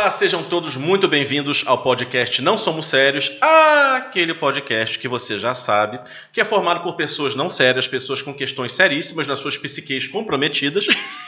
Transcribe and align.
Olá, 0.00 0.10
sejam 0.10 0.42
todos 0.42 0.76
muito 0.76 1.06
bem-vindos 1.06 1.62
ao 1.66 1.82
podcast 1.82 2.40
Não 2.40 2.56
Somos 2.56 2.86
Sérios, 2.86 3.30
aquele 3.38 4.32
podcast 4.32 4.98
que 4.98 5.06
você 5.06 5.38
já 5.38 5.52
sabe, 5.52 6.00
que 6.32 6.40
é 6.40 6.44
formado 6.44 6.82
por 6.82 6.96
pessoas 6.96 7.34
não 7.34 7.50
sérias, 7.50 7.86
pessoas 7.86 8.22
com 8.22 8.32
questões 8.32 8.72
seríssimas 8.72 9.26
nas 9.26 9.38
suas 9.40 9.58
psiques 9.58 10.08
comprometidas. 10.08 10.86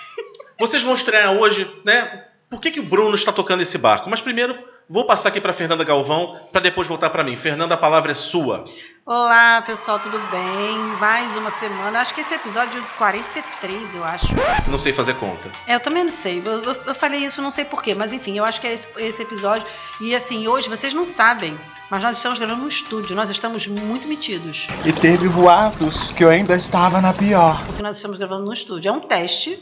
Vocês 0.58 0.82
vão 0.82 0.94
estrear 0.94 1.34
hoje, 1.34 1.70
né? 1.84 2.24
Por 2.48 2.62
que, 2.62 2.70
que 2.70 2.80
o 2.80 2.82
Bruno 2.82 3.14
está 3.14 3.30
tocando 3.30 3.60
esse 3.60 3.76
barco? 3.76 4.08
Mas 4.08 4.22
primeiro, 4.22 4.58
vou 4.88 5.06
passar 5.06 5.28
aqui 5.28 5.40
para 5.40 5.52
Fernanda 5.52 5.84
Galvão, 5.84 6.38
para 6.52 6.60
depois 6.60 6.86
voltar 6.86 7.10
para 7.10 7.24
mim. 7.24 7.36
Fernanda, 7.36 7.74
a 7.74 7.78
palavra 7.78 8.12
é 8.12 8.14
sua. 8.14 8.64
Olá, 9.04 9.62
pessoal, 9.62 9.98
tudo 9.98 10.18
bem? 10.30 10.78
Mais 11.00 11.34
uma 11.36 11.50
semana. 11.50 12.00
Acho 12.00 12.14
que 12.14 12.20
esse 12.20 12.34
é 12.34 12.36
episódio 12.36 12.82
43, 12.98 13.94
eu 13.94 14.04
acho. 14.04 14.26
Não 14.68 14.78
sei 14.78 14.92
fazer 14.92 15.14
conta. 15.14 15.50
É, 15.66 15.74
eu 15.74 15.80
também 15.80 16.04
não 16.04 16.10
sei. 16.10 16.42
Eu, 16.44 16.62
eu, 16.62 16.74
eu 16.86 16.94
falei 16.94 17.24
isso, 17.24 17.42
não 17.42 17.50
sei 17.50 17.64
porquê, 17.64 17.94
mas 17.94 18.12
enfim, 18.12 18.38
eu 18.38 18.44
acho 18.44 18.60
que 18.60 18.66
é 18.66 18.74
esse, 18.74 18.86
esse 18.98 19.22
episódio. 19.22 19.66
E 20.00 20.14
assim, 20.14 20.46
hoje 20.46 20.68
vocês 20.68 20.94
não 20.94 21.06
sabem, 21.06 21.58
mas 21.90 22.02
nós 22.02 22.16
estamos 22.16 22.38
gravando 22.38 22.62
no 22.62 22.68
estúdio, 22.68 23.16
nós 23.16 23.28
estamos 23.28 23.66
muito 23.66 24.06
metidos. 24.06 24.66
E 24.84 24.92
teve 24.92 25.28
boatos 25.28 26.10
que 26.12 26.24
eu 26.24 26.28
ainda 26.28 26.54
estava 26.54 27.00
na 27.00 27.12
pior. 27.12 27.64
Porque 27.66 27.82
nós 27.82 27.96
estamos 27.96 28.18
gravando 28.18 28.46
no 28.46 28.52
estúdio. 28.52 28.88
É 28.88 28.92
um 28.92 29.00
teste, 29.00 29.58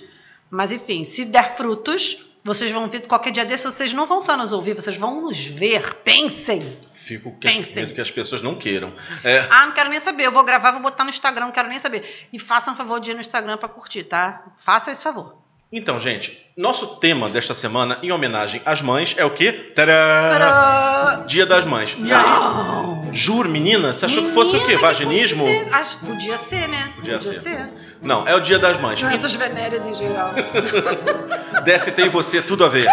mas 0.50 0.70
enfim, 0.70 1.04
se 1.04 1.24
der 1.24 1.56
frutos, 1.56 2.29
vocês 2.44 2.70
vão 2.72 2.88
ver 2.88 3.06
qualquer 3.06 3.32
dia 3.32 3.44
desse, 3.44 3.64
vocês 3.64 3.92
não 3.92 4.06
vão 4.06 4.20
só 4.20 4.36
nos 4.36 4.52
ouvir, 4.52 4.74
vocês 4.74 4.96
vão 4.96 5.20
nos 5.20 5.38
ver. 5.38 5.94
Pensem! 5.96 6.60
Fico 6.94 7.32
com 7.32 7.38
medo 7.74 7.94
que 7.94 8.00
as 8.00 8.10
pessoas 8.10 8.40
não 8.40 8.54
queiram. 8.54 8.92
É. 9.24 9.44
Ah, 9.50 9.66
não 9.66 9.72
quero 9.72 9.90
nem 9.90 9.98
saber. 9.98 10.26
Eu 10.26 10.32
vou 10.32 10.44
gravar, 10.44 10.70
vou 10.70 10.80
botar 10.80 11.02
no 11.02 11.10
Instagram, 11.10 11.46
não 11.46 11.52
quero 11.52 11.68
nem 11.68 11.78
saber. 11.78 12.28
E 12.32 12.38
façam 12.38 12.72
um 12.74 12.76
favor 12.76 13.00
de 13.00 13.10
ir 13.10 13.14
no 13.14 13.20
Instagram 13.20 13.56
para 13.56 13.68
curtir, 13.68 14.04
tá? 14.04 14.44
Façam 14.58 14.92
esse 14.92 15.02
favor. 15.02 15.39
Então, 15.72 16.00
gente, 16.00 16.44
nosso 16.56 16.96
tema 16.96 17.28
desta 17.28 17.54
semana, 17.54 17.98
em 18.02 18.10
homenagem 18.10 18.60
às 18.64 18.82
mães, 18.82 19.14
é 19.16 19.24
o 19.24 19.30
quê? 19.30 19.52
Tadã! 19.52 19.92
Tadã! 20.36 21.26
Dia 21.26 21.46
das 21.46 21.64
Mães. 21.64 21.94
E 21.96 22.00
Não! 22.02 23.04
aí? 23.04 23.14
Juro, 23.16 23.48
menina, 23.48 23.92
você 23.92 24.06
achou 24.06 24.24
que 24.24 24.32
fosse 24.32 24.56
o 24.56 24.60
quê? 24.60 24.66
Menina, 24.74 24.80
Vaginismo? 24.82 25.44
que 25.46 25.70
Acho, 25.72 25.96
podia 25.98 26.36
ser, 26.38 26.68
né? 26.68 26.92
Podia 26.96 27.20
ser. 27.20 27.70
Não, 28.02 28.26
é 28.26 28.34
o 28.34 28.40
Dia 28.40 28.58
das 28.58 28.80
Mães. 28.80 29.00
Doenças 29.00 29.32
venéreas 29.34 29.86
em 29.86 29.94
geral. 29.94 30.32
DST 31.64 32.00
e 32.02 32.08
você, 32.08 32.42
tudo 32.42 32.64
a 32.64 32.68
ver. 32.68 32.86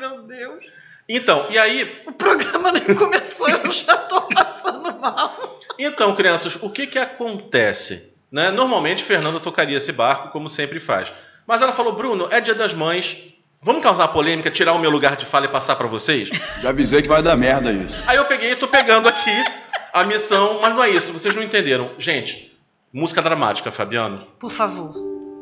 Meu 0.00 0.22
Deus. 0.22 0.64
Então, 1.06 1.46
e 1.50 1.58
aí, 1.58 2.02
O 2.06 2.12
programa 2.12 2.72
nem 2.72 2.94
começou, 2.94 3.48
eu 3.50 3.70
já 3.70 3.96
tô 3.96 4.22
passando 4.22 4.98
mal. 4.98 5.60
então, 5.78 6.14
crianças, 6.14 6.56
o 6.60 6.70
que 6.70 6.86
que 6.86 6.98
acontece? 6.98 8.14
Né? 8.30 8.50
Normalmente, 8.50 9.02
Fernanda 9.02 9.40
tocaria 9.40 9.76
esse 9.76 9.92
barco, 9.92 10.30
como 10.30 10.48
sempre 10.48 10.78
faz. 10.78 11.12
Mas 11.46 11.62
ela 11.62 11.72
falou, 11.72 11.94
Bruno, 11.94 12.28
é 12.30 12.40
Dia 12.40 12.54
das 12.54 12.74
Mães, 12.74 13.16
vamos 13.62 13.82
causar 13.82 14.08
polêmica, 14.08 14.50
tirar 14.50 14.74
o 14.74 14.78
meu 14.78 14.90
lugar 14.90 15.16
de 15.16 15.24
fala 15.24 15.46
e 15.46 15.48
passar 15.48 15.76
pra 15.76 15.86
vocês? 15.86 16.28
Já 16.60 16.68
avisei 16.68 17.02
que 17.02 17.08
vai 17.08 17.22
dar 17.22 17.36
merda 17.36 17.72
isso. 17.72 18.02
Aí 18.06 18.16
eu 18.16 18.24
peguei 18.26 18.52
e 18.52 18.56
tô 18.56 18.68
pegando 18.68 19.08
aqui 19.08 19.44
a 19.92 20.04
missão, 20.04 20.60
mas 20.60 20.74
não 20.74 20.84
é 20.84 20.90
isso, 20.90 21.12
vocês 21.12 21.34
não 21.34 21.42
entenderam. 21.42 21.92
Gente, 21.98 22.56
música 22.92 23.22
dramática, 23.22 23.72
Fabiano. 23.72 24.26
Por 24.38 24.50
favor. 24.50 24.94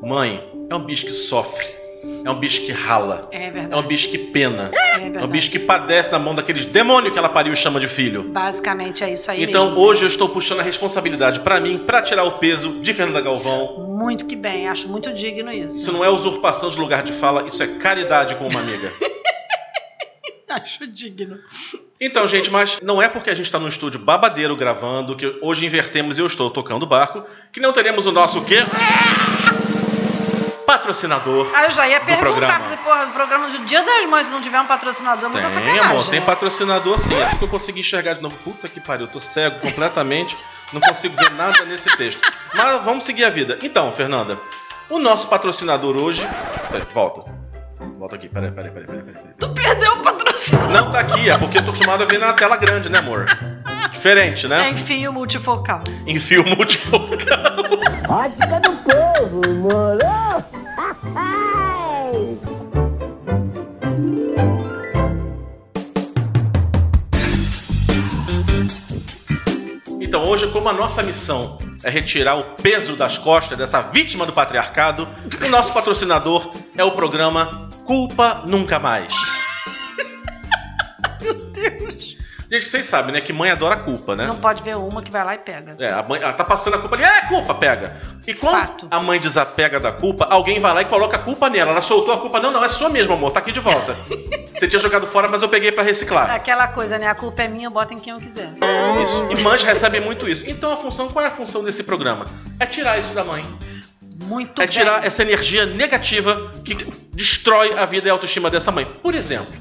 Mãe 0.02 0.48
é 0.70 0.74
um 0.74 0.84
bicho 0.84 1.06
que 1.06 1.12
sofre, 1.12 1.66
é 2.24 2.30
um 2.30 2.38
bicho 2.38 2.62
que 2.62 2.72
rala, 2.72 3.28
É 3.30 3.46
é 3.46 3.50
verdade. 3.50 3.82
um 3.84 3.86
bicho 3.86 4.08
que 4.10 4.18
pena, 4.18 4.70
É 4.72 4.94
é 4.94 4.98
um 4.98 5.02
verdade. 5.02 5.26
bicho 5.28 5.50
que 5.50 5.58
padece 5.58 6.10
na 6.10 6.18
mão 6.18 6.34
daqueles 6.34 6.64
demônios 6.64 7.12
que 7.12 7.18
ela 7.18 7.28
pariu 7.28 7.52
e 7.52 7.56
chama 7.56 7.78
de 7.80 7.86
filho. 7.88 8.24
Basicamente 8.30 9.04
é 9.04 9.12
isso 9.12 9.30
aí 9.30 9.42
Então 9.44 9.68
mesmo. 9.70 9.82
hoje 9.84 10.02
eu 10.02 10.08
estou 10.08 10.28
puxando 10.28 10.60
a 10.60 10.62
responsabilidade 10.62 11.40
pra 11.40 11.60
mim, 11.60 11.78
pra 11.78 12.02
tirar 12.02 12.24
o 12.24 12.32
peso 12.32 12.80
de 12.80 12.92
Fernanda 12.92 13.20
Galvão. 13.20 13.86
Muito 13.88 14.26
que 14.26 14.36
bem, 14.36 14.68
acho 14.68 14.88
muito 14.88 15.12
digno 15.12 15.50
isso. 15.52 15.76
Isso 15.76 15.92
não 15.92 16.04
é 16.04 16.08
usurpação 16.10 16.68
de 16.70 16.78
lugar 16.78 17.02
de 17.02 17.12
fala, 17.12 17.46
isso 17.46 17.62
é 17.62 17.66
caridade 17.66 18.34
com 18.36 18.46
uma 18.48 18.60
amiga. 18.60 18.90
Acho 20.48 20.86
digno. 20.86 21.38
Então, 22.00 22.26
gente, 22.26 22.50
mas 22.50 22.78
não 22.82 23.02
é 23.02 23.08
porque 23.08 23.28
a 23.28 23.34
gente 23.34 23.44
está 23.46 23.58
no 23.58 23.68
estúdio 23.68 24.00
babadeiro 24.00 24.56
gravando 24.56 25.14
que 25.14 25.38
hoje 25.42 25.66
invertemos 25.66 26.16
e 26.16 26.20
eu 26.22 26.26
estou 26.26 26.48
tocando 26.50 26.84
o 26.84 26.86
barco 26.86 27.24
que 27.52 27.60
não 27.60 27.72
teremos 27.74 28.06
o 28.06 28.12
nosso 28.12 28.42
quê? 28.44 28.58
Patrocinador. 30.76 31.50
Ah, 31.54 31.64
eu 31.64 31.70
já 31.70 31.88
ia 31.88 32.00
perguntar, 32.00 32.60
porque, 32.60 32.76
porra, 32.78 33.04
o 33.06 33.12
programa 33.12 33.48
do 33.48 33.58
Dia 33.64 33.82
das 33.82 34.06
Mães, 34.06 34.26
se 34.26 34.32
não 34.32 34.42
tiver 34.42 34.60
um 34.60 34.66
patrocinador, 34.66 35.24
é 35.24 35.28
muita 35.32 35.48
Tem, 35.48 35.54
sacanagem. 35.54 35.80
amor, 35.80 36.04
tem 36.08 36.20
né? 36.20 36.26
patrocinador 36.26 36.98
sim. 36.98 37.22
Assim 37.22 37.38
que 37.38 37.44
eu 37.44 37.48
consegui 37.48 37.80
enxergar 37.80 38.12
de 38.14 38.22
novo. 38.22 38.36
Puta 38.44 38.68
que 38.68 38.78
pariu, 38.78 39.06
eu 39.06 39.10
tô 39.10 39.18
cego 39.18 39.58
completamente. 39.60 40.36
Não 40.72 40.80
consigo 40.80 41.16
ver 41.16 41.30
nada 41.30 41.64
nesse 41.64 41.88
texto. 41.96 42.20
Mas 42.52 42.84
vamos 42.84 43.04
seguir 43.04 43.24
a 43.24 43.30
vida. 43.30 43.58
Então, 43.62 43.90
Fernanda, 43.92 44.38
o 44.90 44.98
nosso 44.98 45.26
patrocinador 45.28 45.96
hoje. 45.96 46.26
Peraí, 46.70 46.86
volta. 46.92 47.24
Volta 47.98 48.16
aqui, 48.16 48.28
peraí, 48.28 48.50
peraí, 48.50 48.70
peraí, 48.70 48.86
peraí. 48.86 49.02
peraí. 49.02 49.24
Tu 49.38 49.48
perdeu 49.48 49.92
o 49.92 50.02
patrocínio. 50.02 50.68
Não 50.68 50.90
tá 50.92 50.98
aqui, 51.00 51.30
é 51.30 51.38
porque 51.38 51.58
eu 51.58 51.62
tô 51.62 51.70
acostumado 51.70 52.02
a 52.02 52.06
ver 52.06 52.18
na 52.18 52.32
tela 52.34 52.56
grande, 52.56 52.90
né, 52.90 52.98
amor? 52.98 53.26
Diferente, 54.06 54.46
né? 54.46 54.70
Enfim, 54.70 55.04
o 55.08 55.12
multifocal. 55.12 55.82
Enfio 56.06 56.44
multifocal. 56.46 57.10
Ótica 58.08 58.60
do 58.60 58.70
povo, 58.84 59.52
moro? 59.54 59.98
Então, 70.00 70.22
hoje, 70.22 70.46
como 70.52 70.68
a 70.68 70.72
nossa 70.72 71.02
missão 71.02 71.58
é 71.82 71.90
retirar 71.90 72.36
o 72.36 72.44
peso 72.62 72.94
das 72.94 73.18
costas 73.18 73.58
dessa 73.58 73.82
vítima 73.82 74.24
do 74.24 74.32
patriarcado, 74.32 75.08
o 75.44 75.50
nosso 75.50 75.72
patrocinador 75.72 76.52
é 76.78 76.84
o 76.84 76.92
programa 76.92 77.68
Culpa 77.84 78.44
Nunca 78.46 78.78
Mais. 78.78 79.35
Gente, 82.50 82.68
vocês 82.68 82.86
sabem, 82.86 83.12
né, 83.12 83.20
que 83.20 83.32
mãe 83.32 83.50
adora 83.50 83.76
culpa, 83.76 84.14
né? 84.14 84.26
Não 84.26 84.36
pode 84.36 84.62
ver 84.62 84.76
uma 84.76 85.02
que 85.02 85.10
vai 85.10 85.24
lá 85.24 85.34
e 85.34 85.38
pega. 85.38 85.74
É, 85.78 85.92
a 85.92 86.02
mãe 86.02 86.20
ela 86.22 86.32
tá 86.32 86.44
passando 86.44 86.74
a 86.74 86.78
culpa 86.78 86.94
ali, 86.94 87.04
é 87.04 87.22
culpa, 87.22 87.54
pega. 87.54 88.00
E 88.26 88.32
quando 88.34 88.66
Fato. 88.66 88.88
a 88.90 89.00
mãe 89.00 89.18
desapega 89.18 89.80
da 89.80 89.90
culpa, 89.90 90.26
alguém 90.30 90.60
vai 90.60 90.72
lá 90.72 90.82
e 90.82 90.84
coloca 90.84 91.16
a 91.16 91.18
culpa 91.18 91.50
nela. 91.50 91.72
Ela 91.72 91.80
soltou 91.80 92.14
a 92.14 92.18
culpa, 92.18 92.38
não, 92.38 92.52
não, 92.52 92.64
é 92.64 92.68
sua 92.68 92.88
mesmo, 92.88 93.14
amor, 93.14 93.32
tá 93.32 93.40
aqui 93.40 93.50
de 93.50 93.60
volta. 93.60 93.96
Você 94.56 94.66
tinha 94.68 94.80
jogado 94.80 95.06
fora, 95.08 95.28
mas 95.28 95.42
eu 95.42 95.48
peguei 95.48 95.70
pra 95.70 95.82
reciclar. 95.82 96.30
Aquela 96.30 96.68
coisa, 96.68 96.98
né? 96.98 97.06
A 97.08 97.14
culpa 97.14 97.42
é 97.42 97.48
minha, 97.48 97.66
eu 97.66 97.70
boto 97.70 97.92
em 97.92 97.98
quem 97.98 98.12
eu 98.12 98.20
quiser. 98.20 98.48
Isso. 99.02 99.28
E 99.30 99.42
mães 99.42 99.62
recebem 99.62 100.00
muito 100.00 100.26
isso. 100.28 100.48
Então 100.48 100.72
a 100.72 100.76
função, 100.76 101.08
qual 101.08 101.24
é 101.24 101.28
a 101.28 101.30
função 101.30 101.62
desse 101.62 101.82
programa? 101.82 102.24
É 102.58 102.64
tirar 102.64 102.98
isso 102.98 103.12
da 103.12 103.22
mãe. 103.22 103.44
Muito 104.24 104.62
é 104.62 104.66
bem. 104.66 104.72
tirar 104.72 105.04
essa 105.04 105.20
energia 105.20 105.66
negativa 105.66 106.50
que 106.64 106.74
destrói 107.12 107.76
a 107.76 107.84
vida 107.84 108.08
e 108.08 108.10
a 108.10 108.12
autoestima 108.14 108.48
dessa 108.48 108.72
mãe. 108.72 108.86
Por 108.86 109.14
exemplo, 109.14 109.52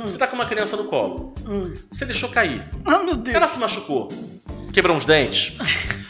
você 0.00 0.16
tá 0.18 0.26
com 0.26 0.34
uma 0.36 0.46
criança 0.46 0.76
no 0.76 0.84
colo, 0.84 1.34
Hum. 1.46 1.74
você 1.92 2.04
deixou 2.04 2.28
cair, 2.30 2.64
Oh, 2.86 3.04
meu 3.04 3.16
Deus. 3.16 3.34
ela 3.36 3.48
se 3.48 3.58
machucou, 3.58 4.08
quebrou 4.72 4.96
uns 4.96 5.04
dentes. 5.04 5.52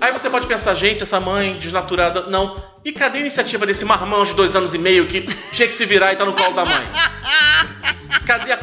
Aí 0.00 0.12
você 0.12 0.28
pode 0.28 0.46
pensar, 0.46 0.74
gente, 0.74 1.02
essa 1.02 1.18
mãe 1.18 1.56
desnaturada. 1.58 2.26
Não. 2.26 2.54
E 2.84 2.92
cadê 2.92 3.18
a 3.18 3.20
iniciativa 3.22 3.64
desse 3.64 3.86
marmão 3.86 4.22
de 4.22 4.34
dois 4.34 4.54
anos 4.54 4.74
e 4.74 4.78
meio 4.78 5.06
que 5.08 5.22
tinha 5.52 5.66
que 5.66 5.72
se 5.72 5.86
virar 5.86 6.12
e 6.12 6.16
tá 6.16 6.26
no 6.26 6.34
colo 6.34 6.52
da 6.54 6.64
mãe? 6.66 6.84
Cadê 8.26 8.52
a 8.52 8.58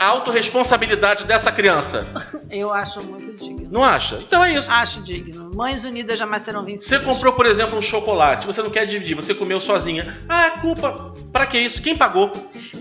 a 0.00 0.06
autorresponsabilidade 0.06 1.24
dessa 1.24 1.50
criança? 1.50 2.06
Eu 2.50 2.72
acho 2.72 3.02
muito 3.02 3.32
digno. 3.36 3.68
Não 3.70 3.84
acha? 3.84 4.16
Então 4.16 4.44
é 4.44 4.52
isso. 4.54 4.70
Acho 4.70 5.00
digno. 5.02 5.50
Mães 5.54 5.84
unidas 5.84 6.18
jamais 6.18 6.42
serão 6.42 6.62
vencidas. 6.64 6.86
Você 6.86 6.98
comprou, 6.98 7.32
por 7.32 7.46
exemplo, 7.46 7.78
um 7.78 7.82
chocolate, 7.82 8.46
você 8.46 8.62
não 8.62 8.70
quer 8.70 8.86
dividir, 8.86 9.14
você 9.14 9.34
comeu 9.34 9.60
sozinha. 9.60 10.18
Ah, 10.28 10.46
é 10.46 10.50
culpa. 10.60 11.14
Pra 11.32 11.46
que 11.46 11.58
isso? 11.58 11.80
Quem 11.80 11.96
pagou? 11.96 12.30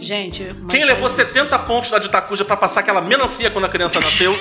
Gente, 0.01 0.56
Quem 0.69 0.83
levou 0.83 1.09
faz 1.09 1.27
70 1.27 1.57
pontos 1.59 1.92
da 1.92 2.00
Ditacuja 2.00 2.44
pra 2.44 2.57
passar 2.57 2.80
aquela 2.81 3.01
melancia 3.01 3.50
quando 3.51 3.65
a 3.65 3.69
criança 3.69 4.00
nasceu? 4.00 4.31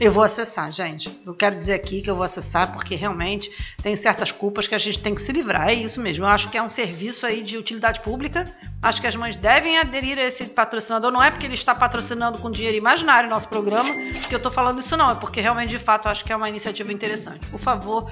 Eu 0.00 0.10
vou 0.10 0.24
acessar, 0.24 0.72
gente. 0.72 1.08
Eu 1.24 1.32
quero 1.32 1.54
dizer 1.54 1.74
aqui 1.74 2.02
que 2.02 2.10
eu 2.10 2.16
vou 2.16 2.24
acessar 2.24 2.72
porque 2.72 2.96
realmente 2.96 3.48
tem 3.80 3.94
certas 3.94 4.32
culpas 4.32 4.66
que 4.66 4.74
a 4.74 4.78
gente 4.78 4.98
tem 4.98 5.14
que 5.14 5.22
se 5.22 5.30
livrar. 5.30 5.68
É 5.68 5.74
isso 5.74 6.00
mesmo. 6.00 6.24
Eu 6.24 6.28
acho 6.28 6.48
que 6.48 6.58
é 6.58 6.62
um 6.62 6.68
serviço 6.68 7.24
aí 7.24 7.42
de 7.42 7.56
utilidade 7.56 8.00
pública. 8.00 8.44
Acho 8.82 9.00
que 9.00 9.06
as 9.06 9.14
mães 9.14 9.36
devem 9.36 9.78
aderir 9.78 10.18
a 10.18 10.22
esse 10.22 10.44
patrocinador. 10.46 11.12
Não 11.12 11.22
é 11.22 11.30
porque 11.30 11.46
ele 11.46 11.54
está 11.54 11.72
patrocinando 11.72 12.38
com 12.38 12.50
dinheiro 12.50 12.76
imaginário 12.76 13.28
o 13.28 13.30
nosso 13.30 13.48
programa 13.48 13.88
que 14.28 14.34
eu 14.34 14.40
tô 14.40 14.50
falando 14.50 14.80
isso, 14.80 14.96
não. 14.96 15.10
É 15.10 15.14
porque 15.14 15.40
realmente, 15.40 15.70
de 15.70 15.78
fato, 15.78 16.08
eu 16.08 16.12
acho 16.12 16.24
que 16.24 16.32
é 16.32 16.36
uma 16.36 16.48
iniciativa 16.48 16.92
interessante. 16.92 17.46
Por 17.46 17.60
favor, 17.60 18.10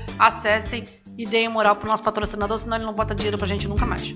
acessem 0.51 0.85
e 1.17 1.25
deem 1.27 1.49
moral 1.49 1.77
pro 1.77 1.87
nosso 1.89 2.03
patrocinador, 2.03 2.59
senão 2.59 2.77
ele 2.77 2.85
não 2.87 2.93
bota 2.93 3.15
dinheiro 3.15 3.39
pra 3.39 3.47
gente 3.47 3.69
nunca 3.69 3.87
mais. 3.87 4.13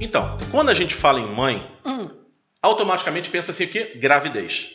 Então, 0.00 0.38
quando 0.50 0.68
a 0.70 0.74
gente 0.74 0.94
fala 0.94 1.20
em 1.20 1.26
mãe, 1.26 1.66
Hum, 1.84 2.08
automaticamente 2.62 3.30
pensa 3.30 3.50
assim 3.50 3.64
o 3.64 3.68
quê? 3.68 3.92
Gravidez. 3.96 4.68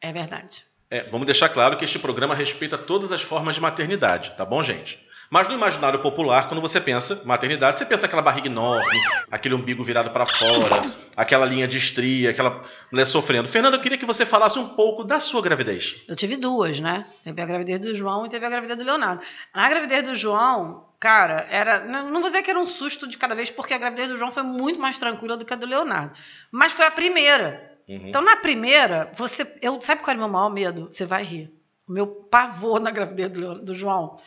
é 0.00 0.12
verdade. 0.12 0.64
É, 0.90 1.08
vamos 1.08 1.24
deixar 1.26 1.48
claro 1.48 1.76
que 1.76 1.84
este 1.84 2.00
programa 2.00 2.34
respeita 2.34 2.76
todas 2.76 3.12
as 3.12 3.22
formas 3.22 3.54
de 3.54 3.60
maternidade, 3.60 4.32
tá 4.36 4.44
bom, 4.44 4.60
gente? 4.60 4.98
Mas 5.30 5.46
no 5.46 5.54
imaginário 5.54 6.00
popular, 6.00 6.48
quando 6.48 6.60
você 6.60 6.80
pensa 6.80 7.22
maternidade, 7.24 7.78
você 7.78 7.86
pensa 7.86 8.02
naquela 8.02 8.20
barriga 8.20 8.48
enorme, 8.48 8.98
aquele 9.30 9.54
umbigo 9.54 9.84
virado 9.84 10.10
para 10.10 10.26
fora, 10.26 10.82
aquela 11.16 11.46
linha 11.46 11.68
de 11.68 11.78
estria, 11.78 12.30
aquela 12.30 12.64
mulher 12.90 13.04
sofrendo. 13.04 13.48
Fernanda, 13.48 13.76
eu 13.76 13.80
queria 13.80 13.96
que 13.96 14.04
você 14.04 14.26
falasse 14.26 14.58
um 14.58 14.70
pouco 14.70 15.04
da 15.04 15.20
sua 15.20 15.40
gravidez. 15.40 15.94
Eu 16.08 16.16
tive 16.16 16.36
duas, 16.36 16.80
né? 16.80 17.06
Teve 17.22 17.40
a 17.40 17.46
gravidez 17.46 17.78
do 17.78 17.94
João 17.94 18.26
e 18.26 18.28
teve 18.28 18.44
a 18.44 18.50
gravidez 18.50 18.76
do 18.76 18.84
Leonardo. 18.84 19.22
Na 19.54 19.68
gravidez 19.68 20.02
do 20.02 20.16
João, 20.16 20.88
cara, 20.98 21.46
era. 21.48 21.78
Não 21.78 22.20
vou 22.20 22.24
dizer 22.24 22.42
que 22.42 22.50
era 22.50 22.58
um 22.58 22.66
susto 22.66 23.08
de 23.08 23.16
cada 23.16 23.36
vez, 23.36 23.50
porque 23.52 23.72
a 23.72 23.78
gravidez 23.78 24.08
do 24.08 24.16
João 24.16 24.32
foi 24.32 24.42
muito 24.42 24.80
mais 24.80 24.98
tranquila 24.98 25.36
do 25.36 25.44
que 25.44 25.54
a 25.54 25.56
do 25.56 25.64
Leonardo. 25.66 26.12
Mas 26.50 26.72
foi 26.72 26.86
a 26.86 26.90
primeira. 26.90 27.78
Uhum. 27.88 28.08
Então, 28.08 28.20
na 28.20 28.34
primeira, 28.34 29.12
você. 29.16 29.46
Eu, 29.62 29.80
sabe 29.80 30.02
qual 30.02 30.10
era 30.10 30.18
o 30.18 30.22
meu 30.22 30.32
maior 30.32 30.50
medo? 30.50 30.88
Você 30.90 31.06
vai 31.06 31.22
rir. 31.22 31.54
O 31.86 31.92
meu 31.92 32.08
pavor 32.08 32.80
na 32.80 32.90
gravidez 32.90 33.30
do, 33.30 33.64
do 33.64 33.74
João. 33.76 34.18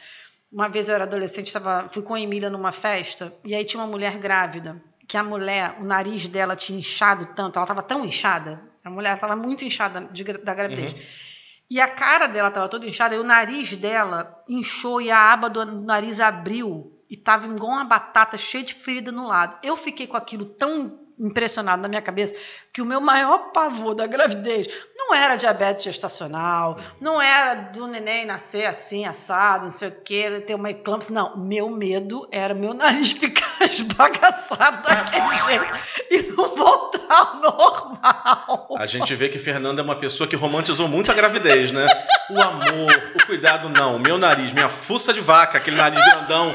Uma 0.53 0.69
vez 0.69 0.87
eu 0.87 0.93
era 0.93 1.05
adolescente, 1.05 1.51
tava, 1.51 1.89
fui 1.91 2.03
com 2.03 2.13
a 2.13 2.21
Emília 2.21 2.47
numa 2.47 2.71
festa, 2.71 3.33
e 3.43 3.55
aí 3.55 3.65
tinha 3.65 3.81
uma 3.81 3.89
mulher 3.89 4.19
grávida, 4.19 4.79
que 5.07 5.17
a 5.17 5.23
mulher, 5.23 5.77
o 5.79 5.83
nariz 5.83 6.27
dela 6.27 6.55
tinha 6.55 6.77
inchado 6.77 7.25
tanto, 7.35 7.57
ela 7.57 7.63
estava 7.63 7.81
tão 7.81 8.05
inchada, 8.05 8.61
a 8.85 8.89
mulher 8.89 9.15
estava 9.15 9.35
muito 9.35 9.65
inchada 9.65 10.01
de 10.11 10.23
da 10.23 10.53
gravidez. 10.53 10.93
Uhum. 10.93 10.99
E 11.71 11.81
a 11.81 11.87
cara 11.87 12.27
dela 12.27 12.49
estava 12.49 12.69
toda 12.69 12.87
inchada, 12.87 13.15
e 13.15 13.17
o 13.19 13.23
nariz 13.23 13.75
dela 13.75 14.43
inchou 14.47 15.01
e 15.01 15.09
a 15.09 15.33
aba 15.33 15.49
do 15.49 15.65
nariz 15.65 16.19
abriu 16.19 16.99
e 17.09 17.15
estava 17.15 17.47
igual 17.47 17.71
uma 17.71 17.85
batata 17.85 18.37
cheia 18.37 18.63
de 18.63 18.75
ferida 18.75 19.11
no 19.11 19.27
lado. 19.27 19.57
Eu 19.63 19.75
fiquei 19.75 20.05
com 20.05 20.17
aquilo 20.17 20.45
tão 20.45 21.02
impressionado 21.19 21.81
na 21.81 21.87
minha 21.87 22.01
cabeça 22.01 22.33
que 22.71 22.81
o 22.81 22.85
meu 22.85 22.99
maior 22.99 23.51
pavor 23.51 23.93
da 23.93 24.07
gravidez 24.07 24.67
não 24.95 25.13
era 25.13 25.35
diabetes 25.35 25.83
gestacional, 25.83 26.79
não 26.99 27.21
era 27.21 27.55
do 27.55 27.87
neném 27.87 28.25
nascer 28.25 28.65
assim, 28.65 29.05
assado, 29.05 29.63
não 29.63 29.71
sei 29.71 29.89
o 29.89 30.01
quê, 30.01 30.43
ter 30.45 30.55
uma 30.55 30.71
eclâmpsia. 30.71 31.13
Não, 31.13 31.37
meu 31.37 31.69
medo 31.69 32.27
era 32.31 32.53
meu 32.53 32.73
nariz 32.73 33.11
ficar 33.13 33.61
esbagaçado 33.61 34.83
daquele 34.87 35.35
jeito 35.45 35.73
e 36.09 36.23
não 36.31 36.55
voltar 36.55 37.03
ao 37.09 37.35
normal. 37.35 38.69
A 38.77 38.85
gente 38.85 39.13
vê 39.15 39.29
que 39.29 39.37
Fernanda 39.37 39.81
é 39.81 39.83
uma 39.83 39.95
pessoa 39.95 40.27
que 40.27 40.35
romantizou 40.35 40.87
muito 40.87 41.11
a 41.11 41.13
gravidez, 41.13 41.71
né? 41.71 41.85
O 42.29 42.41
amor, 42.41 43.13
o 43.15 43.25
cuidado, 43.25 43.69
não. 43.69 43.99
Meu 43.99 44.17
nariz, 44.17 44.51
minha 44.51 44.69
fuça 44.69 45.13
de 45.13 45.21
vaca, 45.21 45.57
aquele 45.57 45.77
nariz 45.77 45.99
grandão. 46.05 46.53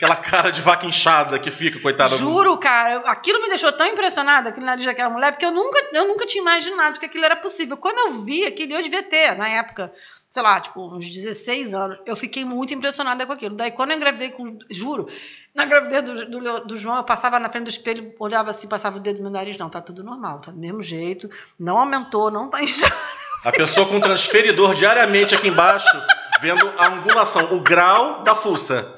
Aquela 0.00 0.16
cara 0.16 0.50
de 0.50 0.62
vaca 0.62 0.86
inchada 0.86 1.38
que 1.38 1.50
fica, 1.50 1.78
coitada. 1.78 2.16
Juro, 2.16 2.56
cara, 2.56 3.02
aquilo 3.04 3.42
me 3.42 3.50
deixou 3.50 3.70
tão 3.70 3.86
impressionada, 3.86 4.48
aquele 4.48 4.64
nariz 4.64 4.86
daquela 4.86 5.10
mulher, 5.10 5.32
porque 5.32 5.44
eu 5.44 5.50
nunca, 5.50 5.78
eu 5.92 6.08
nunca 6.08 6.26
tinha 6.26 6.40
imaginado 6.40 6.98
que 6.98 7.04
aquilo 7.04 7.22
era 7.22 7.36
possível. 7.36 7.76
Quando 7.76 7.98
eu 7.98 8.22
vi 8.22 8.46
aquilo, 8.46 8.72
eu 8.72 8.82
devia 8.82 9.02
ter, 9.02 9.36
na 9.36 9.46
época, 9.46 9.92
sei 10.30 10.42
lá, 10.42 10.58
tipo, 10.58 10.80
uns 10.96 11.06
16 11.06 11.74
anos, 11.74 11.98
eu 12.06 12.16
fiquei 12.16 12.46
muito 12.46 12.72
impressionada 12.72 13.26
com 13.26 13.32
aquilo. 13.34 13.54
Daí, 13.54 13.72
quando 13.72 13.90
eu 13.90 13.98
engravidei 13.98 14.30
com. 14.30 14.58
Juro, 14.70 15.06
na 15.54 15.66
gravidez 15.66 16.02
do, 16.02 16.30
do, 16.30 16.60
do 16.60 16.76
João, 16.78 16.96
eu 16.96 17.04
passava 17.04 17.38
na 17.38 17.50
frente 17.50 17.64
do 17.64 17.70
espelho, 17.70 18.14
olhava 18.18 18.48
assim, 18.48 18.66
passava 18.66 18.96
o 18.96 19.00
dedo 19.00 19.18
no 19.18 19.24
meu 19.24 19.32
nariz, 19.32 19.58
não, 19.58 19.68
tá 19.68 19.82
tudo 19.82 20.02
normal, 20.02 20.38
tá 20.38 20.50
do 20.50 20.56
mesmo 20.56 20.82
jeito, 20.82 21.28
não 21.58 21.76
aumentou, 21.76 22.30
não 22.30 22.48
tá 22.48 22.62
inchado. 22.64 22.96
A 23.44 23.52
pessoa 23.52 23.86
com 23.86 24.00
transferidor 24.00 24.74
diariamente 24.74 25.34
aqui 25.34 25.48
embaixo, 25.48 26.02
vendo 26.40 26.72
a 26.78 26.86
angulação, 26.86 27.54
o 27.54 27.60
grau 27.60 28.22
da 28.22 28.34
fuça. 28.34 28.94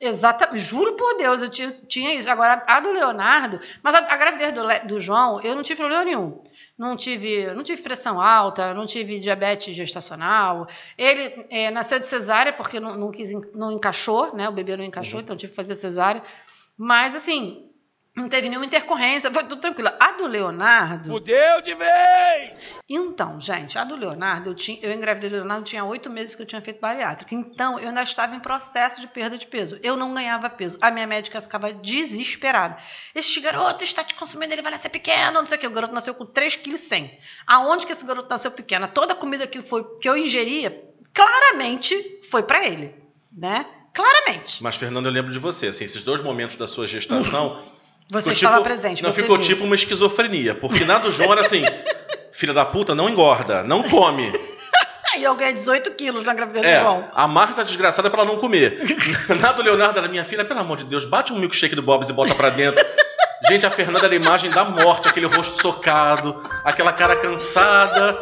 Exatamente, 0.00 0.64
juro 0.64 0.94
por 0.94 1.18
Deus, 1.18 1.42
eu 1.42 1.50
tinha, 1.50 1.68
tinha 1.68 2.14
isso. 2.14 2.28
Agora, 2.30 2.64
a 2.66 2.80
do 2.80 2.90
Leonardo, 2.90 3.60
mas 3.82 3.94
a, 3.94 3.98
a 3.98 4.16
gravidez 4.16 4.52
do, 4.54 4.62
do 4.88 4.98
João, 4.98 5.42
eu 5.42 5.54
não 5.54 5.62
tive 5.62 5.76
problema 5.76 6.04
nenhum. 6.04 6.42
Não 6.78 6.96
tive, 6.96 7.52
não 7.52 7.62
tive 7.62 7.82
pressão 7.82 8.18
alta, 8.18 8.72
não 8.72 8.86
tive 8.86 9.20
diabetes 9.20 9.76
gestacional. 9.76 10.66
Ele 10.96 11.44
eh, 11.50 11.70
nasceu 11.70 11.98
de 11.98 12.06
cesárea 12.06 12.54
porque 12.54 12.80
não, 12.80 12.96
não, 12.96 13.10
quis, 13.10 13.30
não 13.54 13.70
encaixou, 13.72 14.34
né? 14.34 14.48
O 14.48 14.52
bebê 14.52 14.74
não 14.78 14.84
encaixou, 14.84 15.20
então 15.20 15.36
tive 15.36 15.50
que 15.50 15.56
fazer 15.56 15.74
cesárea. 15.74 16.22
Mas, 16.78 17.14
assim, 17.14 17.69
não 18.20 18.28
teve 18.28 18.48
nenhuma 18.48 18.66
intercorrência, 18.66 19.30
foi 19.30 19.42
tudo 19.44 19.60
tranquilo. 19.60 19.90
A 19.98 20.12
do 20.12 20.26
Leonardo. 20.26 21.08
Fudeu 21.08 21.60
de 21.60 21.74
vez! 21.74 22.52
Então, 22.88 23.40
gente, 23.40 23.78
a 23.78 23.84
do 23.84 23.96
Leonardo, 23.96 24.50
eu, 24.50 24.54
tinha, 24.54 24.78
eu 24.82 24.92
engravidei 24.92 25.30
do 25.30 25.36
Leonardo, 25.36 25.64
tinha 25.64 25.84
oito 25.84 26.10
meses 26.10 26.34
que 26.34 26.42
eu 26.42 26.46
tinha 26.46 26.60
feito 26.60 26.80
bariátrica. 26.80 27.34
Então, 27.34 27.78
eu 27.78 27.88
ainda 27.88 28.02
estava 28.02 28.34
em 28.34 28.40
processo 28.40 29.00
de 29.00 29.06
perda 29.06 29.38
de 29.38 29.46
peso. 29.46 29.78
Eu 29.82 29.96
não 29.96 30.12
ganhava 30.12 30.50
peso. 30.50 30.78
A 30.80 30.90
minha 30.90 31.06
médica 31.06 31.40
ficava 31.40 31.72
desesperada. 31.72 32.76
Este 33.14 33.40
garoto 33.40 33.84
está 33.84 34.04
te 34.04 34.14
consumindo, 34.14 34.52
ele 34.52 34.62
vai 34.62 34.72
nascer 34.72 34.88
pequeno, 34.88 35.40
não 35.40 35.46
sei 35.46 35.56
o 35.56 35.60
quê. 35.60 35.66
O 35.66 35.70
garoto 35.70 35.94
nasceu 35.94 36.14
com 36.14 36.26
3,1 36.26 36.62
kg. 36.62 37.18
Aonde 37.46 37.86
que 37.86 37.92
esse 37.92 38.04
garoto 38.04 38.28
nasceu 38.28 38.50
pequeno? 38.50 38.88
Toda 38.88 39.12
a 39.12 39.16
comida 39.16 39.46
que, 39.46 39.62
foi, 39.62 39.84
que 39.98 40.08
eu 40.08 40.16
ingeria, 40.16 40.84
claramente, 41.14 42.20
foi 42.30 42.42
para 42.42 42.66
ele. 42.66 42.94
Né? 43.32 43.64
Claramente. 43.94 44.62
Mas, 44.62 44.76
Fernanda, 44.76 45.08
eu 45.08 45.12
lembro 45.12 45.32
de 45.32 45.38
você, 45.38 45.68
assim, 45.68 45.84
esses 45.84 46.02
dois 46.02 46.20
momentos 46.20 46.56
da 46.56 46.66
sua 46.66 46.86
gestação. 46.86 47.62
Você 48.10 48.20
ficou 48.20 48.32
estava 48.32 48.56
tipo- 48.56 48.64
presente. 48.64 49.02
Não 49.02 49.12
ficou 49.12 49.36
viu. 49.36 49.46
tipo 49.46 49.64
uma 49.64 49.74
esquizofrenia. 49.74 50.54
Porque 50.54 50.84
na 50.84 50.98
do 50.98 51.12
João 51.12 51.32
era 51.32 51.40
assim: 51.42 51.62
filha 52.32 52.52
da 52.52 52.64
puta, 52.64 52.94
não 52.94 53.08
engorda, 53.08 53.62
não 53.62 53.82
come. 53.82 54.30
E 55.18 55.24
eu 55.24 55.34
ganhei 55.34 55.54
18 55.54 55.90
quilos 55.96 56.22
na 56.24 56.32
gravidez 56.32 56.64
É, 56.64 56.76
do 56.78 56.82
João. 56.84 57.10
amarra 57.12 57.50
essa 57.50 57.64
desgraçada 57.64 58.08
pra 58.08 58.22
ela 58.22 58.30
não 58.32 58.38
comer. 58.38 58.78
Na 59.40 59.50
do 59.50 59.60
Leonardo 59.60 59.98
era 59.98 60.06
minha 60.08 60.24
filha, 60.24 60.44
pelo 60.44 60.60
amor 60.60 60.76
de 60.78 60.84
Deus, 60.84 61.04
bate 61.04 61.32
um 61.32 61.38
milkshake 61.38 61.74
do 61.74 61.82
Bob's 61.82 62.08
e 62.08 62.12
bota 62.12 62.32
pra 62.36 62.48
dentro. 62.48 62.82
Gente, 63.48 63.66
a 63.66 63.70
Fernanda 63.70 64.06
era 64.06 64.14
a 64.14 64.16
imagem 64.16 64.50
da 64.52 64.64
morte, 64.64 65.08
aquele 65.08 65.26
rosto 65.26 65.60
socado, 65.60 66.40
aquela 66.64 66.92
cara 66.92 67.16
cansada, 67.16 68.16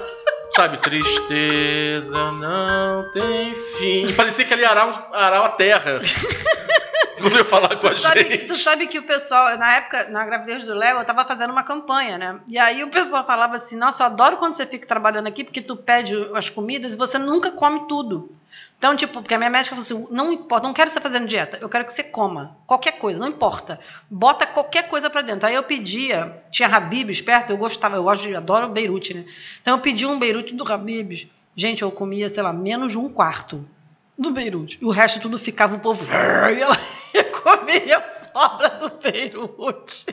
sabe? 0.58 0.78
Tristeza 0.78 2.32
não 2.32 3.08
tem 3.12 3.54
fim. 3.54 4.12
Parecia 4.14 4.44
que 4.44 4.54
arar, 4.64 4.88
um- 4.88 5.14
arar 5.14 5.44
a 5.44 5.48
terra. 5.50 6.00
Quando 7.20 7.36
eu 7.36 7.44
falar 7.44 7.76
com 7.76 7.86
a 7.86 7.90
Tu 7.94 8.00
sabe, 8.00 8.24
gente. 8.24 8.44
tu 8.46 8.56
sabe 8.56 8.86
que 8.86 8.98
o 8.98 9.02
pessoal, 9.02 9.56
na 9.58 9.74
época, 9.76 10.08
na 10.08 10.24
gravidez 10.24 10.64
do 10.64 10.74
Léo, 10.74 10.98
eu 10.98 11.04
tava 11.04 11.24
fazendo 11.24 11.50
uma 11.50 11.62
campanha, 11.64 12.16
né? 12.18 12.40
E 12.46 12.56
aí 12.58 12.82
o 12.84 12.90
pessoal 12.90 13.24
falava 13.24 13.56
assim: 13.56 13.76
Nossa, 13.76 14.02
eu 14.02 14.06
adoro 14.06 14.36
quando 14.36 14.54
você 14.54 14.64
fica 14.66 14.86
trabalhando 14.86 15.26
aqui, 15.26 15.42
porque 15.44 15.60
tu 15.60 15.76
pede 15.76 16.14
as 16.34 16.48
comidas 16.48 16.92
e 16.92 16.96
você 16.96 17.18
nunca 17.18 17.50
come 17.52 17.86
tudo. 17.88 18.30
Então, 18.78 18.94
tipo, 18.94 19.14
porque 19.14 19.34
a 19.34 19.38
minha 19.38 19.50
médica 19.50 19.74
falou 19.74 19.82
assim: 19.82 20.14
não 20.14 20.32
importa, 20.32 20.66
não 20.66 20.72
quero 20.72 20.88
você 20.88 21.00
fazendo 21.00 21.26
dieta, 21.26 21.58
eu 21.60 21.68
quero 21.68 21.84
que 21.84 21.92
você 21.92 22.04
coma 22.04 22.56
qualquer 22.64 22.92
coisa, 22.92 23.18
não 23.18 23.28
importa. 23.28 23.80
Bota 24.08 24.46
qualquer 24.46 24.88
coisa 24.88 25.10
pra 25.10 25.20
dentro. 25.20 25.48
Aí 25.48 25.54
eu 25.54 25.62
pedia, 25.64 26.42
tinha 26.50 26.68
Habibs 26.68 27.20
perto, 27.20 27.50
eu 27.50 27.56
gostava, 27.56 27.96
eu 27.96 28.04
gosto 28.04 28.34
adoro 28.36 28.68
Beirute, 28.68 29.14
né? 29.14 29.24
Então 29.60 29.74
eu 29.76 29.80
pedi 29.80 30.06
um 30.06 30.18
Beirute 30.18 30.54
do 30.54 30.70
Habibs. 30.72 31.26
Gente, 31.56 31.82
eu 31.82 31.90
comia, 31.90 32.28
sei 32.28 32.42
lá, 32.42 32.52
menos 32.52 32.92
de 32.92 32.98
um 32.98 33.08
quarto 33.08 33.68
do 34.16 34.30
Beirute. 34.30 34.78
E 34.80 34.84
o 34.84 34.90
resto 34.90 35.20
tudo 35.20 35.38
ficava 35.40 35.74
o 35.74 35.80
povo. 35.80 36.06
E 36.56 36.60
ela 36.60 36.78
ia 37.12 37.24
comer 37.24 37.92
a 37.92 38.02
sobra 38.02 38.68
do 38.70 38.90
Beirute. 38.90 40.06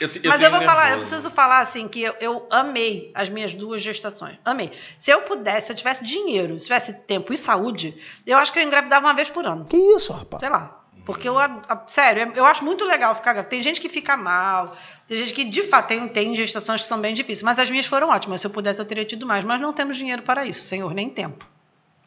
Eu, 0.00 0.08
Mas 0.08 0.36
tenho 0.36 0.46
eu 0.46 0.50
vou 0.50 0.60
falar, 0.62 0.84
eu 0.84 0.88
nervoso. 0.90 1.08
preciso 1.10 1.30
falar 1.30 1.60
assim 1.60 1.88
que 1.88 2.02
eu, 2.02 2.14
eu 2.20 2.46
amei 2.50 3.10
as 3.14 3.28
minhas 3.30 3.54
duas 3.54 3.80
gestações. 3.82 4.36
Amei. 4.44 4.70
Se 4.98 5.10
eu 5.10 5.22
pudesse, 5.22 5.66
se 5.68 5.72
eu 5.72 5.76
tivesse 5.76 6.04
dinheiro, 6.04 6.58
se 6.58 6.66
tivesse 6.66 6.92
tempo 6.92 7.32
e 7.32 7.36
saúde, 7.36 7.96
eu 8.26 8.36
acho 8.36 8.52
que 8.52 8.58
eu 8.58 8.62
engravidava 8.62 9.06
uma 9.06 9.14
vez 9.14 9.30
por 9.30 9.46
ano. 9.46 9.64
Que 9.64 9.76
isso, 9.76 10.12
rapaz? 10.12 10.40
Sei 10.40 10.50
lá. 10.50 10.82
Porque 11.06 11.28
eu, 11.28 11.38
a- 11.38 11.62
a- 11.68 11.84
sério, 11.86 12.22
eu- 12.24 12.32
eu 12.34 12.44
acho 12.46 12.64
muito 12.64 12.84
legal 12.84 13.14
ficar. 13.14 13.40
Tem 13.44 13.62
gente 13.62 13.80
que 13.80 13.88
fica 13.88 14.16
mal, 14.16 14.76
tem 15.06 15.18
gente 15.18 15.32
que, 15.32 15.44
de 15.44 15.62
fato, 15.62 15.86
tem, 15.88 16.06
tem 16.08 16.34
gestações 16.34 16.82
que 16.82 16.88
são 16.88 17.00
bem 17.00 17.14
difíceis. 17.14 17.42
Mas 17.44 17.58
as 17.58 17.70
minhas 17.70 17.86
foram 17.86 18.08
ótimas. 18.10 18.40
Se 18.40 18.46
eu 18.46 18.50
pudesse, 18.50 18.80
eu 18.80 18.84
teria 18.84 19.04
tido 19.04 19.24
mais. 19.24 19.44
Mas 19.44 19.60
não 19.60 19.72
temos 19.72 19.96
dinheiro 19.96 20.22
para 20.22 20.44
isso, 20.44 20.62
senhor, 20.64 20.92
nem 20.92 21.08
tempo. 21.08 21.46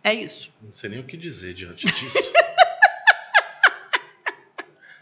É 0.04 0.14
isso. 0.14 0.52
Não 0.62 0.72
sei 0.74 0.90
nem 0.90 1.00
o 1.00 1.04
que 1.06 1.16
dizer 1.18 1.54
diante 1.54 1.86
disso. 1.86 2.18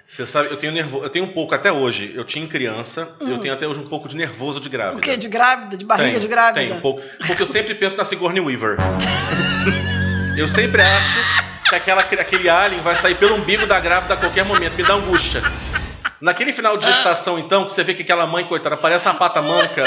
Você 0.07 0.25
sabe, 0.25 0.49
eu 0.49 0.55
tenho 0.55 0.71
nervo, 0.71 1.03
eu 1.03 1.09
tenho 1.09 1.25
um 1.25 1.33
pouco 1.33 1.53
até 1.53 1.69
hoje. 1.69 2.13
Eu 2.15 2.23
tinha 2.23 2.43
em 2.43 2.47
criança, 2.47 3.13
eu 3.19 3.39
tenho 3.39 3.53
até 3.53 3.67
hoje 3.67 3.81
um 3.81 3.87
pouco 3.89 4.07
de 4.07 4.15
nervoso 4.15 4.57
de 4.57 4.69
grávida. 4.69 4.95
Hum. 4.95 4.99
O 4.99 5.01
quê? 5.01 5.17
De 5.17 5.27
grávida? 5.27 5.75
De 5.75 5.83
barriga 5.83 6.11
Tenho, 6.11 6.21
de 6.21 6.27
grávida? 6.29 6.61
Tenho 6.61 6.75
um 6.75 6.81
pouco. 6.81 7.01
Porque 7.27 7.43
eu 7.43 7.47
sempre 7.47 7.75
penso 7.75 7.97
na 7.97 8.05
Sigourney 8.05 8.39
Weaver. 8.39 8.77
eu 10.37 10.47
sempre 10.47 10.81
acho 10.81 11.19
que 11.69 11.75
aquela, 11.75 12.01
aquele 12.01 12.47
alien 12.47 12.81
vai 12.81 12.95
sair 12.95 13.15
pelo 13.15 13.35
umbigo 13.35 13.65
da 13.65 13.81
grávida 13.81 14.13
a 14.13 14.17
qualquer 14.17 14.45
momento. 14.45 14.77
Me 14.77 14.83
dá 14.83 14.93
angústia. 14.93 15.43
Naquele 16.21 16.53
final 16.53 16.77
de 16.77 16.85
gestação, 16.85 17.37
então, 17.37 17.65
que 17.65 17.73
você 17.73 17.83
vê 17.83 17.93
que 17.93 18.01
aquela 18.01 18.25
mãe, 18.25 18.45
coitada, 18.45 18.77
parece 18.77 19.07
uma 19.07 19.15
pata 19.15 19.41
manca, 19.41 19.83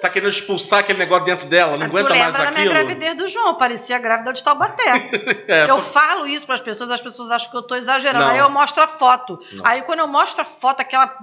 tá 0.00 0.08
querendo 0.10 0.28
expulsar 0.30 0.80
aquele 0.80 0.98
negócio 0.98 1.24
dentro 1.24 1.46
dela, 1.46 1.76
não 1.76 1.82
Ah, 1.82 1.86
aguenta 1.86 2.08
tu 2.08 2.16
mais 2.16 2.24
lembra 2.26 2.44
da 2.44 2.50
minha 2.50 2.60
aquilo. 2.70 2.74
gravidez 2.74 3.16
do 3.16 3.28
João, 3.28 3.54
parecia 3.56 3.98
grávida 3.98 4.32
de 4.32 4.42
Taubaté. 4.42 5.10
É, 5.48 5.64
eu 5.64 5.76
só- 5.76 5.82
falo 5.82 6.26
isso 6.26 6.44
para 6.46 6.54
as 6.56 6.60
pessoas, 6.60 6.90
as 6.90 7.00
pessoas 7.00 7.30
acham 7.30 7.50
que 7.50 7.56
eu 7.56 7.62
tô 7.62 7.74
exagerando. 7.74 8.24
Não. 8.24 8.32
Aí 8.32 8.38
eu 8.38 8.50
mostro 8.50 8.82
a 8.82 8.88
foto. 8.88 9.38
Não. 9.52 9.66
Aí 9.66 9.82
quando 9.82 10.00
eu 10.00 10.08
mostro 10.08 10.42
a 10.42 10.44
foto, 10.44 10.80
aquela. 10.80 11.16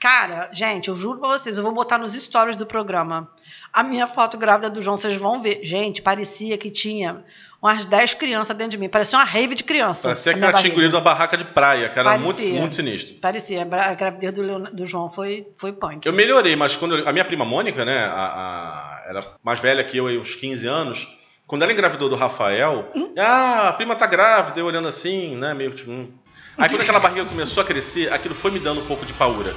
Cara, 0.00 0.48
gente, 0.52 0.88
eu 0.88 0.94
juro 0.94 1.18
pra 1.18 1.28
vocês, 1.30 1.56
eu 1.58 1.62
vou 1.64 1.72
botar 1.72 1.98
nos 1.98 2.12
stories 2.14 2.56
do 2.56 2.64
programa. 2.64 3.28
A 3.72 3.82
minha 3.82 4.06
foto 4.06 4.38
grávida 4.38 4.70
do 4.70 4.80
João, 4.80 4.96
vocês 4.96 5.16
vão 5.16 5.42
ver. 5.42 5.60
Gente, 5.64 6.00
parecia 6.00 6.56
que 6.56 6.70
tinha 6.70 7.24
umas 7.60 7.84
10 7.86 8.14
crianças 8.14 8.56
dentro 8.56 8.72
de 8.72 8.78
mim. 8.78 8.88
Parecia 8.88 9.18
uma 9.18 9.24
rave 9.24 9.54
de 9.54 9.64
criança. 9.64 10.02
Parecia 10.08 10.34
que 10.34 10.42
ela 10.42 10.52
tinha 10.52 10.70
engolido 10.72 10.96
uma 10.96 11.02
barraca 11.02 11.36
de 11.36 11.44
praia, 11.44 11.88
cara. 11.88 12.16
Muito, 12.18 12.36
Parecia. 12.36 12.60
muito 12.60 12.74
sinistro. 12.74 13.14
Parecia. 13.16 13.62
A 13.62 13.94
gravidez 13.94 14.32
do, 14.32 14.42
Leon- 14.42 14.70
do 14.72 14.86
João 14.86 15.10
foi, 15.10 15.46
foi 15.56 15.72
punk. 15.72 16.06
Eu 16.06 16.12
melhorei, 16.12 16.54
mas 16.56 16.76
quando 16.76 16.96
eu- 16.96 17.08
a 17.08 17.12
minha 17.12 17.24
prima 17.24 17.44
Mônica, 17.44 17.84
né, 17.84 18.04
a, 18.04 18.12
a- 18.12 19.04
era 19.08 19.24
mais 19.42 19.58
velha 19.60 19.82
que 19.82 19.96
eu, 19.96 20.06
aí, 20.06 20.18
uns 20.18 20.34
15 20.34 20.66
anos, 20.66 21.08
Quando 21.46 21.62
ela 21.62 21.72
engravidou 21.72 22.10
do 22.10 22.14
Rafael, 22.14 22.92
ah, 23.18 23.68
a 23.70 23.72
prima 23.72 23.96
tá 23.96 24.06
grávida, 24.06 24.60
eu 24.60 24.66
olhando 24.66 24.86
assim, 24.86 25.34
né? 25.34 25.54
Meio 25.54 25.70
tipo. 25.70 25.90
hum. 25.90 26.10
Aí 26.58 26.68
quando 26.68 26.82
aquela 26.82 27.00
barriga 27.00 27.24
começou 27.24 27.62
a 27.62 27.64
crescer, 27.64 28.12
aquilo 28.12 28.34
foi 28.34 28.50
me 28.50 28.58
dando 28.58 28.82
um 28.82 28.84
pouco 28.84 29.06
de 29.06 29.14
paura. 29.14 29.54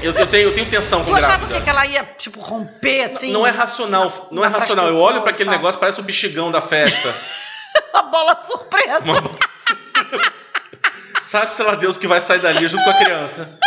Eu, 0.00 0.12
eu 0.12 0.26
tenho, 0.26 0.44
eu 0.48 0.54
tenho 0.54 0.68
tensão 0.70 1.02
Tu 1.04 1.10
com 1.10 1.16
achava 1.16 1.36
grávida. 1.38 1.60
que 1.60 1.68
ela 1.68 1.84
ia, 1.86 2.04
tipo, 2.18 2.40
romper 2.40 3.02
assim? 3.04 3.32
Não 3.32 3.46
é 3.46 3.50
racional, 3.50 4.28
não 4.30 4.44
é 4.44 4.48
racional. 4.48 4.88
Eu 4.88 4.98
olho 4.98 5.20
pra 5.22 5.30
aquele 5.30 5.50
tal. 5.50 5.58
negócio, 5.58 5.78
parece 5.80 6.00
o 6.00 6.02
bexigão 6.02 6.50
da 6.50 6.60
festa. 6.60 7.14
A 7.94 8.02
bola 8.02 8.36
surpresa. 8.36 9.00
Uma- 9.04 9.22
Sabe, 11.20 11.54
sei 11.54 11.64
lá, 11.64 11.74
Deus 11.74 11.96
que 11.96 12.06
vai 12.06 12.20
sair 12.20 12.40
dali 12.40 12.66
junto 12.68 12.82
com 12.84 12.90
a 12.90 12.94
criança. 12.94 13.58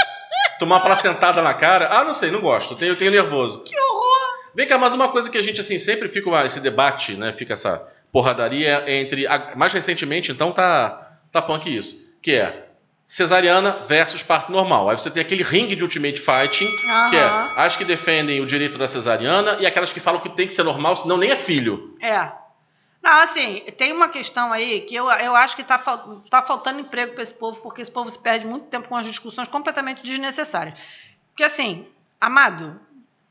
Tomar 0.60 0.76
uma 0.78 0.86
placentada 0.86 1.42
na 1.42 1.54
cara. 1.54 1.88
Ah, 1.92 2.04
não 2.04 2.14
sei, 2.14 2.30
não 2.32 2.42
gosto. 2.42 2.74
Eu 2.74 2.78
tenho, 2.78 2.92
eu 2.92 2.96
tenho 2.98 3.12
nervoso. 3.12 3.64
Que 3.64 3.78
horror! 3.80 4.36
Vem 4.54 4.68
cá, 4.68 4.78
mas 4.78 4.94
uma 4.94 5.10
coisa 5.10 5.30
que 5.30 5.38
a 5.38 5.42
gente, 5.42 5.60
assim, 5.62 5.78
sempre 5.78 6.08
fica 6.10 6.30
uma- 6.30 6.46
esse 6.46 6.60
debate, 6.60 7.14
né? 7.16 7.34
Fica 7.34 7.54
essa 7.54 7.82
porradaria 8.12 8.84
entre. 8.88 9.26
a- 9.28 9.54
mais 9.56 9.74
recentemente, 9.74 10.32
então, 10.32 10.52
tá, 10.52 11.18
tá 11.32 11.42
punk 11.42 11.76
isso. 11.76 11.98
Que 12.22 12.36
é 12.36 12.66
cesariana 13.08 13.84
versus 13.86 14.24
parto 14.24 14.52
normal. 14.52 14.90
Aí 14.90 14.98
você 14.98 15.10
tem 15.12 15.22
aquele 15.22 15.44
ringue 15.44 15.76
de 15.76 15.84
Ultimate 15.84 16.20
Fighting, 16.20 16.68
que 17.10 17.16
é 17.16 17.24
as 17.56 17.76
que 17.76 17.86
defendem 17.86 18.42
o 18.42 18.46
direito 18.46 18.78
da 18.78 18.88
cesariana 18.88 19.58
e 19.60 19.66
aquelas 19.66 19.92
que 19.94 20.00
falam 20.00 20.20
que 20.22 20.30
tem 20.30 20.48
que 20.48 20.54
ser 20.54 20.64
normal, 20.64 20.96
senão 20.96 21.18
nem 21.18 21.32
é 21.32 21.36
filho. 21.36 21.96
É. 22.02 22.32
Não, 23.04 23.22
assim, 23.22 23.62
tem 23.78 23.92
uma 23.94 24.10
questão 24.10 24.52
aí 24.52 24.82
que 24.82 24.96
eu, 24.96 25.08
eu 25.12 25.36
acho 25.36 25.56
que 25.56 25.64
tá, 25.64 25.78
fal- 25.78 26.24
tá 26.28 26.42
faltando 26.42 26.80
emprego 26.80 27.14
para 27.14 27.22
esse 27.22 27.34
povo, 27.36 27.62
porque 27.62 27.82
esse 27.84 27.92
povo 27.92 28.10
se 28.10 28.18
perde 28.18 28.48
muito 28.48 28.66
tempo 28.66 28.88
com 28.88 28.96
as 28.98 29.06
discussões 29.06 29.48
completamente 29.48 30.02
desnecessárias. 30.02 30.74
Porque, 31.30 31.44
assim, 31.44 31.86
amado, 32.20 32.80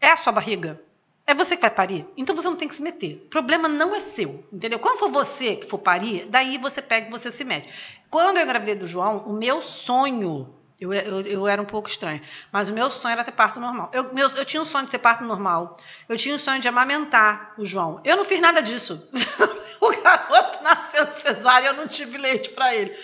é 0.01 0.13
a 0.13 0.17
sua 0.17 0.33
barriga. 0.33 0.81
É 1.27 1.33
você 1.33 1.57
que 1.57 1.63
vai 1.63 1.71
parir. 1.71 2.07
Então 2.17 2.37
você 2.37 2.49
não 2.49 2.57
tem 2.57 2.69
que 2.69 2.75
se 2.75 2.83
meter. 2.83 3.23
O 3.27 3.31
problema 3.31 3.67
não 3.67 3.95
é 3.95 4.01
seu, 4.01 4.45
entendeu? 4.53 4.79
Quando 4.79 4.99
for 4.99 5.09
você 5.09 5.57
que 5.57 5.67
for 5.67 5.79
parir, 5.79 6.27
daí 6.27 6.59
você 6.59 6.83
pega 6.83 7.09
e 7.09 7.11
você 7.11 7.33
se 7.33 7.45
mete. 7.45 7.69
Quando 8.11 8.37
eu 8.37 8.45
engravidei 8.45 8.75
do 8.75 8.87
João, 8.87 9.19
o 9.27 9.33
meu 9.33 9.63
sonho. 9.63 10.55
Eu, 10.79 10.93
eu, 10.93 11.21
eu 11.23 11.49
era 11.49 11.63
um 11.63 11.65
pouco 11.65 11.89
estranho, 11.89 12.21
mas 12.53 12.69
o 12.69 12.73
meu 12.75 12.91
sonho 12.91 13.13
era 13.13 13.25
ter 13.25 13.33
parto 13.33 13.59
normal. 13.59 13.91
Eu, 13.95 14.13
meu, 14.13 14.29
eu 14.29 14.45
tinha 14.45 14.61
um 14.61 14.67
sonho 14.67 14.85
de 14.85 14.91
ter 14.91 14.99
parto 14.99 15.25
normal. 15.25 15.79
Eu 16.09 16.17
tinha 16.19 16.35
um 16.35 16.39
sonho 16.39 16.61
de 16.61 16.69
amamentar 16.69 17.55
o 17.57 17.65
João. 17.65 18.01
Eu 18.05 18.17
não 18.17 18.25
fiz 18.25 18.41
nada 18.41 18.61
disso. 18.61 19.09
o 19.81 20.03
garoto 20.03 20.63
nasceu 20.63 21.07
cesárea 21.07 21.69
e 21.69 21.71
eu 21.71 21.75
não 21.75 21.89
tive 21.89 22.19
leite 22.19 22.51
pra 22.51 22.75
ele. 22.75 22.95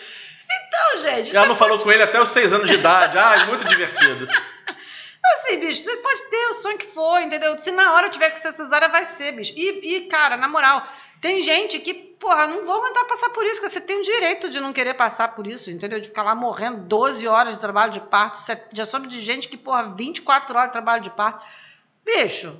Então, 0.51 1.01
gente. 1.03 1.35
Ela 1.35 1.47
não 1.47 1.55
falou 1.55 1.79
com 1.79 1.91
ele 1.91 2.03
até 2.03 2.21
os 2.21 2.31
seis 2.31 2.53
anos 2.53 2.69
de 2.69 2.77
idade. 2.77 3.17
Ai, 3.17 3.47
muito 3.47 3.65
divertido. 3.65 4.29
Assim, 5.25 5.61
bicho, 5.61 5.83
você 5.83 5.97
pode 5.97 6.23
ter 6.25 6.47
o 6.49 6.55
sonho 6.55 6.79
que 6.79 6.87
for, 6.87 7.21
entendeu? 7.21 7.59
Se 7.59 7.71
na 7.71 7.93
hora 7.95 8.09
tiver 8.09 8.31
que 8.31 8.41
ser 8.41 8.53
cesárea, 8.53 8.89
vai 8.89 9.05
ser, 9.05 9.33
bicho. 9.33 9.53
E, 9.57 9.97
e, 9.97 10.01
cara, 10.07 10.37
na 10.37 10.49
moral, 10.49 10.87
tem 11.21 11.43
gente 11.43 11.79
que, 11.79 11.93
porra, 11.93 12.47
não 12.47 12.65
vou 12.65 12.77
aguentar 12.77 13.05
passar 13.05 13.31
por 13.31 13.45
isso, 13.45 13.61
porque 13.61 13.75
você 13.75 13.81
tem 13.81 14.01
o 14.01 14.03
direito 14.03 14.49
de 14.49 14.59
não 14.61 14.73
querer 14.73 14.95
passar 14.95 15.35
por 15.35 15.47
isso, 15.47 15.71
entendeu? 15.71 16.01
De 16.01 16.09
ficar 16.09 16.23
lá 16.23 16.35
morrendo 16.35 16.79
12 16.85 17.27
horas 17.29 17.55
de 17.55 17.61
trabalho 17.61 17.93
de 17.93 18.01
parto. 18.01 18.41
Já 18.73 18.87
soube 18.87 19.07
de 19.07 19.21
gente 19.21 19.49
que, 19.49 19.57
porra, 19.57 19.95
24 19.95 20.55
horas 20.55 20.69
de 20.69 20.73
trabalho 20.73 21.03
de 21.03 21.11
parto. 21.11 21.45
Bicho, 22.05 22.59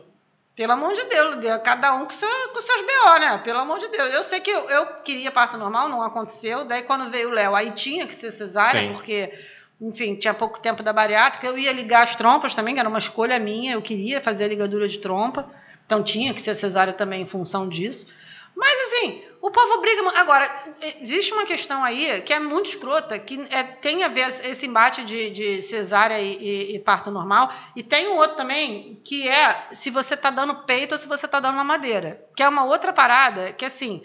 pelo 0.55 0.73
amor 0.75 0.93
de 0.93 1.03
Deus, 1.05 1.37
cada 1.65 1.95
um 1.95 2.05
com, 2.05 2.11
seu, 2.11 2.29
com 2.53 2.61
seus 2.61 2.83
BO, 2.83 3.19
né? 3.19 3.39
Pelo 3.39 3.61
amor 3.61 3.79
de 3.79 3.89
Deus. 3.89 4.13
Eu 4.13 4.23
sei 4.23 4.41
que 4.41 4.51
eu, 4.51 4.69
eu 4.69 4.87
queria 5.03 5.31
parto 5.31 5.57
normal, 5.57 5.89
não 5.89 6.03
aconteceu. 6.03 6.67
Daí, 6.67 6.83
quando 6.83 7.11
veio 7.11 7.31
o 7.31 7.33
Léo, 7.33 7.57
aí 7.57 7.71
tinha 7.71 8.07
que 8.07 8.15
ser 8.15 8.31
cesárea, 8.31 8.83
Sim. 8.83 8.93
porque, 8.93 9.33
enfim, 9.81 10.15
tinha 10.17 10.35
pouco 10.35 10.61
tempo 10.61 10.83
da 10.83 10.93
bariátrica. 10.93 11.47
Eu 11.47 11.57
ia 11.59 11.73
ligar 11.73 12.03
as 12.05 12.15
trompas 12.15 12.55
também, 12.55 12.75
que 12.75 12.81
era 12.81 12.89
uma 12.89 12.99
escolha 12.99 13.39
minha. 13.39 13.73
Eu 13.73 13.83
queria 13.83 14.21
fazer 14.21 14.45
a 14.45 14.49
ligadura 14.49 14.87
de 14.89 14.99
trompa. 14.99 15.51
Então, 15.87 16.03
tinha 16.03 16.35
que 16.35 16.41
ser 16.43 16.55
cesárea 16.55 16.93
também 16.93 17.23
em 17.23 17.27
função 17.27 17.69
disso. 17.69 18.07
Mas, 18.55 18.73
assim, 18.83 19.23
o 19.41 19.51
povo 19.51 19.81
briga. 19.81 20.03
Agora, 20.17 20.49
existe 21.01 21.33
uma 21.33 21.47
questão 21.47 21.83
aí 21.83 22.21
que 22.23 22.33
é 22.33 22.39
muito 22.39 22.69
escrota, 22.69 23.19
que 23.19 23.41
é- 23.49 23.63
tem 23.63 24.03
a 24.03 24.09
ver 24.09 24.29
esse 24.45 24.67
embate 24.67 25.03
de, 25.05 25.31
de 25.31 25.63
cesárea 25.63 26.21
e, 26.21 26.37
e- 26.37 26.77
e 26.77 26.79
parto 26.79 27.11
normal. 27.11 27.51
E 27.75 27.83
tem 27.83 28.09
um 28.09 28.17
outro 28.17 28.37
também, 28.37 29.01
que 29.05 29.27
é 29.29 29.69
se 29.73 29.89
você 29.91 30.17
tá 30.17 30.31
dando 30.31 30.57
peito 30.65 30.93
ou 30.93 30.99
se 30.99 31.07
você 31.09 31.27
tá 31.27 31.41
dando 31.41 31.57
mamadeira. 31.57 32.23
Que 32.37 32.43
é 32.43 32.49
uma 32.49 32.65
outra 32.65 32.93
parada, 32.93 33.53
que 33.53 33.65
assim. 33.65 34.03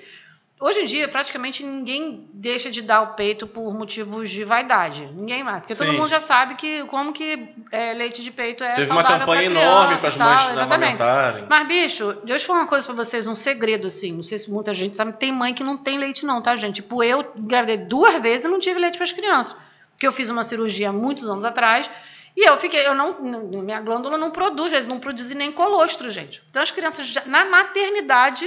Hoje 0.57 0.79
em 0.79 0.85
dia, 0.85 1.05
praticamente 1.09 1.63
ninguém 1.65 2.29
deixa 2.33 2.71
de 2.71 2.81
dar 2.81 3.01
o 3.01 3.07
peito 3.15 3.45
por 3.45 3.74
motivos 3.74 4.29
de 4.29 4.45
vaidade. 4.45 5.05
Ninguém 5.13 5.43
mais. 5.43 5.59
Porque 5.59 5.75
todo 5.75 5.91
Sim. 5.91 5.97
mundo 5.97 6.07
já 6.09 6.21
sabe 6.21 6.55
que 6.55 6.85
como 6.85 7.12
que 7.12 7.53
é, 7.74 7.93
leite 7.93 8.24
de 8.24 8.31
peito 8.31 8.63
é 8.63 8.74
Teve 8.74 8.89
uma 8.89 9.03
saudável 9.03 9.19
campanha 9.27 9.51
pra 9.51 9.62
enorme 9.62 9.97
para 9.97 10.07
as 10.07 10.15
mães 10.17 10.51
exatamente. 10.51 10.63
amamentarem. 11.01 11.45
Mas, 11.50 11.67
bicho, 11.67 12.17
deixa 12.24 12.45
eu 12.45 12.47
falar 12.47 12.59
uma 12.62 12.67
coisa 12.67 12.85
pra 12.85 12.95
vocês, 12.95 13.27
um 13.27 13.35
segredo, 13.35 13.88
assim. 13.88 14.13
Não 14.13 14.24
sei 14.24 14.39
se 14.39 14.50
muita 14.50 14.74
gente 14.74 14.95
sabe. 14.95 15.12
Tem 15.13 15.29
mãe 15.31 15.53
que 15.53 15.63
não 15.63 15.75
tem 15.75 15.97
leite, 15.97 16.25
não, 16.25 16.41
tá, 16.41 16.55
gente? 16.55 16.75
Tipo, 16.75 17.03
eu 17.03 17.33
engravidei 17.35 17.77
duas 17.85 18.15
vezes 18.21 18.45
e 18.45 18.47
não 18.47 18.59
tive 18.59 18.79
leite 18.79 18.97
pras 18.97 19.12
crianças. 19.12 19.53
Porque 19.91 20.07
eu 20.07 20.13
fiz 20.13 20.29
uma 20.29 20.45
cirurgia 20.45 20.88
há 20.89 20.93
muitos 20.93 21.27
anos 21.27 21.43
atrás. 21.43 21.89
E 22.35 22.47
eu 22.50 22.55
fiquei, 22.55 22.88
eu 22.88 22.95
não, 22.95 23.21
minha 23.21 23.81
glândula 23.81 24.17
não 24.17 24.31
produz, 24.31 24.71
não 24.88 25.00
produz 25.01 25.29
nem 25.35 25.51
colostro, 25.51 26.09
gente. 26.09 26.41
Então 26.50 26.63
as 26.63 26.71
crianças 26.71 27.07
já- 27.07 27.24
na 27.25 27.43
maternidade 27.45 28.45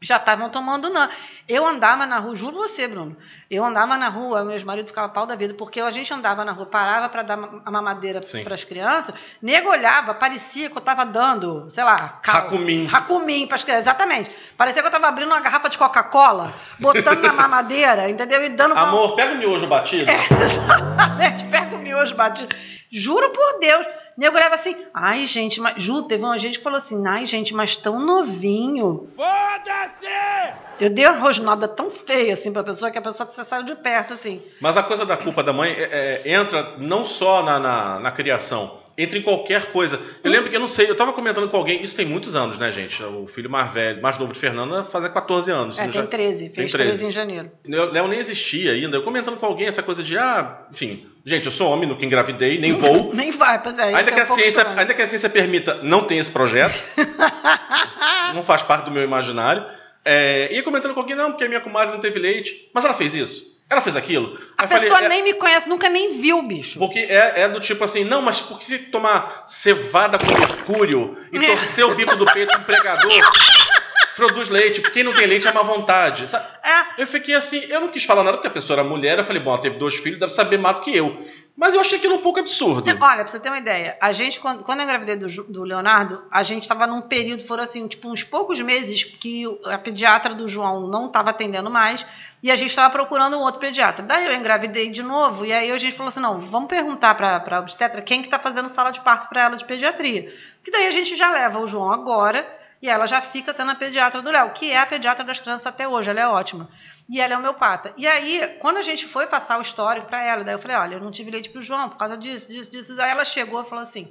já 0.00 0.16
estavam 0.16 0.48
tomando 0.50 0.90
não. 0.90 1.08
Eu 1.48 1.66
andava 1.66 2.04
na 2.06 2.18
rua, 2.18 2.36
juro 2.36 2.56
você, 2.56 2.86
Bruno. 2.86 3.16
Eu 3.50 3.64
andava 3.64 3.96
na 3.96 4.08
rua, 4.08 4.42
meu 4.44 4.52
ex-marido 4.52 4.88
ficava 4.88 5.08
pau 5.08 5.24
da 5.26 5.34
vida, 5.36 5.54
porque 5.54 5.80
a 5.80 5.90
gente 5.90 6.12
andava 6.12 6.44
na 6.44 6.52
rua, 6.52 6.66
parava 6.66 7.08
para 7.08 7.22
dar 7.22 7.38
a 7.64 7.70
mamadeira 7.70 8.20
para 8.44 8.54
as 8.54 8.64
crianças, 8.64 9.14
nego 9.40 9.70
olhava, 9.70 10.12
parecia 10.12 10.68
que 10.68 10.76
eu 10.76 10.80
estava 10.80 11.06
dando, 11.06 11.68
sei 11.70 11.82
lá, 11.84 12.18
cal- 12.22 12.42
Racumim. 12.42 12.84
Racumim 12.86 13.46
para 13.46 13.54
as 13.54 13.62
crianças, 13.62 13.86
exatamente. 13.86 14.30
Parecia 14.56 14.82
que 14.82 14.86
eu 14.86 14.90
estava 14.90 15.06
abrindo 15.08 15.28
uma 15.28 15.40
garrafa 15.40 15.70
de 15.70 15.78
Coca-Cola, 15.78 16.52
botando 16.80 17.20
na 17.22 17.32
mamadeira, 17.32 18.08
entendeu? 18.10 18.44
E 18.44 18.48
dando 18.50 18.76
Amor, 18.76 19.14
pega 19.16 19.32
o 19.34 19.36
miojo 19.38 19.66
batido. 19.66 20.10
É. 20.10 20.16
Exatamente, 20.44 21.44
pega 21.44 21.74
o 21.76 21.78
miojo 21.78 22.14
batido. 22.14 22.54
Juro 22.90 23.30
por 23.32 23.60
Deus. 23.60 23.86
Nego 24.16 24.36
olhava 24.36 24.54
assim, 24.54 24.74
ai 24.94 25.26
gente, 25.26 25.60
mas. 25.60 25.82
Ju, 25.82 26.02
teve 26.04 26.24
uma 26.24 26.38
gente 26.38 26.58
que 26.58 26.64
falou 26.64 26.78
assim, 26.78 27.06
ai 27.06 27.26
gente, 27.26 27.52
mas 27.54 27.76
tão 27.76 28.00
novinho. 28.00 29.08
Foda-se! 29.14 30.54
Eu 30.80 30.90
dei 30.90 31.06
uma 31.06 31.18
rosnada 31.18 31.66
tão 31.68 31.90
feia 31.90 32.34
assim 32.34 32.52
pra 32.52 32.62
pessoa 32.62 32.90
que 32.90 32.98
a 32.98 33.02
pessoa 33.02 33.30
você 33.30 33.44
saiu 33.44 33.62
de 33.64 33.74
perto, 33.74 34.14
assim. 34.14 34.42
Mas 34.60 34.76
a 34.76 34.82
coisa 34.82 35.04
da 35.06 35.16
culpa 35.16 35.42
da 35.42 35.52
mãe 35.52 35.70
é- 35.72 36.22
é- 36.24 36.32
entra 36.32 36.74
não 36.78 37.04
só 37.04 37.42
na, 37.42 37.58
na, 37.58 37.98
na 38.00 38.10
criação, 38.10 38.78
entra 38.98 39.18
em 39.18 39.22
qualquer 39.22 39.72
coisa. 39.72 40.00
Eu 40.24 40.30
lembro 40.30 40.48
que 40.50 40.56
eu 40.56 40.60
não 40.60 40.68
sei, 40.68 40.88
eu 40.88 40.94
tava 40.94 41.12
comentando 41.12 41.48
com 41.48 41.56
alguém, 41.56 41.82
isso 41.82 41.94
tem 41.94 42.06
muitos 42.06 42.34
anos, 42.34 42.58
né, 42.58 42.72
gente? 42.72 43.02
O 43.02 43.26
filho 43.26 43.50
mais 43.50 43.70
velho, 43.72 44.00
mais 44.00 44.18
novo 44.18 44.32
de 44.32 44.38
Fernanda, 44.38 44.84
fazia 44.84 45.10
14 45.10 45.50
anos. 45.50 45.78
É, 45.78 45.84
Você 45.84 45.90
tem 45.92 46.00
já- 46.02 46.06
13, 46.06 46.44
tem 46.48 46.54
fez 46.54 46.72
13. 46.72 46.88
13 46.90 47.06
em 47.06 47.10
janeiro. 47.10 47.50
Léo 47.66 47.92
Léo 47.92 48.08
nem 48.08 48.18
existia 48.18 48.72
ainda. 48.72 48.96
Eu 48.96 49.02
comentando 49.02 49.36
com 49.36 49.46
alguém 49.46 49.66
essa 49.66 49.82
coisa 49.82 50.02
de, 50.02 50.16
ah, 50.16 50.66
enfim, 50.72 51.06
gente, 51.24 51.46
eu 51.46 51.52
sou 51.52 51.70
homem, 51.70 51.88
nunca 51.88 52.04
engravidei, 52.04 52.58
nem 52.58 52.72
vou. 52.78 53.12
Nem 53.14 53.30
vai, 53.30 53.62
pois 53.62 53.78
é. 53.78 53.94
Ainda 53.94 54.12
que, 54.12 54.18
é 54.18 54.22
a 54.22 54.26
ciência, 54.26 54.48
estranho. 54.48 54.78
ainda 54.78 54.94
que 54.94 55.02
a 55.02 55.06
ciência 55.06 55.28
permita, 55.28 55.74
não 55.82 56.04
tem 56.04 56.18
esse 56.18 56.30
projeto. 56.30 56.82
não 58.34 58.42
faz 58.42 58.62
parte 58.62 58.84
do 58.84 58.90
meu 58.90 59.02
imaginário. 59.02 59.64
É, 60.04 60.48
ia 60.54 60.62
comentando 60.62 60.94
com 60.94 61.00
alguém, 61.00 61.16
não, 61.16 61.32
porque 61.32 61.44
a 61.44 61.48
minha 61.48 61.60
comadre 61.60 61.92
não 61.92 62.00
teve 62.00 62.18
leite. 62.18 62.70
Mas 62.72 62.84
ela 62.84 62.94
fez 62.94 63.14
isso? 63.14 63.55
Ela 63.68 63.80
fez 63.80 63.96
aquilo? 63.96 64.38
A 64.56 64.64
eu 64.64 64.68
falei, 64.68 64.84
pessoa 64.88 65.04
é- 65.04 65.08
nem 65.08 65.22
me 65.24 65.34
conhece, 65.34 65.68
nunca 65.68 65.88
nem 65.88 66.20
viu, 66.20 66.40
bicho. 66.42 66.78
Porque 66.78 67.00
é, 67.00 67.42
é 67.42 67.48
do 67.48 67.58
tipo 67.58 67.82
assim, 67.82 68.04
não, 68.04 68.22
mas 68.22 68.40
por 68.40 68.58
que 68.58 68.64
se 68.64 68.78
tomar 68.78 69.42
cevada 69.46 70.18
com 70.18 70.26
mercúrio 70.38 71.16
e 71.32 71.38
É. 71.44 71.46
torcer 71.56 71.84
o 71.84 71.94
bico 71.94 72.14
do 72.14 72.24
peito 72.26 72.56
com 72.56 72.62
pregador, 72.62 73.10
produz 74.14 74.48
leite? 74.48 74.80
Porque 74.80 74.94
quem 74.94 75.02
não 75.04 75.12
tem 75.14 75.26
leite 75.26 75.48
é 75.48 75.52
má 75.52 75.62
vontade. 75.62 76.28
sabe? 76.28 76.46
É, 76.64 77.02
Eu 77.02 77.06
fiquei 77.08 77.34
assim, 77.34 77.58
eu 77.68 77.80
não 77.80 77.88
quis 77.88 78.04
falar 78.04 78.22
nada 78.22 78.36
porque 78.36 78.48
a 78.48 78.52
pessoa 78.52 78.78
era 78.78 78.88
mulher. 78.88 79.18
Eu 79.18 79.24
falei, 79.24 79.42
bom, 79.42 79.50
ela 79.50 79.60
teve 79.60 79.76
dois 79.78 79.96
filhos, 79.96 80.18
deve 80.20 80.32
saber 80.32 80.58
mais 80.58 80.76
do 80.76 80.82
que 80.82 80.96
eu. 80.96 81.26
Mas 81.56 81.74
eu 81.74 81.80
achei 81.80 81.96
aquilo 81.98 82.14
um 82.16 82.20
pouco 82.22 82.38
absurdo. 82.38 82.88
Olha, 82.88 82.98
pra 83.24 83.26
você 83.28 83.40
ter 83.40 83.48
uma 83.48 83.56
ideia, 83.58 83.96
a 84.00 84.12
gente, 84.12 84.38
quando, 84.38 84.62
quando 84.62 84.80
eu 84.80 84.84
engravidei 84.84 85.16
do, 85.16 85.26
do 85.44 85.62
Leonardo, 85.64 86.22
a 86.30 86.42
gente 86.42 86.62
estava 86.62 86.86
num 86.86 87.00
período, 87.00 87.44
foram 87.44 87.64
assim, 87.64 87.88
tipo, 87.88 88.10
uns 88.10 88.22
poucos 88.22 88.60
meses 88.60 89.02
que 89.04 89.44
a 89.64 89.78
pediatra 89.78 90.34
do 90.34 90.48
João 90.48 90.86
não 90.86 91.06
estava 91.06 91.30
atendendo 91.30 91.70
mais 91.70 92.04
e 92.46 92.50
a 92.52 92.54
gente 92.54 92.70
estava 92.70 92.92
procurando 92.92 93.36
um 93.36 93.40
outro 93.40 93.58
pediatra. 93.58 94.04
Daí 94.04 94.24
eu 94.24 94.32
engravidei 94.32 94.88
de 94.88 95.02
novo 95.02 95.44
e 95.44 95.52
aí 95.52 95.72
a 95.72 95.78
gente 95.78 95.96
falou 95.96 96.10
assim: 96.10 96.20
não, 96.20 96.38
vamos 96.38 96.68
perguntar 96.68 97.12
para 97.16 97.42
a 97.44 97.58
obstetra 97.58 98.00
quem 98.00 98.20
que 98.20 98.28
está 98.28 98.38
fazendo 98.38 98.68
sala 98.68 98.92
de 98.92 99.00
parto 99.00 99.28
para 99.28 99.42
ela 99.42 99.56
de 99.56 99.64
pediatria. 99.64 100.32
Que 100.62 100.70
daí 100.70 100.86
a 100.86 100.92
gente 100.92 101.16
já 101.16 101.28
leva 101.28 101.58
o 101.58 101.66
João 101.66 101.90
agora 101.90 102.48
e 102.80 102.88
ela 102.88 103.04
já 103.08 103.20
fica 103.20 103.52
sendo 103.52 103.72
a 103.72 103.74
pediatra 103.74 104.22
do 104.22 104.30
Léo, 104.30 104.50
que 104.50 104.70
é 104.70 104.78
a 104.78 104.86
pediatra 104.86 105.24
das 105.24 105.40
crianças 105.40 105.66
até 105.66 105.88
hoje, 105.88 106.08
ela 106.08 106.20
é 106.20 106.28
ótima. 106.28 106.70
E 107.08 107.20
ela 107.20 107.34
é 107.34 107.36
homeopata. 107.36 107.92
E 107.96 108.06
aí, 108.06 108.56
quando 108.60 108.76
a 108.76 108.82
gente 108.82 109.08
foi 109.08 109.26
passar 109.26 109.58
o 109.58 109.62
histórico 109.62 110.06
para 110.06 110.22
ela, 110.22 110.44
daí 110.44 110.54
eu 110.54 110.60
falei, 110.60 110.76
olha, 110.76 110.94
eu 110.94 111.00
não 111.00 111.10
tive 111.10 111.32
leite 111.32 111.50
pro 111.50 111.64
João 111.64 111.88
por 111.88 111.96
causa 111.96 112.16
disso, 112.16 112.48
disso, 112.48 112.70
disso. 112.70 113.02
Aí 113.02 113.10
ela 113.10 113.24
chegou 113.24 113.60
e 113.60 113.68
falou 113.68 113.82
assim, 113.82 114.08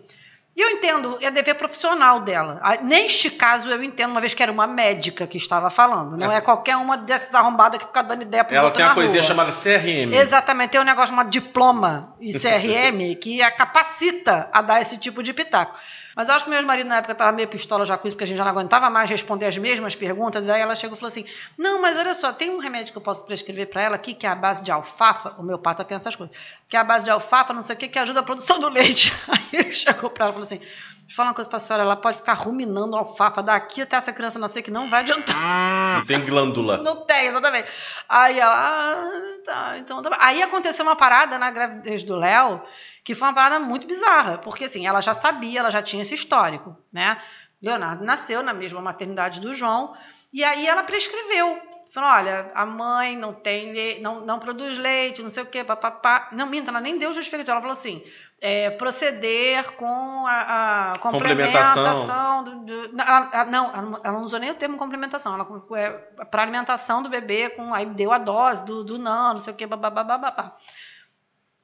e 0.55 0.61
eu 0.61 0.69
entendo, 0.69 1.17
é 1.21 1.29
dever 1.29 1.55
profissional 1.55 2.21
dela. 2.21 2.61
Neste 2.81 3.29
caso, 3.29 3.69
eu 3.69 3.83
entendo, 3.83 4.11
uma 4.11 4.21
vez 4.21 4.33
que 4.33 4.41
era 4.41 4.49
uma 4.49 4.65
médica 4.65 5.27
que 5.27 5.37
estava 5.37 5.69
falando. 5.69 6.15
Não 6.15 6.31
é, 6.31 6.39
qualquer 6.39 6.77
uma 6.77 6.97
dessas 6.97 7.35
arrombadas 7.35 7.79
que 7.79 7.85
fica 7.85 8.01
dando 8.01 8.21
ideia 8.21 8.41
pro 8.41 8.55
Ela 8.55 8.71
tem 8.71 8.85
uma 8.85 8.93
coisinha 8.93 9.21
rua. 9.21 9.27
chamada 9.27 9.51
CRM. 9.51 10.13
Exatamente, 10.13 10.71
tem 10.71 10.79
um 10.79 10.85
negócio 10.85 11.09
chamado 11.09 11.29
diploma 11.29 12.15
e 12.21 12.31
CRM 12.39 13.15
que 13.19 13.41
a 13.41 13.51
capacita 13.51 14.47
a 14.53 14.61
dar 14.61 14.81
esse 14.81 14.97
tipo 14.97 15.21
de 15.21 15.33
pitaco. 15.33 15.77
Mas 16.15 16.29
eu 16.29 16.35
acho 16.35 16.45
que 16.45 16.49
meu 16.49 16.63
marido 16.63 16.87
na 16.87 16.97
época 16.97 17.13
tava 17.13 17.33
meio 17.33 17.47
pistola 17.47 17.85
já 17.85 17.97
com 17.97 18.07
isso, 18.07 18.15
porque 18.15 18.23
a 18.23 18.27
gente 18.27 18.37
já 18.37 18.45
não 18.45 18.51
aguentava 18.51 18.89
mais 18.89 19.09
responder 19.09 19.47
as 19.47 19.57
mesmas 19.57 19.95
perguntas. 19.95 20.47
Aí 20.47 20.61
ela 20.61 20.75
chegou 20.75 20.95
e 20.95 20.99
falou 20.99 21.11
assim: 21.11 21.25
Não, 21.57 21.81
mas 21.81 21.97
olha 21.97 22.13
só, 22.13 22.31
tem 22.31 22.49
um 22.49 22.57
remédio 22.57 22.93
que 22.93 22.97
eu 22.97 23.01
posso 23.01 23.25
prescrever 23.25 23.67
para 23.67 23.81
ela 23.81 23.95
aqui, 23.95 24.13
que 24.13 24.25
é 24.25 24.29
a 24.29 24.35
base 24.35 24.63
de 24.63 24.71
alfafa. 24.71 25.35
O 25.37 25.43
meu 25.43 25.59
pata 25.59 25.83
tem 25.83 25.95
essas 25.95 26.15
coisas. 26.15 26.33
Que 26.69 26.77
é 26.77 26.79
a 26.79 26.83
base 26.83 27.03
de 27.03 27.11
alfafa, 27.11 27.53
não 27.53 27.61
sei 27.61 27.75
o 27.75 27.77
que, 27.77 27.89
que 27.89 27.99
ajuda 27.99 28.21
a 28.21 28.23
produção 28.23 28.59
do 28.59 28.69
leite. 28.69 29.11
Aí 29.27 29.59
ele 29.59 29.73
chegou 29.73 30.09
para 30.09 30.25
ela 30.25 30.31
e 30.31 30.33
falou 30.33 30.45
assim: 30.45 30.61
Deixa 31.05 31.13
eu 31.13 31.17
falar 31.17 31.29
uma 31.29 31.35
coisa 31.35 31.49
pra 31.49 31.59
senhora, 31.59 31.83
ela 31.83 31.95
pode 31.95 32.17
ficar 32.17 32.33
ruminando 32.33 32.95
alfafa 32.95 33.43
daqui 33.43 33.83
até 33.83 33.95
essa 33.95 34.11
criança 34.11 34.39
nascer, 34.39 34.63
que 34.63 34.71
não 34.71 34.89
vai 34.89 35.01
adiantar. 35.01 35.99
Não 35.99 36.05
tem 36.05 36.25
glândula. 36.25 36.77
Não 36.77 37.05
tem, 37.05 37.27
exatamente. 37.27 37.67
Aí 38.09 38.39
ela, 38.39 38.55
ah, 38.55 39.11
tá, 39.45 39.77
então 39.77 40.01
tá. 40.01 40.17
Aí 40.19 40.41
aconteceu 40.41 40.83
uma 40.83 40.95
parada 40.95 41.37
na 41.37 41.51
gravidez 41.51 42.03
do 42.03 42.15
Léo, 42.15 42.59
que 43.03 43.13
foi 43.13 43.27
uma 43.27 43.35
parada 43.35 43.59
muito 43.59 43.85
bizarra, 43.85 44.39
porque 44.39 44.65
assim, 44.65 44.87
ela 44.87 44.99
já 44.99 45.13
sabia, 45.13 45.59
ela 45.59 45.69
já 45.69 45.81
tinha 45.81 46.01
esse 46.01 46.15
histórico, 46.15 46.75
né? 46.91 47.21
Leonardo 47.61 48.03
nasceu 48.03 48.41
na 48.41 48.53
mesma 48.53 48.81
maternidade 48.81 49.39
do 49.39 49.53
João, 49.53 49.95
e 50.33 50.43
aí 50.43 50.65
ela 50.65 50.81
prescreveu. 50.81 51.61
Falou, 51.95 52.09
olha, 52.09 52.51
a 52.53 52.65
mãe 52.65 53.15
não 53.15 53.31
tem, 53.31 54.01
não, 54.01 54.19
não 54.19 54.37
produz 54.37 54.77
leite, 54.77 55.23
não 55.23 55.31
sei 55.31 55.43
o 55.43 55.45
quê, 55.45 55.63
papapá. 55.63 56.27
Não, 56.33 56.45
minta, 56.45 56.69
ela 56.69 56.81
nem 56.81 56.97
deu 56.97 57.13
justificativa. 57.13 57.53
Ela 57.53 57.61
falou 57.61 57.71
assim, 57.71 58.03
é, 58.41 58.69
proceder 58.69 59.71
com 59.75 60.25
a, 60.27 60.91
a 60.93 60.99
Complementação. 60.99 62.43
do, 62.43 62.55
do- 62.65 62.93
não, 62.93 63.03
ela, 63.05 63.29
ela- 63.33 63.45
não, 63.45 63.69
ela 63.73 63.81
não- 63.81 64.01
ela 64.03 64.13
não 64.19 64.25
usou 64.25 64.39
nem 64.39 64.51
o 64.51 64.55
termo 64.55 64.77
complementação, 64.77 65.33
ela 65.33 65.47
é, 65.77 65.89
para 66.25 66.41
alimentação 66.43 67.01
do 67.01 67.09
bebê, 67.09 67.49
com, 67.49 67.73
aí 67.73 67.85
deu 67.85 68.11
a 68.11 68.17
dose 68.17 68.63
do, 68.65 68.83
do 68.83 68.97
não, 68.99 69.35
não 69.35 69.41
sei 69.41 69.53
o 69.53 69.55
que, 69.55 69.65
babá. 69.65 70.55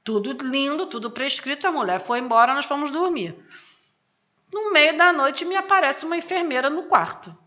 Tudo 0.04 0.32
lindo, 0.44 0.88
tudo 0.88 1.12
prescrito, 1.12 1.68
a 1.68 1.72
mulher 1.72 2.00
foi 2.00 2.20
embora, 2.20 2.54
nós 2.56 2.66
fomos 2.66 2.90
dormir. 2.90 3.36
No 4.51 4.72
meio 4.74 4.98
da 4.98 5.13
noite 5.13 5.46
me 5.46 5.56
aparece 5.56 6.06
uma 6.06 6.18
enfermeira 6.18 6.70
no 6.70 6.84
quarto, 6.84 7.38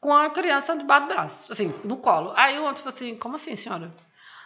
com 0.00 0.12
a 0.12 0.28
criança 0.30 0.76
debaixo 0.76 1.06
do 1.06 1.14
braço, 1.14 1.52
assim, 1.52 1.72
no 1.84 1.96
colo. 1.98 2.32
Aí 2.36 2.58
o 2.58 2.64
outro 2.64 2.82
falou 2.82 2.94
assim, 2.96 3.16
como 3.16 3.36
assim, 3.36 3.54
senhora? 3.54 3.94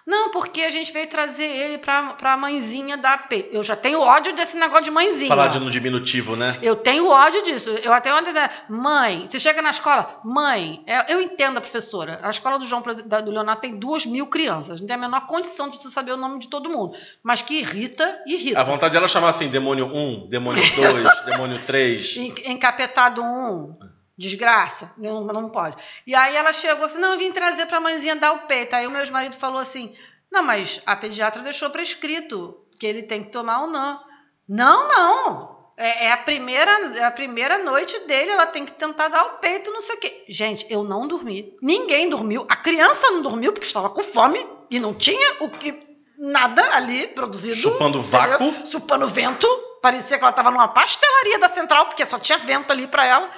Não, 0.07 0.31
porque 0.31 0.63
a 0.63 0.71
gente 0.71 0.93
veio 0.93 1.07
trazer 1.09 1.45
ele 1.45 1.79
pra, 1.79 2.15
pra 2.15 2.37
mãezinha 2.37 2.97
da 2.97 3.17
P. 3.19 3.49
Eu 3.53 3.63
já 3.63 3.77
tenho 3.77 4.01
ódio 4.01 4.33
desse 4.35 4.57
negócio 4.57 4.85
de 4.85 4.91
mãezinha. 4.91 5.29
Falar 5.29 5.49
de 5.49 5.61
no 5.61 5.71
diminutivo, 5.71 6.35
né? 6.37 6.59
Eu 6.63 6.75
tenho 6.77 7.09
ódio 7.09 7.43
disso. 7.43 7.69
Eu 7.83 7.93
até 7.93 8.13
ontem 8.13 8.27
dizia, 8.33 8.51
mãe, 8.69 9.27
você 9.29 9.39
chega 9.39 9.61
na 9.63 9.71
escola, 9.71 10.21
mãe, 10.25 10.83
é, 10.87 11.13
eu 11.13 11.21
entendo 11.21 11.59
a 11.59 11.61
professora. 11.61 12.19
A 12.23 12.31
escola 12.31 12.59
do 12.59 12.67
João 12.67 12.83
do 12.83 13.31
Leonardo 13.31 13.61
tem 13.61 13.77
duas 13.79 14.05
mil 14.07 14.27
crianças. 14.27 14.81
Não 14.81 14.87
tem 14.87 14.97
a 14.97 14.99
menor 14.99 15.27
condição 15.27 15.69
de 15.69 15.77
você 15.79 15.91
saber 15.91 16.13
o 16.13 16.17
nome 16.17 16.39
de 16.41 16.49
todo 16.49 16.69
mundo. 16.71 16.97
Mas 17.23 17.43
que 17.43 17.61
irrita, 17.61 18.19
irrita. 18.27 18.59
A 18.61 18.65
vontade 18.65 18.93
dela 18.93 19.05
é 19.05 19.09
chamar 19.09 19.29
assim, 19.29 19.49
demônio 19.49 19.87
1, 19.87 20.29
demônio 20.29 20.63
2, 20.75 21.25
demônio 21.27 21.61
3. 21.67 22.17
En- 22.17 22.35
Encapetado 22.53 23.23
um, 23.23 23.77
desgraça, 24.21 24.93
não, 24.99 25.25
não 25.25 25.49
pode. 25.49 25.77
E 26.07 26.15
aí 26.15 26.37
ela 26.37 26.53
chegou 26.53 26.85
assim, 26.85 26.99
não, 26.99 27.15
eu 27.15 27.19
vim 27.19 27.33
trazer 27.33 27.65
pra 27.65 27.81
mãezinha 27.81 28.15
dar 28.15 28.33
o 28.33 28.41
peito. 28.41 28.77
Aí 28.77 28.87
o 28.87 28.91
meu 28.91 29.11
marido 29.11 29.35
falou 29.37 29.59
assim, 29.59 29.97
não, 30.31 30.43
mas 30.43 30.81
a 30.85 30.95
pediatra 30.95 31.43
deixou 31.43 31.71
prescrito 31.71 32.63
que 32.79 32.87
ele 32.87 33.03
tem 33.03 33.25
que 33.25 33.31
tomar 33.31 33.65
o 33.65 33.67
não. 33.67 33.99
Não, 34.47 34.89
não. 34.89 35.61
É, 35.75 36.07
é 36.07 36.13
a 36.13 36.19
primeira, 36.19 36.71
é 36.99 37.05
a 37.05 37.11
primeira 37.11 37.57
noite 37.59 37.99
dele, 38.01 38.33
ela 38.33 38.47
tem 38.47 38.67
que 38.67 38.73
tentar 38.73 39.09
dar 39.09 39.25
o 39.25 39.39
peito, 39.39 39.73
não 39.73 39.81
sei 39.81 39.97
o 39.97 39.99
quê. 39.99 40.25
Gente, 40.29 40.67
eu 40.69 40.85
não 40.85 41.09
dormi. 41.09 41.57
Ninguém 41.63 42.11
dormiu. 42.11 42.45
A 42.47 42.57
criança 42.57 43.11
não 43.11 43.23
dormiu 43.23 43.55
porque 43.55 43.67
estava 43.67 43.89
com 43.89 44.03
fome 44.03 44.47
e 44.71 44.79
não 44.79 44.93
tinha 44.93 45.37
o 45.41 45.49
que 45.49 45.83
nada 46.19 46.75
ali 46.75 47.07
produzido. 47.07 47.57
Chupando 47.57 48.03
vácuo. 48.03 48.53
Chupando 48.67 49.09
vento. 49.09 49.49
Parecia 49.81 50.19
que 50.19 50.25
ela 50.25 50.31
estava 50.31 50.51
numa 50.51 50.69
pastelaria 50.69 51.39
da 51.39 51.49
central, 51.49 51.87
porque 51.87 52.05
só 52.05 52.19
tinha 52.19 52.37
vento 52.37 52.71
ali 52.71 52.87
para 52.87 53.07
ela. 53.07 53.31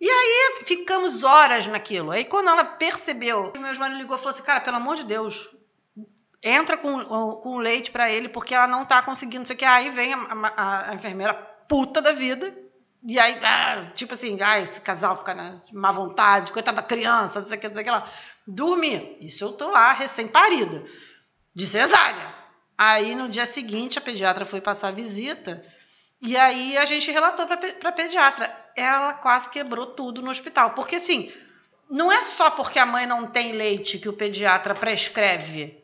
E 0.00 0.08
aí 0.08 0.64
ficamos 0.64 1.24
horas 1.24 1.66
naquilo. 1.66 2.10
Aí 2.10 2.24
quando 2.24 2.48
ela 2.48 2.64
percebeu, 2.64 3.52
meu 3.54 3.74
marido 3.78 3.98
ligou 3.98 4.16
e 4.16 4.18
falou 4.18 4.30
assim: 4.34 4.42
cara, 4.42 4.60
pelo 4.60 4.76
amor 4.78 4.96
de 4.96 5.04
Deus, 5.04 5.48
entra 6.42 6.76
com, 6.78 7.04
com 7.04 7.58
leite 7.58 7.90
para 7.90 8.10
ele, 8.10 8.28
porque 8.28 8.54
ela 8.54 8.66
não 8.66 8.84
tá 8.84 9.02
conseguindo, 9.02 9.40
não 9.40 9.46
sei 9.46 9.56
o 9.56 9.58
que. 9.58 9.64
Aí 9.64 9.90
vem 9.90 10.14
a, 10.14 10.18
a- 10.56 10.90
a 10.90 10.94
enfermeira 10.94 11.34
puta 11.34 12.00
da 12.00 12.12
vida. 12.12 12.54
E 13.06 13.18
aí, 13.18 13.38
ah, 13.42 13.90
tipo 13.94 14.12
assim, 14.12 14.38
ah, 14.42 14.58
esse 14.60 14.80
casal 14.80 15.16
fica 15.18 15.34
na 15.34 15.60
má 15.72 15.90
vontade, 15.90 16.52
coitada 16.52 16.76
da 16.76 16.86
criança, 16.86 17.40
não 17.40 17.46
sei 17.46 17.56
o 17.56 17.60
que, 17.60 17.66
não 17.68 17.74
sei 17.74 17.82
o 17.82 17.84
que 17.84 17.90
lá. 17.90 18.10
Dormi. 18.46 19.16
Isso 19.20 19.42
eu 19.44 19.52
tô 19.52 19.70
lá, 19.70 19.92
recém-parida, 19.92 20.84
de 21.54 21.66
cesárea. 21.66 22.34
Aí 22.76 23.14
no 23.14 23.28
dia 23.28 23.46
seguinte 23.46 23.98
a 23.98 24.02
pediatra 24.02 24.44
foi 24.46 24.60
passar 24.60 24.92
visita 24.92 25.62
e 26.20 26.36
aí 26.36 26.76
a 26.78 26.84
gente 26.86 27.10
relatou 27.10 27.46
para 27.46 27.58
a 27.88 27.92
pediatra. 27.92 28.54
Ela 28.80 29.12
quase 29.14 29.48
quebrou 29.50 29.86
tudo 29.86 30.22
no 30.22 30.30
hospital. 30.30 30.70
Porque 30.70 30.96
assim, 30.96 31.30
não 31.90 32.10
é 32.10 32.22
só 32.22 32.50
porque 32.50 32.78
a 32.78 32.86
mãe 32.86 33.06
não 33.06 33.26
tem 33.26 33.52
leite 33.52 33.98
que 33.98 34.08
o 34.08 34.12
pediatra 34.12 34.74
prescreve. 34.74 35.78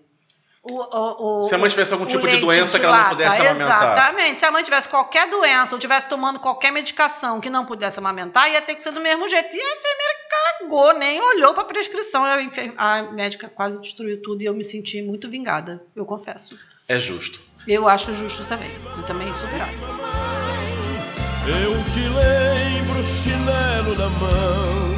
O, 0.63 0.73
o, 0.83 1.39
o- 1.39 1.43
Se 1.45 1.55
a 1.55 1.59
mãe 1.59 1.71
tivesse 1.71 1.93
algum 1.93 2.07
tipo 2.07 2.27
de 2.27 2.39
doença 2.41 2.77
que 2.81 2.85
ela 2.85 2.99
não 3.05 3.09
pudesse 3.11 3.37
amamentar. 3.47 3.83
Exatamente. 3.93 4.41
Se 4.41 4.45
a 4.47 4.51
mãe 4.51 4.65
tivesse 4.65 4.89
qualquer 4.89 5.29
doença 5.31 5.75
ou 5.75 5.79
tivesse 5.79 6.09
tomando 6.09 6.41
qualquer 6.41 6.73
medicação 6.73 7.41
que 7.41 7.49
não 7.49 7.65
pudesse 7.65 8.01
amamentar, 8.01 8.51
ia 8.51 8.61
ter 8.61 8.75
que 8.75 8.83
ser 8.83 8.91
do 8.91 9.01
mesmo 9.01 9.29
jeito. 9.29 9.47
E 9.47 9.61
a 9.61 9.77
enfermeira 9.77 10.17
cagou, 10.59 10.93
nem 10.95 11.21
olhou 11.21 11.55
para 11.55 11.63
a 11.63 11.67
prescrição. 11.67 12.25
A, 12.25 12.35
a 12.79 13.03
médica 13.13 13.49
quase 13.49 13.81
destruiu 13.81 14.21
tudo 14.21 14.43
e 14.43 14.47
eu 14.47 14.55
me 14.55 14.65
senti 14.65 15.01
muito 15.03 15.31
vingada, 15.31 15.85
eu 15.95 16.05
confesso. 16.05 16.59
É 16.89 16.99
justo. 16.99 17.41
Eu 17.69 17.89
acho 17.89 18.13
justo 18.15 18.45
também. 18.45 18.71
Eu 18.97 19.03
também 19.05 19.29
sou 19.35 19.49
grata. 19.49 20.16
Eu 21.49 21.85
te 21.93 22.01
lembro 22.01 23.05
chinelo 23.05 23.95
na 23.97 24.09
mão, 24.11 24.97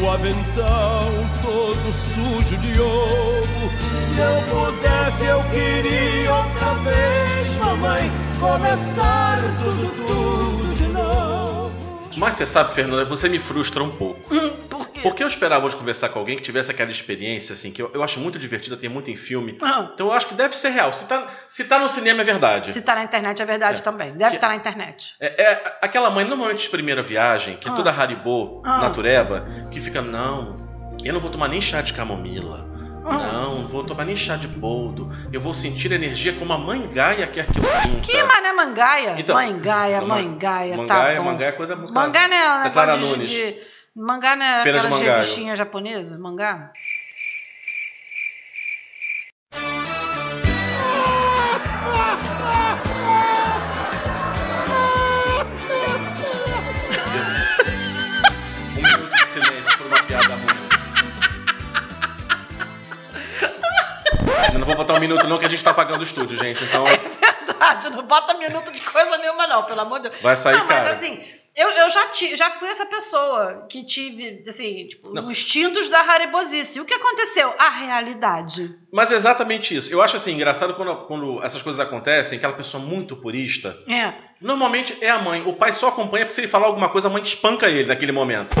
o 0.00 0.10
avental 0.10 1.10
todo 1.42 1.92
sujo 1.92 2.56
de 2.58 2.80
ovo. 2.80 3.70
Se 4.14 4.20
eu 4.20 4.42
pudesse, 4.54 5.24
eu 5.24 5.42
queria 5.50 6.32
outra 6.32 6.74
vez, 6.84 7.58
mamãe, 7.58 8.12
começar 8.38 9.38
tudo, 9.64 9.90
tudo 10.06 10.74
de 10.76 10.86
novo. 10.86 11.72
Mas 12.16 12.34
você 12.34 12.46
sabe, 12.46 12.72
Fernanda, 12.72 13.04
você 13.04 13.28
me 13.28 13.40
frustra 13.40 13.82
um 13.82 13.90
pouco. 13.90 14.32
Hum? 14.32 14.52
Porque 15.04 15.22
eu 15.22 15.28
esperava 15.28 15.64
hoje 15.64 15.76
conversar 15.76 16.08
com 16.08 16.18
alguém 16.18 16.34
que 16.36 16.42
tivesse 16.42 16.70
aquela 16.70 16.90
experiência, 16.90 17.52
assim, 17.52 17.70
que 17.70 17.80
eu, 17.80 17.90
eu 17.94 18.02
acho 18.02 18.18
muito 18.18 18.38
divertida, 18.38 18.76
tem 18.76 18.88
muito 18.88 19.10
em 19.10 19.16
filme. 19.16 19.56
Ah, 19.62 19.88
Então 19.94 20.08
eu 20.08 20.12
acho 20.12 20.26
que 20.26 20.34
deve 20.34 20.56
ser 20.56 20.70
real. 20.70 20.92
Se 20.92 21.04
tá, 21.06 21.28
se 21.48 21.62
tá 21.64 21.78
no 21.78 21.88
cinema 21.88 22.22
é 22.22 22.24
verdade. 22.24 22.72
se 22.72 22.80
tá 22.80 22.96
na 22.96 23.04
internet 23.04 23.40
é 23.40 23.44
verdade 23.44 23.80
É. 23.80 23.82
também. 23.84 24.12
Deve 24.14 24.34
estar 24.34 24.48
na 24.48 24.56
internet. 24.56 25.14
É, 25.20 25.42
é 25.42 25.78
aquela 25.80 26.10
mãe, 26.10 26.24
normalmente 26.24 26.62
de 26.64 26.68
primeira 26.70 27.02
viagem, 27.02 27.56
que 27.58 27.68
é 27.68 27.70
Ah. 27.70 27.74
toda 27.76 27.90
Haribo, 27.92 28.62
Ah. 28.64 28.78
natureba, 28.78 29.46
que 29.70 29.80
fica, 29.80 30.02
não, 30.02 30.56
eu 31.04 31.12
não 31.12 31.20
vou 31.20 31.30
tomar 31.30 31.48
nem 31.48 31.60
chá 31.60 31.80
de 31.82 31.92
camomila. 31.92 32.64
Ah. 33.06 33.12
Não, 33.32 33.54
não 33.60 33.68
vou 33.68 33.84
tomar 33.84 34.06
nem 34.06 34.16
chá 34.16 34.34
de 34.34 34.48
boldo. 34.48 35.10
Eu 35.30 35.38
vou 35.38 35.52
sentir 35.52 35.92
energia 35.92 36.32
como 36.32 36.50
a 36.54 36.56
mãe 36.58 36.88
Gaia 36.90 37.26
quer 37.26 37.44
que 37.46 37.58
eu 37.58 37.64
sinta. 37.64 38.00
Que 38.00 38.22
mané 38.22 38.52
mangaia? 38.54 39.14
Então, 39.18 39.34
mãe 39.36 39.58
Gaia, 39.58 40.00
ma- 40.00 40.14
mãe 40.14 40.38
Gaia, 40.38 40.74
Mangaia, 40.78 41.16
tá 41.16 41.22
bom. 41.22 41.30
mangaia 41.30 41.48
é 41.48 41.52
coisa 41.52 41.74
da 41.74 41.80
música. 41.82 42.00
Mangá 42.00 42.26
não 42.28 42.34
é 42.36 42.48
um 42.48 42.62
da 42.62 42.70
Clara 42.70 42.96
de, 42.96 43.04
Nunes. 43.04 43.28
de... 43.28 43.56
Mangá 43.94 44.34
não 44.36 44.44
é 44.44 44.62
Feira 44.62 44.78
aquela 44.78 44.96
Mangaio. 44.96 45.12
revistinha 45.14 45.54
japonesa? 45.56 46.18
Mangá? 46.18 46.72
Um 58.76 58.82
minuto 58.82 59.16
de 59.16 59.26
silêncio 59.26 59.78
por 59.78 59.86
uma 59.86 60.02
piada 60.04 60.34
ruim. 60.34 60.64
Eu 64.52 64.58
não 64.58 64.66
vou 64.66 64.76
botar 64.76 64.94
um 64.94 65.00
minuto 65.00 65.26
não, 65.26 65.38
que 65.38 65.46
a 65.46 65.48
gente 65.50 65.62
tá 65.62 65.74
pagando 65.74 66.00
o 66.00 66.04
estúdio, 66.04 66.36
gente. 66.36 66.64
Então 66.64 66.84
Verdade, 66.84 67.90
não 67.90 68.02
bota 68.02 68.34
minuto 68.34 68.70
de 68.72 68.80
coisa 68.80 69.16
nenhuma 69.18 69.46
não, 69.46 69.62
pelo 69.64 69.80
amor 69.80 70.00
de 70.00 70.08
Deus. 70.08 70.22
vai 70.22 70.36
sair, 70.36 70.56
não, 70.58 70.66
mas 70.66 70.76
cara. 70.78 70.92
assim, 70.96 71.22
eu, 71.56 71.70
eu 71.70 71.90
já, 71.90 72.06
ti, 72.08 72.36
já 72.36 72.50
fui 72.50 72.68
essa 72.68 72.84
pessoa 72.86 73.66
que 73.70 73.84
tive, 73.84 74.42
assim, 74.48 74.88
tipo, 74.88 75.12
Não. 75.12 75.24
os 75.24 75.30
instintos 75.30 75.88
da 75.88 76.00
haribosice. 76.00 76.80
O 76.80 76.84
que 76.84 76.94
aconteceu? 76.94 77.54
A 77.58 77.68
realidade. 77.70 78.76
Mas 78.92 79.12
é 79.12 79.14
exatamente 79.16 79.74
isso. 79.76 79.90
Eu 79.90 80.02
acho 80.02 80.16
assim, 80.16 80.32
engraçado 80.32 80.74
quando, 80.74 80.94
quando 81.06 81.42
essas 81.44 81.62
coisas 81.62 81.80
acontecem, 81.80 82.38
aquela 82.38 82.54
pessoa 82.54 82.82
muito 82.82 83.16
purista, 83.16 83.76
É. 83.88 84.12
normalmente 84.40 84.96
é 85.00 85.10
a 85.10 85.18
mãe. 85.18 85.42
O 85.46 85.54
pai 85.54 85.72
só 85.72 85.88
acompanha 85.88 86.24
porque 86.24 86.34
se 86.34 86.40
ele 86.40 86.48
falar 86.48 86.66
alguma 86.66 86.88
coisa, 86.88 87.08
a 87.08 87.10
mãe 87.10 87.22
espanca 87.22 87.68
ele 87.68 87.86
naquele 87.88 88.12
momento. 88.12 88.54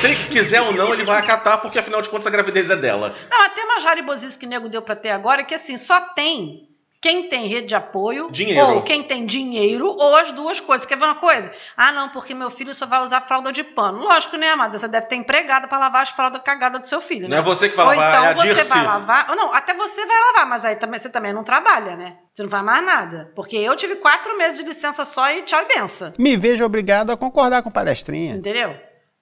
Se 0.00 0.06
ele 0.06 0.16
quiser 0.16 0.60
ou 0.62 0.72
não, 0.72 0.92
ele 0.92 1.04
vai 1.04 1.18
acatar, 1.18 1.60
porque 1.60 1.78
afinal 1.78 2.00
de 2.02 2.08
contas 2.08 2.26
a 2.26 2.30
gravidez 2.30 2.68
é 2.70 2.76
dela. 2.76 3.14
Não, 3.30 3.42
até 3.42 3.64
mais 3.64 3.84
haribosice 3.84 4.38
que 4.38 4.46
nego 4.46 4.68
deu 4.68 4.82
pra 4.82 4.96
ter 4.96 5.10
agora, 5.10 5.44
que 5.44 5.54
assim, 5.54 5.76
só 5.76 6.00
tem 6.00 6.68
quem 7.02 7.28
tem 7.28 7.48
rede 7.48 7.66
de 7.66 7.74
apoio, 7.74 8.30
Dinheiro. 8.30 8.74
ou 8.76 8.82
quem 8.82 9.02
tem 9.02 9.26
dinheiro, 9.26 9.86
ou 9.88 10.14
as 10.14 10.30
duas 10.30 10.60
coisas. 10.60 10.86
Quer 10.86 10.96
ver 10.96 11.04
uma 11.06 11.16
coisa? 11.16 11.50
Ah, 11.76 11.90
não, 11.90 12.08
porque 12.10 12.32
meu 12.32 12.48
filho 12.48 12.72
só 12.74 12.86
vai 12.86 13.00
usar 13.02 13.20
fralda 13.22 13.50
de 13.50 13.64
pano. 13.64 13.98
Lógico, 13.98 14.36
né, 14.36 14.50
amada? 14.50 14.78
Você 14.78 14.86
deve 14.86 15.06
ter 15.06 15.16
empregada 15.16 15.66
para 15.66 15.78
lavar 15.78 16.04
as 16.04 16.10
fraldas 16.10 16.40
cagadas 16.44 16.80
do 16.80 16.86
seu 16.86 17.00
filho, 17.00 17.22
Não 17.22 17.30
né? 17.30 17.38
é 17.38 17.42
você 17.42 17.68
que 17.68 17.76
vai 17.76 17.86
Ou 17.86 17.90
lavar, 17.92 18.10
então 18.12 18.24
é 18.24 18.28
a 18.30 18.34
você 18.34 18.54
Dirce. 18.54 18.70
vai 18.70 18.84
lavar. 18.84 19.26
Ou 19.30 19.36
não, 19.36 19.52
até 19.52 19.74
você 19.74 20.06
vai 20.06 20.16
lavar, 20.28 20.46
mas 20.46 20.64
aí 20.64 20.76
também, 20.76 21.00
você 21.00 21.08
também 21.10 21.32
não 21.32 21.42
trabalha, 21.42 21.96
né? 21.96 22.18
Você 22.32 22.44
não 22.44 22.50
faz 22.50 22.64
mais 22.64 22.84
nada. 22.86 23.32
Porque 23.34 23.56
eu 23.56 23.74
tive 23.76 23.96
quatro 23.96 24.38
meses 24.38 24.56
de 24.58 24.64
licença 24.64 25.04
só 25.04 25.28
e 25.32 25.42
tchau 25.42 25.60
e 25.60 25.74
benção. 25.74 26.12
Me 26.16 26.36
vejo 26.36 26.64
obrigado 26.64 27.10
a 27.10 27.16
concordar 27.16 27.62
com 27.64 27.68
o 27.68 27.72
palestrinha. 27.72 28.36
Entendeu? 28.36 28.74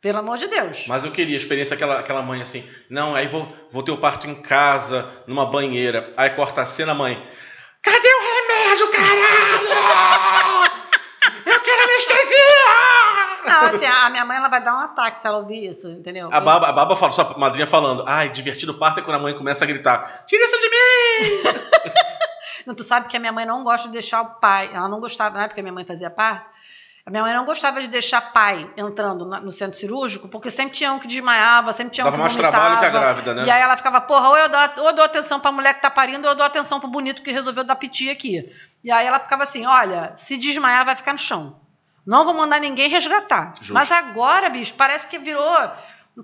Pelo 0.02 0.18
amor 0.18 0.36
de 0.36 0.48
Deus. 0.48 0.84
Mas 0.86 1.04
eu 1.04 1.12
queria 1.12 1.36
a 1.36 1.38
experiência 1.38 1.74
aquela, 1.74 1.98
aquela 1.98 2.22
mãe 2.22 2.40
assim, 2.42 2.62
não, 2.90 3.14
aí 3.14 3.26
vou, 3.26 3.46
vou 3.72 3.82
ter 3.82 3.90
o 3.90 3.96
parto 3.98 4.26
em 4.26 4.34
casa, 4.34 5.10
numa 5.26 5.44
banheira, 5.46 6.12
aí 6.16 6.30
corta 6.30 6.62
a 6.62 6.64
cena, 6.64 6.94
mãe, 6.94 7.22
cadê 7.82 8.08
o 8.08 8.20
remédio, 8.20 8.90
caralho? 8.90 10.70
Eu 11.46 11.60
quero 11.60 11.82
anestesia! 11.82 12.40
Não, 13.44 13.60
assim, 13.66 13.86
a 13.86 14.10
minha 14.10 14.24
mãe 14.24 14.36
ela 14.36 14.48
vai 14.48 14.62
dar 14.62 14.74
um 14.74 14.80
ataque 14.80 15.18
se 15.18 15.26
ela 15.26 15.38
ouvir 15.38 15.68
isso, 15.68 15.88
entendeu? 15.88 16.28
A 16.32 16.40
baba, 16.40 16.68
a 16.68 16.72
baba 16.72 16.96
fala, 16.96 17.12
sua 17.12 17.36
madrinha 17.38 17.66
falando, 17.66 18.04
ai, 18.06 18.28
divertido 18.28 18.74
parto 18.74 19.00
é 19.00 19.02
quando 19.02 19.16
a 19.16 19.20
mãe 19.20 19.34
começa 19.34 19.64
a 19.64 19.66
gritar, 19.66 20.24
tira 20.26 20.44
isso 20.44 20.58
de 20.60 20.68
mim! 20.70 21.42
Não, 22.66 22.74
tu 22.74 22.84
sabe 22.84 23.08
que 23.08 23.16
a 23.16 23.20
minha 23.20 23.32
mãe 23.32 23.46
não 23.46 23.64
gosta 23.64 23.88
de 23.88 23.94
deixar 23.94 24.20
o 24.20 24.34
pai. 24.34 24.70
Ela 24.72 24.86
não 24.86 25.00
gostava, 25.00 25.34
na 25.34 25.44
época 25.44 25.54
que 25.54 25.60
a 25.60 25.62
minha 25.62 25.72
mãe 25.72 25.84
fazia 25.84 26.10
parto, 26.10 26.46
a 27.10 27.12
minha 27.12 27.24
mãe 27.24 27.34
não 27.34 27.44
gostava 27.44 27.80
de 27.80 27.88
deixar 27.88 28.20
pai 28.32 28.70
entrando 28.76 29.24
no 29.24 29.50
centro 29.50 29.76
cirúrgico, 29.76 30.28
porque 30.28 30.48
sempre 30.48 30.76
tinha 30.76 30.92
um 30.92 30.98
que 31.00 31.08
desmaiava, 31.08 31.72
sempre 31.72 31.92
tinha 31.94 32.04
um 32.04 32.06
Dava 32.06 32.16
que 32.16 32.22
mais 32.22 32.32
vomitava. 32.32 32.56
trabalho 32.56 32.78
que 32.78 32.86
a 32.86 32.90
grávida, 32.90 33.34
né? 33.34 33.44
E 33.46 33.50
aí 33.50 33.60
ela 33.60 33.76
ficava, 33.76 34.00
porra, 34.00 34.28
ou 34.28 34.38
eu 34.38 34.48
dou, 34.48 34.60
ou 34.78 34.86
eu 34.86 34.92
dou 34.94 35.04
atenção 35.04 35.40
pra 35.40 35.50
mulher 35.50 35.74
que 35.74 35.82
tá 35.82 35.90
parindo, 35.90 36.24
ou 36.24 36.30
eu 36.30 36.36
dou 36.36 36.46
atenção 36.46 36.78
pro 36.78 36.88
bonito 36.88 37.20
que 37.20 37.32
resolveu 37.32 37.64
dar 37.64 37.74
piti 37.74 38.08
aqui. 38.08 38.48
E 38.84 38.92
aí 38.92 39.04
ela 39.04 39.18
ficava 39.18 39.42
assim, 39.42 39.66
olha, 39.66 40.12
se 40.14 40.36
desmaiar 40.36 40.84
vai 40.84 40.94
ficar 40.94 41.12
no 41.12 41.18
chão. 41.18 41.56
Não 42.06 42.24
vou 42.24 42.32
mandar 42.32 42.60
ninguém 42.60 42.88
resgatar. 42.88 43.54
Justo. 43.56 43.74
Mas 43.74 43.90
agora, 43.90 44.48
bicho, 44.48 44.74
parece 44.74 45.08
que 45.08 45.18
virou, 45.18 45.58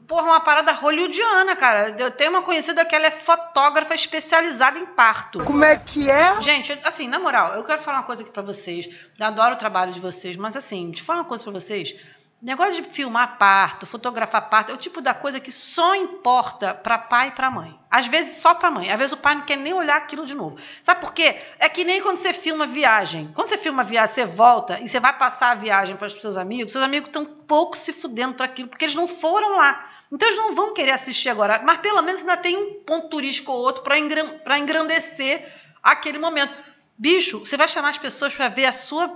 porra, 0.06 0.24
uma 0.24 0.40
parada 0.40 0.72
hollywoodiana, 0.72 1.56
cara. 1.56 1.94
Eu 1.98 2.10
tenho 2.10 2.30
uma 2.30 2.42
conhecida 2.42 2.84
que 2.84 2.94
ela 2.94 3.06
é 3.06 3.10
fotógrafa 3.10 3.94
especializada 3.94 4.78
em 4.78 4.86
parto. 4.86 5.42
Como 5.44 5.64
é 5.64 5.76
que 5.76 6.10
é? 6.10 6.40
Gente, 6.42 6.78
assim, 6.84 7.08
na 7.08 7.18
moral, 7.18 7.54
eu 7.54 7.64
quero 7.64 7.82
falar 7.82 7.98
uma 7.98 8.04
coisa 8.04 8.22
aqui 8.22 8.30
pra 8.30 8.42
vocês. 8.42 8.88
Eu 9.18 9.26
adoro 9.26 9.54
o 9.54 9.58
trabalho 9.58 9.92
de 9.92 10.00
vocês, 10.00 10.36
mas 10.36 10.56
assim, 10.56 10.86
deixa 10.86 11.02
eu 11.02 11.06
falar 11.06 11.20
uma 11.20 11.28
coisa 11.28 11.42
pra 11.42 11.52
vocês. 11.52 11.94
Negócio 12.40 12.82
de 12.82 12.90
filmar 12.90 13.38
parto, 13.38 13.86
fotografar 13.86 14.50
parto, 14.50 14.70
é 14.70 14.74
o 14.74 14.78
tipo 14.78 15.00
da 15.00 15.14
coisa 15.14 15.40
que 15.40 15.50
só 15.50 15.94
importa 15.94 16.74
pra 16.74 16.98
pai 16.98 17.28
e 17.28 17.30
pra 17.30 17.50
mãe. 17.50 17.78
Às 17.90 18.08
vezes 18.08 18.36
só 18.36 18.52
pra 18.52 18.70
mãe. 18.70 18.90
Às 18.90 18.98
vezes 18.98 19.12
o 19.12 19.16
pai 19.16 19.34
não 19.34 19.42
quer 19.42 19.56
nem 19.56 19.72
olhar 19.72 19.96
aquilo 19.96 20.26
de 20.26 20.34
novo. 20.34 20.58
Sabe 20.82 21.00
por 21.00 21.14
quê? 21.14 21.40
É 21.58 21.66
que 21.66 21.82
nem 21.82 22.02
quando 22.02 22.18
você 22.18 22.34
filma 22.34 22.66
viagem. 22.66 23.32
Quando 23.34 23.48
você 23.48 23.56
filma 23.56 23.82
viagem, 23.82 24.14
você 24.14 24.26
volta 24.26 24.78
e 24.80 24.86
você 24.86 25.00
vai 25.00 25.14
passar 25.14 25.52
a 25.52 25.54
viagem 25.54 25.96
para 25.96 26.08
os 26.08 26.12
seus 26.20 26.36
amigos, 26.36 26.72
seus 26.72 26.84
amigos 26.84 27.08
estão 27.08 27.24
pouco 27.24 27.74
se 27.76 27.90
fudendo 27.90 28.34
para 28.34 28.44
aquilo, 28.44 28.68
porque 28.68 28.84
eles 28.84 28.94
não 28.94 29.08
foram 29.08 29.56
lá. 29.56 29.90
Então 30.12 30.28
eles 30.28 30.38
não 30.38 30.54
vão 30.54 30.74
querer 30.74 30.92
assistir 30.92 31.30
agora. 31.30 31.62
Mas 31.64 31.78
pelo 31.78 32.02
menos 32.02 32.20
ainda 32.20 32.36
tem 32.36 32.54
um 32.54 32.74
ponto 32.84 33.08
turístico 33.08 33.50
ou 33.50 33.58
outro 33.58 33.82
para 33.82 34.58
engrandecer 34.58 35.52
aquele 35.82 36.18
momento. 36.18 36.54
Bicho, 36.98 37.40
você 37.40 37.56
vai 37.56 37.66
chamar 37.66 37.88
as 37.88 37.98
pessoas 37.98 38.34
para 38.34 38.48
ver 38.48 38.66
a 38.66 38.72
sua 38.72 39.10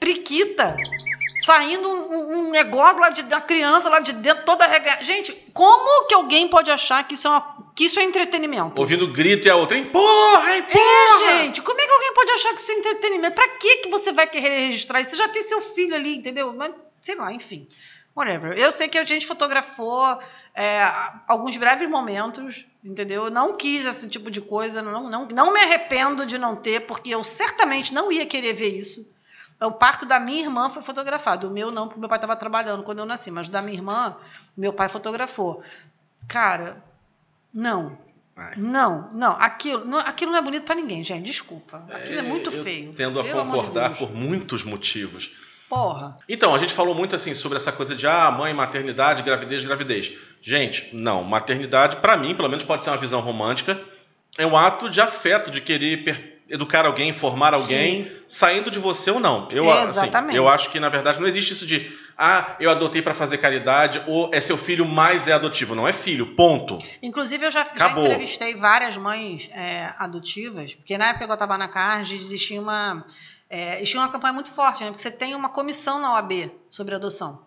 priquita 0.00 0.76
saindo 1.46 1.88
um, 1.88 2.48
um- 2.48 2.50
negócio 2.50 2.98
lá 2.98 3.08
de 3.10 3.22
da 3.22 3.40
criança 3.40 3.88
lá 3.88 4.00
de 4.00 4.12
dentro 4.12 4.44
toda 4.44 4.66
rega... 4.66 4.98
Gente, 5.04 5.32
como 5.54 6.06
que 6.08 6.14
alguém 6.14 6.48
pode 6.48 6.68
achar 6.72 7.06
que 7.06 7.14
isso 7.14 7.28
é 7.28 7.30
uma, 7.30 7.70
que 7.72 7.84
isso 7.84 8.00
é 8.00 8.02
entretenimento? 8.02 8.80
Ouvindo 8.80 9.12
grito 9.12 9.46
e 9.46 9.50
a 9.50 9.54
outra, 9.54 9.78
empurra, 9.78 10.56
empurra! 10.56 11.30
É, 11.30 11.44
gente, 11.44 11.62
como 11.62 11.80
é 11.80 11.86
que 11.86 11.92
alguém 11.92 12.14
pode 12.14 12.32
achar 12.32 12.52
que 12.52 12.60
isso 12.60 12.72
é 12.72 12.74
entretenimento? 12.74 13.34
Pra 13.36 13.48
que 13.48 13.76
que 13.76 13.88
você 13.88 14.10
vai 14.10 14.26
querer 14.26 14.66
registrar 14.66 15.00
isso? 15.00 15.10
Você 15.10 15.16
já 15.16 15.28
tem 15.28 15.42
seu 15.42 15.60
filho 15.60 15.94
ali, 15.94 16.16
entendeu? 16.16 16.52
Mas, 16.52 16.72
sei 17.00 17.14
lá, 17.14 17.32
enfim. 17.32 17.68
Whatever. 18.16 18.58
Eu 18.58 18.72
sei 18.72 18.88
que 18.88 18.98
a 18.98 19.04
gente 19.04 19.24
fotografou 19.26 20.18
é, 20.52 20.82
alguns 21.28 21.56
breves 21.56 21.88
momentos, 21.88 22.66
entendeu? 22.82 23.26
Eu 23.26 23.30
não 23.30 23.56
quis 23.56 23.86
esse 23.86 24.08
tipo 24.08 24.32
de 24.32 24.40
coisa, 24.40 24.82
não, 24.82 25.08
não, 25.08 25.26
não 25.26 25.52
me 25.52 25.60
arrependo 25.60 26.26
de 26.26 26.38
não 26.38 26.56
ter, 26.56 26.80
porque 26.80 27.10
eu 27.14 27.22
certamente 27.22 27.94
não 27.94 28.10
ia 28.10 28.26
querer 28.26 28.54
ver 28.54 28.74
isso. 28.74 29.06
O 29.60 29.72
parto 29.72 30.04
da 30.04 30.20
minha 30.20 30.42
irmã 30.42 30.68
foi 30.68 30.82
fotografado. 30.82 31.48
O 31.48 31.50
meu 31.50 31.70
não, 31.70 31.86
porque 31.86 32.00
meu 32.00 32.08
pai 32.08 32.18
estava 32.18 32.36
trabalhando 32.36 32.82
quando 32.82 32.98
eu 32.98 33.06
nasci, 33.06 33.30
mas 33.30 33.48
da 33.48 33.62
minha 33.62 33.76
irmã, 33.76 34.16
meu 34.56 34.72
pai 34.72 34.88
fotografou. 34.88 35.62
Cara, 36.28 36.82
não. 37.52 37.98
Ai. 38.36 38.52
Não, 38.56 39.10
não. 39.14 39.32
Aquilo 39.32 39.84
não, 39.86 39.98
aquilo 39.98 40.32
não 40.32 40.38
é 40.38 40.42
bonito 40.42 40.64
pra 40.64 40.74
ninguém, 40.74 41.02
gente. 41.02 41.24
Desculpa. 41.24 41.84
Aquilo 41.90 42.18
é, 42.18 42.22
muito 42.22 42.50
eu 42.50 42.62
feio. 42.62 42.92
Tendo 42.92 43.18
a 43.18 43.22
de 43.22 43.32
concordar 43.32 43.88
Deus. 43.88 43.98
por 43.98 44.14
muitos 44.14 44.62
motivos. 44.62 45.32
Porra. 45.68 46.16
Então, 46.28 46.54
a 46.54 46.58
gente 46.58 46.72
falou 46.72 46.94
muito 46.94 47.16
assim 47.16 47.34
sobre 47.34 47.56
essa 47.56 47.72
coisa 47.72 47.94
de 47.94 48.06
ah, 48.06 48.30
mãe, 48.30 48.52
maternidade, 48.54 49.22
gravidez, 49.22 49.64
gravidez. 49.64 50.12
Gente, 50.40 50.94
não, 50.94 51.24
maternidade, 51.24 51.96
pra 51.96 52.16
mim, 52.16 52.36
pelo 52.36 52.48
menos 52.48 52.62
pode 52.62 52.84
ser 52.84 52.90
uma 52.90 52.98
visão 52.98 53.20
romântica, 53.20 53.82
é 54.38 54.46
um 54.46 54.56
ato 54.56 54.88
de 54.88 55.00
afeto, 55.00 55.50
de 55.50 55.60
querer 55.60 56.04
educar 56.48 56.86
alguém, 56.86 57.12
formar 57.12 57.54
alguém, 57.54 58.10
saindo 58.26 58.70
de 58.70 58.78
você 58.78 59.10
ou 59.10 59.20
não. 59.20 59.48
Eu, 59.50 59.70
assim, 59.70 60.00
Exatamente. 60.00 60.36
eu 60.36 60.48
acho 60.48 60.70
que, 60.70 60.78
na 60.78 60.88
verdade, 60.88 61.20
não 61.20 61.26
existe 61.26 61.52
isso 61.52 61.66
de 61.66 61.92
ah, 62.16 62.56
eu 62.58 62.70
adotei 62.70 63.02
pra 63.02 63.12
fazer 63.12 63.38
caridade, 63.38 64.02
ou 64.06 64.30
é 64.32 64.40
seu 64.40 64.56
filho, 64.56 64.86
mas 64.86 65.28
é 65.28 65.32
adotivo. 65.32 65.74
Não 65.74 65.86
é 65.86 65.92
filho, 65.92 66.34
ponto. 66.34 66.78
Inclusive, 67.02 67.46
eu 67.46 67.50
já, 67.50 67.66
já 67.76 67.90
entrevistei 67.90 68.54
várias 68.54 68.96
mães 68.96 69.50
é, 69.52 69.92
adotivas, 69.98 70.74
porque 70.74 70.96
na 70.96 71.08
época 71.08 71.26
que 71.26 71.30
eu 71.30 71.34
estava 71.34 71.58
na 71.58 71.68
CARD, 71.68 72.14
existia 72.14 72.60
uma, 72.60 73.04
é, 73.50 73.76
existia 73.76 74.00
uma 74.00 74.08
campanha 74.08 74.32
muito 74.32 74.50
forte, 74.50 74.82
né? 74.82 74.90
Porque 74.90 75.02
você 75.02 75.10
tem 75.10 75.34
uma 75.34 75.50
comissão 75.50 76.00
na 76.00 76.14
OAB 76.14 76.50
sobre 76.70 76.94
adoção. 76.94 77.45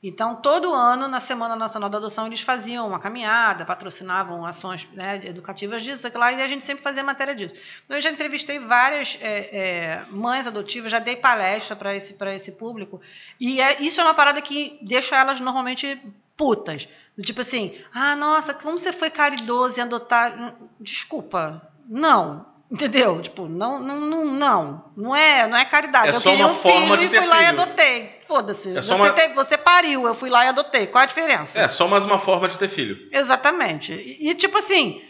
Então, 0.00 0.36
todo 0.36 0.72
ano, 0.72 1.08
na 1.08 1.18
Semana 1.18 1.56
Nacional 1.56 1.90
da 1.90 1.98
Adoção, 1.98 2.26
eles 2.26 2.40
faziam 2.40 2.86
uma 2.86 3.00
caminhada, 3.00 3.64
patrocinavam 3.64 4.46
ações 4.46 4.88
né, 4.92 5.20
educativas 5.24 5.82
disso, 5.82 6.06
aquilo 6.06 6.20
lá, 6.20 6.32
e 6.32 6.40
a 6.40 6.46
gente 6.46 6.64
sempre 6.64 6.84
fazia 6.84 7.02
matéria 7.02 7.34
disso. 7.34 7.54
Então, 7.84 7.96
eu 7.96 8.00
já 8.00 8.10
entrevistei 8.10 8.60
várias 8.60 9.18
é, 9.20 9.38
é, 9.52 10.04
mães 10.10 10.46
adotivas, 10.46 10.92
já 10.92 11.00
dei 11.00 11.16
palestra 11.16 11.74
para 11.74 11.96
esse, 11.96 12.14
pra 12.14 12.32
esse 12.32 12.52
público, 12.52 13.00
e 13.40 13.60
é, 13.60 13.82
isso 13.82 14.00
é 14.00 14.04
uma 14.04 14.14
parada 14.14 14.40
que 14.40 14.78
deixa 14.82 15.16
elas 15.16 15.40
normalmente 15.40 16.00
putas. 16.36 16.88
Do 17.16 17.24
Tipo 17.24 17.40
assim, 17.40 17.76
ah, 17.92 18.14
nossa, 18.14 18.54
como 18.54 18.78
você 18.78 18.92
foi 18.92 19.10
caridoso 19.10 19.80
em 19.80 19.82
adotar. 19.82 20.54
Desculpa, 20.78 21.60
não. 21.88 22.46
Entendeu? 22.70 23.20
Tipo, 23.20 23.48
não, 23.48 23.80
não, 23.80 23.98
não, 23.98 24.24
não. 24.26 24.84
Não 24.96 25.16
é, 25.16 25.46
não 25.48 25.56
é 25.56 25.64
caridade. 25.64 26.08
É 26.08 26.10
eu 26.10 26.20
só 26.20 26.30
queria 26.30 26.46
uma 26.46 26.52
um 26.52 26.56
forma 26.56 26.96
filho 26.96 27.08
de 27.08 27.16
e 27.16 27.18
fui 27.18 27.26
lá 27.26 27.42
e 27.42 27.46
filho. 27.46 27.62
adotei. 27.62 28.17
Foda-se. 28.28 28.76
É 28.76 28.82
você, 28.82 28.92
uma- 28.92 29.10
você 29.34 29.56
pariu, 29.56 30.06
eu 30.06 30.14
fui 30.14 30.28
lá 30.28 30.44
e 30.44 30.48
adotei. 30.48 30.86
Qual 30.86 31.02
a 31.02 31.06
diferença? 31.06 31.58
É 31.58 31.66
só 31.66 31.88
mais 31.88 32.04
uma 32.04 32.18
forma 32.18 32.46
de 32.48 32.58
ter 32.58 32.68
filho. 32.68 33.08
Exatamente. 33.10 33.92
E, 33.92 34.28
e, 34.30 34.34
tipo 34.34 34.58
assim, 34.58 35.02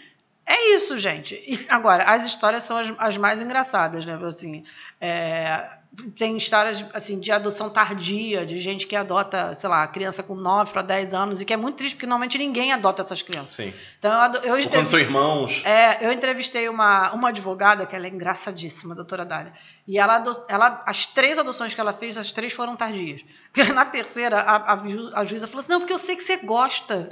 é 0.47 0.75
isso, 0.77 0.97
gente. 0.97 1.35
E, 1.35 1.67
agora, 1.69 2.05
as 2.05 2.25
histórias 2.25 2.63
são 2.63 2.77
as, 2.79 2.89
as 2.97 3.17
mais 3.17 3.43
engraçadas, 3.43 4.07
né? 4.07 4.17
Assim, 4.23 4.65
é, 5.01 5.69
tem 6.17 6.37
histórias 6.37 6.85
assim 6.95 7.19
de 7.19 7.33
adoção 7.33 7.69
tardia, 7.69 8.47
de 8.47 8.61
gente 8.61 8.87
que 8.87 8.95
adota, 8.95 9.57
sei 9.59 9.69
lá, 9.69 9.87
criança 9.87 10.23
com 10.23 10.35
9 10.35 10.71
para 10.73 10.83
10 10.83 11.13
anos, 11.13 11.41
e 11.41 11.45
que 11.45 11.53
é 11.53 11.57
muito 11.57 11.77
triste, 11.77 11.95
porque 11.95 12.07
normalmente 12.07 12.39
ninguém 12.39 12.73
adota 12.73 13.03
essas 13.03 13.21
crianças. 13.23 13.51
Sim. 13.55 13.75
Então, 13.99 14.13
eu, 14.45 14.57
eu 14.59 14.69
quando 14.69 14.87
são 14.87 14.99
irmãos. 14.99 15.61
é, 15.65 16.07
eu 16.07 16.13
entrevistei 16.13 16.69
uma, 16.69 17.13
uma 17.13 17.31
advogada, 17.31 17.85
que 17.85 17.97
ela 17.97 18.07
é 18.07 18.11
engraçadíssima, 18.11 18.93
a 18.95 18.97
doutora 18.97 19.25
Dália. 19.25 19.53
E 19.89 19.99
ela, 19.99 20.23
ela, 20.49 20.83
as 20.87 21.07
três 21.07 21.39
adoções 21.39 21.75
que 21.75 21.81
ela 21.81 21.93
fez, 21.93 22.17
as 22.17 22.31
três 22.31 22.53
foram 22.53 22.77
tardias. 22.77 23.23
Porque 23.53 23.73
na 23.73 23.85
terceira, 23.87 24.39
a, 24.39 24.75
a, 24.75 24.87
ju- 24.87 25.11
a 25.15 25.25
juíza 25.25 25.49
falou 25.49 25.61
assim: 25.61 25.73
não, 25.73 25.81
porque 25.81 25.95
eu 25.95 25.99
sei 25.99 26.15
que 26.15 26.23
você 26.23 26.37
gosta 26.37 27.09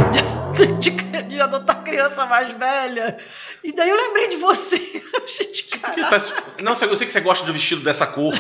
de, 0.61 0.67
de- 0.91 1.23
de 1.23 1.41
adotar 1.41 1.83
criança 1.83 2.27
mais 2.27 2.51
velha. 2.53 3.19
E 3.65 3.73
daí 3.73 3.89
eu 3.89 3.97
lembrei 3.97 4.29
de 4.29 4.37
você. 4.37 4.77
Gente, 5.27 5.65
cara. 5.79 5.95
parece- 6.03 6.33
Não, 6.63 6.73
eu 6.73 6.97
sei 6.97 7.07
que 7.07 7.13
você 7.13 7.21
gosta 7.21 7.45
do 7.47 7.53
vestido 7.55 7.83
dessa 7.83 8.07
cor. 8.07 8.35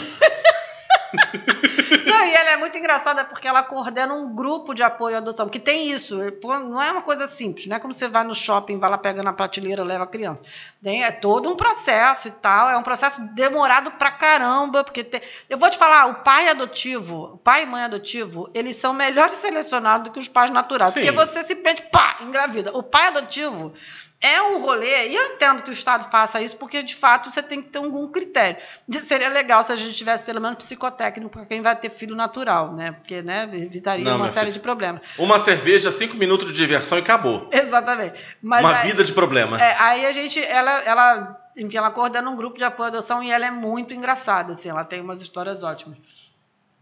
Não, 2.06 2.24
e 2.24 2.34
ela 2.34 2.50
é 2.50 2.56
muito 2.56 2.76
engraçada 2.76 3.24
porque 3.24 3.46
ela 3.46 3.62
coordena 3.62 4.14
um 4.14 4.34
grupo 4.34 4.74
de 4.74 4.82
apoio 4.82 5.16
à 5.16 5.18
adoção, 5.18 5.48
que 5.48 5.58
tem 5.58 5.90
isso. 5.90 6.16
Não 6.42 6.82
é 6.82 6.90
uma 6.92 7.02
coisa 7.02 7.26
simples, 7.28 7.66
não 7.66 7.76
é 7.76 7.78
como 7.80 7.94
você 7.94 8.08
vai 8.08 8.24
no 8.24 8.34
shopping, 8.34 8.78
vai 8.78 8.90
lá, 8.90 8.98
pega 8.98 9.22
na 9.22 9.32
prateleira, 9.32 9.82
leva 9.84 10.04
a 10.04 10.06
criança. 10.06 10.42
Tem, 10.82 11.02
é 11.04 11.10
todo 11.10 11.50
um 11.50 11.56
processo 11.56 12.28
e 12.28 12.30
tal. 12.30 12.70
É 12.70 12.76
um 12.76 12.82
processo 12.82 13.20
demorado 13.34 13.90
pra 13.92 14.10
caramba, 14.10 14.84
porque 14.84 15.02
tem- 15.04 15.20
eu 15.48 15.58
vou 15.58 15.70
te 15.70 15.78
falar, 15.78 16.06
o 16.06 16.14
pai 16.16 16.48
adotivo, 16.48 17.34
o 17.34 17.38
pai 17.38 17.62
e 17.62 17.66
mãe 17.66 17.82
adotivo, 17.84 18.50
eles 18.54 18.76
são 18.76 18.92
melhores 18.92 19.36
selecionados 19.36 20.08
do 20.08 20.12
que 20.12 20.20
os 20.20 20.28
pais 20.28 20.50
naturais. 20.50 20.92
Sim. 20.92 21.00
Porque 21.00 21.12
você 21.12 21.44
simplesmente, 21.44 21.82
pá, 21.90 22.16
engravida. 22.20 22.70
O 22.76 22.82
pai 22.82 23.08
adotivo 23.08 23.72
é 24.20 24.40
um 24.40 24.61
rolê, 24.61 25.09
e 25.09 25.14
eu 25.14 25.35
entendo 25.35 25.62
que 25.62 25.70
o 25.70 25.72
Estado 25.72 26.11
faça 26.11 26.40
isso, 26.40 26.57
porque 26.57 26.83
de 26.83 26.94
fato 26.94 27.31
você 27.31 27.42
tem 27.42 27.61
que 27.61 27.68
ter 27.68 27.79
algum 27.79 28.09
critério. 28.09 28.57
Seria 29.00 29.29
legal 29.29 29.62
se 29.62 29.72
a 29.72 29.76
gente 29.76 29.94
tivesse 29.94 30.24
pelo 30.24 30.40
menos 30.40 30.57
psicotécnico 30.59 31.31
para 31.31 31.46
quem 31.46 31.61
vai 31.61 31.76
ter 31.76 31.90
filho 31.90 32.16
natural, 32.16 32.72
né? 32.72 32.92
Porque 32.92 33.20
né, 33.20 33.48
evitaria 33.52 34.05
Não, 34.05 34.16
uma 34.16 34.29
série 34.29 34.46
filha. 34.46 34.52
de 34.52 34.61
problemas. 34.61 35.02
Uma 35.18 35.38
cerveja, 35.38 35.90
cinco 35.90 36.16
minutos 36.16 36.50
de 36.50 36.57
diversão 36.57 36.98
e 36.98 37.02
acabou. 37.02 37.48
Exatamente. 37.52 38.14
Mas 38.42 38.64
uma 38.64 38.79
aí, 38.79 38.88
vida 38.88 39.05
de 39.05 39.12
problema. 39.12 39.61
é, 39.61 39.76
aí 39.79 40.07
a 40.07 40.12
gente, 40.12 40.42
ela, 40.42 40.83
ela 40.83 41.46
enfim, 41.57 41.76
ela 41.76 41.90
coordena 41.90 42.29
um 42.31 42.37
grupo 42.37 42.59
de 42.59 42.64
apoio 42.64 42.87
à 42.87 42.88
adoção 42.88 43.22
e 43.22 43.31
ela 43.31 43.46
é 43.46 43.50
muito 43.50 43.94
engraçada, 43.94 44.52
assim, 44.55 44.68
ela 44.68 44.85
tem 44.85 45.00
umas 45.00 45.22
histórias 45.22 45.62
ótimas. 45.62 45.98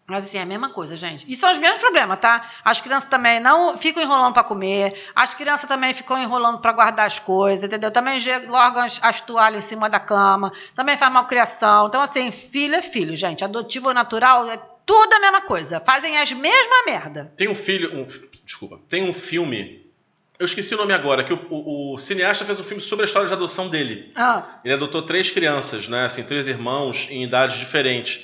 Mas 0.07 0.25
assim, 0.27 0.37
é 0.37 0.43
a 0.43 0.47
mesma 0.47 0.69
coisa, 0.69 0.97
gente. 0.99 1.25
E 1.27 1.35
são 1.35 1.51
os 1.51 1.57
mesmos 1.57 1.79
problemas, 1.81 2.19
tá? 2.21 2.51
As 2.63 2.79
crianças 2.81 3.09
também 3.09 3.41
não 3.41 3.79
ficam 3.79 4.03
enrolando 4.03 4.35
para 4.35 4.45
comer, 4.45 5.03
as 5.15 5.33
crianças 5.33 5.67
também 5.67 5.95
ficam 5.95 6.23
enrolando 6.23 6.59
para 6.59 6.73
guardar 6.73 7.07
as 7.07 7.19
coisas, 7.19 7.65
entendeu? 7.65 7.91
Também 7.91 8.19
largam 8.49 8.83
as, 8.83 9.01
as 9.03 9.23
toalhas 9.23 9.65
em 9.65 9.69
cima 9.69 9.89
da 9.89 9.99
cama, 9.99 10.53
também 10.75 10.97
faz 10.99 11.11
malcriação. 11.11 11.87
Então, 11.87 12.03
assim, 12.03 12.31
filho 12.31 12.75
é 12.75 12.83
filho, 12.83 13.17
gente. 13.17 13.43
Adotivo 13.43 13.89
ou 13.89 13.95
natural 13.95 14.47
é 14.47 14.59
tudo 14.85 15.11
a 15.15 15.19
mesma 15.21 15.41
coisa. 15.41 15.81
Fazem 15.81 16.19
as 16.19 16.31
mesmas 16.33 16.85
merda. 16.87 17.33
Tem 17.35 17.49
um 17.49 17.55
filho. 17.55 17.99
Um, 17.99 18.07
desculpa. 18.45 18.79
Tem 18.87 19.09
um 19.09 19.15
filme. 19.15 19.91
Eu 20.39 20.45
esqueci 20.45 20.75
o 20.75 20.77
nome 20.79 20.93
agora, 20.93 21.25
que 21.25 21.33
o, 21.33 21.47
o- 21.49 21.95
o 21.95 21.97
cineasta 21.99 22.45
fez 22.45 22.61
um 22.61 22.65
filme 22.65 22.83
sobre 22.83 23.05
a 23.05 23.07
história 23.07 23.29
de 23.29 23.33
adoção 23.35 23.69
dele. 23.71 24.13
Ah, 24.17 24.59
Ele 24.65 24.75
adotou 24.75 25.01
três 25.01 25.31
crianças, 25.31 25.89
né? 25.89 26.05
Assim, 26.05 26.25
três 26.25 26.47
irmãos 26.47 27.07
em 27.09 27.25
idades 27.25 27.57
diferentes. 27.57 28.21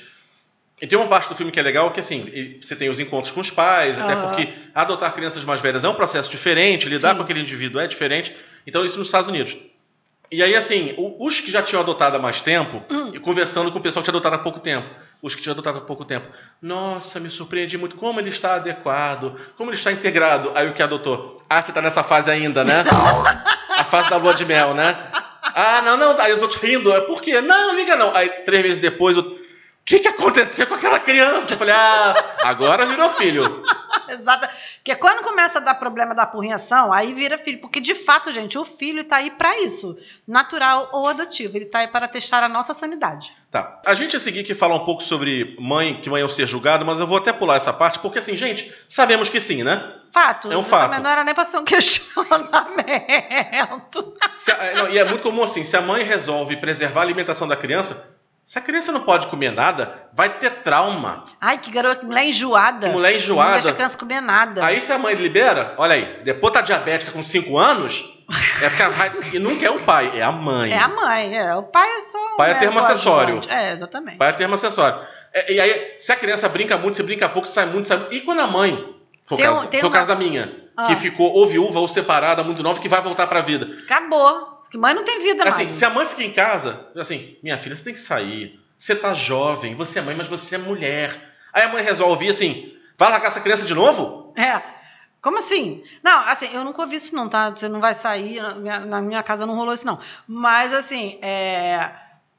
E 0.81 0.87
tem 0.87 0.97
uma 0.97 1.07
parte 1.07 1.29
do 1.29 1.35
filme 1.35 1.51
que 1.51 1.59
é 1.59 1.63
legal 1.63 1.91
que, 1.91 1.99
assim, 1.99 2.57
você 2.59 2.75
tem 2.75 2.89
os 2.89 2.99
encontros 2.99 3.31
com 3.31 3.39
os 3.39 3.51
pais, 3.51 3.99
até 3.99 4.13
Aham. 4.13 4.27
porque 4.35 4.51
adotar 4.73 5.13
crianças 5.13 5.45
mais 5.45 5.59
velhas 5.61 5.83
é 5.83 5.89
um 5.89 5.93
processo 5.93 6.29
diferente, 6.31 6.89
lidar 6.89 7.11
Sim. 7.11 7.17
com 7.17 7.23
aquele 7.23 7.39
indivíduo 7.41 7.79
é 7.79 7.85
diferente. 7.87 8.35
Então, 8.65 8.83
isso 8.83 8.97
nos 8.97 9.07
Estados 9.07 9.29
Unidos. 9.29 9.55
E 10.31 10.41
aí, 10.41 10.55
assim, 10.55 10.95
os 11.19 11.39
que 11.41 11.51
já 11.51 11.61
tinham 11.61 11.81
adotado 11.83 12.15
há 12.15 12.19
mais 12.19 12.39
tempo, 12.41 12.81
Hum. 12.89 13.11
e 13.13 13.19
conversando 13.19 13.71
com 13.71 13.77
o 13.79 13.81
pessoal 13.81 14.01
que 14.01 14.09
tinha 14.09 14.17
adotado 14.17 14.35
há 14.37 14.39
pouco 14.39 14.59
tempo, 14.59 14.89
os 15.21 15.35
que 15.35 15.41
tinham 15.41 15.51
adotado 15.53 15.77
há 15.77 15.81
pouco 15.81 16.03
tempo, 16.05 16.25
nossa, 16.61 17.19
me 17.19 17.29
surpreendi 17.29 17.77
muito 17.77 17.95
como 17.97 18.19
ele 18.19 18.29
está 18.29 18.55
adequado, 18.55 19.35
como 19.57 19.69
ele 19.69 19.77
está 19.77 19.91
integrado. 19.91 20.51
Aí 20.55 20.67
o 20.69 20.73
que 20.73 20.81
adotou? 20.81 21.43
Ah, 21.49 21.61
você 21.61 21.69
está 21.71 21.81
nessa 21.81 22.01
fase 22.01 22.31
ainda, 22.31 22.63
né? 22.63 22.83
A 23.77 23.83
fase 23.83 24.09
da 24.09 24.17
lua 24.17 24.33
de 24.33 24.45
mel, 24.45 24.73
né? 24.73 24.97
Ah, 25.53 25.81
não, 25.83 25.97
não. 25.97 26.19
Aí 26.19 26.31
os 26.33 26.41
outros 26.41 26.61
rindo. 26.61 26.91
É 26.93 27.01
por 27.01 27.21
quê? 27.21 27.41
Não, 27.41 27.75
liga 27.75 27.95
não. 27.97 28.15
Aí 28.15 28.29
três 28.45 28.63
meses 28.63 28.79
depois, 28.79 29.17
o 29.17 29.40
o 29.81 29.83
que, 29.83 29.99
que 29.99 30.07
aconteceu 30.07 30.67
com 30.67 30.75
aquela 30.75 30.99
criança? 30.99 31.53
Eu 31.53 31.57
falei, 31.57 31.73
ah, 31.73 32.13
agora 32.43 32.85
virou 32.85 33.09
filho. 33.09 33.63
exato. 34.07 34.47
Porque 34.77 34.95
quando 34.95 35.23
começa 35.23 35.57
a 35.59 35.61
dar 35.61 35.75
problema 35.75 36.15
da 36.15 36.23
apurrinhação, 36.23 36.91
aí 36.93 37.13
vira 37.13 37.37
filho. 37.37 37.59
Porque, 37.59 37.79
de 37.79 37.93
fato, 37.93 38.31
gente, 38.31 38.57
o 38.57 38.65
filho 38.65 39.03
tá 39.03 39.17
aí 39.17 39.29
para 39.31 39.59
isso. 39.59 39.97
Natural 40.27 40.89
ou 40.91 41.07
adotivo. 41.07 41.55
Ele 41.57 41.65
tá 41.65 41.79
aí 41.79 41.87
para 41.87 42.07
testar 42.07 42.43
a 42.43 42.49
nossa 42.49 42.73
sanidade. 42.73 43.31
Tá. 43.51 43.79
A 43.85 43.93
gente 43.93 44.13
ia 44.13 44.19
seguir 44.19 44.39
aqui 44.41 44.55
falar 44.55 44.75
um 44.75 44.85
pouco 44.85 45.03
sobre 45.03 45.55
mãe, 45.59 45.99
que 46.01 46.09
mãe 46.09 46.21
é 46.21 46.25
um 46.25 46.29
ser 46.29 46.47
julgado, 46.47 46.85
mas 46.85 46.99
eu 46.99 47.07
vou 47.07 47.17
até 47.17 47.33
pular 47.33 47.55
essa 47.57 47.73
parte, 47.73 47.99
porque 47.99 48.19
assim, 48.19 48.35
gente, 48.35 48.73
sabemos 48.87 49.29
que 49.29 49.39
sim, 49.41 49.63
né? 49.63 49.93
Fato. 50.11 50.51
É 50.51 50.57
um 50.57 50.63
fato. 50.63 50.85
Também 50.89 50.99
não 51.01 51.09
era 51.09 51.23
nem 51.23 51.33
para 51.33 51.45
ser 51.45 51.57
um 51.57 51.65
questionamento. 51.65 52.53
Se 54.35 54.51
a- 54.51 54.55
é, 54.63 54.75
não, 54.75 54.89
e 54.89 54.97
é 54.97 55.03
muito 55.03 55.21
comum 55.21 55.43
assim, 55.43 55.63
se 55.63 55.75
a 55.75 55.81
mãe 55.81 56.03
resolve 56.03 56.55
preservar 56.57 57.01
a 57.01 57.03
alimentação 57.03 57.47
da 57.47 57.55
criança, 57.55 58.15
se 58.43 58.57
a 58.57 58.61
criança 58.61 58.91
não 58.91 59.01
pode 59.01 59.27
comer 59.27 59.51
nada, 59.51 60.07
vai 60.13 60.29
ter 60.37 60.49
trauma. 60.63 61.25
Ai, 61.39 61.57
que 61.57 61.71
garoto, 61.71 62.05
mulher 62.05 62.25
enjoada. 62.25 62.87
Que 62.87 62.93
mulher 62.93 63.15
enjoada. 63.15 63.47
Não 63.49 63.53
deixa 63.55 63.69
a 63.71 63.73
criança 63.73 63.97
comer 63.97 64.21
nada. 64.21 64.65
Aí 64.65 64.81
se 64.81 64.91
a 64.91 64.97
mãe 64.97 65.13
libera, 65.15 65.75
olha 65.77 65.93
aí, 65.95 66.21
depois 66.23 66.51
tá 66.53 66.61
diabética 66.61 67.11
com 67.11 67.23
5 67.23 67.57
anos, 67.57 68.03
é 68.61 68.69
porque 68.69 68.83
vai, 68.89 69.11
e 69.33 69.39
nunca 69.39 69.65
é 69.65 69.69
o 69.69 69.79
pai, 69.81 70.11
é 70.15 70.21
a 70.23 70.31
mãe. 70.31 70.71
É 70.71 70.77
a 70.79 70.87
mãe, 70.87 71.37
é. 71.37 71.55
O 71.55 71.63
pai 71.63 71.87
é 71.87 72.03
só. 72.05 72.33
um 72.33 72.37
Pai 72.37 72.51
é 72.51 72.53
termo 72.55 72.79
acessório. 72.79 73.41
É, 73.47 73.73
exatamente. 73.73 74.17
Pai 74.17 74.29
é 74.29 74.33
termo 74.33 74.53
acessório. 74.55 74.99
É, 75.33 75.53
e 75.53 75.59
aí, 75.59 75.95
se 75.99 76.11
a 76.11 76.15
criança 76.15 76.49
brinca 76.49 76.77
muito, 76.77 76.97
se 76.97 77.03
brinca 77.03 77.29
pouco, 77.29 77.47
sai 77.47 77.65
muito, 77.67 77.87
sai 77.87 77.97
muito. 77.97 78.13
E 78.13 78.21
quando 78.21 78.39
a 78.41 78.47
mãe, 78.47 78.95
foi 79.25 79.37
o 79.37 79.41
caso, 79.41 79.59
um- 79.59 79.63
foi 79.71 79.79
o 79.81 79.85
uma- 79.85 79.91
caso 79.91 80.07
da 80.09 80.15
minha, 80.15 80.51
Ah. 80.75 80.87
que 80.87 80.95
ficou 80.95 81.31
ou 81.31 81.45
viúva 81.47 81.79
ou 81.79 81.87
separada, 81.87 82.43
muito 82.43 82.63
nova, 82.63 82.79
que 82.81 82.89
vai 82.89 83.01
voltar 83.01 83.27
pra 83.27 83.39
vida. 83.41 83.67
Acabou. 83.85 84.50
Que 84.71 84.77
mãe 84.77 84.93
não 84.93 85.03
tem 85.03 85.21
vida 85.21 85.43
Assim, 85.47 85.65
mais. 85.65 85.75
se 85.75 85.85
a 85.85 85.89
mãe 85.89 86.05
fica 86.05 86.23
em 86.23 86.31
casa, 86.31 86.87
assim, 86.95 87.37
minha 87.43 87.57
filha, 87.57 87.75
você 87.75 87.83
tem 87.83 87.93
que 87.93 87.99
sair. 87.99 88.59
Você 88.77 88.95
tá 88.95 89.13
jovem, 89.13 89.75
você 89.75 89.99
é 89.99 90.01
mãe, 90.01 90.15
mas 90.15 90.27
você 90.27 90.55
é 90.55 90.57
mulher. 90.57 91.35
Aí 91.53 91.63
a 91.63 91.69
mãe 91.69 91.83
resolve 91.83 92.27
assim, 92.29 92.73
vai 92.97 93.11
largar 93.11 93.27
essa 93.27 93.41
criança 93.41 93.65
de 93.65 93.75
novo? 93.75 94.33
É. 94.35 94.61
Como 95.21 95.37
assim? 95.37 95.83
Não, 96.01 96.19
assim, 96.21 96.49
eu 96.51 96.63
nunca 96.63 96.81
ouvi 96.81 96.95
isso 96.95 97.13
não, 97.13 97.29
tá? 97.29 97.51
Você 97.51 97.67
não 97.67 97.79
vai 97.79 97.93
sair, 97.93 98.41
na 98.41 98.55
minha, 98.55 98.79
na 98.79 99.01
minha 99.01 99.21
casa 99.21 99.45
não 99.45 99.55
rolou 99.55 99.73
isso 99.73 99.85
não. 99.85 99.99
Mas, 100.25 100.73
assim, 100.73 101.19
é, 101.21 101.91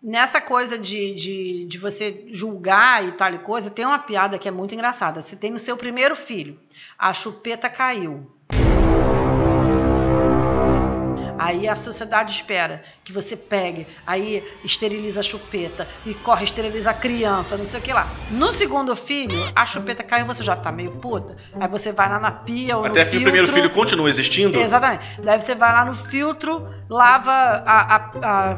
nessa 0.03 0.41
coisa 0.41 0.77
de, 0.77 1.15
de, 1.15 1.65
de 1.67 1.79
você 1.79 2.25
julgar 2.33 3.07
e 3.07 3.13
tal 3.13 3.33
e 3.35 3.39
coisa, 3.39 3.71
tem 3.71 3.85
uma 3.85 4.01
piada 4.01 4.39
que 4.39 4.49
é 4.49 4.51
muito 4.51 4.75
engraçada. 4.75 5.23
Você 5.23 5.37
tem 5.37 5.51
no 5.51 5.61
seu 5.61 5.77
primeiro 5.77 6.17
filho, 6.17 6.59
a 6.99 7.15
chupeta 7.15 7.69
caiu. 7.69 8.29
Aí 11.45 11.69
a 11.69 11.75
sociedade 11.75 12.33
espera 12.37 12.85
que 13.03 13.13
você 13.13 13.35
pegue, 13.37 13.85
aí 14.07 14.45
esteriliza 14.65 15.19
a 15.21 15.23
chupeta 15.25 15.89
e 16.07 16.15
corre 16.15 16.45
esteriliza 16.45 16.91
a 16.91 16.95
criança, 16.95 17.57
não 17.57 17.65
sei 17.65 17.81
o 17.81 17.83
que 17.83 17.93
lá. 17.93 18.07
No 18.31 18.53
segundo 18.53 18.95
filho, 18.95 19.37
a 19.57 19.67
chupeta 19.67 20.05
caiu, 20.05 20.25
você 20.25 20.43
já 20.45 20.55
tá 20.55 20.71
meio 20.71 20.93
puta. 20.93 21.37
Aí 21.59 21.67
você 21.69 21.91
vai 21.91 22.09
lá 22.09 22.21
na 22.21 22.31
pia 22.31 22.77
ou 22.77 22.85
Até 22.85 23.05
no 23.05 23.11
que 23.11 23.17
o 23.17 23.23
primeiro 23.23 23.53
filho 23.53 23.71
continua 23.71 24.09
existindo. 24.09 24.57
Exatamente. 24.59 25.05
Daí 25.21 25.41
você 25.41 25.55
vai 25.57 25.73
lá 25.73 25.85
no 25.85 25.95
filtro, 25.95 26.65
lava 26.89 27.33
a, 27.33 27.97
a- 27.97 28.11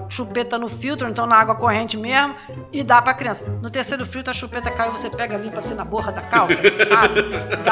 a 0.05 0.11
chupeta 0.11 0.59
no 0.59 0.69
filtro, 0.69 1.09
então 1.09 1.25
na 1.27 1.37
água 1.37 1.55
corrente 1.55 1.97
mesmo, 1.97 2.35
e 2.71 2.83
dá 2.83 3.01
pra 3.01 3.15
criança. 3.15 3.45
No 3.63 3.71
terceiro 3.71 4.05
filtro, 4.05 4.31
a 4.31 4.35
chupeta 4.35 4.71
caiu, 4.71 4.93
você 4.93 5.09
pega, 5.09 5.39
limpa 5.39 5.61
assim 5.61 5.75
na 5.75 5.85
borra 5.87 6.13
da 6.13 6.21
calça, 6.21 6.55
sabe? 6.55 7.23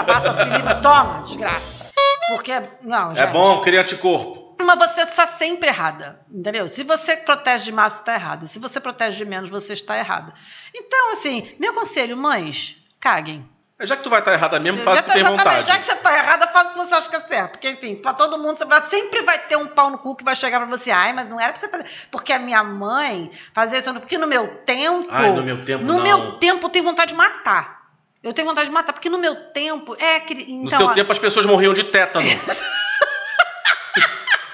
Passa 0.06 0.30
a 0.30 0.34
cilindro, 0.44 0.80
toma, 0.80 1.22
desgraça. 1.26 1.90
Porque, 2.28 2.54
não, 2.82 3.12
É 3.12 3.16
gente. 3.16 3.32
bom 3.32 3.60
criar 3.60 3.82
anticorpo. 3.82 4.41
Mas 4.60 4.78
você 4.78 5.02
está 5.02 5.26
sempre 5.26 5.68
errada, 5.68 6.20
entendeu? 6.30 6.68
Se 6.68 6.82
você 6.84 7.16
protege 7.16 7.64
de 7.64 7.72
mais, 7.72 7.92
você 7.94 8.00
está 8.00 8.14
errada. 8.14 8.46
Se 8.46 8.58
você 8.58 8.80
protege 8.80 9.16
de 9.18 9.24
menos, 9.24 9.50
você 9.50 9.72
está 9.72 9.96
errada. 9.98 10.32
Então, 10.74 11.12
assim, 11.12 11.54
meu 11.58 11.74
conselho, 11.74 12.16
mães, 12.16 12.76
caguem. 13.00 13.48
Já 13.80 13.96
que 13.96 14.04
tu 14.04 14.10
vai 14.10 14.20
estar 14.20 14.32
errada 14.32 14.60
mesmo, 14.60 14.78
faz 14.84 15.00
o 15.00 15.02
que 15.02 15.10
tem 15.10 15.20
Exatamente. 15.22 15.44
vontade. 15.44 15.66
Já 15.66 15.76
que 15.78 15.84
você 15.86 15.92
está 15.92 16.16
errada, 16.16 16.46
faz 16.46 16.68
o 16.68 16.72
que 16.72 16.78
você 16.78 16.94
acha 16.94 17.10
que 17.10 17.16
é 17.16 17.20
certo. 17.22 17.50
Porque, 17.52 17.70
enfim, 17.70 17.96
para 17.96 18.12
todo 18.14 18.38
mundo, 18.38 18.56
você 18.58 18.64
vai- 18.64 18.82
sempre 18.82 19.22
vai 19.22 19.38
ter 19.40 19.56
um 19.56 19.66
pau 19.66 19.90
no 19.90 19.98
cu 19.98 20.14
que 20.14 20.22
vai 20.22 20.36
chegar 20.36 20.60
para 20.60 20.68
você. 20.68 20.92
Ai, 20.92 21.12
mas 21.12 21.28
não 21.28 21.40
era 21.40 21.52
para 21.52 21.60
você 21.60 21.68
fazer. 21.68 21.86
Porque 22.08 22.32
a 22.32 22.38
minha 22.38 22.62
mãe 22.62 23.28
fazia 23.52 23.80
isso. 23.80 23.92
Porque 23.94 24.16
no 24.16 24.28
meu 24.28 24.46
tempo. 24.64 25.08
Ai, 25.10 25.32
no 25.32 25.42
meu 25.42 25.64
tempo 25.64 25.82
No 25.82 25.94
não. 25.94 26.02
meu 26.04 26.32
tempo, 26.38 26.66
eu 26.66 26.70
tenho 26.70 26.84
vontade 26.84 27.10
de 27.10 27.16
matar. 27.16 27.82
Eu 28.22 28.32
tenho 28.32 28.46
vontade 28.46 28.68
de 28.68 28.72
matar, 28.72 28.92
porque 28.92 29.08
no 29.08 29.18
meu 29.18 29.34
tempo. 29.50 29.96
É 29.98 30.14
aquele. 30.14 30.44
No 30.58 30.66
Então, 30.66 30.78
seu 30.78 30.86
ó, 30.86 30.92
tempo 30.94 31.10
as 31.10 31.18
pessoas 31.18 31.44
morriam 31.44 31.74
de 31.74 31.82
tétano. 31.82 32.24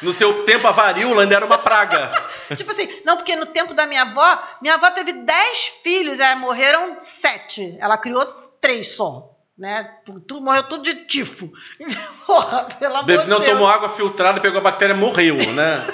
no 0.03 0.13
seu 0.13 0.45
tempo 0.45 0.67
a 0.67 0.73
varíola 0.73 1.23
ainda 1.23 1.37
era 1.37 1.47
uma 1.47 1.59
praga. 1.59 2.11
Tipo 2.57 2.73
assim, 2.73 2.89
não, 3.05 3.17
porque 3.17 3.37
no 3.37 3.47
tempo 3.47 3.75
da 3.75 3.87
minha 3.87 4.03
avó, 4.03 4.43
minha 4.63 4.75
avó 4.75 4.91
teve 4.91 5.13
10 5.13 5.59
filhos, 5.83 6.19
é, 6.21 6.35
morreram 6.35 6.97
sete. 6.99 7.77
Ela 7.81 7.99
criou 7.99 8.25
três 8.61 8.95
só. 8.97 9.35
Né? 9.59 9.91
Tu, 10.27 10.41
morreu 10.41 10.63
tudo 10.63 10.85
de 10.85 10.95
tifo. 11.07 11.51
Porra, 12.27 12.69
pelo 12.79 12.95
amor 12.95 13.07
Bebe- 13.07 13.25
de 13.25 13.29
não 13.29 13.41
Deus. 13.41 13.51
tomou 13.51 13.69
água 13.69 13.89
filtrada, 13.89 14.41
pegou 14.41 14.59
a 14.61 14.63
bactéria, 14.63 14.95
morreu, 14.95 15.35
né? 15.53 15.85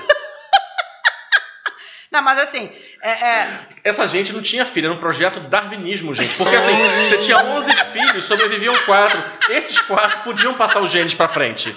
Não, 2.12 2.22
mas 2.22 2.38
assim, 2.38 2.70
é, 3.02 3.10
é, 3.10 3.58
Essa 3.82 4.06
gente 4.06 4.32
não 4.32 4.40
tinha 4.40 4.64
filho, 4.64 4.86
era 4.86 4.94
um 4.94 5.00
projeto 5.00 5.40
darwinismo, 5.40 6.14
gente. 6.14 6.32
Porque 6.36 6.54
assim, 6.54 6.72
você 7.08 7.18
tinha 7.18 7.36
11 7.38 7.72
filhos, 7.92 8.22
sobreviviam 8.22 8.72
quatro. 8.86 9.20
Esses 9.50 9.80
quatro 9.80 10.20
podiam 10.20 10.54
passar 10.54 10.80
os 10.80 10.92
genes 10.92 11.12
pra 11.12 11.26
frente. 11.26 11.74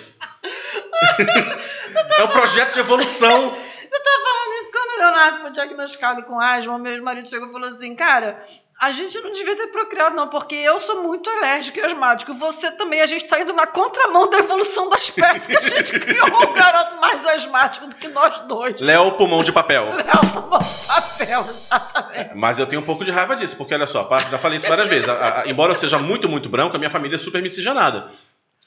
É 2.18 2.24
um 2.24 2.28
projeto 2.28 2.74
de 2.74 2.80
evolução. 2.80 3.50
você 3.90 4.00
tá 4.00 4.10
falando 4.24 4.62
isso 4.62 4.72
quando 4.72 4.96
o 4.96 4.98
Leonardo 5.00 5.42
foi 5.42 5.52
diagnosticado 5.52 6.24
com 6.24 6.40
asma, 6.40 6.76
o 6.76 6.80
meu 6.80 6.92
ex-marido 6.94 7.28
chegou 7.30 7.50
e 7.50 7.52
falou 7.52 7.70
assim, 7.70 7.96
cara, 7.96 8.44
a 8.80 8.92
gente 8.92 9.20
não 9.22 9.32
devia 9.34 9.56
ter 9.56 9.68
procriado 9.68 10.16
não, 10.16 10.28
porque 10.28 10.54
eu 10.54 10.80
sou 10.80 11.02
muito 11.02 11.28
alérgico 11.30 11.80
e 11.80 11.82
asmático, 11.82 12.34
você 12.36 12.70
também, 12.74 13.02
a 13.02 13.08
gente 13.08 13.26
tá 13.26 13.40
indo 13.40 13.52
na 13.54 13.66
contramão 13.66 14.30
da 14.30 14.38
evolução 14.38 14.88
da 14.90 14.98
espécie, 15.00 15.48
que 15.48 15.58
a 15.58 15.62
gente 15.62 16.00
criou 16.00 16.28
um 16.28 16.54
garoto 16.54 16.96
mais 16.98 17.26
asmático 17.28 17.88
do 17.88 17.96
que 17.96 18.08
nós 18.10 18.38
dois. 18.42 18.80
Léo, 18.80 19.14
pulmão 19.14 19.44
de 19.44 19.52
papel. 19.52 19.86
Léo, 19.96 20.60
papel, 20.88 21.46
exatamente. 21.50 22.32
Mas 22.36 22.60
eu 22.60 22.68
tenho 22.68 22.82
um 22.82 22.86
pouco 22.86 23.04
de 23.04 23.10
raiva 23.10 23.36
disso, 23.36 23.56
porque 23.56 23.74
olha 23.74 23.88
só, 23.88 24.08
já 24.30 24.38
falei 24.38 24.58
isso 24.58 24.68
várias 24.68 24.88
vezes. 24.90 25.10
A- 25.10 25.42
a- 25.42 25.48
embora 25.48 25.72
eu 25.72 25.76
seja 25.76 25.98
muito, 25.98 26.30
muito 26.30 26.48
branco, 26.50 26.76
a 26.76 26.80
minha 26.80 26.92
família 26.92 27.16
é 27.16 27.20
super 27.20 27.42
miscigenada. 27.42 28.10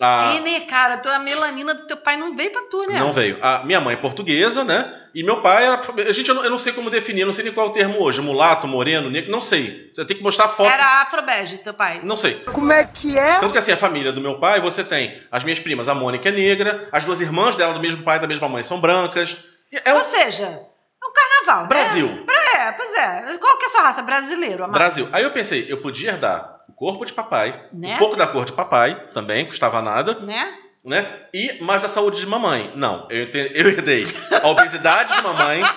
A- 0.01 0.35
E, 0.37 0.41
né, 0.41 0.61
cara, 0.61 0.97
tua 0.97 1.19
melanina 1.19 1.75
do 1.75 1.87
teu 1.87 1.97
pai 1.97 2.17
não 2.17 2.35
veio 2.35 2.51
pra 2.51 2.63
tu, 2.71 2.87
né? 2.91 2.99
Não 2.99 3.13
veio. 3.13 3.39
A 3.43 3.63
minha 3.65 3.81
mãe 3.81 3.95
é 3.95 3.99
portuguesa, 3.99 4.65
né? 4.65 4.95
E 5.15 5.23
meu 5.23 5.43
pai 5.43 5.67
era. 5.67 5.81
A 6.09 6.13
gente, 6.13 6.29
eu 6.29 6.35
não, 6.35 6.45
eu 6.45 6.51
não 6.51 6.59
sei 6.59 6.73
como 6.73 6.89
definir, 6.89 7.25
não 7.27 7.33
sei 7.33 7.45
nem 7.45 7.53
qual 7.53 7.67
é 7.67 7.71
o 7.71 7.73
termo 7.73 8.01
hoje. 8.01 8.21
Mulato, 8.21 8.67
moreno, 8.67 9.11
negro, 9.11 9.31
não 9.31 9.41
sei. 9.41 9.91
Você 9.93 10.05
tem 10.05 10.17
que 10.17 10.23
mostrar 10.23 10.49
foto. 10.49 10.71
Era 10.73 11.03
afrobege, 11.03 11.59
seu 11.59 11.75
pai. 11.75 12.01
Não 12.03 12.17
sei. 12.17 12.35
Como 12.53 12.73
é 12.73 12.85
que 12.85 13.19
é? 13.19 13.41
Tanto 13.41 13.53
que 13.53 13.59
assim, 13.59 13.73
a 13.73 13.77
família 13.77 14.13
do 14.13 14.21
meu 14.21 14.39
pai, 14.39 14.61
você 14.61 14.83
tem 14.85 15.21
as 15.31 15.43
minhas 15.45 15.59
primas, 15.59 15.89
a 15.89 15.95
Mônica 15.95 16.29
é 16.29 16.33
negra, 16.33 16.89
as 16.93 17.05
duas 17.05 17.21
irmãs 17.21 17.55
dela 17.57 17.75
do 17.75 17.81
mesmo 17.81 18.03
pai 18.03 18.17
e 18.17 18.21
da 18.21 18.27
mesma 18.29 18.49
mãe 18.49 18.63
são 18.63 18.81
brancas. 18.81 19.37
E 19.73 19.81
É 19.85 19.93
Ou 19.93 20.01
um 20.01 20.05
seja, 20.05 20.45
é 20.45 21.07
um 21.07 21.13
carnaval. 21.13 21.63
né? 21.65 21.69
Brasil. 21.69 22.27
É, 22.57 22.73
pois 22.73 22.95
é. 22.95 23.39
Qual 23.39 23.57
que 23.59 23.65
é 23.65 23.67
a 23.67 23.71
sua 23.71 23.83
raça? 23.83 24.03
Brasileiro, 24.03 24.65
amado. 24.65 24.79
Brasil. 24.79 25.09
Aí 25.13 25.23
eu 25.25 25.31
pensei, 25.33 25.67
eu 25.69 25.79
podia 25.79 26.11
herdar 26.13 26.60
corpo 26.81 27.05
de 27.05 27.13
papai, 27.13 27.61
Né? 27.75 27.93
um 27.95 27.99
pouco 27.99 28.17
da 28.17 28.27
cor 28.27 28.47
de 28.47 28.53
papai, 28.53 28.95
também, 29.13 29.45
custava 29.45 29.83
nada, 29.83 30.19
Né? 30.21 30.55
né? 30.83 31.07
E 31.33 31.63
mais 31.63 31.83
da 31.83 31.89
saúde 31.89 32.19
de 32.19 32.27
mamãe. 32.27 32.73
Não, 32.75 33.07
eu, 33.11 33.27
eu 33.29 33.69
herdei 33.69 34.07
a 34.43 34.49
obesidade 34.49 35.15
de 35.15 35.21
mamãe, 35.23 35.61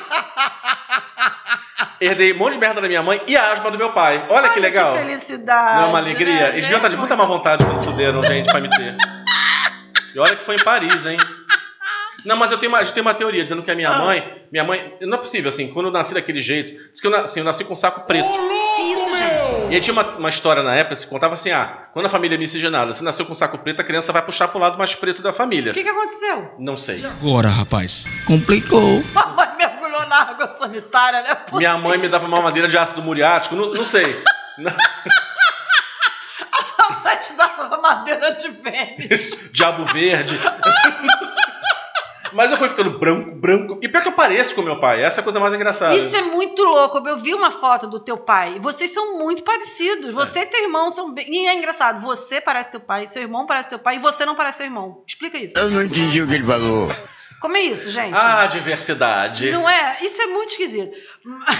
Herdei 2.00 2.34
um 2.34 2.38
monte 2.38 2.54
de 2.54 2.60
merda 2.60 2.82
da 2.82 2.88
minha 2.88 3.02
mãe 3.02 3.22
e 3.28 3.38
a 3.38 3.54
asma 3.54 3.72
do 3.72 3.78
meu 3.78 3.92
pai. 3.94 4.26
Olha, 4.30 4.50
que 4.50 4.60
Olha 4.60 4.62
legal. 4.62 4.94
Que 4.94 5.00
felicidade. 5.00 5.78
Não 5.80 5.86
é 5.86 5.90
uma 5.90 5.98
alegria? 6.00 6.34
né, 6.34 6.50
Eles 6.50 6.62
deviam 6.64 6.78
estar 6.78 6.90
de 6.90 6.98
muita 6.98 7.16
má 7.16 7.26
vontade 7.26 7.64
quando 7.64 7.82
fuderam, 7.84 8.22
gente, 8.24 8.50
pra 8.50 8.60
me 8.60 8.70
ter. 8.70 8.96
E 10.14 10.20
olha 10.20 10.36
que 10.36 10.44
foi 10.44 10.56
em 10.56 10.64
Paris, 10.64 11.06
hein? 11.06 11.18
Não, 12.26 12.36
mas 12.38 12.52
eu 12.52 12.58
tenho 12.58 12.72
uma, 12.72 12.82
eu 12.82 12.92
tenho 12.92 13.06
uma 13.06 13.14
teoria 13.14 13.44
dizendo 13.44 13.62
que 13.64 13.72
a 13.72 13.76
minha 13.76 13.90
Ah. 13.90 14.00
mãe. 14.00 14.44
Minha 14.52 14.64
mãe. 14.64 14.94
Não 15.02 15.16
é 15.16 15.18
possível, 15.18 15.50
assim, 15.50 15.68
quando 15.74 15.88
eu 15.88 15.92
nasci 15.92 16.14
daquele 16.14 16.42
jeito. 16.42 16.90
Diz 16.92 17.02
que 17.02 17.08
eu 17.08 17.12
nasci, 17.12 17.40
eu 17.40 17.46
nasci 17.46 17.64
com 17.66 17.74
um 17.74 17.78
saco 17.78 18.02
preto. 18.02 18.28
Que 18.28 18.82
isso, 18.82 19.18
gente? 19.18 19.72
E 19.72 19.76
aí 19.76 19.82
tinha 19.82 19.94
uma, 19.94 20.04
uma 20.18 20.30
história 20.30 20.62
na 20.64 20.74
época 20.76 20.96
que 20.96 21.02
se 21.02 21.08
contava 21.08 21.34
assim: 21.34 21.52
ah, 21.52 21.88
quando 21.92 22.06
a 22.06 22.10
família 22.10 22.36
é 22.36 22.38
miscigenada, 22.38 22.94
se 22.94 23.04
nasceu 23.04 23.26
com 23.26 23.34
um 23.34 23.36
saco 23.36 23.58
preto, 23.58 23.82
a 23.82 23.84
criança 23.84 24.12
vai 24.14 24.22
puxar 24.22 24.48
pro 24.48 24.60
lado 24.60 24.78
mais 24.78 24.94
preto 24.96 25.22
da 25.22 25.34
família. 25.34 25.72
O 25.72 25.74
que, 25.74 25.84
que 25.84 25.90
aconteceu? 25.90 26.54
Não 26.60 26.78
sei. 26.78 27.04
Agora, 27.06 27.50
rapaz. 27.50 28.06
Complicou. 28.26 29.04
Mamãe 29.14 29.50
mergulhou 29.58 30.06
na 30.08 30.16
água 30.22 30.56
sanitária, 30.60 31.22
né? 31.24 31.36
Pô, 31.36 31.58
Minha 31.58 31.78
mãe 31.78 31.98
me 31.98 32.08
dava 32.08 32.26
uma 32.26 32.42
madeira 32.42 32.68
de 32.68 32.78
ácido 32.78 33.02
muriático, 33.02 33.56
não, 33.56 33.72
não 33.72 33.86
sei. 33.86 34.22
A 36.78 37.00
mãe 37.04 37.16
te 37.18 37.34
dava 37.36 37.78
madeira 37.82 38.32
de 38.32 38.50
Vênus. 38.50 39.32
Diabo 39.52 39.86
verde. 39.86 40.38
Mas 42.34 42.52
eu 42.52 42.58
fui 42.58 42.70
ficando 42.70 42.92
branco, 42.98 43.32
branco. 43.36 43.80
E 43.82 43.88
pior 43.90 44.02
que 44.02 44.08
eu 44.10 44.14
pareço 44.14 44.54
com 44.56 44.62
meu 44.62 44.80
pai. 44.80 45.04
Essa 45.04 45.20
é 45.20 45.22
a 45.22 45.24
coisa 45.24 45.40
mais 45.40 45.54
engraçada. 45.54 45.96
Isso 45.96 46.16
é 46.16 46.22
muito 46.22 46.64
louco. 46.64 46.98
Eu 47.08 47.18
vi 47.20 47.34
uma 47.34 47.52
foto 47.52 47.88
do 47.88 48.00
teu 48.00 48.18
pai. 48.18 48.60
Vocês 48.62 48.92
são 48.92 49.18
muito 49.18 49.44
parecidos. 49.44 50.14
Você 50.14 50.40
e 50.40 50.46
teu 50.46 50.64
irmão 50.64 50.92
são 50.92 51.14
bem. 51.14 51.26
E 51.30 51.48
é 51.48 51.54
engraçado. 51.56 52.02
Você 52.02 52.42
parece 52.42 52.72
teu 52.72 52.80
pai, 52.80 53.08
seu 53.08 53.22
irmão 53.22 53.46
parece 53.46 53.70
teu 53.70 53.80
pai 53.80 53.96
e 53.96 54.00
você 54.00 54.26
não 54.26 54.36
parece 54.36 54.58
seu 54.58 54.66
irmão. 54.66 55.04
Explica 55.08 55.38
isso. 55.38 55.58
Eu 55.58 55.70
não 55.72 55.84
entendi 55.84 56.22
o 56.22 56.28
que 56.28 56.34
ele 56.36 56.44
falou. 56.44 56.90
Como 57.40 57.58
é 57.58 57.62
isso, 57.62 57.90
gente? 57.90 58.16
Ah, 58.16 58.46
diversidade. 58.46 59.52
Não 59.52 59.70
é? 59.70 59.98
Isso 60.02 60.22
é 60.22 60.28
muito 60.28 60.52
esquisito. 60.52 60.96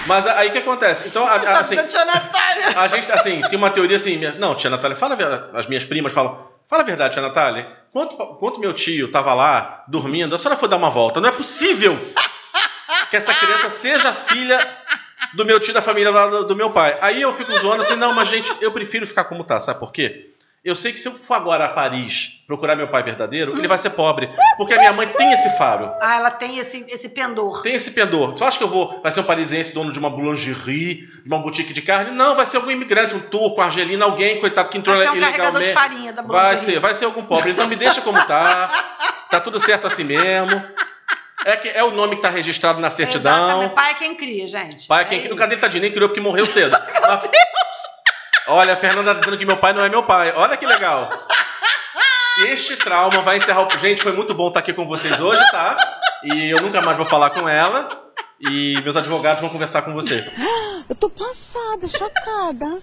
Mas 0.06 0.26
aí 0.26 0.48
o 0.48 0.52
que 0.52 0.58
acontece? 0.58 1.06
Então, 1.08 1.26
a, 1.26 1.34
a- 1.34 1.58
assim, 1.60 1.76
da 1.76 1.84
tia 1.84 2.04
Natália. 2.06 2.80
a 2.80 2.86
gente, 2.88 3.12
assim, 3.12 3.42
tem 3.42 3.58
uma 3.58 3.68
teoria 3.70 3.96
assim. 3.96 4.16
minha- 4.16 4.32
Não, 4.32 4.54
tia 4.54 4.70
Natália, 4.70 4.96
fala 4.96 5.14
a. 5.52 5.58
As 5.58 5.66
minhas 5.66 5.84
primas 5.84 6.12
falam. 6.12 6.53
Fala 6.68 6.82
a 6.82 6.86
verdade, 6.86 7.14
tia 7.14 7.22
Natália. 7.22 7.70
Quanto, 7.92 8.16
quanto 8.16 8.60
meu 8.60 8.72
tio 8.72 9.10
tava 9.10 9.32
lá, 9.34 9.84
dormindo, 9.86 10.34
a 10.34 10.38
senhora 10.38 10.58
foi 10.58 10.68
dar 10.68 10.76
uma 10.76 10.90
volta. 10.90 11.20
Não 11.20 11.28
é 11.28 11.32
possível 11.32 11.96
que 13.10 13.16
essa 13.16 13.32
criança 13.32 13.68
seja 13.68 14.12
filha 14.12 14.58
do 15.34 15.44
meu 15.44 15.60
tio 15.60 15.74
da 15.74 15.82
família 15.82 16.10
lá 16.10 16.26
do, 16.26 16.46
do 16.46 16.56
meu 16.56 16.70
pai. 16.70 16.98
Aí 17.00 17.22
eu 17.22 17.32
fico 17.32 17.52
zoando 17.52 17.82
assim, 17.82 17.96
não, 17.96 18.12
mas 18.14 18.28
gente, 18.28 18.50
eu 18.60 18.72
prefiro 18.72 19.06
ficar 19.06 19.24
como 19.24 19.44
tá, 19.44 19.60
sabe 19.60 19.78
por 19.78 19.92
quê? 19.92 20.33
Eu 20.64 20.74
sei 20.74 20.92
que 20.92 20.98
se 20.98 21.06
eu 21.06 21.12
for 21.12 21.34
agora 21.34 21.66
a 21.66 21.68
Paris 21.68 22.42
procurar 22.46 22.74
meu 22.74 22.88
pai 22.88 23.02
verdadeiro, 23.02 23.54
ele 23.56 23.68
vai 23.68 23.76
ser 23.76 23.90
pobre. 23.90 24.30
Porque 24.56 24.72
a 24.72 24.78
minha 24.78 24.94
mãe 24.94 25.06
tem 25.08 25.30
esse 25.34 25.50
faro. 25.58 25.92
Ah, 26.00 26.16
ela 26.16 26.30
tem 26.30 26.58
esse, 26.58 26.82
esse 26.88 27.10
pendor. 27.10 27.60
Tem 27.60 27.74
esse 27.74 27.90
pendor. 27.90 28.32
Tu 28.32 28.42
acha 28.42 28.56
que 28.56 28.64
eu 28.64 28.68
vou. 28.68 28.98
Vai 29.02 29.12
ser 29.12 29.20
um 29.20 29.24
parisiense 29.24 29.74
dono 29.74 29.92
de 29.92 29.98
uma 29.98 30.08
boulangerie, 30.08 31.06
de 31.06 31.26
uma 31.26 31.38
boutique 31.38 31.74
de 31.74 31.82
carne? 31.82 32.12
Não, 32.16 32.34
vai 32.34 32.46
ser 32.46 32.56
algum 32.56 32.70
imigrante, 32.70 33.14
um 33.14 33.20
turco, 33.20 33.60
argelino, 33.60 34.02
alguém, 34.04 34.40
coitado, 34.40 34.70
que 34.70 34.78
entrou 34.78 34.96
Vai 34.96 35.04
ser 35.06 35.12
um 35.12 35.20
carregador 35.20 35.60
de 35.60 35.66
ilegalmente. 35.68 35.92
farinha 35.96 36.12
da 36.14 36.22
Vai 36.22 36.30
boulangerie. 36.30 36.64
ser, 36.74 36.80
vai 36.80 36.94
ser 36.94 37.04
algum 37.04 37.24
pobre. 37.24 37.50
Então 37.50 37.68
me 37.68 37.76
deixa 37.76 38.00
como 38.00 38.24
tá. 38.24 38.68
Tá 39.30 39.40
tudo 39.40 39.60
certo 39.60 39.86
assim 39.86 40.04
mesmo. 40.04 40.62
É, 41.44 41.56
que, 41.56 41.68
é 41.68 41.84
o 41.84 41.90
nome 41.90 42.16
que 42.16 42.22
tá 42.22 42.30
registrado 42.30 42.80
na 42.80 42.88
certidão. 42.88 43.48
Exatamente. 43.48 43.74
Pai 43.74 43.90
é 43.90 43.94
quem 43.94 44.14
cria, 44.14 44.48
gente. 44.48 44.86
Pai, 44.88 45.06
quem 45.06 45.18
é 45.18 45.22
no 45.24 45.26
isso. 45.28 45.36
cadê 45.36 45.56
tadinho 45.58 45.82
nem 45.82 45.92
criou 45.92 46.08
porque 46.08 46.22
morreu 46.22 46.46
cedo. 46.46 46.70
Mas- 47.06 47.28
Olha, 48.46 48.74
a 48.74 48.76
Fernanda 48.76 49.14
tá 49.14 49.20
dizendo 49.20 49.38
que 49.38 49.46
meu 49.46 49.56
pai 49.56 49.72
não 49.72 49.84
é 49.84 49.88
meu 49.88 50.02
pai. 50.02 50.32
Olha 50.36 50.56
que 50.56 50.66
legal. 50.66 51.08
Este 52.46 52.76
trauma 52.76 53.22
vai 53.22 53.36
encerrar 53.36 53.62
o. 53.62 53.78
Gente, 53.78 54.02
foi 54.02 54.12
muito 54.12 54.34
bom 54.34 54.48
estar 54.48 54.60
aqui 54.60 54.72
com 54.72 54.86
vocês 54.86 55.20
hoje, 55.20 55.42
tá? 55.50 55.76
E 56.24 56.50
eu 56.50 56.60
nunca 56.60 56.80
mais 56.82 56.96
vou 56.96 57.06
falar 57.06 57.30
com 57.30 57.48
ela. 57.48 57.88
E 58.40 58.80
meus 58.82 58.96
advogados 58.96 59.40
vão 59.40 59.48
conversar 59.50 59.82
com 59.82 59.92
você. 59.94 60.24
Eu 60.86 60.94
tô 60.94 61.08
passada, 61.08 61.88
chocada. 61.88 62.82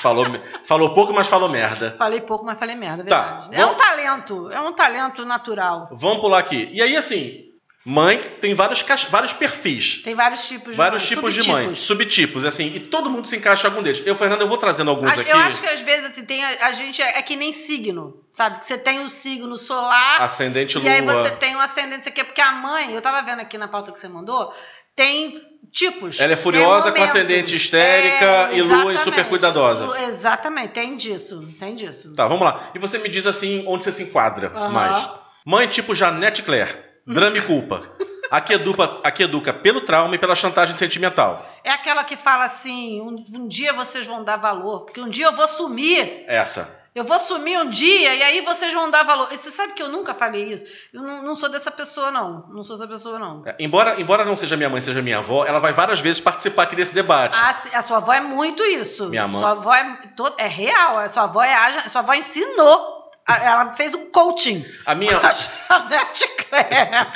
Falou, 0.00 0.26
falou 0.64 0.94
pouco, 0.94 1.12
mas 1.14 1.26
falou 1.26 1.48
merda. 1.48 1.94
Falei 1.98 2.20
pouco, 2.20 2.44
mas 2.44 2.58
falei 2.58 2.74
merda, 2.74 3.02
é 3.02 3.06
Tá, 3.06 3.20
verdade. 3.20 3.48
É 3.54 3.58
vamos- 3.60 3.74
um 3.74 3.78
talento, 3.78 4.50
é 4.52 4.60
um 4.60 4.72
talento 4.72 5.24
natural. 5.24 5.88
Vamos 5.92 6.20
pular 6.20 6.38
aqui. 6.38 6.68
E 6.72 6.82
aí, 6.82 6.96
assim, 6.96 7.49
mãe 7.84 8.18
tem 8.40 8.54
vários, 8.54 8.82
vários 9.08 9.32
perfis. 9.32 10.02
Tem 10.02 10.14
vários 10.14 10.46
tipos 10.46 10.72
de 10.72 10.76
Vários 10.76 11.02
mãe, 11.02 11.08
tipos 11.08 11.34
de 11.34 11.42
subtipos. 11.42 11.64
mãe, 11.66 11.74
subtipos, 11.74 12.44
assim, 12.44 12.66
e 12.74 12.80
todo 12.80 13.08
mundo 13.08 13.26
se 13.26 13.36
encaixa 13.36 13.66
em 13.66 13.70
algum 13.70 13.82
deles. 13.82 14.02
Eu, 14.04 14.14
Fernando, 14.14 14.42
eu 14.42 14.48
vou 14.48 14.58
trazendo 14.58 14.90
alguns 14.90 15.10
Acho- 15.10 15.20
aqui. 15.22 15.30
Eu 15.30 15.38
acho 15.38 15.60
que 15.60 15.66
às 15.66 15.80
vezes 15.80 16.10
assim, 16.10 16.24
tem, 16.24 16.44
a, 16.44 16.66
a 16.66 16.72
gente 16.72 17.00
é, 17.00 17.18
é 17.18 17.22
que 17.22 17.36
nem 17.36 17.52
signo, 17.52 18.22
sabe? 18.32 18.60
Que 18.60 18.66
você 18.66 18.76
tem 18.76 19.00
o 19.04 19.08
signo 19.08 19.56
solar 19.56 20.20
Ascendente 20.22 20.78
e 20.78 20.88
aí 20.88 21.00
lua. 21.00 21.14
você 21.22 21.30
tem 21.36 21.56
o 21.56 21.60
ascendente, 21.60 22.00
isso 22.00 22.08
aqui, 22.10 22.22
porque 22.22 22.40
a 22.40 22.52
mãe, 22.52 22.92
eu 22.92 23.00
tava 23.00 23.22
vendo 23.22 23.40
aqui 23.40 23.56
na 23.56 23.66
pauta 23.68 23.90
que 23.92 23.98
você 23.98 24.08
mandou, 24.08 24.52
tem 24.94 25.40
tipos. 25.72 26.20
Ela 26.20 26.34
é 26.34 26.36
furiosa, 26.36 26.92
com 26.92 27.02
ascendente 27.02 27.54
histérica 27.54 28.50
e 28.52 28.60
lua 28.60 28.92
exatamente. 28.92 29.04
super 29.04 29.24
cuidadosa. 29.26 30.00
Exatamente, 30.02 30.68
tem 30.72 30.96
disso, 30.96 31.48
tem 31.58 31.74
disso. 31.74 32.12
Tá, 32.14 32.26
vamos 32.26 32.44
lá. 32.44 32.70
E 32.74 32.78
você 32.78 32.98
me 32.98 33.08
diz 33.08 33.26
assim 33.26 33.64
onde 33.66 33.84
você 33.84 33.92
se 33.92 34.02
enquadra 34.02 34.52
Aham. 34.54 34.68
mais. 34.68 35.08
Mãe 35.46 35.66
tipo 35.68 35.94
Janete 35.94 36.42
Claire. 36.42 36.89
Drama 37.12 37.36
e 37.36 37.42
culpa. 37.42 37.82
Aqui 38.30 38.54
educa, 38.54 39.00
aqui 39.02 39.24
educa 39.24 39.52
pelo 39.52 39.80
trauma 39.80 40.14
e 40.14 40.18
pela 40.18 40.36
chantagem 40.36 40.76
sentimental. 40.76 41.44
É 41.64 41.70
aquela 41.70 42.04
que 42.04 42.16
fala 42.16 42.44
assim, 42.44 43.00
um, 43.00 43.24
um 43.40 43.48
dia 43.48 43.72
vocês 43.72 44.06
vão 44.06 44.22
dar 44.22 44.36
valor, 44.36 44.82
porque 44.82 45.00
um 45.00 45.08
dia 45.08 45.26
eu 45.26 45.32
vou 45.32 45.48
sumir. 45.48 46.24
Essa. 46.28 46.78
Eu 46.92 47.04
vou 47.04 47.18
sumir 47.20 47.56
um 47.58 47.70
dia 47.70 48.14
e 48.14 48.22
aí 48.22 48.40
vocês 48.40 48.74
vão 48.74 48.90
dar 48.90 49.04
valor. 49.04 49.28
E 49.30 49.36
você 49.36 49.50
sabe 49.50 49.74
que 49.74 49.82
eu 49.82 49.88
nunca 49.88 50.12
falei 50.12 50.44
isso? 50.52 50.64
Eu 50.92 51.02
não, 51.02 51.22
não 51.22 51.36
sou 51.36 51.48
dessa 51.48 51.70
pessoa, 51.70 52.10
não. 52.10 52.44
Não 52.48 52.64
sou 52.64 52.74
essa 52.74 52.86
pessoa, 52.86 53.16
não. 53.16 53.42
É, 53.46 53.54
Embora, 53.60 54.00
embora 54.00 54.24
não 54.24 54.34
seja 54.34 54.56
minha 54.56 54.68
mãe, 54.68 54.80
seja 54.80 55.00
minha 55.00 55.18
avó, 55.18 55.44
ela 55.44 55.60
vai 55.60 55.72
várias 55.72 56.00
vezes 56.00 56.20
participar 56.20 56.64
aqui 56.64 56.74
desse 56.74 56.92
debate. 56.92 57.38
A, 57.38 57.78
a 57.78 57.82
sua 57.84 57.98
avó 57.98 58.12
é 58.12 58.20
muito 58.20 58.60
isso. 58.64 59.08
Minha 59.08 59.28
mãe. 59.28 59.40
Sua 59.40 59.50
avó 59.52 59.72
é, 59.72 59.98
é 60.38 60.46
real. 60.48 60.98
A 60.98 61.08
sua 61.08 61.22
avó 61.24 61.42
é 61.42 61.54
a, 61.54 61.88
sua 61.88 62.00
avó 62.00 62.12
ensinou. 62.12 62.89
Ela 63.38 63.72
fez 63.74 63.94
um 63.94 64.10
coaching. 64.10 64.64
A 64.86 64.94
minha, 64.94 65.16
A 65.18 65.32
Janete 65.32 66.28
Claire. 66.48 67.06